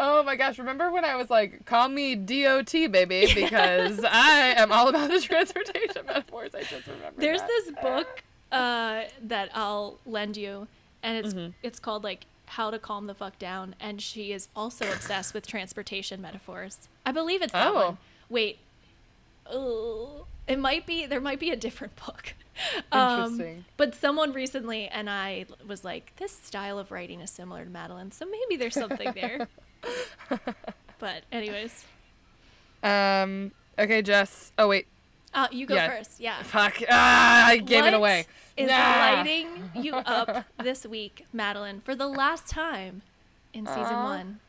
Oh 0.01 0.23
my 0.23 0.37
gosh, 0.37 0.59
remember 0.61 0.93
when 0.93 1.05
I 1.05 1.17
was 1.17 1.29
like, 1.29 1.65
call 1.65 1.89
me 1.89 2.15
DOT, 2.15 2.71
baby, 2.71 3.27
because 3.35 4.05
I 4.09 4.55
am 4.57 4.71
all 4.71 4.87
about 4.89 5.11
the 5.11 5.21
transportation 5.21 6.07
metaphors. 6.07 6.55
I 6.55 6.61
just 6.63 6.87
remember. 6.87 7.21
There's 7.21 7.41
that. 7.41 7.49
this 7.49 7.71
book 7.83 8.23
uh, 8.53 9.03
that 9.25 9.51
I'll 9.55 9.99
lend 10.07 10.37
you, 10.37 10.69
and 11.03 11.19
it's 11.27 11.35
Mhm. 11.35 11.53
it's 11.65 11.81
called 11.81 12.05
like 12.05 12.27
How 12.47 12.71
to 12.71 12.79
Calm 12.79 13.07
the 13.07 13.15
Fuck 13.15 13.41
Down, 13.41 13.75
and 13.81 14.01
she 14.01 14.31
is 14.31 14.47
also 14.55 14.89
obsessed 14.93 15.35
with 15.35 15.49
transportation 15.49 16.23
metaphors. 16.23 16.89
I 17.05 17.11
believe 17.11 17.43
it's 17.43 17.53
that 17.53 17.67
Oh. 17.67 17.75
one. 17.75 17.99
Wait, 18.29 18.59
oh, 19.51 20.27
it 20.47 20.61
might 20.61 20.87
be. 20.87 21.07
There 21.07 21.21
might 21.21 21.41
be 21.41 21.51
a 21.51 21.57
different 21.57 21.97
book. 21.97 22.35
Um, 22.93 23.65
but 23.77 23.95
someone 23.95 24.33
recently 24.33 24.89
and 24.89 25.09
I 25.09 25.47
was 25.67 25.85
like, 25.85 26.13
this 26.17 26.33
style 26.33 26.79
of 26.79 26.91
writing 26.91 27.21
is 27.21 27.31
similar 27.31 27.65
to 27.65 27.71
Madeline, 27.71 28.11
so 28.11 28.27
maybe 28.27 28.57
there's 28.57 28.75
something 28.75 29.13
there. 29.13 29.47
but 30.99 31.23
anyways, 31.31 31.85
Um, 32.83 33.53
okay, 33.79 34.03
Jess. 34.03 34.53
Oh, 34.59 34.69
wait. 34.69 34.87
uh, 35.35 35.49
you 35.53 35.67
go 35.67 35.75
Yeah. 35.75 35.89
first. 35.99 36.21
Yeah. 36.21 36.43
Fuck. 36.43 36.83
Ah, 36.91 37.47
I 37.47 37.59
gave 37.59 37.85
it 37.85 37.95
away. 37.95 38.27
Is 38.57 38.69
Nah. 38.71 38.77
lighting 38.77 39.71
you 39.75 39.95
up 40.19 40.45
this 40.63 40.85
week, 40.87 41.27
Madeline, 41.33 41.81
for 41.81 41.95
the 41.95 42.09
last 42.09 42.49
time 42.49 43.03
in 43.53 43.67
season 43.67 43.99
Aw. 43.99 44.05
one. 44.05 44.41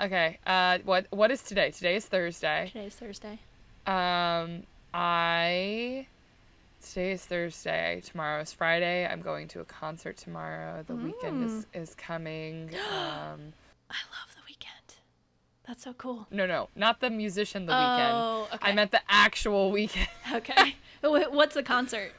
Okay. 0.00 0.38
Uh, 0.44 0.78
what 0.84 1.06
what 1.10 1.30
is 1.30 1.42
today? 1.42 1.70
Today 1.70 1.94
is 1.94 2.06
Thursday. 2.06 2.70
Today 2.72 2.86
is 2.86 2.94
Thursday. 2.96 3.38
Um, 3.86 4.64
I. 4.92 6.06
Today 6.88 7.12
is 7.12 7.24
Thursday. 7.24 8.02
Tomorrow 8.04 8.42
is 8.42 8.52
Friday. 8.52 9.06
I'm 9.06 9.22
going 9.22 9.48
to 9.48 9.60
a 9.60 9.64
concert 9.64 10.16
tomorrow. 10.16 10.84
The 10.86 10.94
weekend 10.94 11.44
is 11.44 11.66
is 11.72 11.94
coming. 11.94 12.70
Um, 12.92 13.52
I 13.90 14.00
love 14.12 14.30
the 14.34 14.42
weekend. 14.48 14.94
That's 15.66 15.84
so 15.84 15.92
cool. 15.94 16.26
no, 16.30 16.46
no, 16.46 16.68
not 16.76 17.00
the 17.00 17.10
musician. 17.10 17.66
The 17.66 17.72
weekend. 17.72 18.12
Oh, 18.14 18.48
okay. 18.54 18.70
I 18.70 18.74
meant 18.74 18.90
the 18.90 19.00
actual 19.08 19.70
weekend. 19.70 20.08
Okay. 20.32 20.76
What's 21.02 21.54
the 21.54 21.62
concert? 21.62 22.12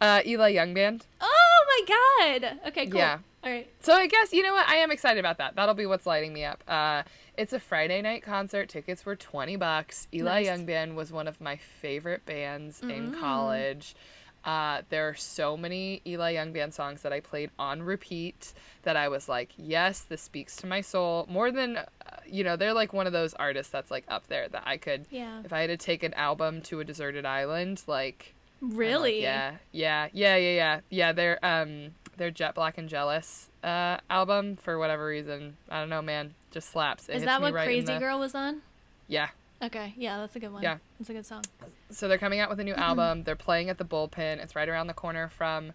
Uh, 0.00 0.20
Eli 0.26 0.48
Young 0.48 0.72
Band. 0.74 1.06
Oh 1.20 1.64
my 1.72 2.40
god. 2.40 2.58
Okay, 2.68 2.86
cool. 2.86 2.98
Yeah. 2.98 3.18
All 3.42 3.50
right. 3.50 3.66
So 3.80 3.94
I 3.94 4.06
guess 4.06 4.32
you 4.32 4.42
know 4.42 4.52
what 4.52 4.68
I 4.68 4.76
am 4.76 4.90
excited 4.90 5.18
about 5.18 5.38
that. 5.38 5.56
That'll 5.56 5.74
be 5.74 5.86
what's 5.86 6.04
lighting 6.06 6.32
me 6.32 6.44
up. 6.44 6.62
Uh, 6.68 7.04
it's 7.38 7.52
a 7.54 7.60
Friday 7.60 8.02
night 8.02 8.22
concert. 8.22 8.68
Tickets 8.68 9.06
were 9.06 9.16
twenty 9.16 9.56
bucks. 9.56 10.08
Eli 10.12 10.24
Nice. 10.40 10.46
Young 10.46 10.66
Band 10.66 10.96
was 10.96 11.10
one 11.10 11.26
of 11.26 11.40
my 11.40 11.56
favorite 11.56 12.26
bands 12.26 12.80
in 12.82 13.12
Mm. 13.12 13.20
college. 13.20 13.94
Uh, 14.42 14.82
there 14.88 15.06
are 15.08 15.14
so 15.14 15.54
many 15.56 16.00
Eli 16.06 16.30
Young 16.30 16.52
Band 16.52 16.72
songs 16.72 17.02
that 17.02 17.12
I 17.12 17.20
played 17.20 17.50
on 17.58 17.82
repeat 17.82 18.54
that 18.84 18.96
I 18.96 19.08
was 19.08 19.28
like, 19.28 19.52
yes, 19.58 20.00
this 20.00 20.22
speaks 20.22 20.56
to 20.56 20.66
my 20.66 20.80
soul 20.80 21.26
more 21.28 21.50
than, 21.50 21.76
uh, 21.76 21.84
you 22.26 22.42
know, 22.42 22.56
they're 22.56 22.72
like 22.72 22.94
one 22.94 23.06
of 23.06 23.12
those 23.12 23.34
artists 23.34 23.70
that's 23.70 23.90
like 23.90 24.04
up 24.08 24.28
there 24.28 24.48
that 24.48 24.62
I 24.64 24.78
could, 24.78 25.06
Yeah. 25.10 25.42
if 25.44 25.52
I 25.52 25.60
had 25.60 25.66
to 25.66 25.76
take 25.76 26.02
an 26.02 26.14
album 26.14 26.62
to 26.62 26.80
a 26.80 26.84
deserted 26.84 27.26
island, 27.26 27.82
like 27.86 28.34
I'm 28.62 28.70
like, 28.70 28.78
Really? 28.78 29.22
yeah, 29.22 29.56
yeah, 29.72 30.08
yeah, 30.14 30.36
yeah, 30.36 30.54
yeah, 30.54 30.80
yeah. 30.88 31.12
Their 31.12 31.44
um, 31.44 31.90
their 32.20 32.30
Jet 32.30 32.54
Black 32.54 32.76
and 32.78 32.88
Jealous 32.88 33.48
uh 33.64 33.96
album 34.08 34.56
for 34.56 34.78
whatever 34.78 35.06
reason, 35.06 35.56
I 35.68 35.80
don't 35.80 35.88
know, 35.88 36.02
man, 36.02 36.34
just 36.50 36.68
slaps. 36.70 37.08
It 37.08 37.16
Is 37.16 37.24
that 37.24 37.40
what 37.40 37.52
right 37.54 37.64
Crazy 37.66 37.86
the- 37.86 37.98
Girl 37.98 38.18
was 38.20 38.34
on? 38.34 38.62
Yeah. 39.08 39.30
Okay. 39.62 39.94
Yeah, 39.96 40.18
that's 40.18 40.36
a 40.36 40.38
good 40.40 40.52
one. 40.52 40.62
Yeah. 40.62 40.78
It's 41.00 41.10
a 41.10 41.12
good 41.12 41.26
song. 41.26 41.42
So 41.90 42.08
they're 42.08 42.16
coming 42.18 42.40
out 42.40 42.48
with 42.48 42.60
a 42.60 42.64
new 42.64 42.74
album. 42.88 43.24
They're 43.24 43.36
playing 43.36 43.68
at 43.68 43.78
the 43.78 43.84
Bullpen. 43.84 44.38
It's 44.42 44.54
right 44.54 44.68
around 44.68 44.86
the 44.86 44.94
corner 44.94 45.28
from 45.28 45.72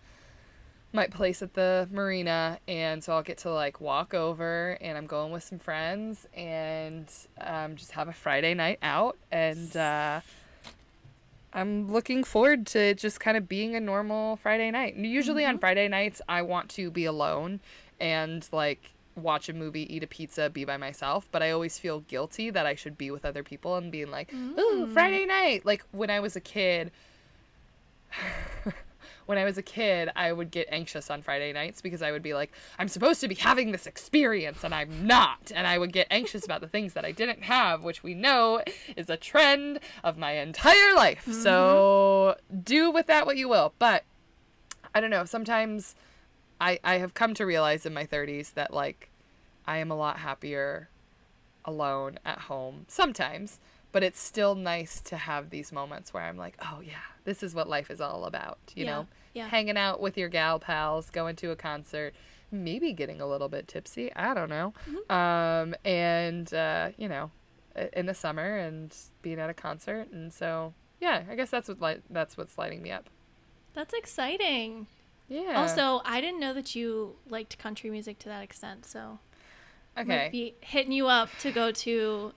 my 0.94 1.08
place 1.08 1.42
at 1.42 1.54
the 1.56 1.88
marina, 1.92 2.58
and 2.68 3.04
so 3.04 3.14
I'll 3.14 3.22
get 3.24 3.40
to 3.40 3.52
like 3.52 3.82
walk 3.82 4.14
over, 4.14 4.78
and 4.82 4.98
I'm 4.98 5.08
going 5.08 5.32
with 5.34 5.44
some 5.44 5.60
friends, 5.60 6.26
and 6.34 7.08
um, 7.42 7.76
just 7.76 7.92
have 7.92 8.08
a 8.08 8.14
Friday 8.14 8.54
night 8.54 8.80
out, 8.82 9.18
and 9.32 9.76
uh, 9.76 10.22
I'm 11.56 11.92
looking 11.92 12.26
forward 12.26 12.68
to 12.68 12.94
just 12.94 13.22
kind 13.22 13.38
of 13.38 13.48
being 13.48 13.76
a 13.76 13.80
normal 13.80 14.36
Friday 14.36 14.70
night. 14.70 14.98
Usually 14.98 15.46
on 15.46 15.56
mm-hmm. 15.56 15.62
Friday 15.62 15.88
nights, 15.88 16.22
I 16.28 16.42
want 16.42 16.70
to 16.72 16.92
be 16.92 17.06
alone 17.06 17.62
and 18.00 18.48
like 18.52 18.92
watch 19.16 19.48
a 19.48 19.54
movie, 19.54 19.92
eat 19.96 20.04
a 20.04 20.08
pizza, 20.08 20.50
be 20.50 20.66
by 20.66 20.76
myself, 20.76 21.30
but 21.32 21.42
I 21.42 21.52
always 21.52 21.80
feel 21.80 22.02
guilty 22.02 22.50
that 22.50 22.66
I 22.66 22.76
should 22.76 22.98
be 22.98 23.10
with 23.10 23.24
other 23.24 23.42
people 23.42 23.78
and 23.78 23.90
being 23.90 24.12
like, 24.12 24.34
"Ooh, 24.34 24.86
mm. 24.86 24.94
Friday 24.94 25.26
night." 25.26 25.66
Like 25.66 25.86
when 25.92 26.10
I 26.10 26.20
was 26.20 26.36
a 26.36 26.42
kid, 26.42 26.92
when 29.26 29.38
I 29.38 29.44
was 29.44 29.58
a 29.58 29.62
kid, 29.62 30.10
I 30.16 30.32
would 30.32 30.52
get 30.52 30.68
anxious 30.72 31.10
on 31.10 31.22
Friday 31.22 31.52
nights 31.52 31.82
because 31.82 32.02
I 32.02 32.12
would 32.12 32.22
be 32.22 32.34
like, 32.34 32.52
I'm 32.78 32.88
supposed 32.88 33.22
to 33.22 33.28
be 33.28 33.36
having 33.36 33.72
this 33.72 33.88
experience 33.88 34.64
and 34.64 34.74
I'm 34.74 35.08
not. 35.08 35.52
And 35.54 35.66
I 35.66 35.78
would 35.78 35.92
get 35.94 36.08
anxious 36.12 36.46
about 36.46 36.62
the 36.62 36.68
things 36.68 36.94
that 36.94 37.06
I 37.06 37.12
didn't 37.12 37.44
have, 37.44 37.84
which 37.84 38.04
we 38.04 38.14
know 38.14 38.62
is 38.96 39.10
a 39.10 39.18
trend 39.18 39.80
of 40.04 40.18
my 40.18 40.34
entire 40.34 40.94
life. 40.96 41.28
So 41.32 42.36
mm-hmm. 42.38 42.60
do 42.62 42.92
with 42.92 43.08
that 43.08 43.26
what 43.26 43.38
you 43.38 43.50
will. 43.50 43.74
But 43.80 44.04
I 44.94 45.02
don't 45.02 45.10
know, 45.10 45.26
sometimes 45.26 45.96
I, 46.62 46.80
I 46.84 47.00
have 47.00 47.14
come 47.14 47.34
to 47.36 47.46
realize 47.46 47.86
in 47.86 47.94
my 47.94 48.06
30s 48.06 48.54
that 48.54 48.74
like 48.74 49.10
I 49.68 49.78
am 49.78 49.92
a 49.92 49.96
lot 49.96 50.20
happier 50.20 50.90
alone 51.66 52.20
at 52.24 52.42
home 52.42 52.86
sometimes 52.88 53.60
but 53.96 54.04
it's 54.04 54.20
still 54.20 54.56
nice 54.56 55.00
to 55.00 55.16
have 55.16 55.50
these 55.52 55.72
moments 55.72 56.14
where 56.14 56.24
i'm 56.24 56.38
like 56.38 56.56
oh 56.60 56.82
yeah 56.84 57.06
this 57.24 57.42
is 57.42 57.56
what 57.56 57.70
life 57.70 57.90
is 57.90 58.02
all 58.02 58.26
about 58.26 58.58
you 58.76 58.84
Yeah, 58.86 58.92
know 58.92 59.08
yeah. 59.34 59.48
hanging 59.48 59.78
out 59.78 60.02
with 60.02 60.18
your 60.18 60.28
gal 60.30 60.60
pals 60.60 61.10
going 61.10 61.36
to 61.38 61.52
a 61.52 61.56
concert 61.56 62.14
maybe 62.52 62.92
getting 62.92 63.22
a 63.22 63.28
little 63.28 63.48
bit 63.50 63.68
tipsy 63.70 64.14
i 64.16 64.34
don't 64.34 64.50
know 64.50 64.74
Mm-hmm. 64.90 65.12
um 65.22 65.76
and 65.86 66.54
uh 66.54 66.92
you 66.98 67.08
know 67.08 67.32
in 67.94 68.06
the 68.06 68.14
summer 68.14 68.58
and 68.58 68.94
being 69.22 69.40
at 69.40 69.50
a 69.50 69.54
concert 69.54 70.10
and 70.12 70.34
so 70.34 70.74
yeah 71.00 71.24
i 71.30 71.36
guess 71.36 71.50
that's 71.50 71.68
what 71.70 71.82
li- 71.82 72.02
that's 72.10 72.38
what's 72.38 72.58
lighting 72.58 72.82
me 72.82 72.92
up 72.92 73.10
That's 73.74 73.94
exciting. 73.94 74.88
yeah 75.28 75.54
Also, 75.62 76.02
I 76.06 76.22
didn't 76.22 76.40
know 76.40 76.54
that 76.54 76.76
you 76.76 77.16
liked 77.30 77.58
country 77.58 77.90
music 77.90 78.20
to 78.20 78.30
that 78.30 78.44
extent, 78.44 78.86
so 78.86 79.20
okay 79.98 80.08
might 80.08 80.32
be 80.32 80.56
hitting 80.62 80.92
you 81.00 81.08
up 81.08 81.30
to 81.40 81.52
go 81.52 81.72
to 81.86 82.32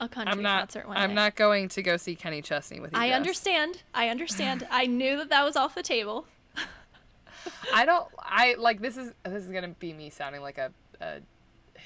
a 0.00 0.08
country 0.08 0.32
i'm 0.32 0.42
not 0.42 0.60
concert 0.60 0.86
one 0.86 0.96
i'm 0.96 1.10
day. 1.10 1.14
not 1.14 1.34
going 1.34 1.68
to 1.68 1.82
go 1.82 1.96
see 1.96 2.14
kenny 2.14 2.40
chesney 2.40 2.80
with 2.80 2.92
you 2.92 2.98
I 2.98 3.08
Jess. 3.08 3.16
understand. 3.16 3.82
I 3.94 4.08
understand. 4.08 4.66
I 4.70 4.86
knew 4.86 5.16
that 5.16 5.30
that 5.30 5.44
was 5.44 5.56
off 5.56 5.74
the 5.74 5.82
table. 5.82 6.26
I 7.74 7.84
don't. 7.84 8.06
I 8.18 8.54
like 8.58 8.80
this 8.80 8.96
is 8.96 9.12
this 9.24 9.44
is 9.44 9.50
gonna 9.50 9.68
be 9.68 9.92
me 9.92 10.10
sounding 10.10 10.42
like 10.42 10.58
a, 10.58 10.72
a 11.00 11.20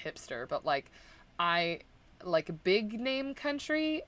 hipster, 0.05 0.49
but 0.49 0.65
like 0.65 0.91
I 1.39 1.81
like 2.25 2.51
big 2.65 2.99
name 3.01 3.35
country. 3.35 4.03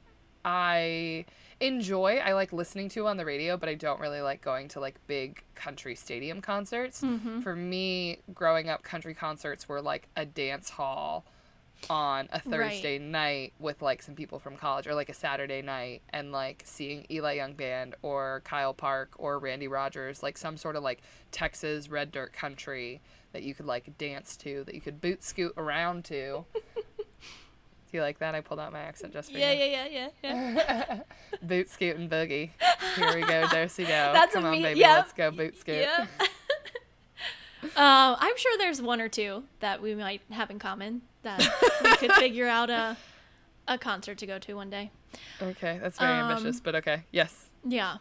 I 0.45 1.25
enjoy. 1.61 2.17
I 2.17 2.35
like 2.35 2.53
listening 2.53 2.91
to 2.91 3.07
on 3.07 3.17
the 3.17 3.25
radio, 3.25 3.57
but 3.57 3.69
I 3.69 3.75
don't 3.75 3.99
really 4.01 4.21
like 4.21 4.43
going 4.43 4.69
to 4.69 4.81
like 4.81 4.97
big 5.07 5.43
country 5.55 5.95
stadium 5.95 6.41
concerts. 6.43 7.01
Mm-hmm. 7.03 7.41
For 7.41 7.57
me, 7.57 8.19
growing 8.35 8.69
up, 8.69 8.83
country 8.83 9.15
concerts 9.15 9.69
were 9.69 9.81
like 9.81 10.09
a 10.17 10.27
dance 10.27 10.69
hall 10.71 11.25
on 11.91 12.29
a 12.33 12.41
Thursday 12.41 12.99
night 12.99 13.53
with 13.59 13.83
like 13.83 14.01
some 14.03 14.15
people 14.15 14.39
from 14.39 14.57
college 14.57 14.87
or 14.87 14.95
like 14.95 15.09
a 15.11 15.15
Saturday 15.15 15.61
night 15.61 16.01
and 16.11 16.33
like 16.33 16.63
seeing 16.65 17.05
Eli 17.11 17.35
Young 17.35 17.53
Band 17.53 17.95
or 18.03 18.41
Kyle 18.45 18.73
Park 18.73 19.11
or 19.19 19.39
Randy 19.39 19.69
Rogers, 19.69 20.23
like 20.23 20.39
some 20.39 20.57
sort 20.57 20.77
of 20.77 20.83
like 20.83 21.03
Texas 21.31 21.89
red 21.91 22.11
dirt 22.11 22.33
country 22.33 23.01
that 23.33 23.43
you 23.43 23.55
could 23.55 23.67
like 23.67 23.99
dance 23.99 24.37
to, 24.39 24.65
that 24.65 24.75
you 24.75 24.81
could 24.81 25.01
boot 25.01 25.23
scoot 25.23 25.53
around 25.57 26.05
to. 26.07 26.45
Do 26.65 27.99
you 27.99 28.03
like 28.03 28.19
that? 28.21 28.35
I 28.35 28.41
pulled 28.41 28.59
out 28.61 28.73
my 28.73 28.81
accent 28.81 29.13
just 29.13 29.31
for 29.31 29.39
Yeah, 29.39 29.53
you. 29.53 29.65
yeah, 29.67 29.87
yeah, 29.87 30.09
yeah, 30.23 30.53
yeah. 30.57 31.01
Boot 31.43 31.69
scoot 31.71 31.97
and 31.97 32.11
boogie. 32.11 32.51
Here 32.97 33.15
we 33.15 33.21
go, 33.21 33.47
Dosey 33.47 33.85
Do. 33.85 33.87
That's 33.93 34.35
Come 34.35 34.47
on, 34.47 34.53
me- 34.53 34.63
baby, 34.63 34.81
yep. 34.81 34.97
let's 34.99 35.13
go 35.13 35.31
boot 35.31 35.57
scoot. 35.59 35.77
yeah. 35.83 36.07
um, 37.63 38.17
I'm 38.19 38.37
sure 38.37 38.59
there's 38.59 38.83
one 38.83 39.01
or 39.01 39.09
two 39.09 39.45
that 39.61 39.81
we 39.81 39.95
might 39.95 40.23
have 40.31 40.51
in 40.51 40.59
common 40.59 41.03
that 41.25 41.41
we 41.83 41.97
could 41.97 42.13
figure 42.13 42.47
out 42.47 42.71
a 42.71 42.97
a 43.67 43.79
concert 43.79 44.19
to 44.19 44.27
go 44.27 44.39
to 44.39 44.55
one 44.55 44.71
day. 44.71 44.91
Okay, 45.43 45.79
that's 45.83 45.99
very 45.99 46.13
Um, 46.13 46.31
ambitious, 46.31 46.61
but 46.61 46.75
okay. 46.77 47.05
Yes. 47.11 47.49
Yeah. 47.67 47.97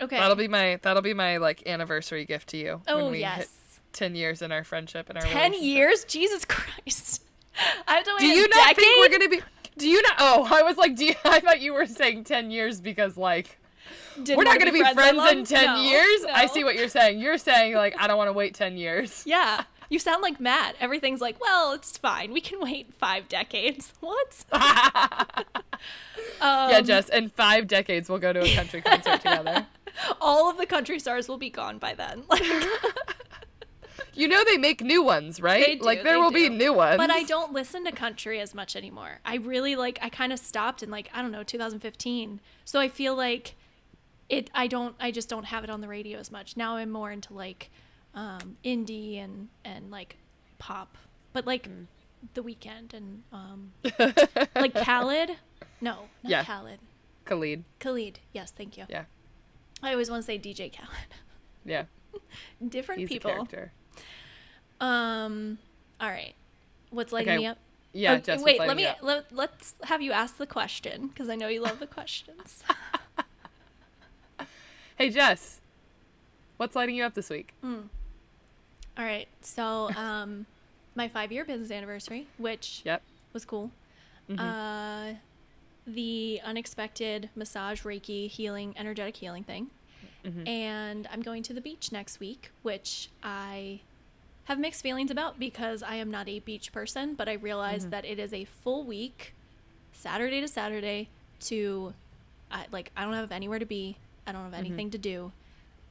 Okay. 0.00 0.16
That'll 0.16 0.36
be 0.36 0.48
my 0.48 0.78
that'll 0.82 1.02
be 1.02 1.14
my 1.14 1.36
like 1.38 1.66
anniversary 1.66 2.24
gift 2.24 2.48
to 2.50 2.56
you. 2.56 2.80
oh 2.88 3.02
when 3.04 3.12
we 3.12 3.18
yes. 3.20 3.38
hit 3.38 3.48
ten 3.92 4.14
years 4.14 4.42
in 4.42 4.52
our 4.52 4.62
friendship 4.64 5.08
and 5.08 5.18
our 5.18 5.24
Ten 5.24 5.52
years? 5.54 6.04
Jesus 6.04 6.44
Christ. 6.44 7.22
I 7.88 7.94
have 7.96 8.04
to 8.04 8.12
wait 8.12 8.20
Do 8.20 8.26
a 8.26 8.34
you 8.36 8.42
not 8.48 8.68
decade? 8.68 8.76
think 8.76 9.00
we're 9.12 9.18
gonna 9.18 9.28
be 9.30 9.42
do 9.76 9.88
you 9.88 10.00
not 10.02 10.14
oh, 10.20 10.46
I 10.50 10.62
was 10.62 10.76
like, 10.76 10.94
do 10.96 11.04
you, 11.06 11.14
I 11.24 11.40
thought 11.40 11.60
you 11.60 11.72
were 11.72 11.86
saying 11.86 12.24
ten 12.24 12.50
years 12.52 12.80
because 12.80 13.16
like 13.16 13.58
Didn't 14.22 14.36
we're 14.38 14.44
not 14.44 14.58
gonna 14.60 14.72
be 14.72 14.82
that 14.82 14.94
friends 14.94 15.18
in 15.32 15.44
ten 15.44 15.66
No, 15.66 15.82
years. 15.82 16.24
I 16.32 16.46
see 16.46 16.62
what 16.62 16.76
you're 16.76 16.88
saying. 16.88 17.18
You're 17.18 17.38
saying 17.38 17.74
like 17.74 17.96
I 17.98 18.06
don't 18.06 18.18
wanna 18.18 18.32
wait 18.32 18.54
ten 18.54 18.76
years. 18.76 19.24
Yeah. 19.26 19.64
You 19.88 19.98
sound 19.98 20.22
like 20.22 20.38
Matt. 20.38 20.76
Everything's 20.80 21.20
like, 21.20 21.40
well, 21.40 21.72
it's 21.72 21.96
fine. 21.96 22.32
We 22.32 22.40
can 22.40 22.60
wait 22.60 22.92
five 22.94 23.28
decades. 23.28 23.92
What? 24.00 24.44
um, 24.52 25.44
yeah, 26.40 26.80
Jess, 26.80 27.08
in 27.08 27.30
five 27.30 27.66
decades 27.66 28.08
we'll 28.08 28.18
go 28.18 28.32
to 28.32 28.40
a 28.40 28.54
country 28.54 28.80
concert 28.80 29.18
together. 29.18 29.66
all 30.20 30.50
of 30.50 30.56
the 30.56 30.66
country 30.66 30.98
stars 30.98 31.28
will 31.28 31.38
be 31.38 31.50
gone 31.50 31.78
by 31.78 31.94
then. 31.94 32.24
Like, 32.28 32.42
You 34.14 34.26
know 34.26 34.42
they 34.44 34.56
make 34.56 34.82
new 34.82 35.02
ones, 35.02 35.40
right? 35.40 35.78
Do, 35.78 35.86
like 35.86 36.02
there 36.02 36.18
will 36.18 36.32
be 36.32 36.48
new 36.48 36.72
ones. 36.72 36.96
but 36.96 37.10
I 37.10 37.22
don't 37.22 37.52
listen 37.52 37.84
to 37.84 37.92
country 37.92 38.40
as 38.40 38.52
much 38.52 38.74
anymore. 38.74 39.20
I 39.24 39.36
really 39.36 39.76
like. 39.76 39.98
I 40.02 40.08
kind 40.08 40.32
of 40.32 40.40
stopped 40.40 40.82
in 40.82 40.90
like 40.90 41.08
I 41.14 41.22
don't 41.22 41.30
know 41.30 41.44
2015. 41.44 42.40
So 42.64 42.80
I 42.80 42.88
feel 42.88 43.14
like 43.14 43.54
it. 44.28 44.50
I 44.52 44.66
don't. 44.66 44.96
I 44.98 45.12
just 45.12 45.28
don't 45.28 45.44
have 45.44 45.62
it 45.62 45.70
on 45.70 45.82
the 45.82 45.88
radio 45.88 46.18
as 46.18 46.32
much 46.32 46.56
now. 46.56 46.76
I'm 46.76 46.90
more 46.90 47.12
into 47.12 47.32
like 47.32 47.70
um, 48.18 48.56
indie 48.64 49.22
and 49.22 49.48
and 49.64 49.90
like 49.92 50.16
pop, 50.58 50.96
but 51.32 51.46
like 51.46 51.68
Mm. 51.68 51.86
the 52.34 52.42
Weeknd 52.42 52.92
and 52.94 53.22
um, 53.32 53.72
like 54.56 54.74
Khaled. 54.74 55.30
No, 55.80 55.92
not 56.24 56.30
Yeah. 56.30 56.42
Khaled. 56.44 56.80
Khalid. 57.24 57.62
Khalid. 57.78 58.18
Yes, 58.32 58.50
thank 58.50 58.76
you. 58.76 58.86
Yeah. 58.88 59.04
I 59.82 59.92
always 59.92 60.10
want 60.10 60.22
to 60.22 60.26
say 60.26 60.36
DJ 60.38 60.72
Khaled. 60.76 61.14
Yeah. 61.64 61.84
Different 62.68 63.00
He's 63.02 63.08
people. 63.08 63.30
character. 63.30 63.72
Um. 64.80 65.58
All 66.00 66.08
right. 66.08 66.34
What's 66.90 67.12
lighting 67.12 67.28
Okay, 67.34 67.38
me 67.38 67.46
up? 67.46 67.58
Yeah, 67.92 68.14
Oh, 68.14 68.18
Jess 68.18 68.42
wait, 68.42 68.58
let 68.58 68.76
me 68.76 68.88
let, 69.02 69.30
let's 69.32 69.74
have 69.84 70.02
you 70.02 70.10
ask 70.12 70.36
the 70.38 70.46
question 70.46 71.06
because 71.08 71.28
I 71.28 71.36
know 71.36 71.48
you 71.48 71.60
love 71.62 71.78
the 71.78 71.86
questions. 71.86 72.62
Hey 74.96 75.10
Jess. 75.10 75.60
What's 76.56 76.74
lighting 76.74 76.96
you 76.96 77.04
up 77.04 77.14
this 77.14 77.30
week? 77.30 77.54
All 78.98 79.04
right. 79.04 79.28
So, 79.42 79.90
um 79.96 80.46
my 80.94 81.08
5-year 81.08 81.44
business 81.44 81.70
anniversary, 81.70 82.26
which 82.38 82.82
Yep. 82.84 83.02
was 83.32 83.44
cool. 83.44 83.70
Mm-hmm. 84.28 84.40
Uh 84.40 85.14
the 85.86 86.40
unexpected 86.44 87.30
massage 87.34 87.82
reiki 87.82 88.28
healing 88.28 88.74
energetic 88.76 89.16
healing 89.16 89.44
thing. 89.44 89.68
Mm-hmm. 90.24 90.46
And 90.48 91.08
I'm 91.10 91.22
going 91.22 91.42
to 91.44 91.54
the 91.54 91.60
beach 91.60 91.92
next 91.92 92.20
week, 92.20 92.50
which 92.62 93.08
I 93.22 93.80
have 94.44 94.58
mixed 94.58 94.82
feelings 94.82 95.10
about 95.10 95.38
because 95.38 95.82
I 95.82 95.94
am 95.96 96.10
not 96.10 96.28
a 96.28 96.40
beach 96.40 96.72
person, 96.72 97.14
but 97.14 97.28
I 97.28 97.34
realize 97.34 97.82
Mm-hmm. 97.82 97.90
that 97.90 98.04
it 98.04 98.18
is 98.18 98.32
a 98.34 98.44
full 98.44 98.84
week, 98.84 99.34
Saturday 99.92 100.40
to 100.40 100.48
Saturday, 100.48 101.08
to 101.40 101.94
I, 102.50 102.66
like 102.72 102.90
I 102.96 103.04
don't 103.04 103.14
have 103.14 103.30
anywhere 103.32 103.58
to 103.60 103.66
be. 103.66 103.96
I 104.26 104.32
don't 104.32 104.42
have 104.44 104.54
anything 104.54 104.90
to 104.90 104.98
do. 104.98 105.32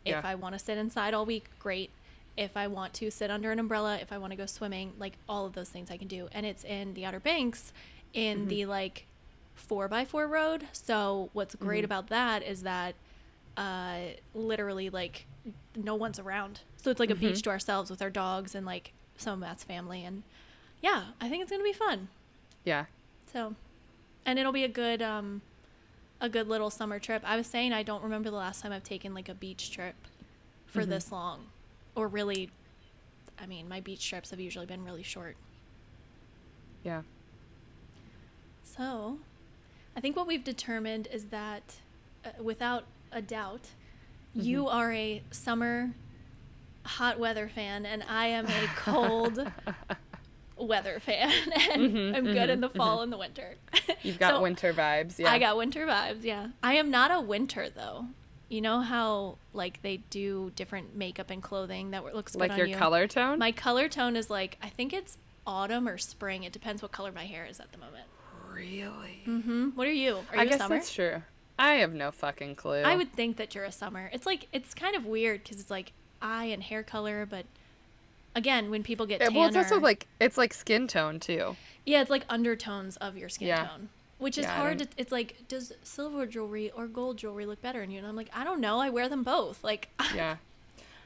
If 0.05 0.13
Mm-hmm. 0.15 0.25
Yeah. 0.25 0.31
I 0.31 0.35
want 0.35 0.53
to 0.53 0.59
sit 0.59 0.77
inside 0.77 1.13
all 1.13 1.25
week, 1.25 1.45
great. 1.59 1.89
If 2.37 2.55
I 2.55 2.67
want 2.67 2.93
to 2.95 3.09
sit 3.11 3.29
under 3.31 3.51
an 3.51 3.59
umbrella, 3.59 3.97
if 3.99 4.11
I 4.13 4.17
want 4.19 4.31
to 4.31 4.37
go 4.37 4.45
swimming, 4.45 4.93
like 4.99 5.13
all 5.27 5.45
of 5.45 5.53
those 5.53 5.69
things 5.69 5.89
I 5.91 5.97
can 5.97 6.07
do. 6.07 6.29
And 6.31 6.45
it's 6.45 6.63
in 6.63 6.93
the 6.93 7.03
Outer 7.05 7.19
Banks, 7.19 7.73
in 8.13 8.39
Mm-hmm. 8.41 8.47
the 8.47 8.65
like 8.67 9.05
four 9.55 9.87
by 9.87 10.05
four 10.05 10.27
road. 10.27 10.67
So 10.71 11.29
what's 11.33 11.55
great 11.55 11.79
Mm-hmm. 11.79 11.85
about 11.85 12.07
that 12.09 12.43
is 12.43 12.61
that 12.63 12.93
uh, 13.57 13.97
literally 14.35 14.89
like 14.89 15.25
no 15.75 15.95
one's 15.95 16.19
around. 16.19 16.61
So 16.77 16.91
it's 16.91 16.99
like 16.99 17.09
a 17.09 17.13
Mm-hmm. 17.15 17.21
beach 17.27 17.41
to 17.43 17.49
ourselves 17.49 17.89
with 17.89 18.01
our 18.01 18.09
dogs 18.11 18.53
and 18.53 18.65
like 18.65 18.93
some 19.17 19.33
of 19.33 19.39
Matt's 19.39 19.63
family. 19.63 20.03
And 20.05 20.21
yeah, 20.81 21.05
I 21.19 21.27
think 21.29 21.41
it's 21.41 21.51
gonna 21.51 21.63
be 21.63 21.73
fun. 21.73 22.07
Yeah. 22.63 22.85
So, 23.33 23.55
and 24.25 24.37
it'll 24.37 24.51
be 24.51 24.63
a 24.63 24.67
good 24.69 25.01
um, 25.01 25.41
a 26.21 26.29
good 26.29 26.47
little 26.47 26.69
summer 26.69 26.99
trip. 26.99 27.23
I 27.25 27.35
was 27.35 27.47
saying 27.47 27.73
I 27.73 27.81
don't 27.81 28.03
remember 28.03 28.29
the 28.29 28.35
last 28.37 28.61
time 28.61 28.71
I've 28.71 28.83
taken 28.83 29.13
like 29.15 29.27
a 29.27 29.33
beach 29.33 29.71
trip 29.71 29.95
for 30.67 30.83
Mhm. 30.83 30.89
this 30.89 31.11
long, 31.11 31.45
or 31.97 32.07
really. 32.07 32.49
I 33.39 33.45
mean, 33.45 33.67
my 33.69 33.81
beach 33.81 34.07
trips 34.09 34.31
have 34.31 34.39
usually 34.39 34.65
been 34.65 34.83
really 34.83 35.03
short. 35.03 35.35
Yeah. 36.83 37.01
So, 38.63 39.19
I 39.95 40.01
think 40.01 40.15
what 40.15 40.27
we've 40.27 40.43
determined 40.43 41.07
is 41.11 41.25
that, 41.25 41.75
uh, 42.25 42.29
without 42.41 42.85
a 43.11 43.21
doubt, 43.21 43.69
you 44.33 44.63
Mm-hmm. 44.65 44.75
are 44.77 44.91
a 44.93 45.23
summer 45.31 45.91
hot 46.85 47.19
weather 47.19 47.47
fan, 47.47 47.85
and 47.85 48.03
I 48.09 48.27
am 48.27 48.47
a 48.47 48.67
cold 48.75 49.51
weather 50.57 50.99
fan. 50.99 51.31
and 51.71 51.81
Mhm, 51.93 52.15
I'm 52.15 52.25
good 52.25 52.49
in 52.49 52.59
mhm, 52.59 52.61
the 52.61 52.69
fall 52.69 53.01
and 53.01 53.11
the 53.13 53.17
winter. 53.17 53.55
You've 54.03 54.19
got 54.19 54.35
So, 54.35 54.41
winter 54.41 54.73
vibes. 54.73 55.19
Yeah. 55.19 55.31
I 55.31 55.37
got 55.39 55.57
winter 55.57 55.85
vibes, 55.85 56.23
yeah. 56.23 56.49
I 56.63 56.73
am 56.75 56.89
not 56.89 57.11
a 57.11 57.21
winter 57.21 57.69
though. 57.69 58.07
You 58.49 58.61
know 58.61 58.79
how 58.81 59.37
like 59.53 59.81
they 59.81 59.97
do 60.09 60.51
different 60.55 60.95
makeup 60.95 61.29
and 61.29 61.43
clothing 61.43 61.91
that 61.91 62.03
looks 62.15 62.31
good 62.33 62.39
like 62.41 62.51
on 62.51 62.57
your 62.57 62.67
you. 62.67 62.75
color 62.75 63.07
tone. 63.07 63.39
My 63.39 63.51
color 63.51 63.89
tone 63.89 64.15
is 64.15 64.29
like 64.29 64.57
I 64.61 64.69
think 64.69 64.93
it's 64.93 65.17
autumn 65.45 65.87
or 65.87 65.97
spring. 65.97 66.43
It 66.43 66.53
depends 66.53 66.81
what 66.81 66.91
color 66.91 67.11
my 67.11 67.25
hair 67.25 67.45
is 67.45 67.59
at 67.59 67.71
the 67.71 67.77
moment. 67.77 68.05
really? 68.53 69.21
Mm-hmm. 69.27 69.69
What 69.75 69.87
are 69.87 69.91
you? 69.91 70.17
Are 70.31 70.35
you 70.35 70.41
I 70.41 70.43
a 70.43 70.45
guess 70.47 70.57
summer? 70.59 70.75
that's 70.75 70.93
true. 70.93 71.21
I 71.59 71.73
have 71.75 71.93
no 71.93 72.11
fucking 72.11 72.55
clue. 72.55 72.81
I 72.83 72.95
would 72.95 73.11
think 73.13 73.37
that 73.37 73.53
you're 73.55 73.63
a 73.65 73.71
summer. 73.71 74.09
It's 74.13 74.25
like 74.25 74.47
it's 74.53 74.73
kind 74.73 74.95
of 74.95 75.05
weird 75.05 75.43
because 75.43 75.59
it's 75.59 75.71
like 75.71 75.91
eye 76.21 76.45
and 76.45 76.63
hair 76.63 76.83
color, 76.83 77.25
but 77.29 77.45
again, 78.35 78.69
when 78.69 78.83
people 78.83 79.05
get 79.05 79.19
Yeah, 79.21 79.27
tanner, 79.27 79.39
well, 79.39 79.47
it's 79.49 79.57
also 79.57 79.79
like 79.79 80.07
it's 80.19 80.37
like 80.37 80.53
skin 80.53 80.87
tone 80.87 81.19
too. 81.19 81.55
yeah, 81.85 82.01
it's 82.01 82.09
like 82.11 82.25
undertones 82.29 82.97
of 82.97 83.17
your 83.17 83.29
skin 83.29 83.49
Yeah. 83.49 83.67
tone, 83.67 83.89
which 84.19 84.37
is 84.37 84.45
Yeah, 84.45 84.55
hard. 84.57 84.79
To, 84.79 84.87
it's 84.97 85.11
like, 85.11 85.47
does 85.47 85.73
silver 85.83 86.25
jewelry 86.25 86.71
or 86.71 86.87
gold 86.87 87.17
jewelry 87.17 87.45
look 87.45 87.61
better 87.61 87.81
on 87.81 87.91
you? 87.91 87.97
And 87.99 88.07
I'm 88.07 88.15
like, 88.15 88.29
I 88.33 88.43
don't 88.43 88.59
know. 88.61 88.79
I 88.79 88.89
wear 88.89 89.07
them 89.09 89.23
both. 89.23 89.63
Like, 89.63 89.89
Yeah. 90.15 90.37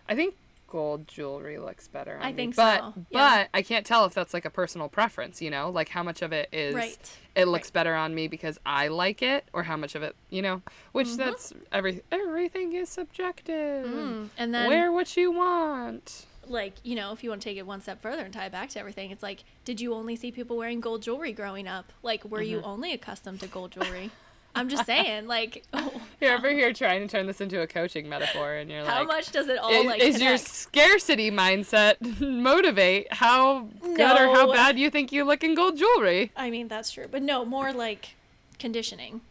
I 0.09 0.15
think 0.15 0.35
gold 0.67 1.05
jewelry 1.07 1.57
looks 1.59 1.87
better 1.89 2.15
on 2.17 2.23
I 2.23 2.27
me, 2.31 2.35
think 2.35 2.55
but, 2.55 2.79
so, 2.79 2.93
But 3.11 3.17
yeah. 3.17 3.47
I 3.53 3.61
can't 3.61 3.85
tell 3.85 4.05
if 4.05 4.13
that's 4.13 4.33
like 4.33 4.45
a 4.45 4.49
personal 4.49 4.87
preference, 4.87 5.41
you 5.41 5.49
know? 5.49 5.69
Like 5.69 5.89
how 5.89 6.01
much 6.03 6.21
of 6.21 6.31
it 6.31 6.47
is 6.53 6.73
Right, 6.73 7.17
it 7.35 7.45
looks 7.49 7.67
right. 7.67 7.73
better 7.73 7.93
on 7.93 8.15
me 8.15 8.27
because 8.29 8.57
I 8.65 8.87
like 8.87 9.21
it 9.21 9.43
or 9.51 9.63
how 9.63 9.75
much 9.75 9.95
of 9.95 10.03
it, 10.03 10.15
you 10.29 10.41
know, 10.41 10.61
which 10.93 11.07
Mm-hmm. 11.07 11.17
that's 11.17 11.53
every 11.73 12.01
everything 12.11 12.73
is 12.73 12.87
subjective. 12.87 13.85
Mm, 13.85 14.29
and 14.37 14.53
then 14.53 14.69
Wear 14.69 14.91
what 14.93 15.15
you 15.17 15.31
want. 15.33 16.25
Like 16.51 16.73
you 16.83 16.95
know, 16.95 17.11
if 17.13 17.23
you 17.23 17.29
want 17.29 17.41
to 17.41 17.49
take 17.49 17.57
it 17.57 17.65
one 17.65 17.81
step 17.81 18.01
further 18.01 18.23
and 18.23 18.33
tie 18.33 18.45
it 18.45 18.51
back 18.51 18.69
to 18.71 18.79
everything, 18.79 19.09
it's 19.11 19.23
like, 19.23 19.43
did 19.65 19.81
you 19.81 19.93
only 19.93 20.15
see 20.15 20.31
people 20.31 20.57
wearing 20.57 20.79
gold 20.81 21.01
jewelry 21.01 21.31
growing 21.31 21.67
up? 21.67 21.91
Like, 22.03 22.23
were 22.25 22.41
you 22.41 22.57
Mm-hmm. 22.57 22.67
only 22.67 22.93
accustomed 22.93 23.39
to 23.39 23.47
gold 23.47 23.71
jewelry? 23.75 24.11
I'm 24.53 24.67
just 24.67 24.85
saying, 24.85 25.27
like, 25.27 25.63
oh, 25.73 26.01
You're 26.19 26.33
over 26.37 26.51
here 26.51 26.73
trying 26.73 27.01
to 27.01 27.07
turn 27.07 27.25
this 27.25 27.39
into 27.39 27.61
a 27.61 27.67
coaching 27.67 28.09
metaphor 28.09 28.53
and 28.55 28.69
you're 28.69 28.83
like, 28.83 28.91
how 28.93 29.03
much 29.05 29.31
does 29.31 29.47
it 29.47 29.57
all 29.57 29.71
is, 29.71 29.85
like 29.85 30.01
is 30.01 30.21
your 30.21 30.37
scarcity 30.37 31.31
mindset 31.31 31.95
motivate 32.19 33.13
how 33.13 33.61
good 33.81 33.99
or 34.01 34.35
how 34.35 34.51
bad 34.51 34.77
you 34.77 34.89
think 34.89 35.13
you 35.13 35.23
look 35.23 35.43
in 35.45 35.55
gold 35.55 35.77
jewelry? 35.77 36.31
I 36.35 36.49
mean, 36.49 36.67
that's 36.67 36.91
true, 36.91 37.05
but 37.09 37.21
no, 37.21 37.45
more 37.45 37.71
like 37.71 38.15
conditioning. 38.59 39.21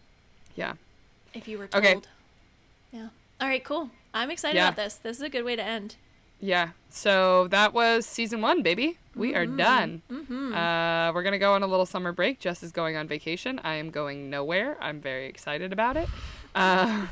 Yeah. 0.56 0.72
If 1.34 1.46
you 1.46 1.58
were 1.58 1.66
told. 1.66 1.84
Okay. 1.84 2.00
Yeah. 2.92 3.08
All 3.40 3.46
right. 3.48 3.62
Cool. 3.62 3.90
I'm 4.14 4.30
excited 4.30 4.56
Yeah. 4.56 4.68
about 4.68 4.76
this. 4.76 4.94
This 4.96 5.18
is 5.18 5.22
a 5.22 5.28
good 5.28 5.44
way 5.44 5.54
to 5.54 5.62
end. 5.62 5.96
Yeah. 6.40 6.70
So 6.88 7.48
that 7.48 7.72
was 7.72 8.06
season 8.06 8.40
one, 8.40 8.62
baby. 8.62 8.98
We 9.14 9.34
are 9.34 9.46
done. 9.46 10.02
Mm-hmm. 10.10 10.54
Uh, 10.54 11.12
we're 11.12 11.22
gonna 11.22 11.38
go 11.38 11.54
on 11.54 11.62
a 11.62 11.66
little 11.66 11.86
summer 11.86 12.12
break. 12.12 12.40
Jess 12.40 12.62
is 12.62 12.72
going 12.72 12.96
on 12.96 13.06
vacation. 13.06 13.60
I 13.62 13.74
am 13.74 13.90
going 13.90 14.30
nowhere. 14.30 14.76
I'm 14.80 15.00
very 15.00 15.26
excited 15.26 15.72
about 15.72 15.96
it. 15.96 16.08
Uh, 16.54 17.06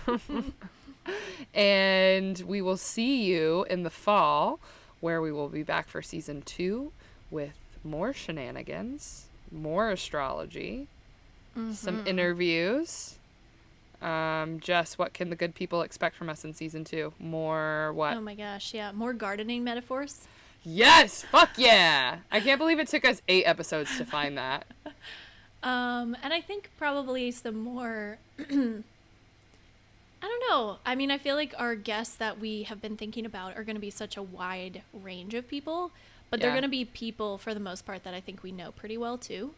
and 1.55 2.39
we 2.41 2.63
will 2.63 2.77
see 2.77 3.25
you 3.25 3.67
in 3.69 3.83
the 3.83 3.91
fall, 3.91 4.61
where 5.01 5.21
we 5.21 5.31
will 5.31 5.49
be 5.49 5.63
back 5.63 5.89
for 5.89 6.03
season 6.03 6.43
two 6.43 6.93
with 7.31 7.55
more 7.85 8.13
shenanigans, 8.13 9.27
more 9.53 9.91
astrology, 9.91 10.89
some 11.73 12.07
interviews. 12.07 13.18
Um, 14.01 14.61
Jess, 14.61 14.97
what 14.97 15.13
can 15.13 15.31
the 15.31 15.37
good 15.37 15.55
people 15.55 15.83
expect 15.83 16.17
from 16.17 16.29
us 16.29 16.45
in 16.45 16.55
season 16.55 16.85
two? 16.85 17.13
More 17.19 17.93
what? 17.95 18.17
Oh 18.17 18.21
my 18.21 18.35
gosh. 18.35 18.73
Yeah. 18.75 18.93
More 18.93 19.13
gardening 19.13 19.65
metaphors. 19.65 20.29
Yes, 20.65 21.23
fuck 21.23 21.51
yeah! 21.57 22.19
I 22.33 22.41
can't 22.41 22.59
believe 22.59 22.79
it 22.79 22.89
took 22.89 23.05
us 23.05 23.23
eight 23.29 23.45
episodes 23.45 23.97
to 23.97 24.05
find 24.05 24.37
that. 24.39 24.67
Um, 25.63 26.17
and 26.23 26.33
I 26.33 26.41
think 26.41 26.71
probably 26.79 27.31
some 27.33 27.59
more. 27.59 28.19
I 28.39 28.45
don't 30.23 30.43
know. 30.49 30.79
I 30.85 30.95
mean, 30.95 31.11
I 31.11 31.19
feel 31.19 31.37
like 31.37 31.55
our 31.59 31.75
guests 31.75 32.17
that 32.17 32.41
we 32.41 32.65
have 32.65 32.81
been 32.81 32.97
thinking 32.97 33.27
about 33.27 33.57
are 33.57 33.65
going 33.65 33.77
to 33.77 33.81
be 33.81 33.91
such 33.91 34.17
a 34.17 34.23
wide 34.23 34.83
range 34.93 35.35
of 35.35 35.49
people, 35.49 35.91
but 36.31 36.41
they're 36.41 36.51
going 36.51 36.63
to 36.63 36.69
be 36.69 36.85
people 36.85 37.39
for 37.39 37.55
the 37.55 37.61
most 37.61 37.87
part 37.87 38.05
that 38.05 38.15
I 38.15 38.21
think 38.21 38.43
we 38.43 38.53
know 38.53 38.73
pretty 38.73 38.97
well 38.97 39.17
too. 39.17 39.53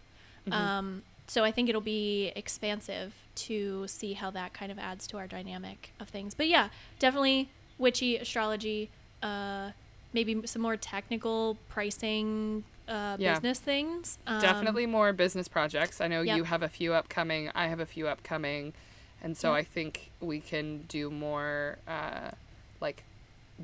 Mm-hmm. 0.47 0.53
Um, 0.53 1.03
so 1.31 1.45
I 1.45 1.53
think 1.53 1.69
it'll 1.69 1.81
be 1.81 2.33
expansive 2.35 3.15
to 3.37 3.87
see 3.87 4.15
how 4.15 4.33
that 4.33 4.53
kind 4.53 4.73
of 4.73 4.81
adds 4.81 5.07
to 5.07 5.17
our 5.17 5.29
dynamic 5.29 5.93
of 6.01 6.09
things. 6.09 6.35
But 6.35 6.49
yeah, 6.49 6.71
definitely 6.99 7.51
witchy 7.79 8.17
astrology, 8.17 8.91
uh, 9.23 9.71
maybe 10.13 10.45
some 10.49 10.61
more 10.61 10.77
technical 10.77 11.57
pricing, 11.69 12.65
uh, 12.89 13.17
Yeah. 13.17 13.35
business 13.35 13.61
things. 13.61 14.19
Um, 14.27 14.41
Definitely 14.41 14.87
more 14.87 15.13
business 15.13 15.47
projects. 15.47 16.01
I 16.01 16.09
know 16.09 16.23
Yep. 16.23 16.37
you 16.37 16.45
have 16.45 16.65
a 16.65 16.69
few 16.69 16.95
upcoming. 16.95 17.49
I 17.55 17.69
have 17.69 17.79
a 17.79 17.87
few 17.87 18.09
upcoming, 18.09 18.73
and 19.23 19.37
so 19.37 19.51
Yep. 19.55 19.61
I 19.61 19.63
think 19.63 20.11
we 20.19 20.41
can 20.41 20.83
do 20.89 21.11
more 21.13 21.79
uh, 21.87 22.33
like 22.81 23.05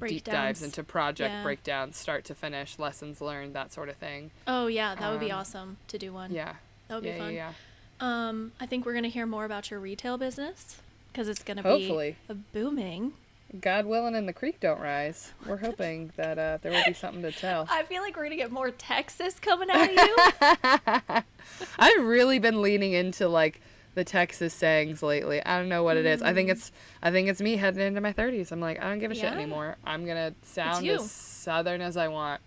deep 0.07 0.23
dives 0.23 0.63
into 0.63 0.85
project 0.85 1.33
Yeah. 1.35 1.43
breakdowns, 1.43 1.97
start 1.97 2.25
to 2.27 2.35
finish, 2.37 2.79
lessons 2.79 3.21
learned, 3.21 3.57
that 3.57 3.73
sort 3.73 3.89
of 3.89 3.97
thing. 3.97 4.31
Oh 4.47 4.69
yeah, 4.69 4.95
that 4.95 5.11
would 5.11 5.19
be 5.19 5.33
Um, 5.33 5.41
awesome 5.41 5.77
to 5.89 5.99
do 5.99 6.13
one. 6.13 6.33
Yeah. 6.33 6.55
That 6.89 6.95
would 6.97 7.05
yeah, 7.05 7.13
be 7.15 7.19
fun. 7.19 7.35
yeah, 7.35 7.53
Um, 8.01 8.53
I 8.61 8.67
think 8.67 8.85
we're 8.87 8.95
gonna 8.95 9.09
hear 9.09 9.27
more 9.27 9.45
about 9.45 9.71
your 9.71 9.81
retail 9.81 10.17
business 10.19 10.81
because 11.13 11.29
it's 11.29 11.43
gonna 11.43 11.63
Hopefully. 11.63 12.17
be 12.29 12.35
booming. 12.53 13.13
God 13.61 13.87
willing, 13.87 14.15
and 14.17 14.29
the 14.29 14.33
creek 14.33 14.59
don't 14.61 14.81
rise. 14.81 15.33
We're 15.47 15.57
hoping 15.59 16.13
that 16.17 16.39
uh, 16.39 16.59
there 16.63 16.73
will 16.73 16.83
be 16.87 16.93
something 16.93 17.23
to 17.23 17.31
tell. 17.33 17.67
I 17.71 17.85
feel 17.85 18.03
like 18.03 18.17
we're 18.17 18.25
gonna 18.25 18.37
get 18.37 18.51
more 18.51 18.71
Texas 18.71 19.39
coming 19.39 19.71
out 19.71 19.89
of 19.89 19.95
you. 19.95 21.23
I've 21.79 22.05
really 22.05 22.39
been 22.39 22.61
leaning 22.63 22.93
into 22.93 23.29
like 23.29 23.61
the 23.95 24.05
Texas 24.05 24.53
sayings 24.53 25.03
lately. 25.03 25.43
I 25.45 25.59
don't 25.59 25.69
know 25.71 25.83
what 25.83 25.97
it 25.97 26.05
is. 26.07 26.23
I 26.23 26.35
think 26.35 26.51
it's 26.51 26.71
I 27.03 27.11
think 27.11 27.29
it's 27.29 27.41
me 27.41 27.57
heading 27.57 27.81
into 27.87 28.01
my 28.03 28.13
30s. 28.13 28.53
I'm 28.53 28.61
like, 28.61 28.79
I 28.83 28.89
don't 28.91 28.99
give 28.99 29.11
a 29.11 29.15
shit 29.15 29.33
anymore. 29.33 29.77
I'm 29.85 30.05
going 30.05 30.17
to 30.33 30.35
sound 30.47 30.87
as 30.87 31.11
southern 31.11 31.81
as 31.81 31.97
I 31.97 32.09
want. 32.09 32.41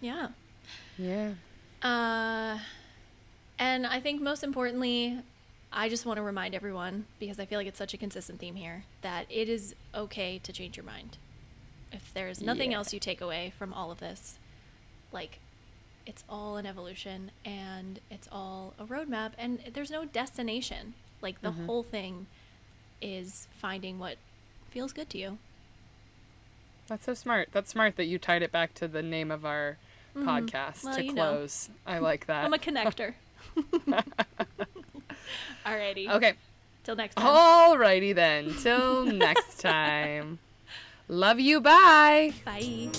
yeah. 0.00 0.28
Yeah. 0.96 1.32
Uh, 1.82 2.58
and 3.58 3.86
I 3.86 4.00
think 4.00 4.20
most 4.22 4.42
importantly, 4.44 5.18
I 5.72 5.88
just 5.88 6.06
want 6.06 6.16
to 6.16 6.22
remind 6.22 6.54
everyone 6.54 7.06
because 7.18 7.38
I 7.38 7.44
feel 7.46 7.58
like 7.58 7.66
it's 7.66 7.78
such 7.78 7.94
a 7.94 7.98
consistent 7.98 8.40
theme 8.40 8.54
here 8.56 8.84
that 9.02 9.26
it 9.28 9.48
is 9.48 9.74
okay 9.94 10.38
to 10.42 10.52
change 10.52 10.76
your 10.76 10.86
mind. 10.86 11.18
If 11.92 12.12
there's 12.14 12.40
nothing 12.40 12.72
Yeah. 12.72 12.78
else 12.78 12.92
you 12.92 13.00
take 13.00 13.20
away 13.20 13.52
from 13.58 13.72
all 13.72 13.90
of 13.90 14.00
this, 14.00 14.38
like 15.12 15.38
it's 16.06 16.24
all 16.28 16.56
an 16.56 16.64
evolution 16.66 17.30
and 17.44 18.00
it's 18.10 18.28
all 18.32 18.72
a 18.78 18.84
roadmap 18.84 19.32
and 19.38 19.58
there's 19.74 19.90
no 19.90 20.04
destination. 20.06 20.94
Like 21.20 21.42
the 21.42 21.50
whole 21.50 21.82
thing 21.82 22.26
is 23.02 23.46
finding 23.58 23.98
what 23.98 24.16
feels 24.70 24.92
good 24.92 25.10
to 25.10 25.18
you. 25.18 25.38
That's 26.86 27.04
so 27.04 27.12
smart. 27.14 27.50
That's 27.52 27.70
smart 27.70 27.96
that 27.96 28.04
you 28.06 28.18
tied 28.18 28.40
it 28.42 28.50
back 28.52 28.72
to 28.74 28.88
the 28.88 29.02
name 29.02 29.30
of 29.30 29.44
our 29.44 29.76
podcast 30.16 30.78
Mm-hmm. 30.82 30.86
Well, 30.86 30.96
to 30.96 31.04
you 31.04 31.12
know. 31.12 31.22
close. 31.34 31.68
I 31.86 31.98
like 31.98 32.26
that. 32.28 32.44
I'm 32.44 32.54
a 32.54 32.58
connector. 32.58 33.14
Alrighty. 35.66 36.08
okay. 36.10 36.34
Till 36.84 36.96
next 36.96 37.16
time. 37.16 37.26
Alrighty 37.26 38.14
then. 38.14 38.54
Till 38.62 39.04
next 39.26 39.60
time. 39.60 40.38
Love 41.08 41.40
you. 41.40 41.60
Bye. 41.60 42.32
Bye. 42.44 42.90